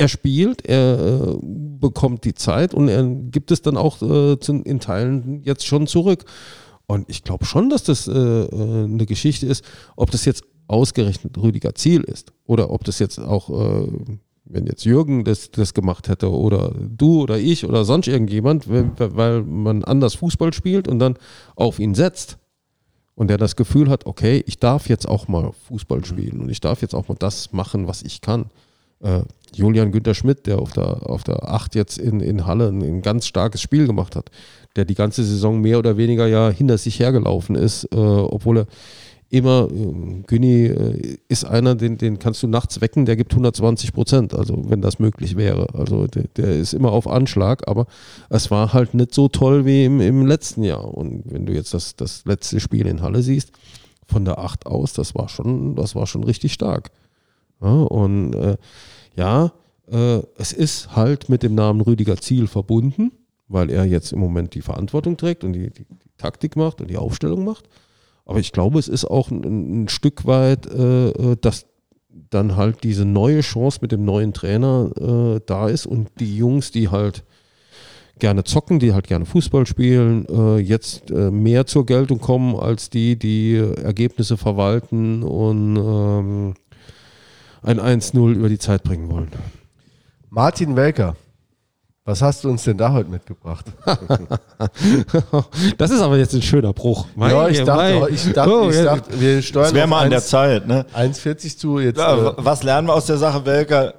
er 0.00 0.08
spielt, 0.08 0.66
er 0.66 0.98
äh, 0.98 1.38
bekommt 1.42 2.24
die 2.24 2.32
Zeit 2.32 2.72
und 2.72 2.88
er 2.88 3.04
gibt 3.04 3.50
es 3.50 3.60
dann 3.60 3.76
auch 3.76 4.00
äh, 4.00 4.38
in 4.64 4.80
Teilen 4.80 5.42
jetzt 5.44 5.66
schon 5.66 5.86
zurück. 5.86 6.24
Und 6.86 7.10
ich 7.10 7.22
glaube 7.22 7.44
schon, 7.44 7.68
dass 7.68 7.84
das 7.84 8.08
äh, 8.08 8.12
äh, 8.12 8.84
eine 8.84 9.04
Geschichte 9.04 9.44
ist, 9.44 9.62
ob 9.96 10.10
das 10.10 10.24
jetzt 10.24 10.44
ausgerechnet 10.68 11.36
Rüdiger 11.36 11.74
Ziel 11.74 12.00
ist 12.00 12.32
oder 12.46 12.70
ob 12.70 12.84
das 12.84 12.98
jetzt 12.98 13.18
auch, 13.18 13.50
äh, 13.50 13.88
wenn 14.46 14.66
jetzt 14.66 14.86
Jürgen 14.86 15.24
das, 15.24 15.50
das 15.50 15.74
gemacht 15.74 16.08
hätte 16.08 16.30
oder 16.30 16.72
du 16.78 17.20
oder 17.20 17.38
ich 17.38 17.66
oder 17.66 17.84
sonst 17.84 18.08
irgendjemand, 18.08 18.70
weil 18.70 19.42
man 19.42 19.84
anders 19.84 20.14
Fußball 20.14 20.54
spielt 20.54 20.88
und 20.88 20.98
dann 20.98 21.18
auf 21.56 21.78
ihn 21.78 21.94
setzt 21.94 22.38
und 23.16 23.28
der 23.28 23.36
das 23.36 23.54
Gefühl 23.54 23.90
hat, 23.90 24.06
okay, 24.06 24.42
ich 24.46 24.58
darf 24.58 24.88
jetzt 24.88 25.06
auch 25.06 25.28
mal 25.28 25.52
Fußball 25.68 26.06
spielen 26.06 26.40
und 26.40 26.48
ich 26.48 26.60
darf 26.60 26.80
jetzt 26.80 26.94
auch 26.94 27.08
mal 27.08 27.16
das 27.18 27.52
machen, 27.52 27.86
was 27.86 28.00
ich 28.00 28.22
kann 28.22 28.46
äh, 29.02 29.22
Julian 29.54 29.90
Günther 29.92 30.14
Schmidt, 30.14 30.46
der 30.46 30.60
auf 30.60 30.72
der, 30.72 31.08
auf 31.08 31.24
der 31.24 31.48
8 31.50 31.74
jetzt 31.74 31.98
in, 31.98 32.20
in 32.20 32.46
Halle 32.46 32.68
ein, 32.68 32.82
ein, 32.82 33.02
ganz 33.02 33.26
starkes 33.26 33.60
Spiel 33.60 33.86
gemacht 33.86 34.14
hat, 34.14 34.30
der 34.76 34.84
die 34.84 34.94
ganze 34.94 35.24
Saison 35.24 35.60
mehr 35.60 35.78
oder 35.78 35.96
weniger 35.96 36.26
ja 36.26 36.50
hinter 36.50 36.78
sich 36.78 37.00
hergelaufen 37.00 37.56
ist, 37.56 37.84
äh, 37.92 37.96
obwohl 37.96 38.58
er 38.58 38.66
immer, 39.30 39.68
äh, 39.70 40.22
Günni 40.26 40.66
äh, 40.66 41.18
ist 41.28 41.44
einer, 41.44 41.74
den, 41.74 41.96
den 41.96 42.18
kannst 42.18 42.42
du 42.42 42.48
nachts 42.48 42.80
wecken, 42.80 43.06
der 43.06 43.16
gibt 43.16 43.32
120 43.32 43.92
Prozent, 43.92 44.34
also 44.34 44.62
wenn 44.68 44.82
das 44.82 44.98
möglich 44.98 45.36
wäre. 45.36 45.68
Also 45.74 46.06
der, 46.06 46.24
der, 46.36 46.56
ist 46.56 46.74
immer 46.74 46.92
auf 46.92 47.06
Anschlag, 47.06 47.66
aber 47.68 47.86
es 48.28 48.50
war 48.50 48.72
halt 48.72 48.94
nicht 48.94 49.14
so 49.14 49.28
toll 49.28 49.64
wie 49.64 49.84
im, 49.84 50.00
im 50.00 50.26
letzten 50.26 50.64
Jahr. 50.64 50.84
Und 50.84 51.22
wenn 51.26 51.46
du 51.46 51.52
jetzt 51.52 51.72
das, 51.72 51.96
das 51.96 52.24
letzte 52.24 52.60
Spiel 52.60 52.86
in 52.86 53.02
Halle 53.02 53.22
siehst, 53.22 53.52
von 54.06 54.24
der 54.24 54.38
8 54.38 54.66
aus, 54.66 54.92
das 54.92 55.14
war 55.14 55.28
schon, 55.28 55.76
das 55.76 55.94
war 55.94 56.06
schon 56.06 56.24
richtig 56.24 56.52
stark. 56.52 56.90
Ja, 57.62 57.70
und 57.72 58.34
äh, 58.34 58.56
ja, 59.20 59.52
äh, 59.92 60.22
es 60.38 60.52
ist 60.52 60.96
halt 60.96 61.28
mit 61.28 61.42
dem 61.42 61.54
Namen 61.54 61.82
Rüdiger 61.82 62.16
Ziel 62.16 62.46
verbunden, 62.46 63.12
weil 63.48 63.68
er 63.68 63.84
jetzt 63.84 64.12
im 64.12 64.18
Moment 64.18 64.54
die 64.54 64.62
Verantwortung 64.62 65.18
trägt 65.18 65.44
und 65.44 65.52
die, 65.52 65.70
die, 65.70 65.84
die 65.84 66.10
Taktik 66.16 66.56
macht 66.56 66.80
und 66.80 66.88
die 66.88 66.96
Aufstellung 66.96 67.44
macht. 67.44 67.68
Aber 68.24 68.38
ich 68.38 68.52
glaube, 68.52 68.78
es 68.78 68.88
ist 68.88 69.04
auch 69.04 69.30
ein, 69.30 69.82
ein 69.82 69.88
Stück 69.88 70.24
weit, 70.24 70.66
äh, 70.66 71.10
äh, 71.10 71.36
dass 71.38 71.66
dann 72.30 72.56
halt 72.56 72.82
diese 72.82 73.04
neue 73.04 73.40
Chance 73.40 73.80
mit 73.82 73.92
dem 73.92 74.04
neuen 74.04 74.32
Trainer 74.32 74.90
äh, 74.96 75.40
da 75.44 75.68
ist 75.68 75.84
und 75.84 76.08
die 76.18 76.34
Jungs, 76.36 76.70
die 76.70 76.88
halt 76.88 77.22
gerne 78.18 78.44
zocken, 78.44 78.78
die 78.78 78.94
halt 78.94 79.06
gerne 79.06 79.26
Fußball 79.26 79.66
spielen, 79.66 80.26
äh, 80.28 80.58
jetzt 80.58 81.10
äh, 81.10 81.30
mehr 81.30 81.66
zur 81.66 81.84
Geltung 81.84 82.20
kommen 82.20 82.56
als 82.56 82.88
die, 82.88 83.18
die 83.18 83.56
Ergebnisse 83.56 84.36
verwalten 84.36 85.22
und 85.22 85.76
ähm, 85.76 86.54
ein 87.62 87.80
1-0 87.80 88.32
über 88.32 88.48
die 88.48 88.58
Zeit 88.58 88.82
bringen 88.82 89.10
wollen. 89.10 89.30
Martin 90.30 90.76
Welker, 90.76 91.16
was 92.04 92.22
hast 92.22 92.44
du 92.44 92.50
uns 92.50 92.64
denn 92.64 92.78
da 92.78 92.92
heute 92.92 93.10
mitgebracht? 93.10 93.66
das 95.78 95.90
ist 95.90 96.00
aber 96.00 96.16
jetzt 96.16 96.34
ein 96.34 96.42
schöner 96.42 96.72
Bruch. 96.72 97.06
Mein, 97.14 97.30
ja, 97.30 97.48
ich 97.48 97.62
dachte, 97.62 98.08
ich 98.10 98.32
dachte, 98.32 98.52
oh, 98.52 98.70
ich 98.70 98.82
dachte 98.82 99.20
wir 99.20 99.42
steuern 99.42 99.64
das 99.66 99.74
wäre 99.74 99.86
mal 99.86 100.04
an 100.04 100.10
der 100.10 100.22
Zeit. 100.22 100.66
Ne? 100.66 100.86
1,40 100.96 101.58
zu 101.58 101.78
jetzt. 101.78 101.98
Ja, 101.98 102.30
äh, 102.30 102.32
was 102.36 102.62
lernen 102.62 102.88
wir 102.88 102.94
aus 102.94 103.06
der 103.06 103.18
Sache 103.18 103.44
Welker? 103.44 103.94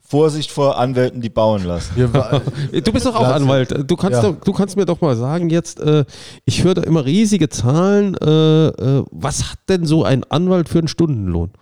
Vorsicht 0.00 0.50
vor 0.50 0.76
Anwälten, 0.76 1.22
die 1.22 1.30
bauen 1.30 1.64
lassen. 1.64 1.94
du 2.72 2.92
bist 2.92 3.06
doch 3.06 3.14
auch 3.14 3.28
Anwalt. 3.28 3.74
Du 3.88 3.96
kannst, 3.96 4.22
ja. 4.22 4.30
doch, 4.30 4.40
du 4.44 4.52
kannst 4.52 4.76
mir 4.76 4.84
doch 4.84 5.00
mal 5.00 5.16
sagen 5.16 5.48
jetzt, 5.48 5.80
äh, 5.80 6.04
ich 6.44 6.64
höre 6.64 6.74
da 6.74 6.82
immer 6.82 7.06
riesige 7.06 7.48
Zahlen. 7.48 8.14
Äh, 8.16 8.66
äh, 8.66 9.04
was 9.10 9.50
hat 9.50 9.58
denn 9.70 9.86
so 9.86 10.04
ein 10.04 10.22
Anwalt 10.24 10.68
für 10.68 10.80
einen 10.80 10.88
Stundenlohn? 10.88 11.52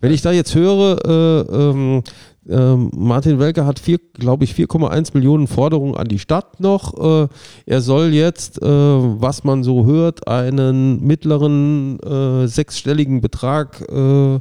Wenn 0.00 0.12
ich 0.12 0.22
da 0.22 0.32
jetzt 0.32 0.54
höre, 0.54 0.98
äh, 1.04 1.40
ähm, 1.54 2.02
äh, 2.48 2.76
Martin 2.76 3.38
Welker 3.38 3.66
hat, 3.66 3.82
glaube 4.14 4.44
ich, 4.44 4.52
4,1 4.54 5.14
Millionen 5.14 5.46
Forderungen 5.46 5.96
an 5.96 6.08
die 6.08 6.18
Stadt 6.18 6.60
noch. 6.60 7.24
Äh, 7.24 7.28
er 7.66 7.80
soll 7.80 8.12
jetzt, 8.12 8.62
äh, 8.62 8.66
was 8.66 9.44
man 9.44 9.64
so 9.64 9.86
hört, 9.86 10.28
einen 10.28 11.02
mittleren 11.02 11.98
äh, 12.00 12.46
sechsstelligen 12.46 13.20
Betrag 13.20 13.80
äh, 13.90 14.40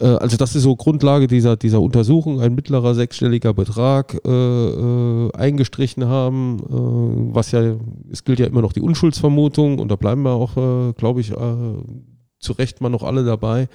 also 0.00 0.36
das 0.36 0.54
ist 0.54 0.62
so 0.62 0.76
Grundlage 0.76 1.26
dieser, 1.26 1.56
dieser 1.56 1.80
Untersuchung, 1.80 2.40
ein 2.40 2.54
mittlerer 2.54 2.94
sechsstelliger 2.94 3.52
Betrag 3.52 4.20
äh, 4.24 4.30
äh, 4.30 5.32
eingestrichen 5.34 6.06
haben, 6.06 6.60
äh, 6.60 7.34
was 7.34 7.50
ja, 7.50 7.76
es 8.10 8.24
gilt 8.24 8.38
ja 8.38 8.46
immer 8.46 8.62
noch 8.62 8.72
die 8.72 8.80
Unschuldsvermutung 8.80 9.78
und 9.78 9.88
da 9.90 9.96
bleiben 9.96 10.22
wir 10.22 10.32
auch, 10.32 10.94
glaube 10.94 11.20
ich, 11.20 11.32
zu 12.38 12.52
Recht 12.52 12.80
mal 12.80 12.88
noch 12.88 13.02
alle 13.02 13.24
dabei. 13.24 13.68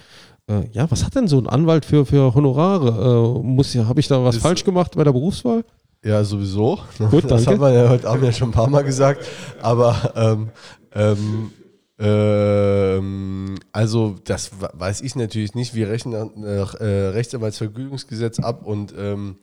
Äh, 0.47 0.67
ja, 0.71 0.89
was 0.91 1.05
hat 1.05 1.15
denn 1.15 1.27
so 1.27 1.37
ein 1.37 1.47
Anwalt 1.47 1.85
für, 1.85 2.05
für 2.05 2.35
Honorare? 2.35 3.37
Äh, 3.39 3.43
muss 3.43 3.73
ja, 3.73 3.87
habe 3.87 3.99
ich 3.99 4.07
da 4.07 4.23
was 4.23 4.35
das 4.35 4.43
falsch 4.43 4.63
gemacht 4.63 4.95
bei 4.95 5.03
der 5.03 5.13
Berufswahl? 5.13 5.63
Ja, 6.03 6.23
sowieso. 6.23 6.79
Gut, 7.11 7.23
das 7.31 7.47
haben 7.47 7.61
wir 7.61 7.71
ja 7.71 7.89
heute 7.89 8.09
Abend 8.09 8.25
ja 8.25 8.31
schon 8.31 8.49
ein 8.49 8.53
paar 8.53 8.69
Mal 8.69 8.83
gesagt. 8.83 9.25
Aber 9.61 10.13
ähm, 10.15 10.49
ähm, 10.93 11.51
ähm, 11.99 13.55
also 13.71 14.15
das 14.25 14.51
weiß 14.59 15.01
ich 15.01 15.15
natürlich 15.15 15.55
nicht. 15.55 15.75
Wir 15.75 15.89
rechnen 15.89 16.31
nach 16.35 16.75
äh, 16.75 16.85
Rechtsanwaltsvergütungsgesetz 16.85 18.39
ab 18.39 18.65
und 18.65 18.93
ähm, 18.97 19.37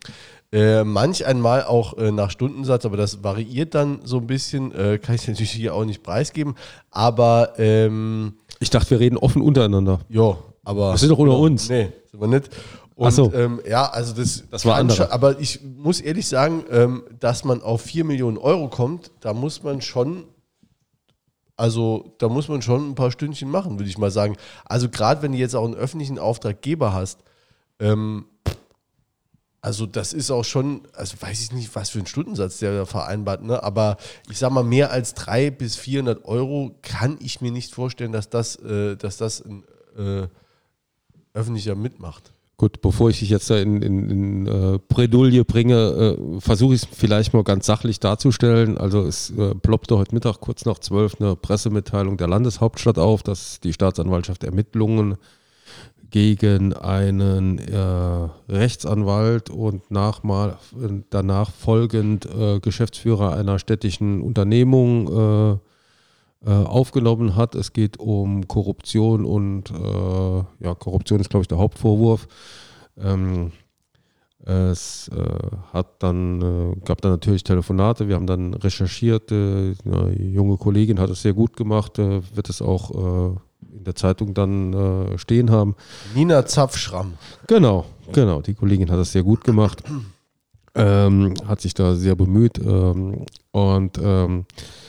äh, 0.53 0.85
manch 0.85 1.25
einmal 1.25 1.65
auch 1.65 1.97
äh, 1.97 2.11
nach 2.11 2.31
Stundensatz, 2.31 2.85
aber 2.85 2.97
das 2.97 3.23
variiert 3.23 3.75
dann 3.75 4.01
so 4.05 4.19
ein 4.19 4.27
bisschen. 4.27 4.73
Äh, 4.73 4.99
kann 4.99 5.15
ich 5.15 5.27
natürlich 5.27 5.53
hier 5.53 5.75
auch 5.75 5.85
nicht 5.85 6.03
preisgeben. 6.03 6.57
Aber 6.91 7.55
ähm, 7.57 8.35
ich 8.59 8.69
dachte, 8.69 8.91
wir 8.91 9.01
reden 9.01 9.17
offen 9.17 9.41
untereinander. 9.41 10.01
Ja, 10.09 10.37
aber. 10.71 10.93
Das 10.93 11.03
ist 11.03 11.11
doch 11.11 11.19
unter 11.19 11.37
uns. 11.37 11.69
Nee, 11.69 11.93
sind 12.11 12.21
wir 12.21 12.29
nicht. 12.29 12.49
Und, 12.95 13.11
so. 13.13 13.33
Ähm, 13.33 13.61
ja, 13.69 13.87
also 13.87 14.15
das, 14.15 14.45
das 14.51 14.65
war 14.65 14.77
anders. 14.77 15.01
Aber 15.11 15.41
ich 15.41 15.61
muss 15.63 16.01
ehrlich 16.01 16.27
sagen, 16.27 16.65
ähm, 16.71 17.03
dass 17.19 17.45
man 17.45 17.63
auf 17.63 17.83
4 17.83 18.05
Millionen 18.05 18.39
Euro 18.39 18.69
kommt, 18.69 19.11
da 19.21 19.33
muss 19.33 19.63
man 19.63 19.81
schon, 19.81 20.25
also 21.57 22.15
da 22.19 22.29
muss 22.29 22.49
man 22.49 22.63
schon 22.63 22.91
ein 22.91 22.95
paar 22.95 23.11
Stündchen 23.11 23.51
machen, 23.51 23.79
würde 23.79 23.89
ich 23.89 23.99
mal 23.99 24.11
sagen. 24.11 24.37
Also 24.65 24.89
gerade 24.89 25.23
wenn 25.23 25.33
du 25.33 25.39
jetzt 25.39 25.57
auch 25.57 25.65
einen 25.65 25.75
öffentlichen 25.75 26.19
Auftraggeber 26.19 26.93
hast, 26.93 27.21
ähm, 27.79 28.27
also 29.63 29.87
das 29.87 30.13
ist 30.13 30.31
auch 30.31 30.45
schon, 30.45 30.83
also 30.95 31.17
weiß 31.21 31.41
ich 31.41 31.53
nicht, 31.53 31.75
was 31.75 31.91
für 31.91 31.99
ein 31.99 32.07
Stundensatz 32.07 32.59
der 32.59 32.77
da 32.77 32.87
vereinbart, 32.87 33.43
ne? 33.43 33.63
aber 33.63 33.97
ich 34.31 34.39
sag 34.39 34.51
mal, 34.53 34.63
mehr 34.63 34.91
als 34.91 35.15
300 35.15 35.59
bis 35.59 35.77
400 35.77 36.25
Euro 36.25 36.77
kann 36.83 37.19
ich 37.21 37.41
mir 37.41 37.51
nicht 37.51 37.75
vorstellen, 37.75 38.13
dass 38.13 38.31
das, 38.31 38.57
äh, 38.57 38.97
dass 38.97 39.17
das 39.17 39.43
ein 39.43 39.65
äh, 39.97 40.29
öffentlicher 41.35 41.75
mitmacht. 41.75 42.33
Gut, 42.61 42.83
bevor 42.83 43.09
ich 43.09 43.21
dich 43.21 43.31
jetzt 43.31 43.49
da 43.49 43.57
in, 43.57 43.81
in, 43.81 44.11
in 44.11 44.47
äh, 44.47 44.79
Bredouille 44.87 45.47
bringe, 45.47 46.17
äh, 46.19 46.41
versuche 46.41 46.75
ich 46.75 46.83
es 46.83 46.89
vielleicht 46.93 47.33
mal 47.33 47.43
ganz 47.43 47.65
sachlich 47.65 48.01
darzustellen. 48.01 48.77
Also 48.77 49.01
es 49.01 49.31
äh, 49.31 49.55
ploppte 49.55 49.97
heute 49.97 50.15
Mittag 50.15 50.41
kurz 50.41 50.67
nach 50.67 50.79
zwölf 50.79 51.19
eine 51.19 51.37
Pressemitteilung 51.37 52.19
der 52.19 52.29
Landeshauptstadt 52.29 52.99
auf, 52.99 53.23
dass 53.23 53.61
die 53.61 53.73
Staatsanwaltschaft 53.73 54.45
Ermittlungen 54.45 55.17
gegen 56.11 56.75
einen 56.75 57.59
äh, 57.61 58.29
Rechtsanwalt 58.53 59.49
und 59.49 59.91
nachmal, 59.91 60.59
danach 61.09 61.51
folgend 61.53 62.27
äh, 62.27 62.61
Geschäftsführer 62.61 63.33
einer 63.37 63.59
städtischen 63.59 64.21
Unternehmung 64.21 65.61
äh, 66.47 66.51
äh, 66.51 66.65
aufgenommen 66.65 67.37
hat. 67.37 67.55
Es 67.55 67.73
geht 67.73 67.99
um 67.99 68.49
Korruption 68.49 69.25
und 69.25 69.71
äh, 69.71 70.65
ja, 70.65 70.75
Korruption 70.75 71.21
ist, 71.21 71.29
glaube 71.29 71.43
ich, 71.43 71.49
der 71.49 71.59
Hauptvorwurf. 71.59 72.29
Ähm, 72.99 73.53
es 74.47 75.09
äh, 75.09 75.57
hat 75.73 76.03
dann, 76.03 76.81
gab 76.87 77.03
dann 77.03 77.13
natürlich 77.13 77.45
Telefonate, 77.45 78.09
wir 78.09 78.15
haben 78.15 78.27
dann 78.27 78.55
recherchiert, 78.55 79.31
eine 79.31 80.17
junge 80.19 80.57
Kollegin 80.57 80.99
hat 80.99 81.11
es 81.11 81.21
sehr 81.21 81.35
gut 81.35 81.59
gemacht, 81.59 81.99
wird 81.99 82.49
es 82.49 82.63
auch 82.63 83.37
in 83.71 83.85
der 83.85 83.95
Zeitung 83.95 84.33
dann 84.33 84.73
äh, 84.73 85.19
stehen 85.19 85.51
haben. 85.51 85.77
Nina 86.15 86.47
Zapfschramm. 86.47 87.15
Genau, 87.49 87.85
genau. 88.13 88.41
Die 88.41 88.55
Kollegin 88.55 88.91
hat 88.91 88.99
das 88.99 89.13
sehr 89.13 89.23
gut 89.23 89.45
gemacht. 89.45 89.83
Ähm, 90.75 91.35
hat 91.47 91.61
sich 91.61 91.75
da 91.75 91.95
sehr 91.95 92.15
bemüht. 92.15 92.59
Ähm, 92.59 93.27
und 93.51 93.99
ähm, 94.03 94.41
äh, 94.41 94.80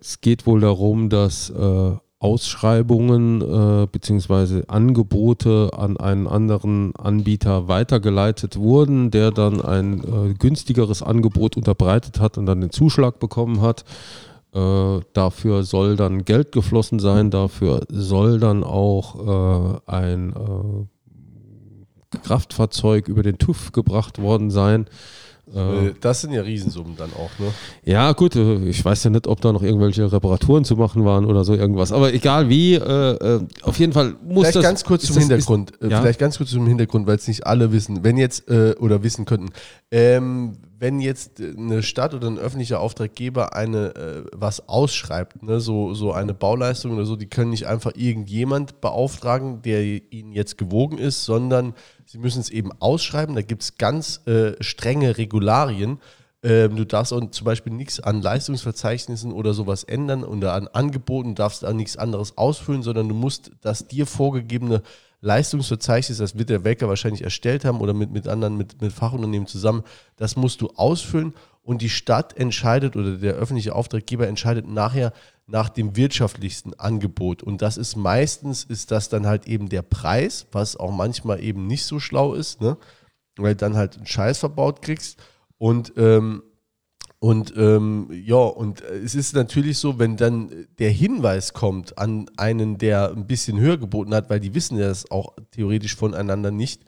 es 0.00 0.20
geht 0.20 0.46
wohl 0.46 0.60
darum, 0.60 1.08
dass 1.08 1.50
äh, 1.50 1.96
Ausschreibungen 2.18 3.42
äh, 3.42 3.86
bzw. 3.86 4.62
Angebote 4.68 5.70
an 5.76 5.98
einen 5.98 6.26
anderen 6.26 6.96
Anbieter 6.96 7.68
weitergeleitet 7.68 8.56
wurden, 8.56 9.10
der 9.10 9.30
dann 9.32 9.60
ein 9.60 10.00
äh, 10.00 10.34
günstigeres 10.34 11.02
Angebot 11.02 11.56
unterbreitet 11.56 12.18
hat 12.18 12.38
und 12.38 12.46
dann 12.46 12.62
den 12.62 12.70
Zuschlag 12.70 13.20
bekommen 13.20 13.60
hat. 13.60 13.84
Äh, 14.54 15.00
dafür 15.12 15.62
soll 15.62 15.96
dann 15.96 16.24
Geld 16.24 16.52
geflossen 16.52 16.98
sein, 16.98 17.30
dafür 17.30 17.82
soll 17.90 18.40
dann 18.40 18.64
auch 18.64 19.76
äh, 19.76 19.78
ein 19.86 20.32
äh, 20.32 20.86
Kraftfahrzeug 22.22 23.08
über 23.08 23.22
den 23.22 23.36
TÜV 23.36 23.72
gebracht 23.72 24.22
worden 24.22 24.50
sein. 24.50 24.86
Äh, 25.54 25.92
das 26.00 26.22
sind 26.22 26.32
ja 26.32 26.42
Riesensummen 26.42 26.96
dann 26.96 27.10
auch, 27.12 27.30
ne? 27.38 27.52
Ja, 27.84 28.12
gut, 28.12 28.34
äh, 28.34 28.68
ich 28.68 28.84
weiß 28.84 29.04
ja 29.04 29.10
nicht, 29.10 29.26
ob 29.26 29.40
da 29.40 29.52
noch 29.52 29.62
irgendwelche 29.62 30.10
Reparaturen 30.10 30.64
zu 30.64 30.76
machen 30.76 31.04
waren 31.04 31.24
oder 31.24 31.44
so 31.44 31.54
irgendwas. 31.54 31.92
Aber 31.92 32.12
egal 32.12 32.48
wie, 32.48 32.74
äh, 32.74 33.40
auf 33.62 33.78
jeden 33.78 33.92
Fall 33.92 34.16
muss 34.24 34.42
vielleicht 34.42 34.56
das. 34.56 34.62
Ganz 34.62 34.84
kurz 34.84 35.06
zum 35.06 35.14
das, 35.14 35.24
Hintergrund, 35.24 35.70
ist, 35.70 35.90
ja? 35.90 36.00
Vielleicht 36.00 36.18
ganz 36.18 36.38
kurz 36.38 36.50
zum 36.50 36.66
Hintergrund, 36.66 37.06
weil 37.06 37.16
es 37.16 37.28
nicht 37.28 37.46
alle 37.46 37.72
wissen. 37.72 38.02
Wenn 38.02 38.16
jetzt 38.16 38.50
oder 38.50 39.02
wissen 39.02 39.24
könnten, 39.24 39.50
ähm, 39.90 40.58
wenn 40.78 41.00
jetzt 41.00 41.40
eine 41.40 41.82
Stadt 41.82 42.12
oder 42.14 42.26
ein 42.28 42.38
öffentlicher 42.38 42.80
Auftraggeber 42.80 43.54
eine 43.54 43.94
äh, 43.94 44.24
was 44.32 44.68
ausschreibt, 44.68 45.42
ne, 45.42 45.60
so, 45.60 45.94
so 45.94 46.12
eine 46.12 46.34
Bauleistung 46.34 46.92
oder 46.92 47.06
so, 47.06 47.16
die 47.16 47.28
können 47.28 47.50
nicht 47.50 47.66
einfach 47.66 47.92
irgendjemand 47.94 48.80
beauftragen, 48.80 49.62
der 49.62 49.82
ihnen 49.82 50.32
jetzt 50.32 50.58
gewogen 50.58 50.98
ist, 50.98 51.24
sondern 51.24 51.74
sie 52.06 52.18
müssen 52.18 52.40
es 52.40 52.48
eben 52.48 52.70
ausschreiben. 52.80 53.34
Da 53.34 53.42
gibt 53.42 53.62
es 53.62 53.76
ganz 53.76 54.26
äh, 54.26 54.52
strenge 54.62 55.18
Regularien. 55.18 55.98
Ähm, 56.42 56.76
du 56.76 56.84
darfst 56.84 57.12
auch 57.12 57.30
zum 57.30 57.44
Beispiel 57.44 57.72
nichts 57.72 58.00
an 58.00 58.22
Leistungsverzeichnissen 58.22 59.32
oder 59.32 59.52
sowas 59.52 59.84
ändern 59.84 60.24
oder 60.24 60.54
an 60.54 60.68
Angeboten 60.68 61.34
darfst 61.34 61.64
auch 61.64 61.72
nichts 61.72 61.96
anderes 61.96 62.38
ausfüllen, 62.38 62.82
sondern 62.82 63.08
du 63.08 63.14
musst 63.14 63.50
das 63.60 63.88
dir 63.88 64.06
vorgegebene 64.06 64.82
Leistungsverzeichnis, 65.22 66.18
das 66.18 66.38
wird 66.38 66.50
der 66.50 66.62
Wecker 66.62 66.88
wahrscheinlich 66.88 67.22
erstellt 67.22 67.64
haben 67.64 67.80
oder 67.80 67.94
mit, 67.94 68.12
mit 68.12 68.28
anderen, 68.28 68.56
mit, 68.56 68.80
mit 68.80 68.92
Fachunternehmen 68.92 69.48
zusammen, 69.48 69.82
das 70.16 70.36
musst 70.36 70.60
du 70.60 70.68
ausfüllen 70.76 71.34
und 71.62 71.82
die 71.82 71.88
Stadt 71.88 72.36
entscheidet 72.36 72.96
oder 72.96 73.16
der 73.16 73.34
öffentliche 73.34 73.74
Auftraggeber 73.74 74.28
entscheidet 74.28 74.68
nachher 74.68 75.12
nach 75.46 75.68
dem 75.68 75.96
wirtschaftlichsten 75.96 76.74
Angebot. 76.74 77.42
Und 77.42 77.62
das 77.62 77.76
ist 77.76 77.96
meistens, 77.96 78.64
ist 78.64 78.90
das 78.90 79.08
dann 79.08 79.26
halt 79.26 79.46
eben 79.46 79.68
der 79.68 79.82
Preis, 79.82 80.46
was 80.52 80.76
auch 80.76 80.90
manchmal 80.90 81.42
eben 81.42 81.66
nicht 81.66 81.84
so 81.84 82.00
schlau 82.00 82.34
ist, 82.34 82.60
ne? 82.60 82.76
weil 83.36 83.54
du 83.54 83.58
dann 83.58 83.76
halt 83.76 83.96
einen 83.96 84.06
Scheiß 84.06 84.38
verbaut 84.38 84.82
kriegst. 84.82 85.18
Und 85.58 85.92
ähm, 85.96 86.42
und 87.18 87.54
ähm, 87.56 88.08
ja, 88.12 88.36
und 88.36 88.82
äh, 88.82 88.98
es 88.98 89.14
ist 89.14 89.34
natürlich 89.34 89.78
so, 89.78 89.98
wenn 89.98 90.16
dann 90.16 90.66
der 90.78 90.90
Hinweis 90.90 91.54
kommt 91.54 91.96
an 91.98 92.30
einen, 92.36 92.76
der 92.76 93.10
ein 93.10 93.26
bisschen 93.26 93.58
höher 93.58 93.78
geboten 93.78 94.14
hat, 94.14 94.28
weil 94.28 94.40
die 94.40 94.54
wissen 94.54 94.78
ja 94.78 94.88
das 94.88 95.10
auch 95.10 95.34
theoretisch 95.50 95.96
voneinander 95.96 96.50
nicht, 96.50 96.82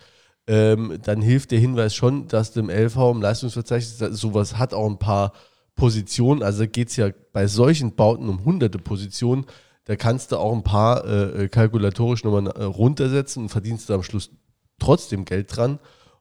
ähm, 0.46 0.98
dann 1.02 1.22
hilft 1.22 1.50
der 1.50 1.58
Hinweis 1.58 1.94
schon, 1.94 2.28
dass 2.28 2.52
dem 2.52 2.68
LV 2.68 2.96
im 2.96 3.22
Leistungsverzeichnis 3.22 3.98
sowas 4.20 4.58
hat 4.58 4.74
auch 4.74 4.88
ein 4.88 4.98
paar 4.98 5.32
Positionen. 5.78 6.42
Also 6.42 6.68
geht 6.68 6.90
es 6.90 6.96
ja 6.96 7.08
bei 7.32 7.46
solchen 7.46 7.94
Bauten 7.94 8.28
um 8.28 8.44
hunderte 8.44 8.78
Positionen. 8.78 9.46
Da 9.86 9.96
kannst 9.96 10.32
du 10.32 10.36
auch 10.36 10.52
ein 10.52 10.62
paar 10.62 11.06
äh, 11.06 11.44
äh 11.44 11.48
kalkulatorisch 11.48 12.22
nochmal 12.22 12.48
äh, 12.48 12.64
runtersetzen 12.64 13.44
und 13.44 13.48
verdienst 13.48 13.88
du 13.88 13.94
am 13.94 14.02
Schluss 14.02 14.30
trotzdem 14.78 15.24
Geld 15.24 15.56
dran. 15.56 15.78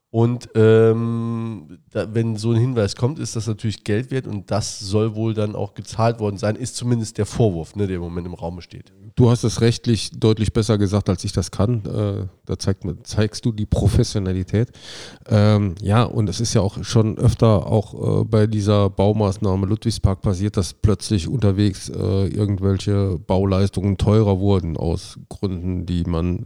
Und 0.10 0.50
ähm, 0.56 1.80
da, 1.92 2.14
wenn 2.14 2.38
so 2.38 2.52
ein 2.52 2.60
Hinweis 2.60 2.96
kommt, 2.96 3.20
ist 3.20 3.36
das 3.36 3.46
natürlich 3.46 3.84
Geld 3.84 4.10
wert 4.10 4.26
und 4.26 4.50
das 4.50 4.80
soll 4.80 5.16
wohl 5.16 5.34
dann 5.34 5.54
auch 5.54 5.74
gezahlt 5.74 6.20
worden 6.20 6.38
sein, 6.38 6.56
ist 6.56 6.78
zumindest 6.78 7.18
der 7.18 7.26
Vorwurf, 7.26 7.76
ne, 7.76 7.88
der 7.88 7.98
im 7.98 8.04
Moment 8.04 8.26
im 8.26 8.34
Raum 8.34 8.62
steht. 8.62 8.94
Du 9.18 9.30
hast 9.30 9.44
es 9.44 9.60
rechtlich 9.60 10.12
deutlich 10.12 10.54
besser 10.54 10.78
gesagt, 10.78 11.10
als 11.10 11.26
ich 11.26 11.34
das 11.34 11.52
kann. 11.52 11.84
Äh, 11.86 12.28
da 12.46 12.58
zeigt, 12.58 12.86
zeigst 13.04 13.44
du 13.44 13.52
die 13.52 13.66
Professionalität. 13.66 14.70
Ähm, 15.28 15.76
ja, 15.82 16.04
und 16.04 16.30
es 16.30 16.40
ist 16.40 16.54
ja 16.54 16.62
auch 16.62 16.84
schon 16.84 17.18
öfter 17.18 17.68
auch 17.68 18.22
äh, 18.22 18.24
bei 18.24 18.48
dieser 18.48 18.90
Baumaßnahme 18.90 19.66
Ludwigspark 19.66 20.22
passiert, 20.22 20.56
dass 20.56 20.74
plötzlich 20.74 21.28
unterwegs 21.28 21.90
äh, 21.90 22.28
irgendwelche 22.28 23.20
Bauleistungen 23.20 23.98
teurer 23.98 24.40
wurden 24.40 24.78
aus 24.78 25.20
Gründen, 25.28 25.86
die 25.86 26.04
man 26.04 26.46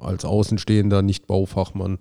als 0.00 0.24
Außenstehender, 0.24 1.02
nicht 1.02 1.26
Baufachmann, 1.26 1.98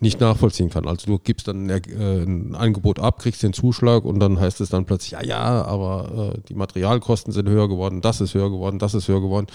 nicht 0.00 0.20
nachvollziehen 0.20 0.70
kann. 0.70 0.86
Also 0.86 1.06
du 1.06 1.18
gibst 1.18 1.48
dann 1.48 1.68
ein, 1.68 1.82
äh, 1.84 2.22
ein 2.22 2.54
Angebot 2.54 2.98
ab, 2.98 3.18
kriegst 3.18 3.42
den 3.42 3.52
Zuschlag 3.52 4.04
und 4.04 4.20
dann 4.20 4.38
heißt 4.38 4.60
es 4.60 4.70
dann 4.70 4.84
plötzlich, 4.84 5.12
ja, 5.12 5.24
ja, 5.24 5.64
aber 5.64 6.34
äh, 6.34 6.40
die 6.48 6.54
Materialkosten 6.54 7.32
sind 7.32 7.48
höher 7.48 7.68
geworden, 7.68 8.00
das 8.00 8.20
ist 8.20 8.34
höher 8.34 8.50
geworden, 8.50 8.78
das 8.78 8.94
ist 8.94 9.08
höher 9.08 9.20
geworden. 9.20 9.46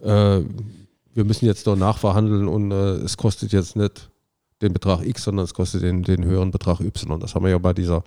Äh, 0.00 0.44
wir 1.14 1.24
müssen 1.24 1.46
jetzt 1.46 1.66
doch 1.66 1.74
nachverhandeln 1.74 2.46
und 2.46 2.70
es 2.70 3.16
kostet 3.16 3.50
jetzt 3.52 3.74
nicht 3.74 4.08
den 4.62 4.72
Betrag 4.72 5.04
X, 5.04 5.24
sondern 5.24 5.44
es 5.44 5.54
kostet 5.54 5.82
den, 5.82 6.02
den 6.02 6.24
höheren 6.24 6.52
Betrag 6.52 6.80
Y. 6.80 7.18
Das 7.18 7.34
haben 7.34 7.44
wir 7.44 7.50
ja 7.50 7.58
bei 7.58 7.72
dieser, 7.72 8.04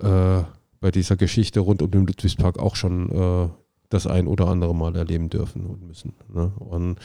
äh, 0.00 0.42
bei 0.80 0.90
dieser 0.90 1.16
Geschichte 1.16 1.60
rund 1.60 1.82
um 1.82 1.90
den 1.90 2.06
Ludwigspark 2.06 2.58
auch 2.58 2.74
schon 2.74 3.10
äh, 3.10 3.48
das 3.88 4.06
ein 4.06 4.26
oder 4.26 4.48
andere 4.48 4.74
Mal 4.74 4.96
erleben 4.96 5.30
dürfen 5.30 5.66
und 5.66 5.86
müssen. 5.86 6.14
Ne? 6.32 6.52
Und 6.58 6.96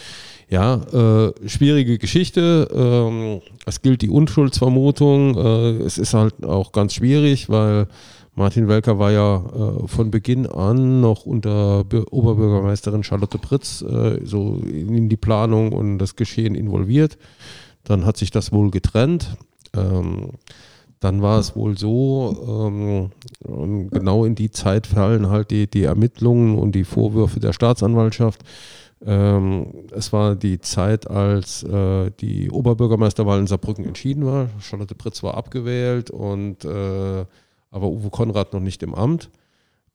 ja, 0.50 0.76
äh, 0.76 1.48
schwierige 1.48 1.98
Geschichte. 1.98 2.68
Ähm, 2.74 3.42
es 3.66 3.82
gilt 3.82 4.02
die 4.02 4.10
Unschuldsvermutung. 4.10 5.38
Äh, 5.38 5.84
es 5.84 5.98
ist 5.98 6.14
halt 6.14 6.44
auch 6.46 6.72
ganz 6.72 6.94
schwierig, 6.94 7.50
weil 7.50 7.88
Martin 8.34 8.68
Welker 8.68 8.98
war 8.98 9.12
ja 9.12 9.38
äh, 9.38 9.88
von 9.88 10.10
Beginn 10.10 10.48
an 10.48 11.02
noch 11.02 11.26
unter 11.26 11.84
Be 11.84 12.06
Oberbürgermeisterin 12.12 13.04
Charlotte 13.04 13.38
Pritz 13.38 13.82
äh, 13.82 14.26
so 14.26 14.62
in 14.66 15.10
die 15.10 15.18
Planung 15.18 15.74
und 15.74 15.98
das 15.98 16.16
Geschehen 16.16 16.56
involviert. 16.56 17.18
Dann 17.84 18.06
hat 18.06 18.18
sich 18.18 18.32
das 18.32 18.52
wohl 18.52 18.72
getrennt. 18.72 19.38
Ähm, 19.76 20.32
dann 21.02 21.24
war 21.24 21.40
es 21.40 21.56
wohl 21.56 21.78
so, 21.78 23.10
ähm, 23.44 23.90
genau 23.90 24.24
in 24.24 24.36
die 24.36 24.52
Zeit 24.52 24.86
fallen 24.86 25.30
halt 25.30 25.50
die, 25.50 25.68
die 25.68 25.84
Ermittlungen 25.84 26.58
und 26.60 26.74
die 26.74 26.84
Vorwürfe 26.84 27.40
der 27.40 27.54
Staatsanwaltschaft. 27.54 28.44
Ähm, 29.04 29.88
es 29.92 30.14
war 30.14 30.36
die 30.36 30.62
Zeit, 30.62 31.10
als 31.10 31.64
äh, 31.64 32.12
die 32.20 32.52
Oberbürgermeisterwahl 32.52 33.40
in 33.40 33.48
Saarbrücken 33.48 33.84
entschieden 33.84 34.28
war. 34.28 34.50
Charlotte 34.60 34.94
Pritz 34.94 35.24
war 35.24 35.34
abgewählt 35.34 36.12
und 36.12 36.64
äh, 36.66 37.26
aber 37.72 37.88
Uwe 37.88 38.12
Konrad 38.12 38.54
noch 38.54 38.60
nicht 38.60 38.84
im 38.84 38.94
Amt. 38.94 39.32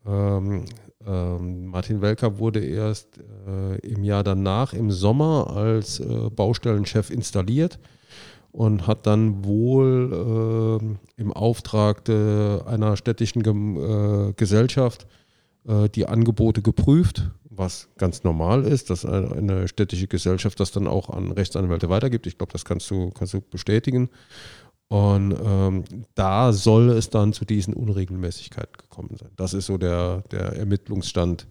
Ähm, 0.05 0.65
ähm, 1.07 1.67
Martin 1.67 2.03
Welker 2.03 2.41
wurde 2.41 2.65
erst 2.65 3.21
äh, 3.47 3.77
im 3.87 4.03
Jahr 4.03 4.25
danach, 4.25 4.73
im 4.73 4.91
Sommer, 4.91 5.53
als 5.55 6.01
äh, 6.01 6.31
Baustellenchef 6.35 7.11
installiert 7.11 7.79
und 8.57 8.87
hat 8.87 9.07
dann 9.07 9.45
wohl 9.45 10.79
äh, 10.81 11.21
im 11.21 11.31
Auftrag 11.31 12.07
de, 12.07 12.63
einer 12.63 12.97
städtischen 12.97 13.43
Ge 13.43 13.53
äh, 13.53 14.33
Gesellschaft 14.33 15.07
äh, 15.69 15.91
die 15.91 16.07
Angebote 16.07 16.63
geprüft, 16.63 17.31
was 17.51 17.91
ganz 17.99 18.25
normal 18.25 18.65
ist, 18.65 18.89
dass 18.89 19.05
eine, 19.05 19.31
eine, 19.33 19.69
städtische 19.69 20.07
Gesellschaft 20.07 20.59
das 20.59 20.71
dann 20.71 20.87
auch 20.87 21.11
an 21.11 21.33
Rechtsanwälte 21.33 21.91
weitergibt. 21.91 22.27
Ich 22.27 22.39
glaube, 22.39 22.53
das 22.55 22.65
kannst 22.65 22.91
du, 22.91 23.11
kannst 23.11 23.35
du 23.35 23.43
bestätigen. 23.43 24.09
Und 24.89 25.37
ähm, 25.45 25.85
da 26.15 26.55
soll 26.55 26.89
es 26.91 27.11
dann 27.11 27.35
zu 27.35 27.45
diesen 27.45 27.75
Unregelmäßigkeiten 27.75 28.79
gekommen 28.79 29.17
sein. 29.21 29.33
Das 29.37 29.53
ist 29.53 29.67
so 29.67 29.77
der, 29.77 30.23
der 30.31 30.55
Ermittlungsstand, 30.55 31.47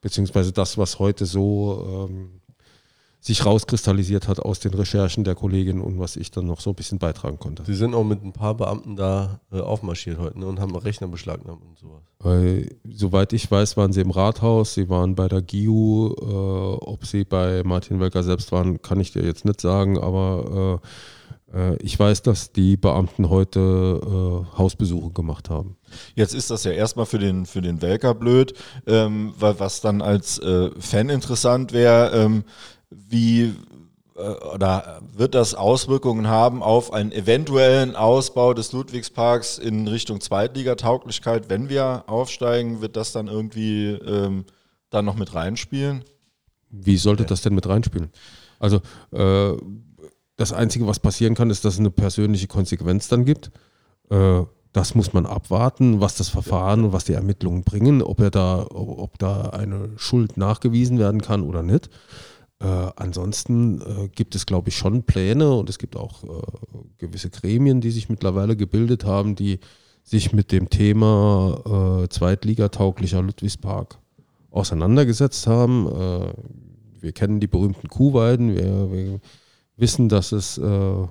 beziehungsweise 0.00 0.52
das, 0.52 0.78
was 0.78 0.98
heute 0.98 1.26
so 1.26 2.08
ähm, 2.08 2.35
sich 3.26 3.44
rauskristallisiert 3.44 4.28
hat 4.28 4.38
aus 4.38 4.60
den 4.60 4.72
Recherchen 4.72 5.24
der 5.24 5.34
Kollegin 5.34 5.80
und 5.80 5.98
was 5.98 6.14
ich 6.14 6.30
dann 6.30 6.46
noch 6.46 6.60
so 6.60 6.70
ein 6.70 6.76
bisschen 6.76 7.00
beitragen 7.00 7.40
konnte. 7.40 7.64
Sie 7.64 7.74
sind 7.74 7.92
auch 7.92 8.04
mit 8.04 8.22
ein 8.22 8.32
paar 8.32 8.54
Beamten 8.54 8.94
da 8.94 9.40
äh, 9.50 9.58
aufmarschiert 9.58 10.18
heute 10.18 10.38
ne, 10.38 10.46
und 10.46 10.60
haben 10.60 10.76
Rechner 10.76 11.08
beschlagnahmt 11.08 11.60
und 11.60 11.76
sowas. 11.76 12.02
Weil, 12.20 12.76
soweit 12.88 13.32
ich 13.32 13.50
weiß, 13.50 13.76
waren 13.76 13.92
sie 13.92 14.00
im 14.00 14.12
Rathaus, 14.12 14.74
sie 14.74 14.88
waren 14.88 15.16
bei 15.16 15.26
der 15.26 15.42
GIU, 15.42 16.14
äh, 16.14 16.24
ob 16.84 17.04
sie 17.04 17.24
bei 17.24 17.64
Martin 17.64 17.98
Welker 17.98 18.22
selbst 18.22 18.52
waren, 18.52 18.80
kann 18.80 19.00
ich 19.00 19.10
dir 19.10 19.24
jetzt 19.24 19.44
nicht 19.44 19.60
sagen, 19.60 19.98
aber 19.98 20.80
äh, 21.52 21.72
äh 21.72 21.76
ich 21.82 21.98
weiß, 21.98 22.22
dass 22.22 22.52
die 22.52 22.76
Beamten 22.76 23.28
heute 23.28 23.58
äh, 24.54 24.56
Hausbesuche 24.56 25.10
gemacht 25.10 25.50
haben. 25.50 25.76
Jetzt 26.14 26.32
ist 26.32 26.50
das 26.50 26.62
ja 26.62 26.70
erstmal 26.70 27.06
für 27.06 27.18
den, 27.18 27.44
für 27.44 27.60
den 27.60 27.82
Welker 27.82 28.14
blöd, 28.14 28.54
ähm, 28.86 29.34
weil 29.36 29.58
was 29.58 29.80
dann 29.80 30.00
als 30.00 30.38
äh, 30.38 30.70
Fan 30.78 31.08
interessant 31.08 31.72
wäre, 31.72 32.12
ähm, 32.14 32.44
wie 32.90 33.54
äh, 34.16 34.20
oder 34.54 35.00
wird 35.14 35.34
das 35.34 35.54
Auswirkungen 35.54 36.28
haben 36.28 36.62
auf 36.62 36.92
einen 36.92 37.12
eventuellen 37.12 37.96
Ausbau 37.96 38.54
des 38.54 38.72
Ludwigsparks 38.72 39.58
in 39.58 39.86
Richtung 39.88 40.20
Zweitligatauglichkeit, 40.20 41.48
wenn 41.48 41.68
wir 41.68 42.04
aufsteigen? 42.06 42.80
Wird 42.80 42.96
das 42.96 43.12
dann 43.12 43.28
irgendwie 43.28 43.90
ähm, 43.90 44.44
dann 44.90 45.04
noch 45.04 45.16
mit 45.16 45.34
reinspielen? 45.34 46.04
Wie 46.70 46.96
sollte 46.96 47.24
das 47.24 47.42
denn 47.42 47.54
mit 47.54 47.68
reinspielen? 47.68 48.10
Also 48.58 48.80
äh, 49.12 49.56
das 50.36 50.52
Einzige, 50.52 50.86
was 50.86 51.00
passieren 51.00 51.34
kann, 51.34 51.50
ist, 51.50 51.64
dass 51.64 51.74
es 51.74 51.80
eine 51.80 51.90
persönliche 51.90 52.46
Konsequenz 52.46 53.08
dann 53.08 53.24
gibt. 53.24 53.50
Äh, 54.10 54.42
das 54.72 54.94
muss 54.94 55.14
man 55.14 55.24
abwarten, 55.24 56.00
was 56.00 56.16
das 56.16 56.28
Verfahren 56.28 56.84
und 56.84 56.92
was 56.92 57.04
die 57.04 57.14
Ermittlungen 57.14 57.64
bringen, 57.64 58.02
ob 58.02 58.20
er 58.20 58.30
da, 58.30 58.66
ob 58.68 59.18
da 59.18 59.48
eine 59.50 59.90
Schuld 59.96 60.36
nachgewiesen 60.36 60.98
werden 60.98 61.22
kann 61.22 61.42
oder 61.42 61.62
nicht. 61.62 61.88
Äh, 62.58 62.90
ansonsten 62.96 63.82
äh, 63.82 64.08
gibt 64.08 64.34
es, 64.34 64.46
glaube 64.46 64.70
ich, 64.70 64.76
schon 64.76 65.02
Pläne 65.02 65.52
und 65.54 65.68
es 65.68 65.78
gibt 65.78 65.94
auch 65.94 66.24
äh, 66.24 66.28
gewisse 66.96 67.28
Gremien, 67.28 67.82
die 67.82 67.90
sich 67.90 68.08
mittlerweile 68.08 68.56
gebildet 68.56 69.04
haben, 69.04 69.34
die 69.34 69.60
sich 70.02 70.32
mit 70.32 70.52
dem 70.52 70.70
Thema 70.70 72.02
äh, 72.04 72.08
zweitligatauglicher 72.08 73.20
Ludwigspark 73.20 73.98
auseinandergesetzt 74.50 75.46
haben. 75.46 75.86
Äh, 75.86 76.32
wir 77.00 77.12
kennen 77.12 77.40
die 77.40 77.46
berühmten 77.46 77.88
Kuhweiden, 77.88 78.54
wir, 78.54 78.90
wir 78.90 79.20
wissen, 79.76 80.08
dass 80.08 80.32
es, 80.32 80.56
äh, 80.56 81.06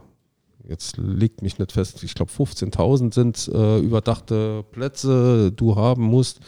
jetzt 0.68 0.98
liegt 0.98 1.44
mich 1.44 1.60
nicht 1.60 1.72
fest, 1.72 2.02
ich 2.02 2.16
glaube 2.16 2.32
15.000 2.32 3.14
sind 3.14 3.48
überdachte 3.84 4.64
Plätze, 4.72 5.52
du 5.52 5.76
haben 5.76 6.04
musst. 6.04 6.40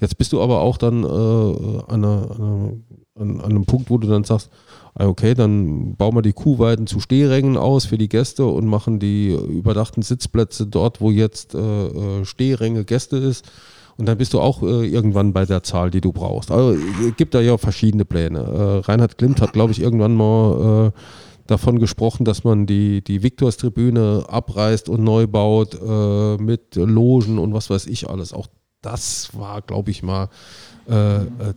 Jetzt 0.00 0.18
bist 0.18 0.32
du 0.32 0.42
aber 0.42 0.62
auch 0.62 0.78
dann 0.78 1.04
an 1.04 1.84
einer, 1.88 2.30
einer 2.32 2.72
an, 3.18 3.40
an 3.40 3.50
einem 3.50 3.64
Punkt, 3.64 3.90
wo 3.90 3.98
du 3.98 4.08
dann 4.08 4.24
sagst, 4.24 4.50
ah, 4.94 5.06
okay, 5.06 5.34
dann 5.34 5.96
bauen 5.96 6.14
wir 6.14 6.22
die 6.22 6.32
Kuhweiden 6.32 6.86
zu 6.86 7.00
Stehrängen 7.00 7.56
aus 7.56 7.86
für 7.86 7.98
die 7.98 8.08
Gäste 8.08 8.46
und 8.46 8.66
machen 8.66 8.98
die 8.98 9.30
überdachten 9.30 10.02
Sitzplätze 10.02 10.66
dort, 10.66 11.00
wo 11.00 11.10
jetzt 11.10 11.54
äh, 11.54 11.86
äh 11.86 12.24
Stehränge 12.24 12.84
Gäste 12.84 13.16
ist. 13.16 13.50
Und 13.98 14.06
dann 14.06 14.16
bist 14.18 14.32
du 14.32 14.40
auch 14.40 14.62
äh, 14.62 14.86
irgendwann 14.86 15.32
bei 15.32 15.44
der 15.44 15.62
Zahl, 15.62 15.90
die 15.90 16.00
du 16.00 16.12
brauchst. 16.12 16.50
Also 16.50 16.72
es 16.72 17.16
gibt 17.16 17.34
da 17.34 17.40
ja 17.40 17.58
verschiedene 17.58 18.04
Pläne. 18.04 18.40
Äh, 18.40 18.90
Reinhard 18.90 19.18
Klimt 19.18 19.40
hat, 19.40 19.52
glaube 19.52 19.72
ich, 19.72 19.80
irgendwann 19.80 20.14
mal 20.14 20.88
äh, 20.88 20.98
davon 21.46 21.78
gesprochen, 21.78 22.24
dass 22.24 22.44
man 22.44 22.66
die, 22.66 23.04
die 23.04 23.22
Viktorstribüne 23.22 24.24
abreißt 24.28 24.88
und 24.88 25.04
neu 25.04 25.26
baut 25.26 25.74
äh, 25.74 26.36
mit 26.38 26.76
Logen 26.76 27.38
und 27.38 27.52
was 27.52 27.68
weiß 27.68 27.86
ich 27.86 28.08
alles. 28.08 28.32
Auch 28.32 28.46
das 28.80 29.30
war, 29.38 29.62
glaube 29.62 29.90
ich, 29.90 30.02
mal 30.02 30.28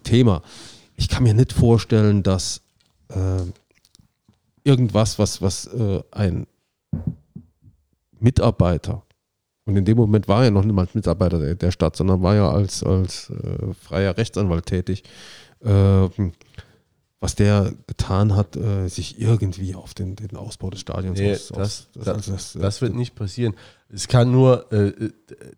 Thema 0.03 0.43
ich 0.95 1.09
kann 1.09 1.23
mir 1.23 1.33
nicht 1.33 1.53
vorstellen, 1.53 2.23
dass 2.23 2.61
äh, 3.09 3.43
irgendwas, 4.63 5.19
was, 5.19 5.41
was 5.41 5.67
äh, 5.67 6.01
ein 6.11 6.47
Mitarbeiter, 8.19 9.03
und 9.65 9.75
in 9.75 9.85
dem 9.85 9.97
Moment 9.97 10.27
war 10.27 10.43
er 10.43 10.51
noch 10.51 10.63
niemals 10.63 10.93
Mitarbeiter 10.93 11.39
der, 11.39 11.55
der 11.55 11.71
Stadt, 11.71 11.95
sondern 11.95 12.21
war 12.21 12.35
ja 12.35 12.49
als, 12.49 12.83
als 12.83 13.31
äh, 13.31 13.73
freier 13.73 14.15
Rechtsanwalt 14.15 14.67
tätig, 14.67 15.03
ähm, 15.63 16.33
was 17.19 17.33
der 17.33 17.73
getan 17.87 18.35
hat, 18.35 18.55
äh, 18.55 18.87
sich 18.87 19.19
irgendwie 19.19 19.73
auf 19.73 19.95
den, 19.95 20.15
den 20.15 20.35
Ausbau 20.35 20.69
des 20.69 20.81
Stadions 20.81 21.17
nee, 21.17 21.33
aus, 21.33 21.47
das, 21.47 21.87
das, 21.95 22.05
das, 22.05 22.25
das, 22.27 22.53
das, 22.53 22.81
wird 22.81 22.93
nicht 22.93 23.15
passieren. 23.15 23.55
Es 23.89 24.07
kann 24.07 24.31
nur, 24.31 24.71
äh, 24.71 24.91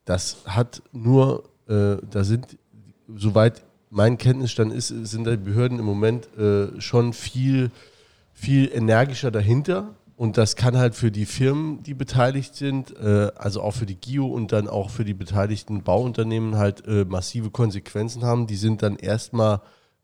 das 0.05 0.37
hat 0.45 0.81
nur, 0.93 1.43
da 1.69 2.23
sind, 2.23 2.57
soweit 3.13 3.61
mein 3.89 4.17
Kenntnisstand 4.17 4.73
ist, 4.73 4.87
sind 4.87 5.27
die 5.27 5.37
Behörden 5.37 5.79
im 5.79 5.85
Moment 5.85 6.27
äh, 6.37 6.79
schon 6.79 7.13
viel, 7.13 7.71
viel 8.33 8.69
energischer 8.73 9.31
dahinter. 9.31 9.95
Und 10.15 10.37
das 10.37 10.55
kann 10.55 10.77
halt 10.77 10.95
für 10.95 11.11
die 11.11 11.27
Firmen, 11.27 11.83
die 11.83 11.93
beteiligt 11.93 12.55
sind, 12.55 12.95
äh, 12.97 13.31
also 13.35 13.61
auch 13.61 13.73
für 13.73 13.85
die 13.85 13.95
GIO 13.95 14.25
und 14.25 14.51
dann 14.51 14.67
auch 14.67 14.89
für 14.89 15.05
die 15.05 15.13
beteiligten 15.13 15.83
Bauunternehmen 15.83 16.57
halt 16.57 16.87
äh, 16.87 17.05
massive 17.05 17.51
Konsequenzen 17.51 18.23
haben. 18.23 18.47
Die 18.47 18.55
sind 18.55 18.81
dann 18.81 18.95
erstmal 18.95 19.61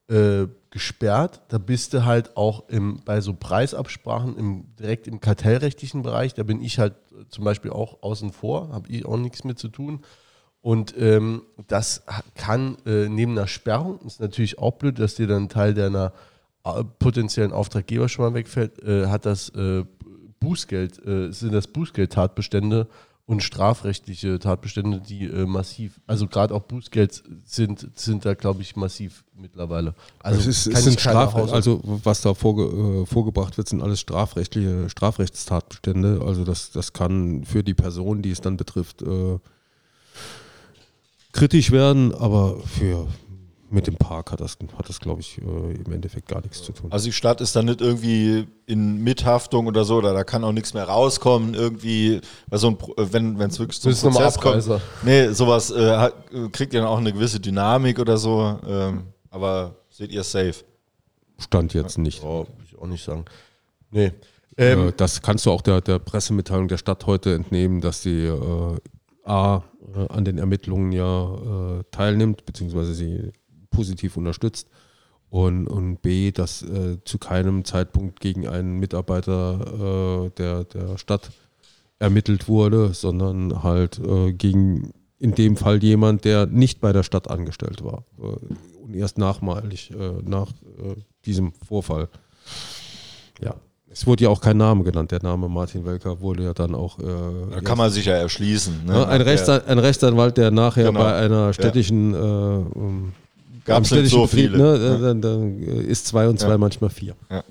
äh, 0.08 0.46
gesperrt. 0.70 1.42
Da 1.48 1.58
bist 1.58 1.94
du 1.94 2.06
halt 2.06 2.38
auch 2.38 2.70
im, 2.70 3.02
bei 3.06 3.22
so 3.22 3.34
Preisabsprachen 3.34 4.38
im, 4.38 4.66
direkt 4.78 5.08
im 5.08 5.20
kartellrechtlichen 5.20 6.04
Bereich. 6.04 6.36
Da 6.36 6.44
bin 6.44 6.62
ich 6.62 6.78
halt 6.78 6.94
zum 7.30 7.44
Beispiel 7.44 7.72
auch 7.72 8.04
außen 8.04 8.32
vor, 8.32 8.70
habe 8.72 8.90
ich 8.90 9.06
auch 9.06 9.18
nichts 9.18 9.44
mit 9.44 9.58
zu 9.58 9.70
tun. 9.70 10.02
Und 10.64 10.96
ähm, 10.98 11.42
das 11.68 12.04
kann 12.36 12.78
äh, 12.86 13.10
neben 13.10 13.34
einer 13.34 13.48
Sperrung, 13.48 14.00
ist 14.08 14.22
natürlich 14.22 14.60
auch 14.60 14.72
blöd, 14.72 14.98
dass 14.98 15.16
dir 15.16 15.28
dann 15.28 15.44
ein 15.44 15.50
Teil 15.50 15.74
deiner 15.74 16.14
äh, 16.64 16.86
potenziellen 17.00 17.52
Auftraggeber 17.52 18.08
schon 18.08 18.24
mal 18.24 18.34
wegfällt, 18.34 18.82
äh, 18.82 19.08
hat 19.08 19.26
das 19.26 19.50
äh, 19.50 19.84
Bußgeld, 20.40 21.06
äh, 21.06 21.32
sind 21.34 21.54
das 21.54 21.68
Bußgeld-Tatbestände 21.68 22.88
und 23.26 23.44
strafrechtliche 23.44 24.40
Tatbestände, 24.40 25.02
die 25.02 25.26
äh, 25.26 25.46
massiv, 25.46 26.00
also 26.08 26.28
gerade 26.28 26.56
auch 26.56 26.64
Bußgeld 26.64 27.24
sind, 27.44 27.90
sind 27.96 28.24
da, 28.24 28.34
glaube 28.34 28.62
ich, 28.62 28.78
massiv 28.78 29.26
mittlerweile. 29.36 29.96
Also 30.20 30.40
es, 30.40 30.66
ist, 30.66 30.68
es 30.68 30.86
sind 30.86 30.98
Straf 30.98 31.36
also 31.36 31.82
was 31.84 32.22
da 32.22 32.34
vorge 32.34 33.06
vorgebracht 33.06 33.58
wird, 33.58 33.68
sind 33.68 33.82
alles 33.82 34.00
strafrechtliche 34.00 34.90
Strafrechtstatbestände. 34.90 36.22
Also 36.26 36.46
das, 36.46 36.72
das 36.72 36.94
kann 36.94 37.44
für 37.44 37.66
die 37.66 37.74
Person, 37.74 38.22
die 38.22 38.32
es 38.32 38.40
dann 38.40 38.56
betrifft, 38.56 39.04
kritisch 41.34 41.72
werden, 41.72 42.14
aber 42.16 42.60
für 42.62 43.08
mit 43.74 43.88
dem 43.88 43.96
Park 43.96 44.32
hat 44.32 44.40
das, 44.40 44.58
hat 44.78 44.88
das 44.88 45.00
glaube 45.00 45.22
ich, 45.22 45.40
äh, 45.40 45.42
im 45.42 45.92
Endeffekt 45.92 46.28
gar 46.28 46.42
nichts 46.42 46.62
zu 46.62 46.72
tun. 46.72 46.92
Also 46.92 47.06
die 47.08 47.12
Stadt 47.12 47.42
ist 47.42 47.56
dann 47.56 47.66
nicht 47.66 47.82
irgendwie 47.82 48.48
in 48.68 49.04
Mithaftung 49.04 49.66
oder 49.66 49.84
so, 49.84 49.96
oder 49.98 50.14
da 50.14 50.24
kann 50.24 50.44
auch 50.44 50.52
nichts 50.52 50.76
mehr 50.76 50.84
rauskommen, 50.84 51.56
irgendwie, 51.56 52.22
weil 52.48 52.60
so 52.60 52.68
ein, 52.68 52.78
wenn 52.98 53.42
es 53.42 53.60
wirklich 53.60 53.82
zum 53.82 53.94
Prozess 53.94 54.40
kommt. 54.40 54.70
Nee, 55.04 55.30
sowas 55.30 55.72
äh, 55.72 56.12
kriegt 56.52 56.74
ja 56.74 56.82
dann 56.82 56.90
auch 56.90 57.00
eine 57.00 57.12
gewisse 57.12 57.40
Dynamik 57.40 57.98
oder 58.00 58.18
so, 58.18 58.60
ähm, 58.66 59.06
aber 59.32 59.76
seht 59.90 60.12
ihr 60.12 60.24
safe? 60.24 60.64
Stand 61.40 61.74
jetzt 61.74 61.98
nicht. 61.98 62.24
Oh, 62.24 62.46
würde 62.46 62.64
ich 62.68 62.78
auch 62.78 62.88
nicht 62.88 63.04
sagen. 63.04 63.26
Nee. 63.90 64.12
Ähm, 64.56 64.90
äh, 64.90 64.94
das 64.96 65.22
kannst 65.24 65.48
du 65.48 65.52
auch 65.52 65.62
der, 65.62 65.82
der 65.82 65.98
Pressemitteilung 65.98 66.68
der 66.68 66.78
Stadt 66.78 67.08
heute 67.08 67.34
entnehmen, 67.34 67.82
dass 67.82 68.04
sie 68.04 68.26
äh, 68.28 68.78
A, 69.24 69.64
äh, 69.96 70.08
an 70.10 70.26
den 70.26 70.38
Ermittlungen 70.38 70.92
ja 70.92 71.80
äh, 71.80 71.84
teilnimmt, 71.92 72.46
beziehungsweise 72.46 72.94
sie 72.94 73.32
positiv 73.70 74.18
unterstützt. 74.18 74.70
Und, 75.30 75.68
und 75.68 76.04
B, 76.04 76.32
dass 76.32 76.62
äh, 76.62 76.98
zu 77.06 77.18
keinem 77.18 77.66
Zeitpunkt 77.66 78.20
gegen 78.20 78.48
einen 78.48 78.78
Mitarbeiter 78.78 80.26
äh, 80.26 80.30
der, 80.38 80.64
der 80.66 80.98
Stadt 81.00 81.32
ermittelt 81.98 82.48
wurde, 82.48 82.94
sondern 82.94 83.64
halt 83.64 83.98
äh, 83.98 84.32
gegen 84.34 84.94
in 85.18 85.34
dem 85.34 85.58
Fall 85.58 85.82
jemand, 85.82 86.26
der 86.26 86.46
nicht 86.46 86.82
bei 86.82 86.94
der 86.94 87.02
Stadt 87.02 87.32
angestellt 87.32 87.84
war. 87.84 88.06
Äh, 88.20 88.54
und 88.84 88.94
erst 88.94 89.18
nachmalig 89.18 89.94
nach 90.26 90.52
diesem 91.24 91.54
Vorfall. 91.54 92.10
Ja. 93.42 93.56
Es 93.94 94.08
wurde 94.08 94.24
ja 94.24 94.30
auch 94.30 94.42
kein 94.42 94.58
Name 94.58 94.84
genannt. 94.84 95.12
Der 95.12 95.22
Name 95.22 95.48
Martin 95.48 95.86
Welker 95.86 96.20
wurde 96.20 96.44
ja 96.44 96.54
dann 96.54 96.74
auch. 96.74 96.98
Äh, 96.98 97.04
da 97.52 97.62
kann 97.62 97.78
man 97.78 97.92
sich 97.92 98.06
ja 98.06 98.16
erschließen. 98.16 98.86
Ne? 98.86 99.08
Ein, 99.08 99.22
Rechtsanwalt, 99.22 99.68
ein, 99.68 99.78
Rechtsanwalt, 99.80 100.38
der 100.38 100.50
nachher 100.50 100.86
genau. 100.86 101.00
bei 101.00 101.14
einer 101.14 101.54
städtischen. 101.54 102.14
Ja. 102.14 102.58
Äh, 102.58 102.64
Gab 103.66 103.84
es 103.84 103.92
nicht 103.92 104.10
so 104.10 104.24
Betrieb, 104.24 104.52
viele. 104.52 104.58
Ne, 104.58 104.86
ja. 104.86 104.98
dann, 104.98 105.22
dann, 105.22 105.60
ist 105.60 106.08
zwei 106.08 106.28
und 106.28 106.40
zwei 106.40 106.50
ja. 106.50 106.58
manchmal 106.58 106.90
vier. 106.90 107.16
Ja. 107.30 107.44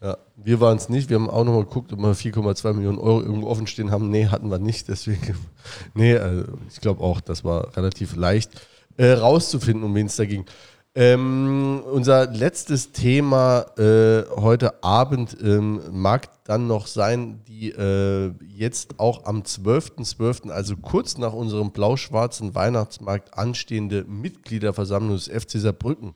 Ja, 0.00 0.16
wir 0.36 0.60
waren 0.60 0.76
es 0.76 0.88
nicht. 0.88 1.10
Wir 1.10 1.16
haben 1.16 1.28
auch 1.28 1.44
nochmal 1.44 1.64
geguckt, 1.64 1.92
ob 1.92 1.98
wir 1.98 2.14
4,2 2.14 2.72
Millionen 2.72 2.98
Euro 2.98 3.20
irgendwo 3.20 3.48
offen 3.48 3.66
stehen 3.66 3.90
haben. 3.90 4.10
Nee, 4.10 4.26
hatten 4.26 4.48
wir 4.48 4.60
nicht. 4.60 4.86
Deswegen, 4.86 5.36
nee, 5.94 6.16
also 6.16 6.44
ich 6.70 6.80
glaube 6.80 7.02
auch, 7.02 7.20
das 7.20 7.42
war 7.44 7.76
relativ 7.76 8.14
leicht 8.14 8.52
äh, 8.96 9.10
rauszufinden, 9.10 9.82
um 9.82 9.94
wen 9.96 10.06
es 10.06 10.14
da 10.14 10.24
ging. 10.24 10.44
Ähm, 10.94 11.82
unser 11.92 12.26
letztes 12.26 12.92
Thema 12.92 13.66
äh, 13.78 14.24
heute 14.36 14.82
Abend 14.82 15.36
ähm, 15.40 15.80
mag 15.92 16.28
dann 16.44 16.66
noch 16.66 16.86
sein, 16.86 17.40
die 17.46 17.70
äh, 17.70 18.32
jetzt 18.48 18.98
auch 18.98 19.24
am 19.24 19.42
12.12., 19.42 20.16
.12., 20.16 20.50
also 20.50 20.76
kurz 20.76 21.18
nach 21.18 21.34
unserem 21.34 21.70
blau-schwarzen 21.70 22.54
Weihnachtsmarkt 22.54 23.36
anstehende 23.36 24.04
Mitgliederversammlung 24.04 25.16
des 25.16 25.28
FC 25.28 25.60
Saarbrücken. 25.60 26.14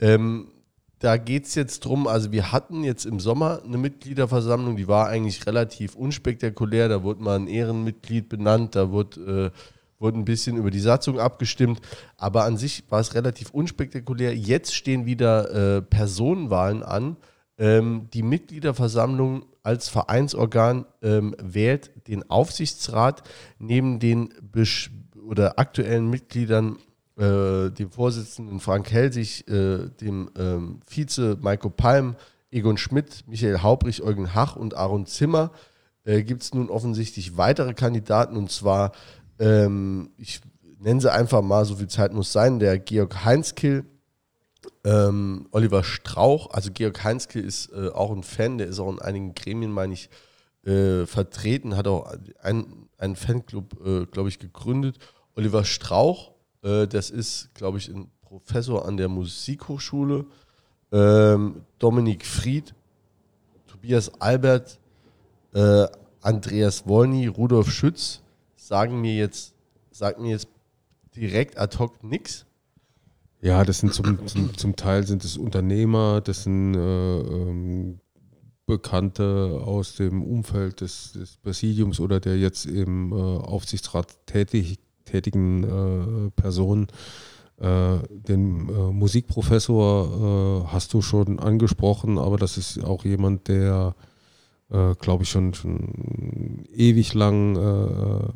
Ähm, 0.00 0.48
da 0.98 1.16
geht 1.16 1.46
es 1.46 1.54
jetzt 1.54 1.84
drum, 1.84 2.08
also 2.08 2.32
wir 2.32 2.50
hatten 2.50 2.82
jetzt 2.82 3.06
im 3.06 3.20
Sommer 3.20 3.62
eine 3.64 3.78
Mitgliederversammlung, 3.78 4.76
die 4.76 4.88
war 4.88 5.06
eigentlich 5.06 5.46
relativ 5.46 5.94
unspektakulär. 5.94 6.88
Da 6.88 7.04
wurde 7.04 7.22
mal 7.22 7.36
ein 7.36 7.46
Ehrenmitglied 7.46 8.28
benannt, 8.28 8.74
da 8.74 8.90
wurde, 8.90 9.52
äh, 9.54 9.58
wurde 9.98 10.18
ein 10.18 10.24
bisschen 10.24 10.56
über 10.56 10.70
die 10.70 10.80
Satzung 10.80 11.18
abgestimmt, 11.18 11.80
aber 12.16 12.44
an 12.44 12.56
sich 12.56 12.84
war 12.90 13.00
es 13.00 13.14
relativ 13.14 13.50
unspektakulär. 13.50 14.36
Jetzt 14.36 14.74
stehen 14.74 15.06
wieder 15.06 15.76
äh, 15.76 15.82
Personenwahlen 15.82 16.82
an. 16.82 17.16
Ähm, 17.58 18.08
die 18.12 18.22
Mitgliederversammlung 18.22 19.46
als 19.62 19.88
Vereinsorgan 19.88 20.86
ähm, 21.02 21.34
wählt 21.42 21.90
den 22.06 22.30
Aufsichtsrat 22.30 23.22
neben 23.58 23.98
den 23.98 24.32
Besch 24.40 24.90
oder 25.26 25.58
aktuellen 25.58 26.08
Mitgliedern 26.08 26.78
äh, 27.18 27.70
dem 27.70 27.90
Vorsitzenden 27.90 28.60
Frank 28.60 28.90
Helsig, 28.92 29.48
äh, 29.48 29.90
dem 30.00 30.30
ähm, 30.38 30.80
Vize 30.86 31.36
Maiko 31.40 31.68
Palm, 31.68 32.14
Egon 32.50 32.78
Schmidt, 32.78 33.24
Michael 33.26 33.62
Haubrich, 33.62 34.02
Eugen 34.02 34.34
Hach 34.34 34.56
und 34.56 34.74
Aaron 34.74 35.04
Zimmer 35.04 35.50
äh, 36.04 36.22
gibt 36.22 36.42
es 36.42 36.54
nun 36.54 36.70
offensichtlich 36.70 37.36
weitere 37.36 37.74
Kandidaten 37.74 38.36
und 38.36 38.50
zwar, 38.50 38.92
ähm, 39.38 40.10
ich 40.16 40.40
nenne 40.78 41.00
sie 41.00 41.12
einfach 41.12 41.42
mal, 41.42 41.64
so 41.64 41.76
viel 41.76 41.88
Zeit 41.88 42.12
muss 42.12 42.32
sein, 42.32 42.58
der 42.58 42.78
Georg 42.78 43.24
Heinzkill, 43.24 43.84
ähm, 44.84 45.48
Oliver 45.50 45.84
Strauch, 45.84 46.50
also 46.50 46.70
Georg 46.72 47.02
Heinzkill 47.02 47.44
ist 47.44 47.72
äh, 47.72 47.88
auch 47.88 48.12
ein 48.12 48.22
Fan, 48.22 48.58
der 48.58 48.68
ist 48.68 48.78
auch 48.78 48.90
in 48.90 49.00
einigen 49.00 49.34
Gremien, 49.34 49.72
meine 49.72 49.94
ich, 49.94 50.08
äh, 50.64 51.06
vertreten, 51.06 51.76
hat 51.76 51.86
auch 51.86 52.12
einen, 52.42 52.88
einen 52.98 53.16
Fanclub, 53.16 53.84
äh, 53.84 54.06
glaube 54.06 54.28
ich, 54.28 54.38
gegründet. 54.38 54.98
Oliver 55.34 55.64
Strauch, 55.64 56.32
äh, 56.62 56.86
das 56.86 57.10
ist, 57.10 57.54
glaube 57.54 57.78
ich, 57.78 57.88
ein 57.88 58.10
Professor 58.22 58.86
an 58.86 58.96
der 58.96 59.08
Musikhochschule. 59.08 60.26
Ähm, 60.90 61.62
Dominik 61.78 62.26
Fried, 62.26 62.74
Tobias 63.66 64.20
Albert, 64.20 64.78
äh, 65.54 65.86
Andreas 66.20 66.86
Wolny, 66.86 67.26
Rudolf 67.26 67.70
Schütz 67.70 68.20
sagen 68.68 69.00
mir 69.00 69.16
jetzt, 69.16 69.54
sagen 69.90 70.22
mir 70.22 70.32
jetzt 70.32 70.48
direkt 71.16 71.58
ad 71.58 71.78
hoc 71.78 72.04
nichts. 72.04 72.44
Ja, 73.40 73.64
das 73.64 73.78
sind 73.78 73.94
zum, 73.94 74.26
zum, 74.26 74.56
zum 74.56 74.76
Teil 74.76 75.06
sind 75.06 75.24
es 75.24 75.38
Unternehmer, 75.38 76.20
das 76.20 76.42
sind 76.42 76.74
äh, 76.74 77.18
ähm, 77.18 78.00
Bekannte 78.66 79.62
aus 79.64 79.94
dem 79.94 80.22
Umfeld 80.22 80.82
des, 80.82 81.12
des 81.12 81.38
Präsidiums 81.38 81.98
oder 82.00 82.20
der 82.20 82.36
jetzt 82.36 82.66
im 82.66 83.12
äh, 83.12 83.14
Aufsichtsrat 83.14 84.26
tätig, 84.26 84.78
tätigen 85.06 85.64
äh, 85.64 86.30
Personen. 86.32 86.88
Äh, 87.56 87.98
den 88.10 88.68
äh, 88.68 88.72
Musikprofessor 88.92 90.66
äh, 90.66 90.72
hast 90.72 90.92
du 90.92 91.00
schon 91.00 91.38
angesprochen, 91.38 92.18
aber 92.18 92.36
das 92.36 92.58
ist 92.58 92.84
auch 92.84 93.04
jemand, 93.06 93.48
der, 93.48 93.94
äh, 94.70 94.94
glaube 94.94 95.24
ich, 95.24 95.30
schon, 95.30 95.54
schon 95.54 96.64
ewig 96.74 97.14
lang 97.14 97.56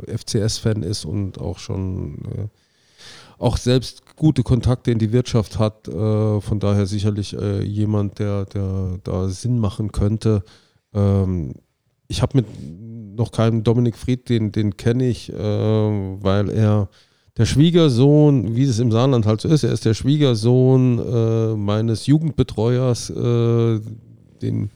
FCS-Fan 0.06 0.82
ist 0.82 1.04
und 1.04 1.38
auch 1.40 1.58
schon 1.58 2.50
auch 3.42 3.56
selbst 3.56 4.16
gute 4.16 4.44
Kontakte 4.44 4.92
in 4.92 4.98
die 4.98 5.12
Wirtschaft 5.12 5.58
hat. 5.58 5.88
Äh, 5.88 6.40
von 6.40 6.60
daher 6.60 6.86
sicherlich 6.86 7.36
äh, 7.36 7.62
jemand, 7.62 8.20
der, 8.20 8.44
der 8.46 9.00
da 9.02 9.28
Sinn 9.28 9.58
machen 9.58 9.90
könnte. 9.90 10.44
Ähm, 10.94 11.54
ich 12.06 12.22
habe 12.22 12.38
mit 12.38 12.46
noch 13.16 13.32
keinem 13.32 13.64
Dominik 13.64 13.96
Fried, 13.96 14.28
den, 14.28 14.52
den 14.52 14.76
kenne 14.76 15.08
ich, 15.08 15.32
äh, 15.32 15.36
weil 15.36 16.50
er 16.50 16.88
der 17.36 17.46
Schwiegersohn, 17.46 18.54
wie 18.54 18.64
es 18.64 18.78
im 18.78 18.92
Saarland 18.92 19.26
halt 19.26 19.40
so 19.40 19.48
ist, 19.48 19.64
er 19.64 19.72
ist 19.72 19.84
der 19.86 19.94
Schwiegersohn 19.94 20.98
äh, 20.98 21.56
meines 21.56 22.06
Jugendbetreuers, 22.06 23.10
äh, 23.10 23.80
den 24.40 24.70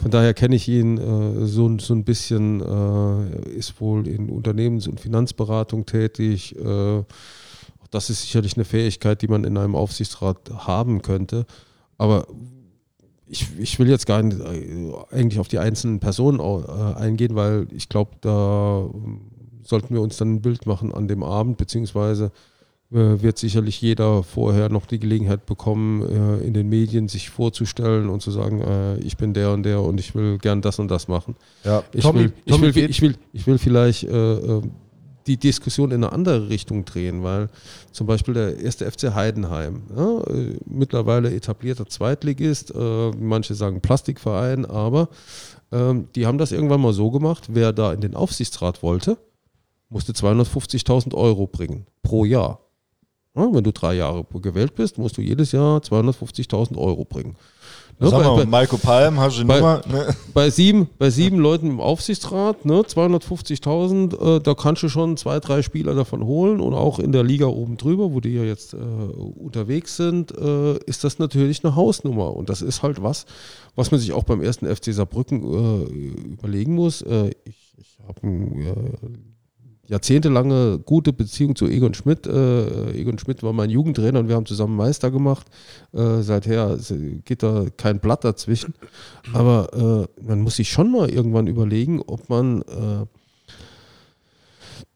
von 0.00 0.10
daher 0.10 0.34
kenne 0.34 0.56
ich 0.56 0.68
ihn 0.68 0.98
äh, 0.98 1.46
so, 1.46 1.78
so 1.78 1.94
ein 1.94 2.04
bisschen, 2.04 2.60
äh, 2.60 3.48
ist 3.50 3.80
wohl 3.80 4.06
in 4.06 4.28
Unternehmens- 4.28 4.88
und 4.88 5.00
Finanzberatung 5.00 5.86
tätig, 5.86 6.56
äh, 6.58 7.02
das 7.90 8.10
ist 8.10 8.22
sicherlich 8.22 8.56
eine 8.56 8.64
Fähigkeit, 8.64 9.22
die 9.22 9.28
man 9.28 9.44
in 9.44 9.56
einem 9.56 9.76
Aufsichtsrat 9.76 10.50
haben 10.50 11.00
könnte. 11.02 11.46
Aber 11.96 12.26
ich, 13.26 13.46
ich 13.58 13.78
will 13.78 13.88
jetzt 13.88 14.06
gar 14.06 14.22
nicht 14.22 14.40
äh, 14.40 14.92
eigentlich 15.10 15.38
auf 15.38 15.48
die 15.48 15.58
einzelnen 15.58 16.00
Personen 16.00 16.40
äh, 16.40 16.94
eingehen, 16.98 17.34
weil 17.36 17.68
ich 17.70 17.88
glaube, 17.88 18.12
da 18.20 18.88
ähm, 18.92 19.20
sollten 19.62 19.94
wir 19.94 20.02
uns 20.02 20.16
dann 20.16 20.34
ein 20.34 20.42
Bild 20.42 20.66
machen 20.66 20.92
an 20.92 21.08
dem 21.08 21.22
Abend, 21.22 21.56
beziehungsweise 21.56 22.32
wird 22.94 23.38
sicherlich 23.38 23.80
jeder 23.80 24.22
vorher 24.22 24.68
noch 24.68 24.86
die 24.86 25.00
Gelegenheit 25.00 25.46
bekommen, 25.46 26.40
in 26.42 26.54
den 26.54 26.68
Medien 26.68 27.08
sich 27.08 27.28
vorzustellen 27.28 28.08
und 28.08 28.22
zu 28.22 28.30
sagen, 28.30 28.62
ich 29.02 29.16
bin 29.16 29.34
der 29.34 29.50
und 29.50 29.64
der 29.64 29.80
und 29.80 29.98
ich 29.98 30.14
will 30.14 30.38
gern 30.38 30.62
das 30.62 30.78
und 30.78 30.88
das 30.88 31.08
machen. 31.08 31.34
Ja, 31.64 31.82
ich, 31.92 32.02
Tommy, 32.02 32.20
will, 32.20 32.32
ich, 32.44 32.52
Tommy 32.52 32.74
will, 32.74 32.90
ich, 32.90 33.02
will, 33.02 33.16
ich 33.32 33.46
will 33.48 33.58
vielleicht 33.58 34.06
die 35.26 35.36
Diskussion 35.36 35.90
in 35.90 36.04
eine 36.04 36.12
andere 36.12 36.48
Richtung 36.48 36.84
drehen, 36.84 37.22
weil 37.22 37.48
zum 37.92 38.06
Beispiel 38.06 38.34
der 38.34 38.58
erste 38.58 38.90
FC 38.90 39.14
Heidenheim, 39.14 39.82
ja, 39.96 40.20
äh, 40.22 40.56
mittlerweile 40.66 41.34
etablierter 41.34 41.86
Zweitligist, 41.86 42.74
äh, 42.74 43.10
manche 43.10 43.54
sagen 43.54 43.80
Plastikverein, 43.80 44.66
aber 44.66 45.08
ähm, 45.72 46.08
die 46.14 46.26
haben 46.26 46.38
das 46.38 46.52
irgendwann 46.52 46.80
mal 46.80 46.92
so 46.92 47.10
gemacht, 47.10 47.48
wer 47.50 47.72
da 47.72 47.92
in 47.92 48.00
den 48.00 48.14
Aufsichtsrat 48.14 48.82
wollte, 48.82 49.16
musste 49.88 50.12
250.000 50.12 51.14
Euro 51.14 51.46
bringen 51.46 51.86
pro 52.02 52.24
Jahr. 52.24 52.60
Wenn 53.34 53.64
du 53.64 53.72
drei 53.72 53.94
Jahre 53.94 54.24
gewählt 54.40 54.76
bist, 54.76 54.96
musst 54.96 55.16
du 55.16 55.20
jedes 55.20 55.50
Jahr 55.50 55.80
250.000 55.80 56.76
Euro 56.76 57.04
bringen. 57.04 57.36
Ne, 57.98 58.08
Sag 58.08 58.24
mal, 58.24 58.36
bei, 58.36 58.44
Marco 58.44 58.76
Palm, 58.76 59.20
hast 59.20 59.38
du 59.38 59.46
bei, 59.46 59.56
Nummer? 59.56 59.80
Ne? 59.86 60.14
Bei, 60.34 60.50
sieben, 60.50 60.88
bei 60.98 61.10
sieben 61.10 61.38
Leuten 61.38 61.68
im 61.68 61.80
Aufsichtsrat, 61.80 62.64
ne, 62.64 62.80
250.000, 62.80 64.36
äh, 64.36 64.40
da 64.40 64.54
kannst 64.54 64.82
du 64.82 64.88
schon 64.88 65.16
zwei, 65.16 65.38
drei 65.38 65.62
Spieler 65.62 65.94
davon 65.94 66.24
holen 66.24 66.60
und 66.60 66.74
auch 66.74 66.98
in 66.98 67.12
der 67.12 67.22
Liga 67.22 67.46
oben 67.46 67.76
drüber, 67.76 68.12
wo 68.12 68.18
die 68.18 68.34
ja 68.34 68.42
jetzt 68.42 68.74
äh, 68.74 68.76
unterwegs 68.76 69.96
sind, 69.96 70.36
äh, 70.36 70.76
ist 70.86 71.04
das 71.04 71.20
natürlich 71.20 71.64
eine 71.64 71.76
Hausnummer. 71.76 72.34
Und 72.34 72.50
das 72.50 72.62
ist 72.62 72.82
halt 72.82 73.00
was, 73.00 73.26
was 73.76 73.92
man 73.92 74.00
sich 74.00 74.12
auch 74.12 74.24
beim 74.24 74.42
ersten 74.42 74.66
FC 74.66 74.92
Saarbrücken 74.92 75.44
äh, 75.44 76.32
überlegen 76.32 76.74
muss. 76.74 77.00
Äh, 77.02 77.30
ich 77.44 77.64
ich 77.76 77.98
habe 78.06 78.22
einen 78.22 78.66
äh, 78.66 79.33
jahrzehntelange 79.86 80.78
gute 80.78 81.12
Beziehung 81.12 81.56
zu 81.56 81.66
Egon 81.66 81.94
Schmidt. 81.94 82.26
Äh, 82.26 82.92
Egon 82.92 83.18
Schmidt 83.18 83.42
war 83.42 83.52
mein 83.52 83.70
Jugendtrainer 83.70 84.20
und 84.20 84.28
wir 84.28 84.36
haben 84.36 84.46
zusammen 84.46 84.76
Meister 84.76 85.10
gemacht. 85.10 85.46
Äh, 85.92 86.22
seither 86.22 86.78
geht 87.24 87.42
da 87.42 87.66
kein 87.76 88.00
Blatt 88.00 88.24
dazwischen. 88.24 88.74
Aber 89.32 90.08
äh, 90.18 90.22
man 90.26 90.40
muss 90.40 90.56
sich 90.56 90.70
schon 90.70 90.90
mal 90.90 91.10
irgendwann 91.10 91.46
überlegen, 91.46 92.00
ob 92.00 92.28
man 92.28 92.62
äh, 92.62 93.06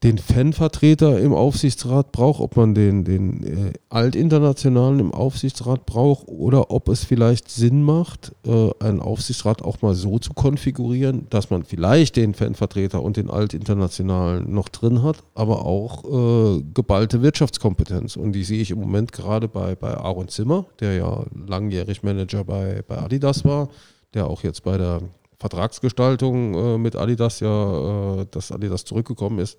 den 0.03 0.17
Fanvertreter 0.17 1.19
im 1.19 1.33
Aufsichtsrat 1.33 2.13
braucht, 2.13 2.39
ob 2.39 2.55
man 2.55 2.73
den, 2.73 3.03
den 3.03 3.43
äh, 3.43 3.73
Altinternationalen 3.89 4.99
im 4.99 5.11
Aufsichtsrat 5.11 5.85
braucht 5.85 6.29
oder 6.29 6.71
ob 6.71 6.87
es 6.87 7.03
vielleicht 7.03 7.51
Sinn 7.51 7.83
macht, 7.83 8.33
äh, 8.45 8.69
einen 8.79 9.01
Aufsichtsrat 9.01 9.61
auch 9.61 9.81
mal 9.81 9.95
so 9.95 10.17
zu 10.17 10.33
konfigurieren, 10.33 11.27
dass 11.29 11.49
man 11.49 11.63
vielleicht 11.63 12.15
den 12.15 12.33
Fanvertreter 12.33 13.03
und 13.03 13.17
den 13.17 13.29
Altinternationalen 13.29 14.53
noch 14.53 14.69
drin 14.69 15.03
hat, 15.03 15.17
aber 15.35 15.65
auch 15.65 16.05
äh, 16.05 16.63
geballte 16.73 17.21
Wirtschaftskompetenz. 17.21 18.15
Und 18.15 18.31
die 18.31 18.45
sehe 18.45 18.61
ich 18.61 18.71
im 18.71 18.79
Moment 18.79 19.11
gerade 19.11 19.49
bei, 19.49 19.75
bei 19.75 19.97
Aaron 19.97 20.29
Zimmer, 20.29 20.65
der 20.79 20.93
ja 20.93 21.25
langjährig 21.45 22.03
Manager 22.03 22.45
bei, 22.45 22.83
bei 22.87 22.99
Adidas 22.99 23.43
war, 23.43 23.67
der 24.13 24.27
auch 24.27 24.43
jetzt 24.43 24.63
bei 24.63 24.77
der 24.77 25.01
Vertragsgestaltung 25.39 26.53
äh, 26.53 26.77
mit 26.77 26.95
Adidas 26.95 27.41
ja, 27.41 28.21
äh, 28.21 28.25
dass 28.31 28.53
Adidas 28.53 28.85
zurückgekommen 28.85 29.39
ist, 29.39 29.57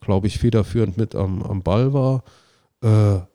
glaube 0.00 0.26
ich, 0.26 0.38
federführend 0.38 0.96
mit 0.96 1.14
am, 1.14 1.42
am 1.42 1.62
Ball 1.62 1.92
war. 1.92 2.22
Äh, 2.82 2.88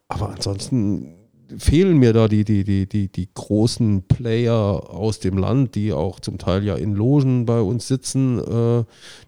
aber 0.07 0.30
ansonsten 0.30 1.15
fehlen 1.57 1.98
mir 1.98 2.14
da 2.14 2.30
die, 2.30 2.45
die, 2.45 2.64
die, 2.64 2.88
die, 2.88 3.11
die 3.11 3.28
großen 3.34 4.03
Player 4.07 4.56
aus 4.90 5.19
dem 5.19 5.38
Land, 5.38 5.76
die 5.76 5.91
auch 5.91 6.22
zum 6.22 6.38
Teil 6.38 6.64
ja 6.64 6.76
in 6.76 6.94
Logen 6.94 7.45
bei 7.45 7.60
uns 7.60 7.88
sitzen. 7.90 8.40
Äh, 8.40 8.86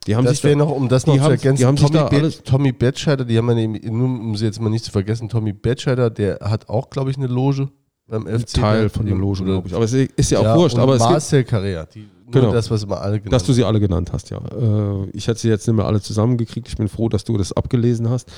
die 0.07 0.15
haben 0.15 0.23
das 0.23 0.39
sich 0.39 0.51
da, 0.51 0.55
noch, 0.55 0.71
um 0.71 0.87
das 0.87 1.05
noch 1.05 1.15
zu 1.15 1.21
haben- 1.21 1.31
ergänzen, 1.31 1.57
die 1.61 1.65
haben 1.65 1.75
Tommy, 1.75 1.97
alles- 1.97 2.43
Tommy 2.43 2.71
Batscheider, 2.71 3.25
die 3.25 3.37
haben 3.37 3.47
wir 3.47 3.55
nämlich, 3.55 3.83
nur 3.83 4.05
um 4.07 4.35
sie 4.37 4.45
jetzt 4.45 4.61
mal 4.61 4.69
nicht 4.69 4.85
zu 4.85 4.91
vergessen, 4.91 5.27
Tommy 5.27 5.51
Batscheider, 5.51 6.09
der 6.09 6.39
hat 6.41 6.69
auch, 6.69 6.89
glaube 6.89 7.11
ich, 7.11 7.17
eine 7.17 7.27
Loge 7.27 7.67
beim 8.07 8.25
FC. 8.25 8.53
Teil 8.53 8.89
von 8.89 9.05
der 9.05 9.15
Loge, 9.15 9.43
glaube 9.43 9.67
ich. 9.67 9.73
Aber 9.73 9.83
es 9.83 9.93
ist 9.93 10.31
ja 10.31 10.39
auch 10.39 10.57
wurscht. 10.57 10.75
und 10.75 10.81
Aber 10.81 10.97
Marcel 10.97 11.43
Carrea, 11.43 11.85
die, 11.85 12.07
nur 12.41 12.49
Genau. 12.49 12.53
das, 12.53 12.71
was 12.71 12.83
immer 12.83 13.01
alle 13.01 13.19
genannt 13.19 13.33
dass 13.33 13.43
du 13.43 13.53
sie 13.53 13.63
alle 13.63 13.79
genannt 13.79 14.11
hast, 14.13 14.29
ja. 14.29 14.37
Äh, 14.37 15.09
ich 15.13 15.27
hätte 15.27 15.39
sie 15.39 15.49
jetzt 15.49 15.67
nicht 15.67 15.75
mehr 15.75 15.85
alle 15.85 16.01
zusammengekriegt. 16.01 16.67
Ich 16.67 16.77
bin 16.77 16.87
froh, 16.87 17.09
dass 17.09 17.23
du 17.23 17.37
das 17.37 17.53
abgelesen 17.53 18.09
hast. 18.09 18.29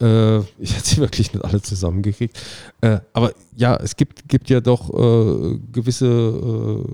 Äh, 0.00 0.38
ich 0.58 0.76
hätte 0.76 0.86
sie 0.88 0.96
wirklich 0.98 1.32
nicht 1.32 1.44
alle 1.44 1.62
zusammengekriegt. 1.62 2.38
Äh, 2.80 3.00
aber 3.12 3.32
ja, 3.54 3.76
es 3.76 3.96
gibt, 3.96 4.28
gibt 4.28 4.50
ja 4.50 4.60
doch 4.60 4.90
äh, 4.90 5.58
gewisse 5.72 6.06
äh, 6.06 6.92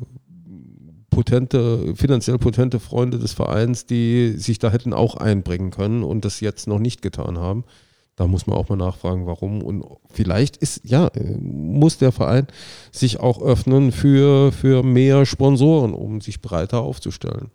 potente, 1.11 1.95
finanziell 1.95 2.39
potente 2.39 2.81
Freunde 2.81 3.19
des 3.19 3.33
Vereins, 3.33 3.87
die 3.87 4.35
sich 4.39 4.59
da 4.59 4.70
hätten 4.70 4.95
auch 4.95 5.16
einbringen 5.16 5.70
können 5.70 6.03
und 6.03 6.24
das 6.24 6.41
jetzt 6.41 6.66
noch 6.66 6.79
nicht 6.79 7.03
getan 7.03 7.39
haben. 7.39 7.65
Da 8.16 8.26
muss 8.26 8.47
man 8.47 8.56
auch 8.59 8.68
mal 8.68 8.76
nachfragen, 8.76 9.26
warum. 9.26 9.62
Und 9.62 9.84
vielleicht 10.12 10.59
ist, 10.59 10.82
ja, 10.84 11.06
äh, 11.09 11.34
muss 11.40 11.97
der 11.98 12.12
Verein 12.12 12.47
sich 12.90 13.20
auch 13.20 13.40
öffnen 13.40 13.90
für, 13.90 14.52
für 14.52 14.82
mehr 14.82 15.24
Sponsoren, 15.24 15.94
um 15.94 16.20
sich 16.20 16.43
breiter 16.43 16.80
aufzustellen. 16.80 17.51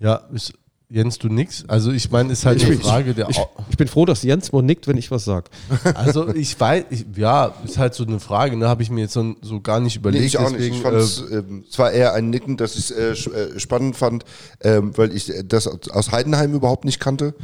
Ja, 0.00 0.16
ist, 0.32 0.52
Jens, 0.90 1.18
du 1.18 1.28
nix? 1.28 1.64
Also 1.66 1.90
ich 1.90 2.10
meine, 2.10 2.30
ist 2.32 2.44
halt 2.44 2.58
Ich 2.58 2.66
eine 2.66 2.74
bin- 2.76 2.84
Frage 2.84 3.14
der... 3.14 3.30
Ich, 3.30 3.40
ich 3.70 3.76
bin 3.78 3.88
froh, 3.88 4.04
dass 4.04 4.22
Jens 4.22 4.52
mal 4.52 4.60
nickt, 4.62 4.86
wenn 4.86 4.98
ich 4.98 5.10
was 5.10 5.24
sage. 5.24 5.46
Also 5.94 6.28
ich 6.34 6.60
weiß, 6.60 6.84
ich, 6.90 7.06
ja, 7.16 7.54
ist 7.64 7.78
halt 7.78 7.94
so 7.94 8.04
eine 8.04 8.20
Frage, 8.20 8.56
ne, 8.58 8.68
habe 8.68 8.82
ich 8.82 8.90
mir 8.90 9.00
jetzt 9.00 9.14
so, 9.14 9.34
so 9.40 9.62
gar 9.62 9.80
nicht 9.80 9.96
überlegt. 9.96 10.20
Nee, 10.20 10.26
ich 10.26 10.36
auch 10.38 10.50
deswegen, 10.52 10.74
nicht. 10.74 10.76
Ich 10.76 10.82
fand 10.82 10.96
äh, 10.96 11.00
es, 11.00 11.24
ähm, 11.32 11.64
es 11.68 11.78
war 11.78 11.90
eher 11.90 12.12
ein 12.12 12.28
Nicken, 12.28 12.58
dass 12.58 12.76
ich 12.76 12.90
es 12.90 13.26
äh, 13.26 13.30
äh, 13.54 13.58
spannend 13.58 13.96
fand, 13.96 14.24
ähm, 14.60 14.92
weil 14.96 15.16
ich 15.16 15.34
äh, 15.34 15.42
das 15.42 15.66
aus 15.66 16.12
Heidenheim 16.12 16.52
überhaupt 16.52 16.84
nicht 16.84 17.00
kannte. 17.00 17.34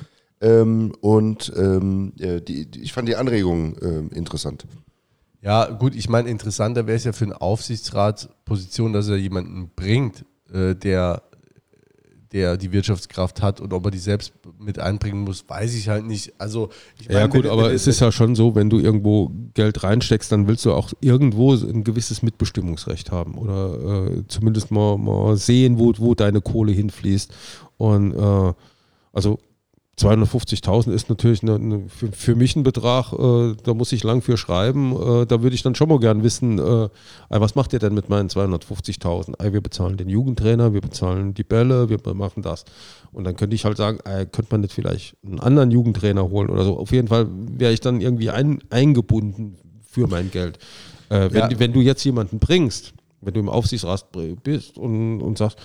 Ähm, 0.41 0.93
und 1.01 1.53
ähm, 1.57 2.13
äh, 2.19 2.41
die, 2.41 2.65
die, 2.71 2.81
ich 2.83 2.93
fand 2.93 3.09
die 3.09 3.17
Anregungen 3.17 3.77
ähm, 3.83 4.11
interessant. 4.15 4.65
Ja, 5.43 5.71
gut, 5.71 5.95
ich 5.95 6.09
meine, 6.09 6.29
interessanter 6.29 6.87
wäre 6.87 6.97
es 6.97 7.05
ja 7.05 7.13
für 7.13 7.25
eine 7.25 7.41
Aufsichtsratsposition, 7.41 8.93
dass 8.93 9.09
er 9.09 9.17
jemanden 9.17 9.71
bringt, 9.75 10.25
äh, 10.53 10.75
der, 10.75 11.23
der 12.33 12.57
die 12.57 12.73
Wirtschaftskraft 12.73 13.43
hat 13.43 13.61
und 13.61 13.73
ob 13.73 13.85
er 13.87 13.91
die 13.91 13.99
selbst 13.99 14.33
mit 14.59 14.79
einbringen 14.79 15.23
muss, 15.25 15.45
weiß 15.49 15.75
ich 15.75 15.89
halt 15.89 16.07
nicht. 16.07 16.33
Also, 16.39 16.69
ich 17.01 17.07
Ja, 17.07 17.21
meine, 17.21 17.29
gut, 17.31 17.45
wenn- 17.45 17.51
aber 17.51 17.69
wenn- 17.69 17.75
es 17.75 17.87
ist 17.87 18.01
ja 18.01 18.13
schon 18.13 18.35
so, 18.37 18.55
wenn 18.55 18.71
du 18.71 18.79
irgendwo 18.79 19.31
Geld 19.55 19.83
reinsteckst, 19.83 20.31
dann 20.31 20.47
willst 20.47 20.65
du 20.65 20.73
auch 20.73 20.93
irgendwo 21.01 21.55
ein 21.55 21.85
gewisses 21.85 22.23
Mitbestimmungsrecht 22.23 23.11
haben 23.11 23.35
oder 23.37 24.07
äh, 24.19 24.23
zumindest 24.29 24.71
mal, 24.71 24.97
mal 24.97 25.37
sehen, 25.37 25.79
wo, 25.79 25.93
wo 25.99 26.15
deine 26.15 26.41
Kohle 26.41 26.73
hinfließt. 26.73 27.33
Und 27.79 28.13
äh, 28.15 28.53
also 29.13 29.39
250.000 29.99 30.93
ist 30.93 31.11
natürlich 31.11 31.43
eine, 31.43 31.57
eine, 31.57 31.89
für, 31.89 32.11
für 32.13 32.35
mich 32.35 32.57
ein 32.57 32.63
Betrag, 32.63 33.13
äh, 33.13 33.55
da 33.63 33.75
muss 33.75 33.93
ich 33.93 34.03
lang 34.03 34.23
für 34.23 34.39
schreiben. 34.39 34.93
Äh, 34.93 35.27
da 35.27 35.43
würde 35.43 35.55
ich 35.55 35.63
dann 35.63 35.75
schon 35.75 35.89
mal 35.91 35.99
gern 35.99 36.23
wissen, 36.23 36.59
äh, 36.59 36.89
was 37.29 37.55
macht 37.55 37.73
ihr 37.75 37.79
denn 37.81 37.93
mit 37.93 38.09
meinen 38.09 38.29
250.000? 38.29 39.35
Ey, 39.43 39.53
Wir 39.53 39.61
bezahlen 39.61 39.99
den 39.99 40.09
Jugendtrainer, 40.09 40.73
wir 40.73 40.81
bezahlen 40.81 41.35
die 41.35 41.45
Bälle, 41.45 41.91
wir 41.91 41.99
machen 42.15 42.43
das. 42.43 42.65
Und 43.13 43.25
dann 43.25 43.37
könnte 43.37 43.55
ich 43.55 43.65
halt 43.65 43.77
sagen, 43.77 43.99
könnte 44.33 44.47
man 44.51 44.63
nicht 44.63 44.73
vielleicht 44.73 45.17
einen 45.25 45.41
anderen 45.41 45.71
Jugendtrainer 45.71 46.31
holen 46.31 46.49
oder 46.49 46.65
so. 46.65 46.79
Auf 46.79 46.93
jeden 46.93 47.09
Fall 47.09 47.27
wäre 47.31 47.73
ich 47.73 47.81
dann 47.81 48.01
irgendwie 48.01 48.31
ein, 48.31 48.61
eingebunden 48.71 49.57
für 49.83 50.07
mein 50.07 50.31
Geld. 50.31 50.59
Äh, 51.11 51.29
wenn, 51.33 51.51
Ja. 51.51 51.59
wenn 51.59 51.73
du 51.73 51.81
jetzt 51.81 52.05
jemanden 52.05 52.39
bringst, 52.39 52.95
wenn 53.21 53.35
du 53.35 53.41
im 53.41 53.49
Aufsichtsrat 53.51 54.07
bist 54.43 54.79
und, 54.79 55.21
und 55.21 55.37
sagst, 55.37 55.59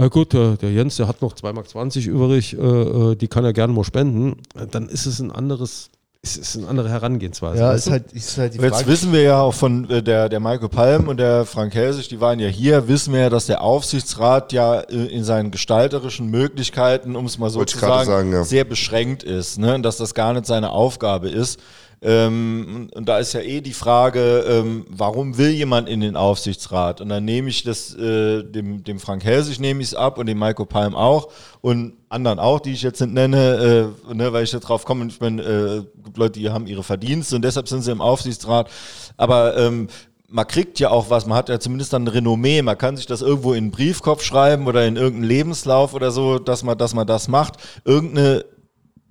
na 0.00 0.08
gut, 0.08 0.32
der, 0.32 0.56
der 0.56 0.72
Jens, 0.72 0.96
der 0.96 1.08
hat 1.08 1.20
noch 1.20 1.34
2,20 1.34 1.52
Mark 1.52 2.06
übrig, 2.06 2.56
äh, 2.56 2.58
äh, 2.58 3.16
die 3.16 3.28
kann 3.28 3.44
er 3.44 3.52
gerne 3.52 3.74
mal 3.74 3.84
spenden, 3.84 4.40
äh, 4.54 4.66
dann 4.66 4.88
ist 4.88 5.04
es 5.04 5.20
ein 5.20 5.30
anderes, 5.30 5.90
ist, 6.22 6.38
ist 6.38 6.56
eine 6.56 6.68
andere 6.68 6.88
Herangehensweise. 6.88 7.60
ja, 7.60 7.72
ist 7.74 7.90
halt, 7.90 8.10
ist 8.14 8.38
halt 8.38 8.54
die 8.54 8.58
Aber 8.60 8.68
Jetzt 8.68 8.76
Frage. 8.78 8.90
wissen 8.90 9.12
wir 9.12 9.20
ja 9.20 9.42
auch 9.42 9.52
von 9.52 9.90
äh, 9.90 10.02
der, 10.02 10.30
der 10.30 10.40
Michael 10.40 10.70
Palm 10.70 11.08
und 11.08 11.18
der 11.18 11.44
Frank 11.44 11.74
Helsich, 11.74 12.08
die 12.08 12.18
waren 12.18 12.38
ja 12.40 12.48
hier, 12.48 12.88
wissen 12.88 13.12
wir 13.12 13.20
ja, 13.20 13.28
dass 13.28 13.44
der 13.44 13.62
Aufsichtsrat 13.62 14.54
ja 14.54 14.80
äh, 14.80 15.04
in 15.04 15.22
seinen 15.22 15.50
gestalterischen 15.50 16.30
Möglichkeiten, 16.30 17.14
um 17.14 17.26
es 17.26 17.36
mal 17.36 17.50
so 17.50 17.58
Wollte 17.58 17.74
zu 17.74 17.80
sagen, 17.80 18.06
sagen, 18.06 18.32
ja. 18.32 18.42
sehr 18.44 18.64
beschränkt 18.64 19.22
ist, 19.22 19.58
ne? 19.58 19.74
und 19.74 19.82
dass 19.82 19.98
das 19.98 20.14
gar 20.14 20.32
nicht 20.32 20.46
seine 20.46 20.70
Aufgabe 20.70 21.28
ist. 21.28 21.60
Ähm, 22.02 22.88
und 22.94 23.08
da 23.08 23.18
ist 23.18 23.34
ja 23.34 23.40
eh 23.40 23.60
die 23.60 23.74
Frage, 23.74 24.44
ähm, 24.48 24.86
warum 24.88 25.36
will 25.36 25.50
jemand 25.50 25.88
in 25.88 26.00
den 26.00 26.16
Aufsichtsrat? 26.16 27.02
Und 27.02 27.10
dann 27.10 27.24
nehme 27.24 27.50
ich 27.50 27.62
das, 27.62 27.94
äh, 27.94 28.42
dem, 28.42 28.82
dem 28.84 28.98
Frank 28.98 29.22
Helsich 29.22 29.60
nehme 29.60 29.82
ich 29.82 29.88
es 29.88 29.94
ab 29.94 30.16
und 30.16 30.26
dem 30.26 30.38
Michael 30.38 30.64
Palm 30.64 30.94
auch 30.94 31.30
und 31.60 31.94
anderen 32.08 32.38
auch, 32.38 32.60
die 32.60 32.72
ich 32.72 32.82
jetzt 32.82 33.00
nicht 33.00 33.12
nenne, 33.12 33.92
äh, 34.10 34.14
ne, 34.14 34.32
weil 34.32 34.44
ich 34.44 34.50
da 34.50 34.60
drauf 34.60 34.86
komme. 34.86 35.06
Ich 35.08 35.20
meine, 35.20 35.42
äh, 35.42 35.82
Leute, 36.16 36.40
die 36.40 36.48
haben 36.48 36.66
ihre 36.66 36.82
Verdienste 36.82 37.36
und 37.36 37.42
deshalb 37.42 37.68
sind 37.68 37.82
sie 37.82 37.92
im 37.92 38.00
Aufsichtsrat. 38.00 38.70
Aber 39.18 39.58
ähm, 39.58 39.88
man 40.26 40.46
kriegt 40.46 40.78
ja 40.78 40.90
auch 40.90 41.10
was, 41.10 41.26
man 41.26 41.36
hat 41.36 41.50
ja 41.50 41.60
zumindest 41.60 41.92
dann 41.92 42.04
ein 42.04 42.08
Renommee, 42.08 42.62
man 42.62 42.78
kann 42.78 42.96
sich 42.96 43.06
das 43.06 43.20
irgendwo 43.20 43.52
in 43.52 43.64
einen 43.64 43.70
Briefkopf 43.72 44.22
schreiben 44.22 44.66
oder 44.68 44.86
in 44.86 44.96
irgendeinen 44.96 45.28
Lebenslauf 45.28 45.92
oder 45.92 46.12
so, 46.12 46.38
dass 46.38 46.62
man, 46.62 46.78
dass 46.78 46.94
man 46.94 47.06
das 47.06 47.28
macht. 47.28 47.56
Irgendeine 47.84 48.44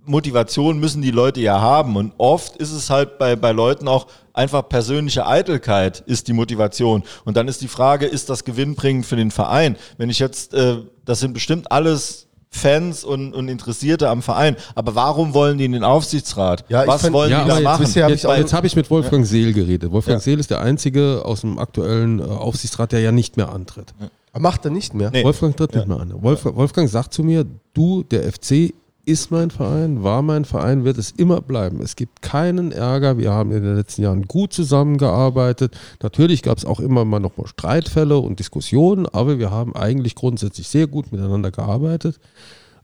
Motivation 0.10 0.80
müssen 0.80 1.02
die 1.02 1.12
Leute 1.12 1.40
ja 1.42 1.60
haben. 1.62 1.96
Und 1.96 2.14
oft 2.18 2.58
ist 2.58 2.72
es 2.72 2.90
halt 2.90 3.18
bei, 3.18 3.36
bei 3.36 3.52
Leuten 3.52 3.88
auch 3.88 4.08
einfach 4.34 4.68
persönliche 4.68 5.26
Eitelkeit 5.28 6.02
ist 6.06 6.28
die 6.28 6.34
Motivation. 6.34 7.04
Und 7.26 7.38
dann 7.38 7.48
ist 7.48 7.62
die 7.62 7.68
Frage, 7.68 8.06
ist 8.06 8.30
das 8.30 8.44
gewinnbringend 8.44 9.06
für 9.06 9.16
den 9.16 9.32
Verein? 9.32 9.76
Wenn 9.98 10.10
ich 10.10 10.20
jetzt, 10.20 10.54
äh, 10.54 10.78
das 11.06 11.20
sind 11.20 11.34
bestimmt 11.34 11.72
alles 11.72 12.26
Fans 12.52 13.04
und, 13.04 13.36
und 13.36 13.48
Interessierte 13.48 14.10
am 14.10 14.24
Verein, 14.24 14.56
aber 14.74 14.96
warum 14.96 15.36
wollen 15.36 15.60
die 15.60 15.66
in 15.66 15.72
den 15.74 15.84
Aufsichtsrat? 15.84 16.66
Ja, 16.68 16.88
Was 16.88 17.02
fand- 17.04 17.14
wollen 17.14 17.30
Ja, 17.30 17.44
die 17.44 17.50
da 17.50 17.56
jetzt 17.58 17.64
machen? 17.64 17.86
Jetzt, 18.10 18.26
auch- 18.26 18.36
jetzt 18.36 18.54
habe 18.54 18.66
ich 18.66 18.76
mit 18.76 18.90
Wolfgang 18.90 19.24
Seel 19.28 19.54
geredet. 19.54 19.92
Wolfgang 19.92 20.16
Ja. 20.18 20.20
Seel 20.24 20.40
ist 20.40 20.50
der 20.50 20.62
Einzige 20.62 21.22
aus 21.26 21.42
dem 21.42 21.60
aktuellen 21.60 22.18
äh, 22.20 22.24
Aufsichtsrat, 22.24 22.92
der 22.92 23.02
ja 23.02 23.12
nicht 23.12 23.38
mehr 23.38 23.50
antritt. 23.50 23.94
Macht 24.38 24.66
er 24.66 24.72
nicht 24.72 24.94
mehr? 24.96 25.12
Nee. 25.12 25.24
Wolfgang 25.24 25.56
tritt 25.58 25.76
nicht 25.76 25.88
mehr 25.88 26.00
an. 26.00 26.12
Wolfgang, 26.24 26.56
Wolfgang 26.56 26.90
sagt 26.90 27.14
zu 27.14 27.24
mir, 27.24 27.46
du, 27.74 28.04
der 28.04 28.24
FC 28.32 28.74
ist 29.10 29.32
mein 29.32 29.50
Verein, 29.50 30.04
war 30.04 30.22
mein 30.22 30.46
Verein, 30.46 30.86
wird 30.86 31.00
es 31.00 31.10
immer 31.12 31.42
bleiben. 31.42 31.82
Es 31.82 31.96
gibt 31.96 32.22
keinen 32.22 32.72
Ärger. 32.72 33.18
Wir 33.18 33.32
haben 33.32 33.52
in 33.52 33.64
den 33.64 33.76
letzten 33.76 34.04
Jahren 34.04 34.28
gut 34.28 34.54
zusammengearbeitet. 34.54 35.76
Natürlich 36.04 36.44
gab 36.44 36.60
es 36.60 36.66
auch 36.66 36.80
immer 36.80 37.06
mal 37.06 37.20
noch 37.20 37.36
mal 37.36 37.48
Streitfälle 37.48 38.20
und 38.20 38.38
Diskussionen, 38.38 39.08
aber 39.08 39.40
wir 39.40 39.50
haben 39.50 39.76
eigentlich 39.76 40.14
grundsätzlich 40.14 40.68
sehr 40.68 40.86
gut 40.86 41.12
miteinander 41.12 41.50
gearbeitet. 41.50 42.20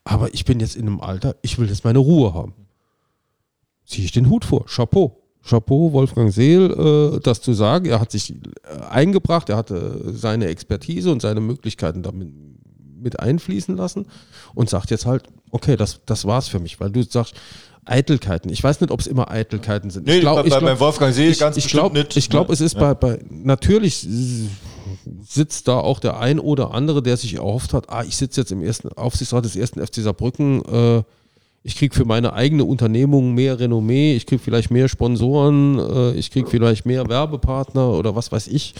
Aber 0.03 0.33
ich 0.33 0.45
bin 0.45 0.59
jetzt 0.59 0.75
in 0.75 0.87
einem 0.87 0.99
Alter, 0.99 1.35
ich 1.43 1.59
will 1.59 1.69
jetzt 1.69 1.85
meine 1.85 1.99
Ruhe 1.99 2.33
haben. 2.33 2.53
Ziehe 3.85 4.05
ich 4.05 4.11
den 4.11 4.29
Hut 4.29 4.45
vor. 4.45 4.65
Chapeau. 4.65 5.21
Chapeau, 5.47 5.93
Wolfgang 5.93 6.33
Seel, 6.33 6.71
äh, 6.71 7.19
das 7.19 7.39
zu 7.41 7.53
sagen. 7.53 7.85
Er 7.85 7.99
hat 7.99 8.09
sich 8.09 8.33
äh, 8.33 8.37
eingebracht, 8.89 9.49
er 9.49 9.57
hatte 9.57 10.11
seine 10.11 10.47
Expertise 10.47 11.11
und 11.11 11.21
seine 11.21 11.39
Möglichkeiten 11.39 12.01
damit 12.01 12.29
mit 13.05 13.19
einfließen 13.21 13.77
lassen 13.77 14.07
und 14.53 14.69
sagt 14.69 14.91
jetzt 14.91 15.05
halt, 15.05 15.23
okay, 15.51 15.77
das, 15.77 16.01
das 16.05 16.25
war's 16.25 16.49
für 16.49 16.59
mich, 16.59 16.81
weil 16.81 16.89
du 16.89 17.03
sagst, 17.03 17.35
Eitelkeiten. 17.87 18.49
Ich 18.51 18.63
weiß 18.63 18.81
nicht, 18.81 18.89
ob 18.89 18.99
es 18.99 19.05
immer 19.05 19.29
Eitelkeiten 19.29 19.91
sind. 19.91 20.07
Nee, 20.07 20.15
ich 20.15 20.21
glaub, 20.21 20.37
bei- 20.37 20.41
ich 20.41 20.47
glaub, 20.49 20.63
bei 20.63 20.79
Wolfgang 20.79 21.13
Seel 21.13 21.29
ich, 21.31 21.37
ganz 21.39 21.55
ich 21.55 21.63
bestimmt 21.65 21.81
glaube, 21.83 21.99
nicht. 21.99 22.17
ich 22.17 22.29
glaube, 22.31 22.47
Ja. 22.49 22.53
es 22.53 22.61
ist 22.61 22.73
Ja. 22.73 22.79
bei, 22.79 22.93
bei, 22.95 23.19
natürlich 23.29 24.07
sitzt 25.23 25.67
da 25.67 25.77
auch 25.79 25.99
der 25.99 26.19
ein 26.19 26.39
oder 26.39 26.73
andere, 26.73 27.03
der 27.03 27.15
sich 27.15 27.35
erhofft 27.35 27.73
hat, 27.73 27.89
ah, 27.89 28.03
ich 28.03 28.17
sitze 28.17 28.41
jetzt 28.41 28.51
im 28.51 28.63
ersten 28.63 28.89
Aufsichtsrat 28.89 29.45
des 29.45 29.55
ersten 29.55 29.85
FC 29.85 29.95
Saarbrücken, 30.01 30.63
äh, 30.65 31.03
ich 31.63 31.75
kriege 31.75 31.95
für 31.95 32.05
meine 32.05 32.33
eigene 32.33 32.63
Unternehmung 32.63 33.33
mehr 33.33 33.59
Renommee, 33.59 34.15
ich 34.15 34.25
kriege 34.25 34.41
vielleicht 34.41 34.69
mehr 34.71 34.87
Sponsoren, 34.87 35.79
äh, 35.79 36.11
ich 36.13 36.29
kriege 36.31 36.47
vielleicht 36.49 36.85
mehr 36.85 37.07
Werbepartner 37.07 37.89
oder 37.91 38.15
was 38.15 38.31
weiß 38.31 38.47
ich 38.47 38.73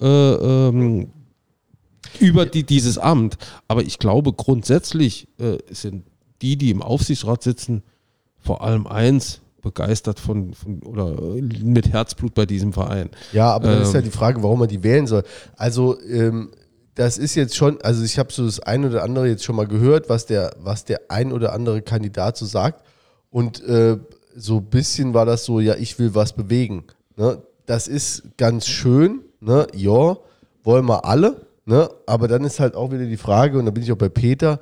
äh, 0.00 0.06
ähm, 0.06 1.08
über 2.20 2.46
die, 2.46 2.64
dieses 2.64 2.98
Amt. 2.98 3.38
Aber 3.68 3.82
ich 3.82 3.98
glaube, 3.98 4.32
grundsätzlich 4.32 5.28
äh, 5.38 5.58
sind 5.70 6.04
die, 6.42 6.56
die 6.56 6.70
im 6.70 6.82
Aufsichtsrat 6.82 7.42
sitzen, 7.42 7.82
vor 8.38 8.62
allem 8.62 8.86
eins, 8.86 9.40
begeistert 9.62 10.20
von, 10.20 10.54
von 10.54 10.80
oder 10.84 11.18
äh, 11.36 11.42
mit 11.42 11.92
Herzblut 11.92 12.34
bei 12.34 12.46
diesem 12.46 12.72
Verein. 12.72 13.10
Ja, 13.32 13.52
aber 13.52 13.68
dann 13.68 13.82
ist 13.82 13.92
ja 13.92 13.98
Ähm. 13.98 14.04
die 14.04 14.10
Frage, 14.12 14.42
warum 14.42 14.60
man 14.60 14.68
die 14.68 14.82
wählen 14.82 15.06
soll. 15.06 15.24
Also, 15.56 16.00
ähm, 16.02 16.50
das 16.94 17.18
ist 17.18 17.34
jetzt 17.34 17.56
schon, 17.56 17.78
also 17.82 18.02
ich 18.04 18.18
habe 18.18 18.32
so 18.32 18.46
das 18.46 18.60
ein 18.60 18.84
oder 18.84 19.02
andere 19.02 19.28
jetzt 19.28 19.44
schon 19.44 19.56
mal 19.56 19.66
gehört, 19.66 20.08
was 20.08 20.24
der, 20.24 20.54
was 20.60 20.84
der 20.84 21.02
ein 21.10 21.30
oder 21.32 21.52
andere 21.52 21.82
Kandidat 21.82 22.36
so 22.38 22.46
sagt. 22.46 22.84
Und 23.28 23.62
äh, 23.64 23.98
so 24.34 24.58
ein 24.58 24.64
bisschen 24.64 25.12
war 25.12 25.26
das 25.26 25.44
so, 25.44 25.60
ja, 25.60 25.74
ich 25.74 25.98
will 25.98 26.14
was 26.14 26.32
bewegen. 26.32 26.84
Ne? 27.16 27.42
Das 27.66 27.86
ist 27.86 28.22
ganz 28.38 28.66
schön, 28.66 29.20
ne? 29.40 29.66
ja, 29.74 30.16
wollen 30.62 30.86
wir 30.86 31.04
alle. 31.04 31.45
Ne? 31.66 31.90
Aber 32.06 32.28
dann 32.28 32.44
ist 32.44 32.60
halt 32.60 32.74
auch 32.74 32.92
wieder 32.92 33.04
die 33.04 33.16
Frage, 33.16 33.58
und 33.58 33.66
da 33.66 33.70
bin 33.70 33.82
ich 33.82 33.92
auch 33.92 33.98
bei 33.98 34.08
Peter, 34.08 34.60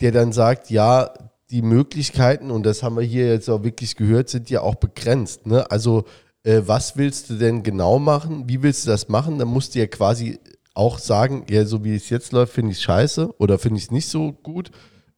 der 0.00 0.12
dann 0.12 0.32
sagt, 0.32 0.70
ja, 0.70 1.12
die 1.50 1.62
Möglichkeiten, 1.62 2.50
und 2.50 2.64
das 2.64 2.82
haben 2.82 2.96
wir 2.96 3.04
hier 3.04 3.28
jetzt 3.28 3.48
auch 3.48 3.62
wirklich 3.62 3.96
gehört, 3.96 4.28
sind 4.28 4.50
ja 4.50 4.62
auch 4.62 4.74
begrenzt. 4.74 5.46
Ne? 5.46 5.70
Also, 5.70 6.04
äh, 6.42 6.62
was 6.64 6.96
willst 6.96 7.30
du 7.30 7.34
denn 7.34 7.62
genau 7.62 7.98
machen? 7.98 8.48
Wie 8.48 8.62
willst 8.62 8.86
du 8.86 8.90
das 8.90 9.08
machen? 9.08 9.38
Dann 9.38 9.48
musst 9.48 9.74
du 9.74 9.78
ja 9.78 9.86
quasi 9.86 10.38
auch 10.74 10.98
sagen, 10.98 11.44
ja, 11.50 11.64
so 11.64 11.84
wie 11.84 11.94
es 11.94 12.08
jetzt 12.08 12.32
läuft, 12.32 12.52
finde 12.52 12.72
ich 12.72 12.80
scheiße 12.80 13.34
oder 13.38 13.58
finde 13.58 13.78
ich 13.78 13.84
es 13.84 13.90
nicht 13.90 14.08
so 14.08 14.32
gut. 14.32 14.70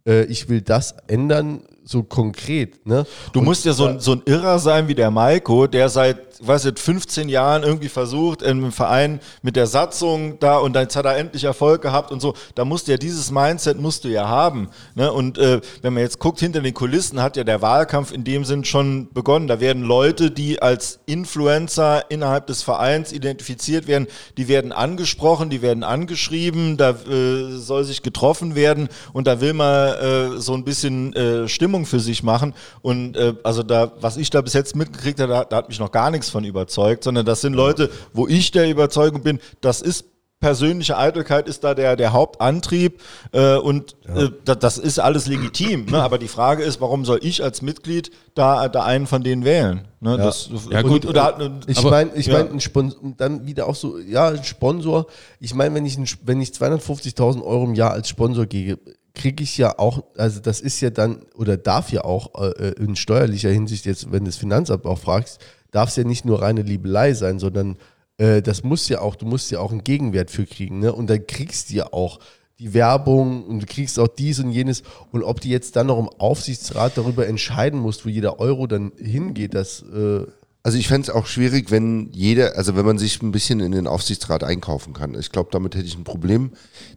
Äh, 0.06 0.24
ich 0.24 0.48
will 0.48 0.62
das 0.62 0.94
ändern, 1.06 1.62
so 1.90 2.04
konkret. 2.04 2.86
Ne? 2.86 3.04
Du 3.32 3.40
Und 3.40 3.46
musst 3.46 3.64
ja 3.64 3.72
so 3.72 3.86
ein, 3.86 3.98
so 3.98 4.12
ein 4.12 4.22
Irrer 4.24 4.60
sein 4.60 4.86
wie 4.86 4.94
der 4.94 5.10
Maiko, 5.10 5.66
der 5.66 5.88
seit, 5.88 6.18
weiß 6.40 6.66
ich, 6.66 6.78
15 6.78 7.28
Jahren 7.28 7.64
irgendwie 7.64 7.88
versucht, 7.88 8.42
im 8.42 8.70
Verein 8.70 9.18
mit 9.42 9.56
der 9.56 9.66
Satzung 9.66 10.38
da 10.38 10.58
und 10.58 10.76
jetzt 10.76 10.94
hat 10.94 11.04
er 11.04 11.16
endlich 11.16 11.42
Erfolg 11.42 11.82
gehabt 11.82 12.12
und 12.12 12.20
so. 12.20 12.34
Da 12.54 12.64
musst 12.64 12.86
du 12.86 12.92
ja 12.92 12.96
dieses 12.96 13.32
Mindset 13.32 13.80
musst 13.80 14.04
du 14.04 14.08
ja 14.08 14.28
haben. 14.28 14.68
Ne? 14.94 15.12
Und 15.12 15.36
äh, 15.38 15.60
wenn 15.82 15.94
man 15.94 16.04
jetzt 16.04 16.20
guckt, 16.20 16.38
hinter 16.38 16.60
den 16.60 16.74
Kulissen 16.74 17.20
hat 17.20 17.36
ja 17.36 17.42
der 17.42 17.60
Wahlkampf 17.60 18.12
in 18.12 18.22
dem 18.22 18.44
Sinn 18.44 18.64
schon 18.64 19.08
begonnen. 19.12 19.48
Da 19.48 19.58
werden 19.58 19.82
Leute, 19.82 20.30
die 20.30 20.62
als 20.62 21.00
Influencer 21.06 22.08
innerhalb 22.08 22.46
des 22.46 22.62
Vereins 22.62 23.12
identifiziert 23.12 23.88
werden, 23.88 24.06
die 24.36 24.46
werden 24.46 24.70
angesprochen, 24.70 25.50
die 25.50 25.60
werden 25.60 25.82
angeschrieben, 25.82 26.76
da 26.76 26.90
äh, 26.90 27.56
soll 27.56 27.82
sich 27.82 28.02
getroffen 28.02 28.54
werden 28.54 28.88
und 29.12 29.26
da 29.26 29.40
will 29.40 29.54
man 29.54 29.94
äh, 29.94 30.40
so 30.40 30.54
ein 30.54 30.62
bisschen 30.62 31.12
äh, 31.14 31.48
Stimmung 31.80 31.86
für 31.86 32.00
sich 32.00 32.22
machen. 32.22 32.54
Und 32.82 33.16
äh, 33.16 33.34
also 33.42 33.62
da, 33.62 33.92
was 34.00 34.16
ich 34.16 34.30
da 34.30 34.40
bis 34.40 34.54
jetzt 34.54 34.76
mitgekriegt 34.76 35.20
habe, 35.20 35.32
da, 35.32 35.44
da 35.44 35.56
hat 35.56 35.68
mich 35.68 35.78
noch 35.78 35.92
gar 35.92 36.10
nichts 36.10 36.30
von 36.30 36.44
überzeugt, 36.44 37.04
sondern 37.04 37.26
das 37.26 37.40
sind 37.40 37.54
Leute, 37.54 37.90
wo 38.12 38.26
ich 38.26 38.50
der 38.50 38.68
Überzeugung 38.70 39.22
bin, 39.22 39.40
das 39.60 39.82
ist 39.82 40.04
persönliche 40.40 40.96
Eitelkeit 40.96 41.46
ist 41.48 41.64
da 41.64 41.74
der, 41.74 41.96
der 41.96 42.14
Hauptantrieb 42.14 43.02
äh, 43.32 43.56
und 43.56 43.94
äh, 44.06 44.30
da, 44.46 44.54
das 44.54 44.78
ist 44.78 44.98
alles 44.98 45.26
legitim. 45.26 45.84
Ne? 45.84 46.02
Aber 46.02 46.16
die 46.16 46.28
Frage 46.28 46.62
ist, 46.62 46.80
warum 46.80 47.04
soll 47.04 47.18
ich 47.20 47.42
als 47.42 47.60
Mitglied 47.60 48.10
da, 48.34 48.68
da 48.68 48.82
einen 48.84 49.06
von 49.06 49.22
denen 49.22 49.44
wählen? 49.44 49.86
Ne? 50.00 50.16
Das, 50.16 50.48
Ja, 50.70 50.80
gut, 50.80 51.04
oder, 51.04 51.60
Ich 51.66 51.76
Aber- 51.76 51.90
meine, 51.90 52.14
ich 52.14 52.24
ja. 52.26 52.38
meine, 52.38 52.52
ein 52.52 52.60
Sponsor, 52.60 52.98
dann 53.18 53.44
wieder 53.44 53.66
auch 53.66 53.74
so, 53.74 53.98
ja, 53.98 54.28
ein 54.28 54.42
Sponsor. 54.42 55.08
Ich 55.40 55.52
meine, 55.52 55.74
wenn 55.74 55.84
ich, 55.84 55.98
ein, 55.98 56.06
wenn 56.24 56.40
ich 56.40 56.52
250.000 56.52 57.44
Euro 57.44 57.64
im 57.64 57.74
Jahr 57.74 57.90
als 57.90 58.08
Sponsor 58.08 58.46
gehe, 58.46 58.78
kriege 59.20 59.44
ich 59.44 59.58
ja 59.58 59.78
auch, 59.78 60.02
also 60.16 60.40
das 60.40 60.60
ist 60.60 60.80
ja 60.80 60.88
dann, 60.88 61.26
oder 61.34 61.58
darf 61.58 61.92
ja 61.92 62.04
auch 62.04 62.40
äh, 62.40 62.72
in 62.78 62.96
steuerlicher 62.96 63.50
Hinsicht, 63.50 63.84
jetzt, 63.84 64.10
wenn 64.10 64.20
du 64.20 64.30
das 64.30 64.36
Finanzamt 64.36 64.86
auch 64.86 64.98
fragst, 64.98 65.40
darf 65.70 65.90
es 65.90 65.96
ja 65.96 66.04
nicht 66.04 66.24
nur 66.24 66.40
reine 66.40 66.62
Liebelei 66.62 67.12
sein, 67.12 67.38
sondern 67.38 67.76
äh, 68.16 68.40
das 68.40 68.64
muss 68.64 68.88
ja 68.88 69.02
auch, 69.02 69.16
du 69.16 69.26
musst 69.26 69.50
ja 69.50 69.60
auch 69.60 69.72
einen 69.72 69.84
Gegenwert 69.84 70.30
für 70.30 70.46
kriegen, 70.46 70.78
ne? 70.78 70.94
Und 70.94 71.10
dann 71.10 71.26
kriegst 71.26 71.70
du 71.70 71.74
ja 71.74 71.92
auch 71.92 72.18
die 72.58 72.72
Werbung 72.72 73.44
und 73.44 73.60
du 73.60 73.66
kriegst 73.66 73.98
auch 73.98 74.08
dies 74.08 74.40
und 74.40 74.52
jenes. 74.52 74.82
Und 75.12 75.22
ob 75.22 75.40
du 75.42 75.48
jetzt 75.48 75.76
dann 75.76 75.88
noch 75.88 75.98
im 75.98 76.08
Aufsichtsrat 76.08 76.96
darüber 76.96 77.26
entscheiden 77.26 77.78
musst, 77.78 78.06
wo 78.06 78.08
jeder 78.08 78.40
Euro 78.40 78.66
dann 78.66 78.92
hingeht, 78.96 79.52
das 79.52 79.82
äh, 79.82 80.26
Also 80.62 80.76
ich 80.76 80.88
fände 80.88 81.08
es 81.08 81.14
auch 81.14 81.26
schwierig, 81.26 81.70
wenn 81.70 82.10
jeder, 82.12 82.56
also 82.56 82.76
wenn 82.76 82.84
man 82.84 82.98
sich 82.98 83.22
ein 83.22 83.32
bisschen 83.32 83.60
in 83.60 83.72
den 83.72 83.86
Aufsichtsrat 83.86 84.44
einkaufen 84.44 84.92
kann. 84.92 85.14
Ich 85.14 85.32
glaube, 85.32 85.48
damit 85.52 85.74
hätte 85.74 85.86
ich 85.86 85.96
ein 85.96 86.04
Problem, 86.04 86.50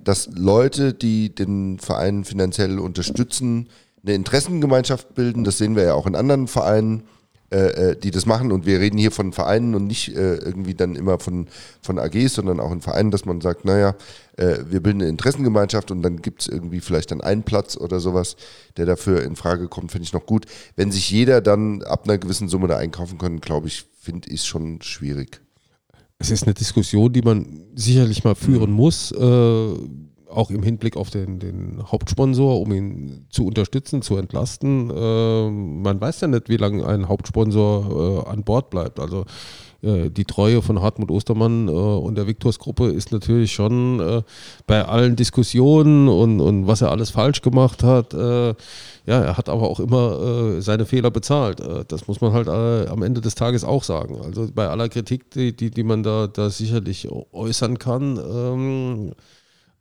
dass 0.03 0.30
Leute, 0.34 0.94
die 0.94 1.34
den 1.34 1.80
Verein 1.80 2.26
finanziell 2.26 2.77
unterstützen, 2.77 3.69
eine 4.03 4.15
Interessengemeinschaft 4.15 5.15
bilden. 5.15 5.45
Das 5.45 5.57
sehen 5.57 5.77
wir 5.77 5.84
ja 5.84 5.94
auch 5.94 6.07
in 6.07 6.15
anderen 6.15 6.49
Vereinen, 6.49 7.03
äh, 7.52 7.91
äh, 7.91 7.95
die 7.95 8.11
das 8.11 8.26
machen. 8.26 8.52
Und 8.52 8.65
wir 8.65 8.80
reden 8.81 8.98
hier 8.98 9.11
von 9.11 9.31
Vereinen 9.31 9.76
und 9.76 9.88
nicht 9.88 10.10
äh, 10.10 10.35
irgendwie 10.35 10.73
dann 10.73 10.95
immer 10.95 11.19
von, 11.19 11.48
von 11.81 11.99
AGs, 11.99 12.34
sondern 12.34 12.60
auch 12.60 12.72
in 12.72 12.81
Vereinen, 12.81 13.11
dass 13.11 13.26
man 13.26 13.40
sagt, 13.40 13.64
naja, 13.64 13.95
äh, 14.38 14.60
wir 14.68 14.81
bilden 14.81 15.01
eine 15.01 15.10
Interessengemeinschaft 15.10 15.91
und 15.91 16.01
dann 16.01 16.22
gibt 16.22 16.41
es 16.41 16.47
irgendwie 16.47 16.80
vielleicht 16.80 17.11
dann 17.11 17.22
einen 17.22 17.43
Platz 17.43 17.77
oder 17.77 17.99
sowas, 17.99 18.35
der 18.77 18.85
dafür 18.85 19.23
in 19.23 19.35
Frage 19.35 19.68
kommt, 19.68 19.91
finde 19.91 20.05
ich 20.05 20.14
noch 20.14 20.26
gut. 20.26 20.45
Wenn 20.76 20.91
sich 20.91 21.10
jeder 21.10 21.41
dann 21.41 21.84
ab 21.84 22.05
einer 22.05 22.18
gewissen 22.18 22.49
Summe 22.49 22.68
da 22.68 22.77
einkaufen 22.77 23.18
können, 23.18 23.41
glaube 23.41 23.68
ich, 23.68 23.85
finde 23.99 24.30
ich 24.30 24.43
schon 24.43 24.81
schwierig. 24.81 25.41
Es 26.19 26.31
ist 26.31 26.43
eine 26.43 26.53
Diskussion, 26.53 27.11
die 27.11 27.22
man 27.22 27.65
sicherlich 27.76 28.23
mal 28.23 28.35
führen 28.35 28.72
muss, 28.72 29.11
äh, 29.11 29.73
auch 30.30 30.49
im 30.49 30.64
Hinblick 30.64 30.97
auf 30.97 31.10
den, 31.10 31.39
den 31.39 31.84
Hauptsponsor, 31.91 32.60
um 32.60 32.72
ihn 32.72 33.27
zu 33.30 33.45
unterstützen, 33.45 34.01
zu 34.01 34.18
entlasten. 34.18 34.89
Äh, 34.89 35.49
man 35.51 36.01
weiß 36.01 36.22
ja 36.22 36.27
nicht, 36.27 36.49
wie 36.49 36.57
lange 36.57 36.85
ein 36.88 37.07
Hauptsponsor 37.07 38.26
äh, 38.26 38.30
an 38.30 38.43
Bord 38.43 38.69
bleibt. 38.69 38.99
Also 38.99 39.26
die 39.84 40.26
Treue 40.26 40.61
von 40.61 40.81
Hartmut 40.81 41.11
Ostermann 41.11 41.68
äh, 41.68 41.72
und 41.72 42.15
der 42.15 42.27
Victors-Gruppe 42.27 42.89
ist 42.89 43.11
natürlich 43.11 43.51
schon 43.51 43.99
äh, 43.99 44.22
bei 44.65 44.85
allen 44.85 45.15
Diskussionen 45.15 46.07
und, 46.07 46.39
und 46.39 46.68
was 46.68 46.81
er 46.81 46.91
alles 46.91 47.10
falsch 47.10 47.41
gemacht 47.41 47.84
hat. 47.84 48.14
Äh, 48.14 48.55
ja, 49.05 49.22
er 49.22 49.38
hat 49.38 49.49
aber 49.49 49.69
auch 49.69 49.81
immer 49.81 50.55
äh, 50.57 50.61
seine 50.61 50.85
Fehler 50.85 51.11
bezahlt. 51.11 51.60
Äh, 51.60 51.84
das 51.88 52.07
muss 52.07 52.22
man 52.22 52.31
halt 52.31 52.47
äh, 52.47 52.89
am 52.89 53.03
Ende 53.03 53.19
des 53.19 53.35
Tages 53.35 53.64
auch 53.65 53.84
sagen. 53.84 54.22
Also 54.23 54.47
bei 54.53 54.68
aller 54.69 54.88
Kritik, 54.88 55.31
die, 55.31 55.55
die, 55.55 55.69
die 55.69 55.84
man 55.84 56.03
da, 56.03 56.27
da 56.27 56.49
sicherlich 56.49 57.10
äußern 57.11 57.77
kann, 57.77 58.18
ähm, 58.18 59.11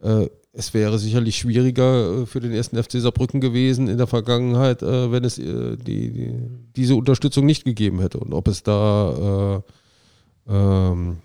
äh, 0.02 0.28
es 0.52 0.74
wäre 0.74 0.98
sicherlich 0.98 1.36
schwieriger 1.36 2.22
äh, 2.22 2.26
für 2.26 2.40
den 2.40 2.52
ersten 2.52 2.82
FC 2.82 2.94
Saarbrücken 2.94 3.40
gewesen 3.40 3.88
in 3.88 3.98
der 3.98 4.06
Vergangenheit, 4.06 4.82
äh, 4.82 5.10
wenn 5.10 5.24
es 5.24 5.38
äh, 5.38 5.76
die, 5.76 6.10
die, 6.12 6.34
diese 6.76 6.96
Unterstützung 6.96 7.46
nicht 7.46 7.64
gegeben 7.64 8.00
hätte. 8.00 8.18
Und 8.18 8.34
ob 8.34 8.48
es 8.48 8.62
da 8.62 9.62
äh, 9.64 9.72
ähm, 10.48 11.18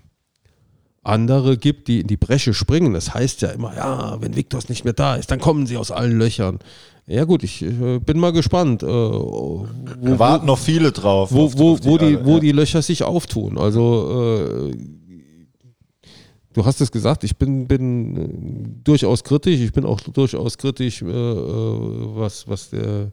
andere 1.02 1.56
gibt, 1.56 1.88
die 1.88 2.00
in 2.00 2.06
die 2.06 2.16
Bresche 2.16 2.54
springen. 2.54 2.92
Das 2.92 3.14
heißt 3.14 3.42
ja 3.42 3.48
immer, 3.48 3.74
ja, 3.74 4.20
wenn 4.20 4.36
Viktors 4.36 4.68
nicht 4.68 4.84
mehr 4.84 4.92
da 4.92 5.16
ist, 5.16 5.30
dann 5.30 5.40
kommen 5.40 5.66
sie 5.66 5.76
aus 5.76 5.90
allen 5.90 6.18
Löchern. 6.18 6.58
Ja 7.06 7.24
gut, 7.24 7.42
ich 7.42 7.62
äh, 7.62 7.98
bin 7.98 8.18
mal 8.18 8.32
gespannt, 8.32 8.82
äh, 8.82 8.86
wo, 8.86 9.66
da 10.02 10.18
warten 10.18 10.46
noch 10.46 10.58
viele 10.58 10.92
drauf. 10.92 11.32
wo, 11.32 11.50
wo, 11.56 11.72
auf 11.72 11.84
wo, 11.84 11.96
die, 11.96 12.16
alle, 12.16 12.26
wo 12.26 12.34
ja. 12.34 12.40
die 12.40 12.52
Löcher 12.52 12.82
sich 12.82 13.02
auftun. 13.02 13.56
Also 13.56 14.70
äh, 14.70 14.76
du 16.52 16.64
hast 16.66 16.82
es 16.82 16.92
gesagt, 16.92 17.24
ich 17.24 17.38
bin, 17.38 17.66
bin 17.66 18.16
äh, 18.16 18.28
durchaus 18.84 19.24
kritisch. 19.24 19.60
Ich 19.60 19.72
bin 19.72 19.86
auch 19.86 20.00
durchaus 20.00 20.58
kritisch, 20.58 21.00
äh, 21.00 21.06
äh, 21.06 22.16
was, 22.16 22.46
was 22.46 22.68
der, 22.68 23.12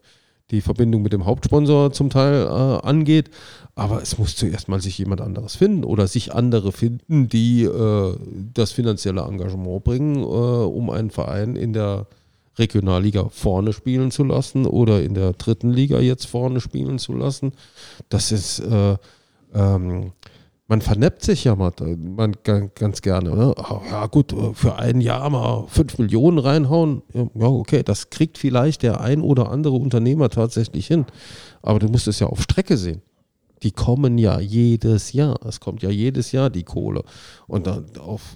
die 0.52 0.62
Verbindung 0.62 1.02
mit 1.02 1.14
dem 1.14 1.26
Hauptsponsor 1.26 1.92
zum 1.92 2.10
Teil 2.10 2.46
äh, 2.46 2.88
angeht. 2.88 3.30
Aber 3.76 4.02
es 4.02 4.18
muss 4.18 4.36
zuerst 4.36 4.70
mal 4.70 4.80
sich 4.80 4.98
jemand 4.98 5.22
anderes 5.22 5.56
finden 5.56 5.84
oder 5.84 6.08
sich 6.08 6.34
andere 6.34 6.72
finden, 6.72 7.28
die 7.28 7.64
äh, 7.64 8.16
das 8.54 8.72
finanzielle 8.72 9.22
Engagement 9.22 9.84
bringen, 9.84 10.22
äh, 10.22 10.26
um 10.26 10.90
einen 10.90 11.10
Verein 11.10 11.56
in 11.56 11.74
der 11.74 12.08
Regionalliga 12.58 13.28
vorne 13.30 13.74
spielen 13.74 14.12
zu 14.12 14.24
lassen 14.24 14.66
oder 14.66 15.04
in 15.04 15.14
der 15.14 15.34
dritten 15.34 15.72
Liga 15.72 16.00
jetzt 16.00 16.26
vorne 16.26 16.62
spielen 16.62 17.00
zu 17.00 17.14
lassen. 17.14 17.52
Das 18.08 18.32
ist, 18.32 18.60
äh, 18.60 18.96
ähm, 19.54 20.12
man 20.68 20.82
verneppt 20.82 21.22
sich 21.24 21.44
ja 21.44 21.56
mal, 21.56 21.72
man 21.98 22.36
ga- 22.44 22.70
ganz 22.74 23.02
gerne. 23.02 23.36
Ne? 23.36 23.54
Ja 23.90 24.08
gut, 24.08 24.34
äh, 24.34 24.54
für 24.54 24.78
ein 24.78 25.00
Jahr 25.02 25.30
mal 25.30 25.66
5 25.68 25.98
Millionen 26.00 26.40
reinhauen, 26.40 27.04
ja 27.14 27.48
okay, 27.48 27.84
das 27.84 28.10
kriegt 28.10 28.38
vielleicht 28.38 28.82
der 28.84 29.02
ein 29.02 29.22
oder 29.22 29.52
andere 29.52 29.76
Unternehmer 29.76 30.30
tatsächlich 30.30 30.88
hin. 30.88 31.06
Aber 31.62 31.80
du 31.80 31.88
musst 31.88 32.08
es 32.08 32.20
ja 32.20 32.28
auf 32.28 32.42
Strecke 32.42 32.78
sehen. 32.78 33.02
Die 33.64 33.72
kommen 33.72 34.18
ja 34.18 34.40
jedes 34.40 35.14
Jahr. 35.14 35.40
Es 35.46 35.60
kommt 35.60 35.82
ja 35.82 35.90
jedes 35.90 36.32
Jahr 36.32 36.50
die 36.50 36.64
Kohle. 36.64 37.04
Und 37.48 37.68
dann 37.68 37.86
auf, 38.00 38.36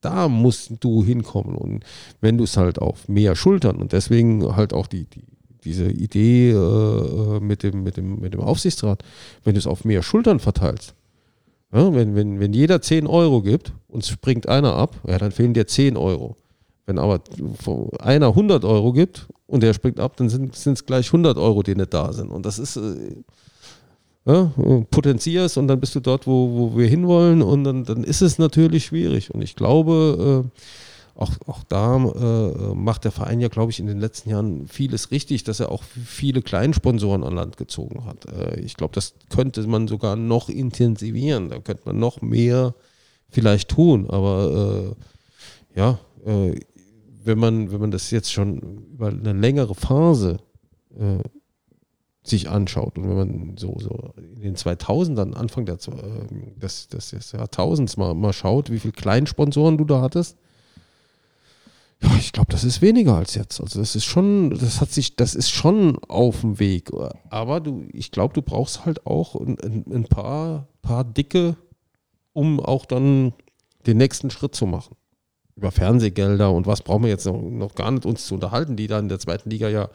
da 0.00 0.28
musst 0.28 0.72
du 0.80 1.02
hinkommen. 1.04 1.54
Und 1.56 1.84
wenn 2.20 2.38
du 2.38 2.44
es 2.44 2.56
halt 2.56 2.78
auf 2.78 3.08
mehr 3.08 3.34
Schultern 3.34 3.76
und 3.76 3.92
deswegen 3.92 4.54
halt 4.56 4.72
auch 4.72 4.86
die, 4.86 5.04
die, 5.06 5.24
diese 5.64 5.90
Idee 5.90 6.50
äh, 6.52 7.40
mit, 7.40 7.62
dem, 7.62 7.82
mit, 7.82 7.96
dem, 7.96 8.20
mit 8.20 8.32
dem 8.32 8.40
Aufsichtsrat, 8.40 9.02
wenn 9.44 9.54
du 9.54 9.58
es 9.58 9.66
auf 9.66 9.84
mehr 9.84 10.02
Schultern 10.02 10.38
verteilst, 10.40 10.94
ja, 11.72 11.94
wenn, 11.94 12.14
wenn, 12.14 12.40
wenn 12.40 12.52
jeder 12.52 12.80
10 12.80 13.06
Euro 13.06 13.42
gibt 13.42 13.72
und 13.88 14.04
springt 14.04 14.48
einer 14.48 14.74
ab, 14.74 14.96
ja, 15.06 15.18
dann 15.18 15.32
fehlen 15.32 15.54
dir 15.54 15.66
10 15.66 15.96
Euro. 15.96 16.36
Wenn 16.86 16.98
aber 16.98 17.20
einer 18.00 18.28
100 18.28 18.64
Euro 18.64 18.92
gibt 18.92 19.28
und 19.46 19.62
der 19.62 19.74
springt 19.74 20.00
ab, 20.00 20.16
dann 20.16 20.30
sind 20.30 20.56
es 20.56 20.86
gleich 20.86 21.08
100 21.08 21.36
Euro, 21.36 21.62
die 21.62 21.74
nicht 21.74 21.92
da 21.92 22.12
sind. 22.12 22.30
Und 22.30 22.46
das 22.46 22.58
ist, 22.58 22.76
äh, 22.76 23.16
ja, 24.24 24.52
potenzierst 24.90 25.58
und 25.58 25.68
dann 25.68 25.80
bist 25.80 25.94
du 25.94 26.00
dort, 26.00 26.26
wo, 26.26 26.50
wo 26.50 26.78
wir 26.78 26.86
hinwollen 26.86 27.42
und 27.42 27.64
dann, 27.64 27.84
dann 27.84 28.04
ist 28.04 28.22
es 28.22 28.38
natürlich 28.38 28.86
schwierig. 28.86 29.34
Und 29.34 29.42
ich 29.42 29.56
glaube, 29.56 30.44
äh, 30.46 30.60
auch, 31.18 31.32
auch 31.46 31.64
da 31.64 31.96
äh, 31.96 32.74
macht 32.74 33.04
der 33.04 33.10
Verein 33.10 33.40
ja, 33.40 33.48
glaube 33.48 33.72
ich, 33.72 33.80
in 33.80 33.86
den 33.86 33.98
letzten 33.98 34.30
Jahren 34.30 34.68
vieles 34.68 35.10
richtig, 35.10 35.42
dass 35.42 35.58
er 35.58 35.72
auch 35.72 35.82
viele 35.82 36.42
Kleinsponsoren 36.42 37.24
an 37.24 37.34
Land 37.34 37.56
gezogen 37.56 38.04
hat. 38.04 38.26
Äh, 38.26 38.60
ich 38.60 38.76
glaube, 38.76 38.94
das 38.94 39.14
könnte 39.28 39.66
man 39.66 39.88
sogar 39.88 40.14
noch 40.14 40.48
intensivieren. 40.48 41.48
Da 41.48 41.58
könnte 41.58 41.82
man 41.86 41.98
noch 41.98 42.22
mehr 42.22 42.74
vielleicht 43.28 43.70
tun. 43.70 44.08
Aber 44.08 44.94
äh, 45.74 45.78
ja, 45.78 45.98
äh, 46.24 46.54
wenn 47.24 47.38
man, 47.38 47.72
wenn 47.72 47.80
man 47.80 47.90
das 47.90 48.12
jetzt 48.12 48.32
schon 48.32 48.86
über 48.92 49.08
eine 49.08 49.32
längere 49.32 49.74
Phase 49.74 50.38
äh, 50.96 51.18
sich 52.22 52.48
anschaut 52.48 52.96
und 52.96 53.08
wenn 53.08 53.16
man 53.16 53.56
so, 53.56 53.76
so 53.80 54.12
in 54.36 54.42
den 54.42 54.56
2000ern, 54.56 55.32
Anfang 55.32 55.66
der, 55.66 55.78
des, 56.62 56.86
des, 56.88 57.10
des 57.10 57.32
Jahrtausends 57.32 57.96
mal, 57.96 58.14
mal 58.14 58.32
schaut, 58.32 58.70
wie 58.70 58.78
viele 58.78 58.92
Kleinsponsoren 58.92 59.78
du 59.78 59.84
da 59.84 60.00
hattest, 60.00 60.36
ja, 62.00 62.10
ich 62.16 62.32
glaube, 62.32 62.52
das 62.52 62.62
ist 62.62 62.80
weniger 62.80 63.16
als 63.16 63.34
jetzt. 63.34 63.60
Also 63.60 63.80
das 63.80 63.96
ist 63.96 64.04
schon, 64.04 64.50
das 64.50 64.80
hat 64.80 64.90
sich, 64.90 65.16
das 65.16 65.34
ist 65.34 65.50
schon 65.50 65.98
auf 66.08 66.42
dem 66.42 66.60
Weg. 66.60 66.90
Aber 67.30 67.60
du, 67.60 67.86
ich 67.92 68.12
glaube, 68.12 68.34
du 68.34 68.42
brauchst 68.42 68.84
halt 68.84 69.04
auch 69.06 69.34
ein, 69.34 69.84
ein, 69.90 70.04
paar, 70.04 70.68
paar 70.80 71.02
Dicke, 71.04 71.56
um 72.32 72.60
auch 72.60 72.86
dann 72.86 73.32
den 73.86 73.96
nächsten 73.96 74.30
Schritt 74.30 74.54
zu 74.54 74.66
machen. 74.66 74.94
Über 75.56 75.72
Fernsehgelder 75.72 76.52
und 76.52 76.68
was 76.68 76.82
brauchen 76.82 77.02
wir 77.02 77.10
jetzt 77.10 77.26
noch, 77.26 77.40
noch 77.40 77.74
gar 77.74 77.90
nicht 77.90 78.06
uns 78.06 78.26
zu 78.26 78.34
unterhalten, 78.34 78.76
die 78.76 78.86
dann 78.86 79.06
in 79.06 79.08
der 79.08 79.18
zweiten 79.18 79.50
Liga 79.50 79.68
ja 79.68 79.88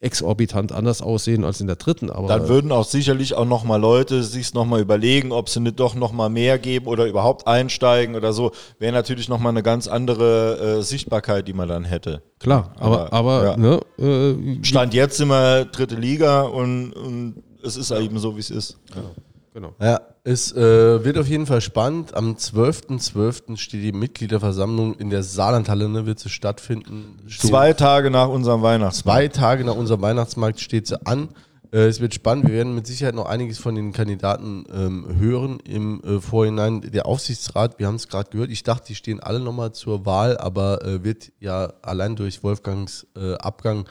exorbitant 0.00 0.70
anders 0.70 1.02
aussehen 1.02 1.44
als 1.44 1.60
in 1.60 1.66
der 1.66 1.76
dritten. 1.76 2.10
Aber 2.10 2.28
Dann 2.28 2.48
würden 2.48 2.70
auch 2.70 2.84
sicherlich 2.84 3.34
auch 3.34 3.44
nochmal 3.44 3.80
Leute 3.80 4.22
sich 4.22 4.54
nochmal 4.54 4.80
überlegen, 4.80 5.32
ob 5.32 5.48
sie 5.48 5.60
nicht 5.60 5.80
doch 5.80 5.94
nochmal 5.94 6.30
mehr 6.30 6.58
geben 6.58 6.86
oder 6.86 7.06
überhaupt 7.06 7.46
einsteigen 7.48 8.14
oder 8.14 8.32
so. 8.32 8.52
Wäre 8.78 8.92
natürlich 8.92 9.28
nochmal 9.28 9.50
eine 9.50 9.62
ganz 9.62 9.88
andere 9.88 10.78
äh, 10.78 10.82
Sichtbarkeit, 10.82 11.48
die 11.48 11.52
man 11.52 11.68
dann 11.68 11.84
hätte. 11.84 12.22
klar, 12.38 12.72
aber, 12.78 13.12
Aber, 13.12 13.12
aber 13.12 13.44
ja. 13.44 13.56
ne, 13.56 13.80
äh, 13.98 14.64
Stand 14.64 14.94
jetzt 14.94 15.16
sind 15.16 15.28
wir 15.28 15.64
dritte 15.64 15.96
Liga 15.96 16.42
und, 16.42 16.92
und 16.92 17.42
es 17.64 17.76
ist 17.76 17.90
eben 17.90 18.18
so, 18.18 18.36
wie 18.36 18.40
es 18.40 18.50
ist. 18.50 18.78
genau. 18.94 19.10
Genau. 19.58 19.74
Ja, 19.80 20.00
es 20.22 20.52
äh, 20.52 21.04
wird 21.04 21.18
auf 21.18 21.26
jeden 21.26 21.44
Fall 21.46 21.60
spannend. 21.60 22.14
Am 22.14 22.34
12.12. 22.34 23.56
steht 23.56 23.82
die 23.82 23.90
Mitgliederversammlung 23.90 24.94
in 24.94 25.10
der 25.10 25.24
Saarlandhalle, 25.24 25.88
ne, 25.88 26.06
wird 26.06 26.20
sie 26.20 26.28
stattfinden. 26.28 27.16
Steht 27.26 27.50
Zwei 27.50 27.72
Tage 27.72 28.12
nach 28.12 28.28
unserem 28.28 28.62
Weihnachtsmarkt. 28.62 29.34
zwei 29.34 29.40
Tage 29.40 29.64
nach 29.64 29.74
unserem 29.74 30.00
Weihnachtsmarkt 30.00 30.60
steht 30.60 30.86
sie 30.86 31.04
an. 31.04 31.30
Äh, 31.72 31.86
es 31.86 31.98
wird 32.00 32.14
spannend. 32.14 32.46
Wir 32.46 32.54
werden 32.54 32.72
mit 32.76 32.86
Sicherheit 32.86 33.16
noch 33.16 33.26
einiges 33.26 33.58
von 33.58 33.74
den 33.74 33.92
Kandidaten 33.92 34.64
ähm, 34.72 35.06
hören 35.18 35.58
im 35.64 36.04
äh, 36.04 36.20
Vorhinein. 36.20 36.82
Der 36.82 37.06
Aufsichtsrat, 37.06 37.80
wir 37.80 37.88
haben 37.88 37.96
es 37.96 38.06
gerade 38.06 38.30
gehört, 38.30 38.50
ich 38.50 38.62
dachte, 38.62 38.86
die 38.86 38.94
stehen 38.94 39.18
alle 39.18 39.40
nochmal 39.40 39.72
zur 39.72 40.06
Wahl, 40.06 40.38
aber 40.38 40.84
äh, 40.84 41.02
wird 41.02 41.32
ja 41.40 41.72
allein 41.82 42.14
durch 42.14 42.44
Wolfgangs 42.44 43.08
äh, 43.16 43.34
Abgang 43.38 43.88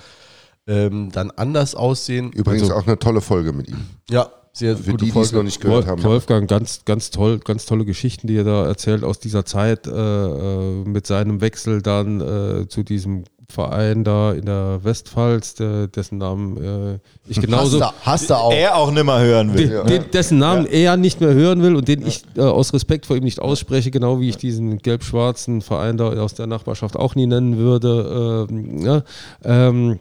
ähm, 0.66 1.12
dann 1.12 1.30
anders 1.32 1.76
aussehen. 1.76 2.32
Übrigens 2.32 2.64
Also, 2.70 2.76
auch 2.76 2.88
eine 2.88 2.98
tolle 3.00 3.20
Folge 3.20 3.52
mit 3.52 3.68
ihm. 3.68 3.86
ja, 4.10 4.30
sehr 4.58 4.76
Für 4.78 4.92
gute 4.92 5.06
die, 5.06 5.12
die 5.12 5.20
es 5.20 5.30
Folge. 5.30 5.36
noch 5.38 5.44
nicht 5.44 5.62
gehört 5.62 5.88
Wolf- 5.88 5.88
haben. 5.88 6.04
Wolfgang, 6.04 6.50
ganz, 6.50 6.82
ganz 6.86 7.10
toll, 7.12 7.40
ganz 7.40 7.66
tolle 7.66 7.86
Geschichten, 7.86 8.28
die 8.28 8.38
er 8.38 8.44
da 8.44 8.66
erzählt 8.66 9.04
aus 9.04 9.20
dieser 9.20 9.46
Zeit 9.46 9.88
äh, 9.88 9.92
äh, 9.92 10.84
mit 10.86 11.08
seinem 11.08 11.42
Wechsel 11.42 11.82
dann 11.82 12.22
äh, 12.22 12.68
zu 12.68 12.84
diesem 12.84 13.24
Verein 13.50 14.04
da 14.04 14.34
in 14.34 14.44
der 14.46 14.82
Westpfalz, 14.84 15.54
der, 15.54 15.88
dessen 15.88 16.18
Namen 16.18 16.58
äh, 16.58 17.00
ich 17.30 17.40
genauso, 17.40 17.80
Hast 17.80 17.94
du, 17.94 18.06
hast 18.06 18.30
du 18.30 18.34
auch. 18.36 18.52
Er 18.52 18.76
auch 18.76 18.92
nimmer 18.92 19.22
hören 19.22 19.54
will. 19.54 19.70
den, 19.70 19.88
den, 19.88 20.12
dessen 20.12 20.38
Namen 20.38 20.66
er 20.66 20.98
nicht 20.98 21.22
mehr 21.22 21.34
hören 21.34 21.64
will 21.64 21.78
und 21.78 21.88
den 21.88 22.06
ich 22.06 22.24
äh, 22.36 22.42
aus 22.42 22.74
Respekt 22.74 23.06
vor 23.06 23.16
ihm 23.16 23.24
nicht 23.24 23.40
ausspreche, 23.40 23.90
genau 23.90 24.20
wie 24.20 24.28
ich 24.28 24.36
diesen 24.38 24.80
gelb-schwarzen 24.80 25.62
Verein 25.62 25.96
da 25.96 26.10
aus 26.22 26.34
der 26.34 26.48
Nachbarschaft 26.48 26.98
auch 26.98 27.16
nie 27.16 27.26
nennen 27.26 27.58
würde. 27.58 28.48
Ähm, 28.50 28.80
ja, 28.86 29.04
ähm, 29.46 30.00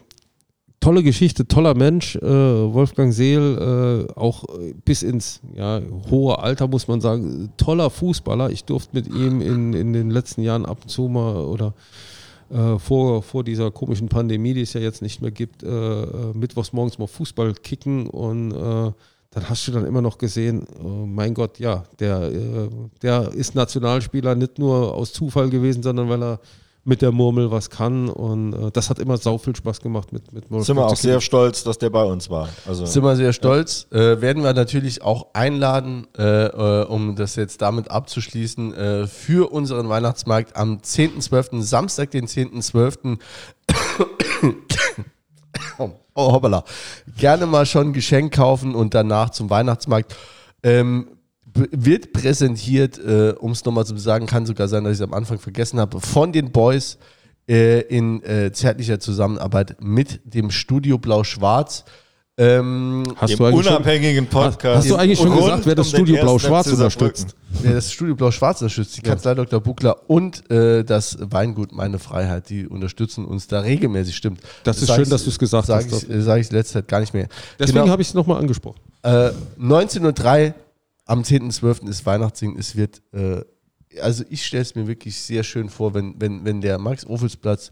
tolle 0.79 1.03
Geschichte, 1.03 1.47
toller 1.47 1.75
Mensch, 1.75 2.15
äh, 2.15 2.21
Wolfgang 2.21 3.13
Seel, 3.13 4.07
äh, 4.07 4.19
auch 4.19 4.45
bis 4.85 5.03
ins 5.03 5.41
ja, 5.55 5.81
hohe 6.09 6.39
Alter 6.39 6.67
muss 6.67 6.87
man 6.87 7.01
sagen, 7.01 7.51
toller 7.57 7.89
Fußballer. 7.89 8.51
Ich 8.51 8.63
durfte 8.63 8.95
mit 8.95 9.07
ihm 9.07 9.41
in, 9.41 9.73
in 9.73 9.93
den 9.93 10.09
letzten 10.09 10.41
Jahren 10.41 10.65
ab 10.65 10.79
und 10.83 10.89
zu 10.89 11.07
mal 11.07 11.37
oder 11.37 11.73
äh, 12.49 12.79
vor, 12.79 13.23
vor 13.23 13.43
dieser 13.43 13.71
komischen 13.71 14.07
Pandemie, 14.07 14.53
die 14.53 14.61
es 14.61 14.73
ja 14.73 14.81
jetzt 14.81 15.01
nicht 15.01 15.21
mehr 15.21 15.31
gibt, 15.31 15.63
äh, 15.63 15.67
äh, 15.67 16.33
mittwochs 16.33 16.73
morgens 16.73 16.97
mal 16.97 17.07
Fußball 17.07 17.53
kicken 17.55 18.07
und 18.07 18.51
äh, 18.51 18.91
dann 19.31 19.49
hast 19.49 19.67
du 19.67 19.71
dann 19.73 19.85
immer 19.85 20.01
noch 20.01 20.17
gesehen, 20.17 20.65
oh 20.81 21.05
mein 21.05 21.33
Gott, 21.33 21.59
ja, 21.59 21.83
der, 21.99 22.31
der 23.01 23.33
ist 23.33 23.53
Nationalspieler 23.55 24.35
nicht 24.35 24.57
nur 24.57 24.95
aus 24.95 25.11
Zufall 25.11 25.49
gewesen, 25.49 25.83
sondern 25.83 26.07
weil 26.07 26.23
er 26.23 26.39
mit 26.87 27.01
der 27.01 27.11
Murmel 27.11 27.51
was 27.51 27.69
kann 27.69 28.07
und 28.07 28.53
äh, 28.53 28.71
das 28.71 28.89
hat 28.89 28.97
immer 28.99 29.17
sau 29.17 29.37
viel 29.37 29.53
Spaß 29.53 29.81
gemacht 29.81 30.13
mit, 30.13 30.31
mit 30.31 30.49
Wolfgang 30.49 30.65
Sind 30.65 30.75
wir 30.77 30.85
auch 30.85 30.95
sehr 30.95 31.19
stolz, 31.19 31.63
dass 31.65 31.77
der 31.77 31.89
bei 31.89 32.03
uns 32.03 32.29
war. 32.29 32.47
Also 32.65 32.85
Sind 32.85 33.03
wir 33.03 33.17
sehr 33.17 33.33
stolz. 33.33 33.87
Äh, 33.91 34.21
werden 34.21 34.41
wir 34.41 34.53
natürlich 34.53 35.01
auch 35.01 35.27
einladen, 35.33 36.07
äh, 36.17 36.45
äh, 36.45 36.85
um 36.85 37.17
das 37.17 37.35
jetzt 37.35 37.61
damit 37.61 37.91
abzuschließen, 37.91 38.73
äh, 38.73 39.07
für 39.07 39.51
unseren 39.51 39.89
Weihnachtsmarkt 39.89 40.55
am 40.55 40.77
10.12., 40.77 41.61
Samstag, 41.61 42.11
den 42.11 42.25
10.12. 42.25 43.19
oh, 45.77 45.89
oh, 46.13 46.31
hoppala. 46.31 46.63
Gerne 47.17 47.47
mal 47.47 47.65
schon 47.65 47.87
ein 47.87 47.93
Geschenk 47.93 48.33
kaufen 48.33 48.75
und 48.75 48.93
danach 48.93 49.31
zum 49.31 49.49
Weihnachtsmarkt. 49.49 50.15
Ähm, 50.63 51.16
wird 51.71 52.13
präsentiert, 52.13 52.99
äh, 52.99 53.33
um 53.39 53.51
es 53.51 53.63
nochmal 53.65 53.85
zu 53.85 53.97
sagen, 53.97 54.25
kann 54.25 54.45
sogar 54.45 54.67
sein, 54.67 54.83
dass 54.83 54.93
ich 54.93 54.99
es 54.99 55.03
am 55.03 55.13
Anfang 55.13 55.39
vergessen 55.39 55.79
habe, 55.79 55.99
von 56.01 56.31
den 56.31 56.51
Boys 56.51 56.97
äh, 57.49 57.81
in 57.81 58.21
äh, 58.23 58.51
zärtlicher 58.51 58.99
Zusammenarbeit 58.99 59.77
mit 59.79 60.19
dem 60.25 60.51
Studio 60.51 60.97
Blau-Schwarz. 60.97 61.85
Ähm, 62.39 63.01
Hast 63.15 63.31
dem 63.31 63.37
du 63.39 63.45
eigentlich 63.45 63.65
schon, 63.65 63.73
unabhängigen 63.75 64.27
Podcast. 64.27 64.77
hast 64.77 64.89
du 64.91 64.95
eigentlich 64.95 65.17
schon 65.17 65.35
gesagt, 65.35 65.65
wer 65.65 65.73
das 65.73 65.87
um 65.87 65.93
Studio 65.95 66.21
Blau-Schwarz 66.21 66.67
unterstützt? 66.67 67.35
wer 67.63 67.73
das 67.73 67.91
Studio 67.91 68.13
Blau-Schwarz 68.15 68.61
unterstützt, 68.61 68.95
die 68.95 69.01
Kanzlei 69.01 69.33
Dr. 69.33 69.59
Buckler 69.59 70.07
und 70.07 70.47
äh, 70.51 70.83
das 70.83 71.17
Weingut 71.19 71.71
Meine 71.71 71.97
Freiheit, 71.97 72.51
die 72.51 72.67
unterstützen 72.67 73.25
uns 73.25 73.47
da 73.47 73.61
regelmäßig, 73.61 74.15
stimmt. 74.15 74.41
Das 74.63 74.77
ist 74.83 74.87
sag 74.89 74.97
schön, 74.97 75.03
ich- 75.05 75.09
dass 75.09 75.23
du 75.23 75.31
es 75.31 75.39
gesagt 75.39 75.65
sag 75.65 75.85
hast. 75.85 76.03
Ich, 76.03 76.09
äh, 76.11 76.21
sag 76.21 76.39
ich 76.39 76.51
letzte 76.51 76.73
Zeit 76.73 76.87
gar 76.87 76.99
nicht 76.99 77.15
mehr. 77.15 77.27
Deswegen 77.57 77.79
Genau. 77.79 77.91
habe 77.91 78.03
ich 78.03 78.09
es 78.09 78.13
nochmal 78.13 78.39
angesprochen. 78.39 78.81
Äh, 79.01 79.31
19.03 79.59 80.49
Uhr 80.49 80.53
am 81.07 81.21
10.12. 81.21 81.87
ist 81.89 82.05
Weihnachtssingen. 82.05 82.57
Es 82.59 82.75
wird, 82.75 83.01
äh, 83.13 83.41
also 84.01 84.23
ich 84.29 84.45
stelle 84.45 84.61
es 84.63 84.75
mir 84.75 84.87
wirklich 84.87 85.17
sehr 85.19 85.43
schön 85.43 85.69
vor, 85.69 85.93
wenn, 85.93 86.15
wenn, 86.19 86.45
wenn 86.45 86.61
der 86.61 86.77
Max-Ophels-Platz 86.77 87.71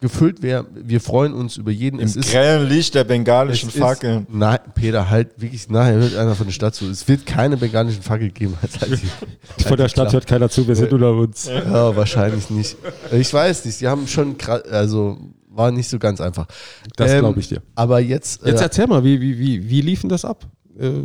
gefüllt 0.00 0.42
wäre. 0.42 0.66
Wir 0.74 1.00
freuen 1.00 1.32
uns 1.32 1.56
über 1.56 1.70
jeden. 1.70 1.98
Im 1.98 2.12
grellen 2.12 2.68
Licht 2.68 2.94
der 2.94 3.02
es 3.02 3.08
bengalischen 3.08 3.68
ist- 3.70 3.78
Fackeln. 3.78 4.26
Nein, 4.30 4.58
Peter, 4.74 5.08
halt 5.08 5.40
wirklich, 5.40 5.70
nachher 5.70 5.94
hört 5.94 6.16
einer 6.16 6.34
von 6.34 6.46
der 6.46 6.52
Stadt 6.52 6.74
zu. 6.74 6.90
Es 6.90 7.08
wird 7.08 7.24
keine 7.24 7.56
bengalischen 7.56 8.02
Fackel 8.02 8.30
geben. 8.30 8.54
Halt, 8.60 8.80
halt 8.80 9.00
die- 9.00 9.62
Von 9.62 9.76
der 9.78 9.88
Stadt 9.88 10.12
hört 10.12 10.26
keiner 10.26 10.50
zu, 10.50 10.66
wir 10.68 10.76
sind 10.76 10.92
unter 10.92 11.12
uns. 11.12 11.46
Ja, 11.46 11.96
wahrscheinlich 11.96 12.50
nicht. 12.50 12.76
Ich 13.12 13.32
weiß 13.32 13.64
nicht. 13.64 13.80
Die 13.80 13.88
haben 13.88 14.06
schon, 14.06 14.36
also 14.70 15.16
war 15.48 15.70
nicht 15.70 15.88
so 15.88 15.98
ganz 15.98 16.20
einfach. 16.20 16.48
Das 16.96 17.12
Ähm, 17.12 17.20
glaube 17.20 17.40
ich 17.40 17.48
dir. 17.48 17.62
Aber 17.76 18.00
jetzt, 18.00 18.44
Jetzt 18.44 18.60
äh, 18.60 18.64
erzähl 18.64 18.86
mal, 18.88 19.04
wie, 19.04 19.20
wie, 19.20 19.38
wie, 19.38 19.70
wie 19.70 19.80
liefen 19.80 20.10
das 20.10 20.24
ab? 20.26 20.44
Äh, 20.78 21.04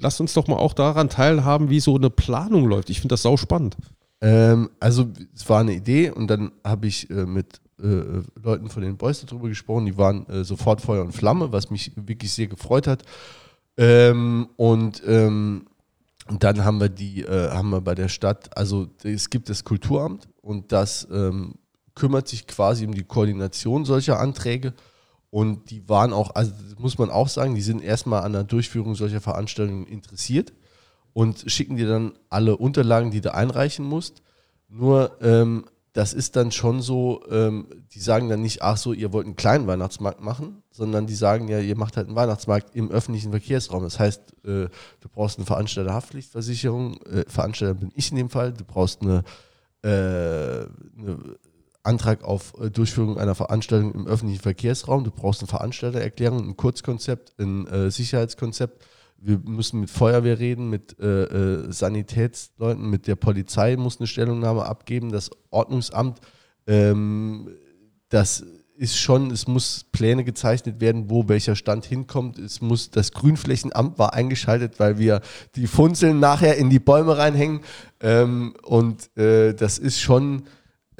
lass 0.00 0.20
uns 0.20 0.34
doch 0.34 0.46
mal 0.46 0.56
auch 0.56 0.72
daran 0.72 1.08
teilhaben, 1.08 1.70
wie 1.70 1.80
so 1.80 1.96
eine 1.96 2.10
Planung 2.10 2.66
läuft. 2.66 2.90
Ich 2.90 3.00
finde 3.00 3.14
das 3.14 3.22
sau 3.22 3.36
spannend. 3.36 3.76
ähm, 4.20 4.70
also 4.80 5.06
es 5.34 5.48
war 5.48 5.60
eine 5.60 5.74
Idee 5.74 6.10
und 6.10 6.28
dann 6.28 6.52
habe 6.64 6.86
ich 6.86 7.08
äh, 7.10 7.26
mit 7.26 7.60
äh, 7.82 8.22
Leuten 8.42 8.68
von 8.68 8.82
den 8.82 8.96
Boys 8.96 9.24
darüber 9.24 9.48
gesprochen. 9.48 9.86
Die 9.86 9.96
waren 9.96 10.26
äh, 10.28 10.44
sofort 10.44 10.80
Feuer 10.80 11.02
und 11.02 11.12
Flamme, 11.12 11.52
was 11.52 11.70
mich 11.70 11.92
wirklich 11.96 12.32
sehr 12.32 12.46
gefreut 12.46 12.86
hat. 12.86 13.02
Ähm, 13.76 14.48
und 14.56 15.02
ähm, 15.06 15.66
und 16.28 16.44
dann 16.44 16.64
haben 16.64 16.80
wir 16.80 16.88
die, 16.88 17.22
äh, 17.22 17.50
haben 17.50 17.70
wir 17.70 17.80
bei 17.80 17.96
der 17.96 18.08
Stadt, 18.08 18.56
also 18.56 18.86
es 19.02 19.30
gibt 19.30 19.48
das 19.48 19.64
Kulturamt 19.64 20.28
und 20.40 20.70
das 20.70 21.08
ähm, 21.10 21.54
kümmert 21.96 22.28
sich 22.28 22.46
quasi 22.46 22.86
um 22.86 22.94
die 22.94 23.02
Koordination 23.02 23.84
solcher 23.84 24.20
Anträge. 24.20 24.72
Und 25.30 25.70
die 25.70 25.88
waren 25.88 26.12
auch, 26.12 26.34
also 26.34 26.52
muss 26.78 26.98
man 26.98 27.10
auch 27.10 27.28
sagen, 27.28 27.54
die 27.54 27.60
sind 27.60 27.82
erstmal 27.82 28.22
an 28.22 28.32
der 28.32 28.44
Durchführung 28.44 28.96
solcher 28.96 29.20
Veranstaltungen 29.20 29.86
interessiert 29.86 30.52
und 31.12 31.44
schicken 31.46 31.76
dir 31.76 31.88
dann 31.88 32.12
alle 32.28 32.56
Unterlagen, 32.56 33.10
die 33.10 33.20
du 33.20 33.32
einreichen 33.32 33.84
musst. 33.84 34.22
Nur 34.68 35.16
ähm, 35.22 35.64
das 35.92 36.12
ist 36.12 36.36
dann 36.36 36.52
schon 36.52 36.82
so, 36.82 37.22
ähm, 37.30 37.66
die 37.92 38.00
sagen 38.00 38.28
dann 38.28 38.42
nicht, 38.42 38.62
ach 38.62 38.76
so, 38.76 38.92
ihr 38.92 39.12
wollt 39.12 39.26
einen 39.26 39.36
kleinen 39.36 39.66
Weihnachtsmarkt 39.66 40.20
machen, 40.20 40.62
sondern 40.70 41.06
die 41.06 41.14
sagen 41.14 41.48
ja, 41.48 41.58
ihr 41.58 41.76
macht 41.76 41.96
halt 41.96 42.06
einen 42.06 42.16
Weihnachtsmarkt 42.16 42.76
im 42.76 42.90
öffentlichen 42.90 43.30
Verkehrsraum. 43.30 43.82
Das 43.82 43.98
heißt, 43.98 44.20
äh, 44.44 44.68
du 45.00 45.08
brauchst 45.12 45.38
eine 45.38 45.46
Veranstalterhaftpflichtversicherung, 45.46 47.02
äh, 47.02 47.24
Veranstalter 47.28 47.74
bin 47.74 47.90
ich 47.94 48.10
in 48.10 48.16
dem 48.16 48.30
Fall, 48.30 48.52
du 48.52 48.64
brauchst 48.64 49.02
eine, 49.02 49.24
äh, 49.82 49.88
eine 49.88 51.36
Antrag 51.82 52.24
auf 52.24 52.52
äh, 52.60 52.70
Durchführung 52.70 53.18
einer 53.18 53.34
Veranstaltung 53.34 53.92
im 53.94 54.06
öffentlichen 54.06 54.42
Verkehrsraum, 54.42 55.04
du 55.04 55.10
brauchst 55.10 55.40
eine 55.40 55.48
Veranstaltererklärung, 55.48 56.48
ein 56.48 56.56
Kurzkonzept, 56.56 57.34
ein 57.38 57.66
äh, 57.66 57.90
Sicherheitskonzept. 57.90 58.84
Wir 59.22 59.38
müssen 59.38 59.80
mit 59.80 59.90
Feuerwehr 59.90 60.38
reden, 60.38 60.70
mit 60.70 60.98
äh, 60.98 61.24
äh, 61.24 61.72
Sanitätsleuten, 61.72 62.88
mit 62.88 63.06
der 63.06 63.16
Polizei 63.16 63.76
muss 63.76 63.98
eine 63.98 64.06
Stellungnahme 64.06 64.64
abgeben, 64.64 65.12
das 65.12 65.30
Ordnungsamt. 65.50 66.20
Ähm, 66.66 67.50
das 68.08 68.44
ist 68.80 68.96
schon, 68.96 69.30
es 69.30 69.46
muss 69.46 69.84
Pläne 69.92 70.24
gezeichnet 70.24 70.80
werden, 70.80 71.10
wo 71.10 71.28
welcher 71.28 71.54
Stand 71.54 71.84
hinkommt. 71.84 72.38
Es 72.38 72.62
muss, 72.62 72.90
das 72.90 73.12
Grünflächenamt 73.12 73.98
war 73.98 74.14
eingeschaltet, 74.14 74.80
weil 74.80 74.96
wir 74.96 75.20
die 75.54 75.66
Funzeln 75.66 76.18
nachher 76.18 76.56
in 76.56 76.70
die 76.70 76.78
Bäume 76.78 77.18
reinhängen. 77.18 77.60
Ähm, 78.00 78.54
und 78.62 79.14
äh, 79.18 79.52
das 79.52 79.76
ist 79.76 80.00
schon 80.00 80.44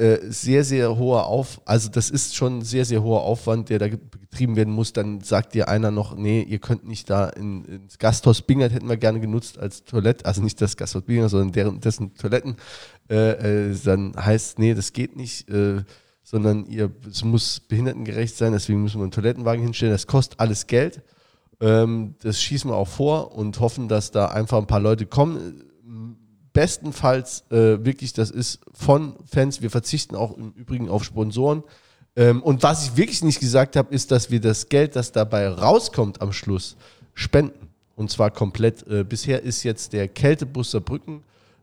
äh, 0.01 0.31
sehr, 0.31 0.65
sehr 0.65 0.97
hoher 0.97 1.27
Auf, 1.27 1.61
also 1.67 1.91
das 1.91 2.09
ist 2.09 2.35
schon 2.35 2.63
sehr, 2.63 2.87
sehr 2.87 3.03
hoher 3.03 3.23
Aufwand, 3.23 3.69
der 3.69 3.79
da 3.79 3.87
betrieben 3.87 4.57
werden 4.57 4.73
muss. 4.73 4.95
Dann 4.95 5.21
sagt 5.21 5.53
dir 5.55 5.69
einer 5.69 5.91
noch, 5.91 6.17
nee, 6.17 6.43
ihr 6.43 6.59
könnt 6.59 6.89
nicht 6.89 7.11
da 7.11 7.29
in, 7.29 7.65
ins 7.67 7.99
Gasthaus 7.99 8.41
Bingert 8.41 8.73
hätten 8.73 8.89
wir 8.89 8.97
gerne 8.97 9.21
genutzt 9.21 9.59
als 9.59 9.85
Toilette, 9.85 10.25
also 10.25 10.43
nicht 10.43 10.61
das 10.61 10.79
Gasthaus 10.79 11.03
Bingert, 11.03 11.29
sondern 11.29 11.53
deren, 11.53 11.81
dessen 11.81 12.15
Toiletten. 12.15 12.57
Äh, 13.11 13.71
äh, 13.71 13.77
dann 13.85 14.15
heißt, 14.17 14.59
nee, 14.59 14.73
das 14.73 14.95
geht 14.95 15.17
nicht. 15.17 15.51
Äh, 15.51 15.83
sondern 16.23 16.65
ihr, 16.67 16.91
es 17.11 17.25
muss 17.25 17.61
behindertengerecht 17.61 18.37
sein, 18.37 18.53
deswegen 18.53 18.83
müssen 18.83 19.01
wir 19.01 19.03
einen 19.03 19.11
Toilettenwagen 19.11 19.63
hinstellen. 19.63 19.93
Das 19.93 20.07
kostet 20.07 20.41
alles 20.41 20.67
Geld. 20.67 21.03
Ähm, 21.61 22.15
das 22.23 22.41
schießen 22.41 22.71
wir 22.71 22.77
auch 22.77 22.89
vor 22.89 23.37
und 23.37 23.61
hoffen, 23.61 23.89
dass 23.89 24.13
da 24.13 24.27
einfach 24.27 24.59
ein 24.59 24.67
paar 24.67 24.81
Leute 24.81 25.07
kommen. 25.07 25.70
Bestenfalls 26.53 27.45
äh, 27.51 27.85
wirklich, 27.85 28.13
das 28.13 28.31
ist 28.31 28.61
von 28.73 29.15
Fans. 29.25 29.63
Wir 29.63 29.71
verzichten 29.71 30.17
auch 30.17 30.37
im 30.37 30.53
Übrigen 30.53 30.89
auf 30.89 31.05
Sponsoren. 31.05 31.63
Ähm, 32.17 32.43
und 32.43 32.63
was 32.63 32.85
ich 32.85 32.97
wirklich 32.97 33.23
nicht 33.23 33.41
gesagt 33.41 33.77
habe, 33.77 33.95
ist, 33.95 34.11
dass 34.11 34.31
wir 34.31 34.41
das 34.41 34.69
Geld, 34.69 34.97
das 34.97 35.13
dabei 35.13 35.49
rauskommt 35.49 36.21
am 36.21 36.33
Schluss, 36.33 36.77
spenden. 37.15 37.69
Und 37.97 38.11
zwar 38.11 38.31
komplett. 38.31 38.87
Äh, 38.89 39.05
bisher 39.05 39.43
ist 39.43 39.63
jetzt 39.63 39.93
der 39.93 40.09
Kältebus 40.09 40.73
Saarbrücken 40.73 41.23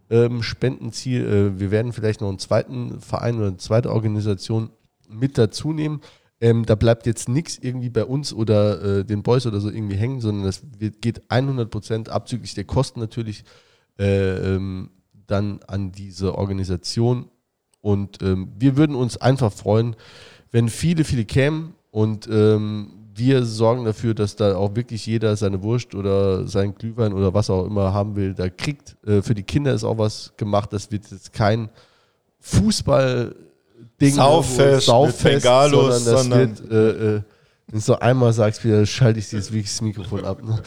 ähm, 0.09 0.43
Spendenziel. 0.43 1.25
Äh, 1.25 1.59
wir 1.59 1.71
werden 1.71 1.91
vielleicht 1.93 2.21
noch 2.21 2.29
einen 2.29 2.39
zweiten 2.39 3.01
Verein 3.01 3.37
oder 3.37 3.47
eine 3.47 3.57
zweite 3.57 3.91
Organisation 3.91 4.69
mit 5.09 5.37
dazu 5.37 5.73
nehmen. 5.73 6.01
Ähm, 6.39 6.65
da 6.65 6.75
bleibt 6.75 7.07
jetzt 7.07 7.29
nichts 7.29 7.57
irgendwie 7.59 7.89
bei 7.89 8.05
uns 8.05 8.31
oder 8.31 8.99
äh, 8.99 9.05
den 9.05 9.23
Boys 9.23 9.47
oder 9.47 9.59
so 9.59 9.69
irgendwie 9.69 9.95
hängen, 9.95 10.21
sondern 10.21 10.45
das 10.45 10.61
geht 11.01 11.23
100% 11.29 12.09
abzüglich 12.09 12.53
der 12.53 12.65
Kosten 12.65 12.99
natürlich 12.99 13.43
äh, 13.99 14.55
ähm, 14.55 14.89
dann 15.27 15.59
an 15.67 15.91
diese 15.91 16.35
Organisation. 16.35 17.29
Und 17.81 18.21
ähm, 18.21 18.49
wir 18.57 18.77
würden 18.77 18.95
uns 18.95 19.17
einfach 19.17 19.51
freuen, 19.51 19.95
wenn 20.51 20.69
viele, 20.69 21.03
viele 21.03 21.25
kämen 21.25 21.73
und 21.91 22.27
ähm, 22.31 22.91
wir 23.15 23.45
sorgen 23.45 23.83
dafür, 23.85 24.13
dass 24.13 24.35
da 24.35 24.55
auch 24.55 24.75
wirklich 24.75 25.05
jeder 25.05 25.35
seine 25.35 25.63
Wurst 25.63 25.95
oder 25.95 26.47
sein 26.47 26.75
Glühwein 26.75 27.13
oder 27.13 27.33
was 27.33 27.49
auch 27.49 27.65
immer 27.65 27.91
haben 27.93 28.15
will, 28.15 28.33
da 28.33 28.49
kriegt. 28.49 28.95
Äh, 29.05 29.21
für 29.21 29.33
die 29.33 29.43
Kinder 29.43 29.73
ist 29.73 29.83
auch 29.83 29.97
was 29.97 30.33
gemacht. 30.37 30.71
Das 30.71 30.91
wird 30.91 31.09
jetzt 31.09 31.33
kein 31.33 31.69
Fußball 32.39 33.35
Ding, 33.99 34.13
Sauffest, 34.13 34.85
Sauffest 34.85 35.23
mit 35.23 35.33
Bengalos, 35.33 36.03
sondern 36.03 36.13
das 36.13 36.21
sondern- 36.59 36.69
wird, 36.69 36.71
äh, 36.71 37.15
äh, 37.17 37.21
wenn 37.69 37.79
du 37.79 37.85
so 37.85 37.99
einmal 37.99 38.31
sagst, 38.31 38.63
wieder 38.63 38.85
schalte 38.85 39.19
ich 39.19 39.29
dieses 39.29 39.51
wirklich 39.51 39.71
das 39.71 39.81
Mikrofon 39.81 40.23
ab. 40.23 40.41
Ne? 40.43 40.61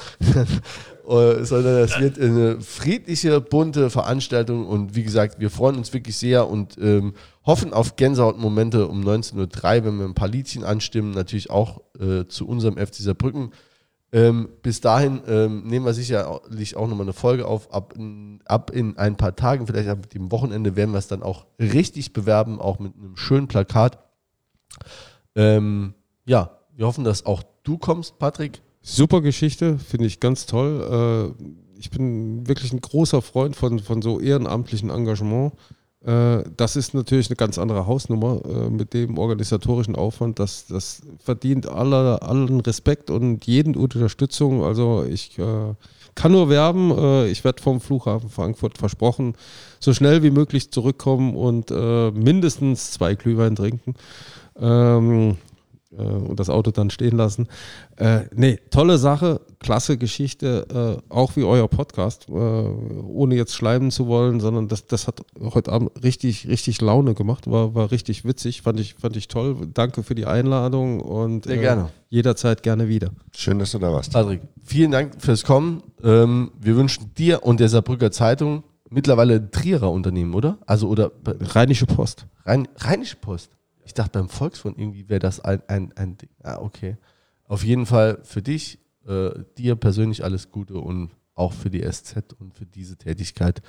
Äh, 1.08 1.44
sondern 1.44 1.80
das 1.80 1.98
wird 2.00 2.18
eine 2.18 2.60
friedliche, 2.60 3.40
bunte 3.40 3.90
Veranstaltung 3.90 4.66
und 4.66 4.94
wie 4.94 5.02
gesagt, 5.02 5.40
wir 5.40 5.50
freuen 5.50 5.76
uns 5.76 5.92
wirklich 5.92 6.16
sehr 6.16 6.48
und 6.48 6.76
ähm, 6.80 7.14
hoffen 7.44 7.72
auf 7.72 7.96
Gänsehautmomente 7.96 8.86
um 8.86 9.02
19.03 9.02 9.36
Uhr, 9.36 9.84
wenn 9.84 9.98
wir 9.98 10.04
ein 10.04 10.14
paar 10.14 10.28
Liedchen 10.28 10.64
anstimmen, 10.64 11.12
natürlich 11.12 11.50
auch 11.50 11.80
äh, 11.98 12.26
zu 12.26 12.46
unserem 12.46 12.76
FC 12.76 12.96
Saarbrücken. 12.96 13.50
Ähm, 14.12 14.48
bis 14.62 14.80
dahin 14.80 15.22
ähm, 15.28 15.62
nehmen 15.66 15.86
wir 15.86 15.94
sicherlich 15.94 16.76
auch 16.76 16.88
nochmal 16.88 17.06
eine 17.06 17.12
Folge 17.12 17.46
auf. 17.46 17.72
Ab 17.72 17.94
in, 17.96 18.40
ab 18.44 18.70
in 18.70 18.98
ein 18.98 19.16
paar 19.16 19.36
Tagen, 19.36 19.66
vielleicht 19.66 19.88
ab 19.88 20.10
dem 20.10 20.32
Wochenende, 20.32 20.74
werden 20.74 20.90
wir 20.90 20.98
es 20.98 21.06
dann 21.06 21.22
auch 21.22 21.46
richtig 21.60 22.12
bewerben, 22.12 22.60
auch 22.60 22.80
mit 22.80 22.94
einem 22.96 23.16
schönen 23.16 23.46
Plakat. 23.46 23.98
Ähm, 25.36 25.94
ja, 26.24 26.58
wir 26.74 26.86
hoffen, 26.86 27.04
dass 27.04 27.24
auch 27.24 27.44
du 27.62 27.78
kommst, 27.78 28.18
Patrick. 28.18 28.62
Super 28.82 29.20
Geschichte, 29.20 29.78
finde 29.78 30.06
ich 30.06 30.20
ganz 30.20 30.46
toll. 30.46 31.34
Äh, 31.38 31.78
ich 31.78 31.90
bin 31.90 32.46
wirklich 32.48 32.72
ein 32.72 32.80
großer 32.80 33.20
Freund 33.20 33.54
von, 33.54 33.78
von 33.78 34.00
so 34.00 34.20
ehrenamtlichen 34.20 34.90
Engagement. 34.90 35.52
Äh, 36.02 36.44
das 36.56 36.76
ist 36.76 36.94
natürlich 36.94 37.28
eine 37.28 37.36
ganz 37.36 37.58
andere 37.58 37.86
Hausnummer 37.86 38.40
äh, 38.44 38.70
mit 38.70 38.94
dem 38.94 39.18
organisatorischen 39.18 39.96
Aufwand. 39.96 40.38
Das, 40.38 40.66
das 40.66 41.02
verdient 41.18 41.68
aller, 41.68 42.22
allen 42.22 42.60
Respekt 42.60 43.10
und 43.10 43.46
jeden 43.46 43.76
Unterstützung. 43.76 44.64
Also 44.64 45.04
ich 45.04 45.36
kann 46.14 46.32
nur 46.32 46.48
werben. 46.48 47.26
Ich 47.26 47.44
werde 47.44 47.62
vom 47.62 47.80
Flughafen 47.80 48.30
Frankfurt 48.30 48.78
versprochen, 48.78 49.34
so 49.78 49.92
schnell 49.92 50.22
wie 50.22 50.30
möglich 50.30 50.70
zurückkommen 50.70 51.36
und 51.36 51.70
mindestens 51.70 52.92
zwei 52.92 53.14
Glühwein 53.14 53.56
trinken. 53.56 53.94
Ähm, 54.58 55.36
äh, 55.92 56.02
und 56.02 56.38
das 56.38 56.50
Auto 56.50 56.70
dann 56.70 56.90
stehen 56.90 57.16
lassen. 57.16 57.48
Äh, 57.96 58.22
nee, 58.34 58.58
tolle 58.70 58.98
Sache, 58.98 59.40
klasse 59.58 59.98
Geschichte, 59.98 61.00
äh, 61.08 61.12
auch 61.12 61.36
wie 61.36 61.44
euer 61.44 61.68
Podcast, 61.68 62.28
äh, 62.28 62.32
ohne 62.32 63.34
jetzt 63.34 63.54
schleimen 63.54 63.90
zu 63.90 64.06
wollen, 64.06 64.40
sondern 64.40 64.68
das, 64.68 64.86
das 64.86 65.06
hat 65.06 65.20
heute 65.40 65.72
Abend 65.72 65.90
richtig, 66.02 66.48
richtig 66.48 66.80
Laune 66.80 67.14
gemacht, 67.14 67.50
war, 67.50 67.74
war 67.74 67.90
richtig 67.90 68.24
witzig, 68.24 68.62
fand 68.62 68.80
ich, 68.80 68.94
fand 68.94 69.16
ich 69.16 69.28
toll. 69.28 69.56
Danke 69.72 70.02
für 70.02 70.14
die 70.14 70.26
Einladung 70.26 71.00
und 71.00 71.44
Sehr 71.44 71.58
gerne. 71.58 71.90
jederzeit 72.08 72.62
gerne 72.62 72.88
wieder. 72.88 73.10
Schön, 73.34 73.58
dass 73.58 73.72
du 73.72 73.78
da 73.78 73.92
warst. 73.92 74.12
Patrick, 74.12 74.42
vielen 74.64 74.90
Dank 74.90 75.20
fürs 75.20 75.44
Kommen. 75.44 75.82
Ähm, 76.02 76.52
wir 76.60 76.76
wünschen 76.76 77.12
dir 77.14 77.44
und 77.44 77.60
der 77.60 77.68
Saarbrücker 77.68 78.10
Zeitung 78.10 78.64
mittlerweile 78.90 79.36
ein 79.36 79.50
Trierer 79.50 79.90
Unternehmen, 79.90 80.34
oder? 80.34 80.58
Also, 80.66 80.88
oder 80.88 81.12
Rheinische 81.24 81.86
Post. 81.86 82.26
Rhein, 82.44 82.68
Rheinische 82.78 83.16
Post. 83.16 83.50
Ich 83.90 83.94
dachte 83.94 84.20
beim 84.20 84.28
Volksfront 84.28 84.78
irgendwie 84.78 85.08
wäre 85.08 85.18
das 85.18 85.40
ein, 85.40 85.62
ein, 85.66 85.92
ein 85.96 86.16
Ding. 86.16 86.30
Ah, 86.44 86.58
okay. 86.60 86.96
Auf 87.42 87.64
jeden 87.64 87.86
Fall 87.86 88.20
für 88.22 88.40
dich, 88.40 88.78
äh, 89.04 89.30
dir 89.58 89.74
persönlich 89.74 90.22
alles 90.22 90.52
Gute 90.52 90.74
und 90.74 91.10
auch 91.34 91.52
für 91.52 91.70
die 91.70 91.82
SZ 91.82 92.34
und 92.38 92.54
für 92.54 92.66
diese 92.66 92.96
Tätigkeit. 92.96 93.62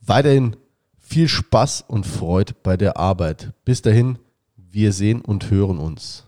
Weiterhin 0.00 0.56
viel 0.96 1.28
Spaß 1.28 1.84
und 1.86 2.06
Freude 2.06 2.54
bei 2.62 2.78
der 2.78 2.96
Arbeit. 2.96 3.52
Bis 3.66 3.82
dahin, 3.82 4.18
wir 4.56 4.94
sehen 4.94 5.20
und 5.20 5.50
hören 5.50 5.76
uns. 5.76 6.24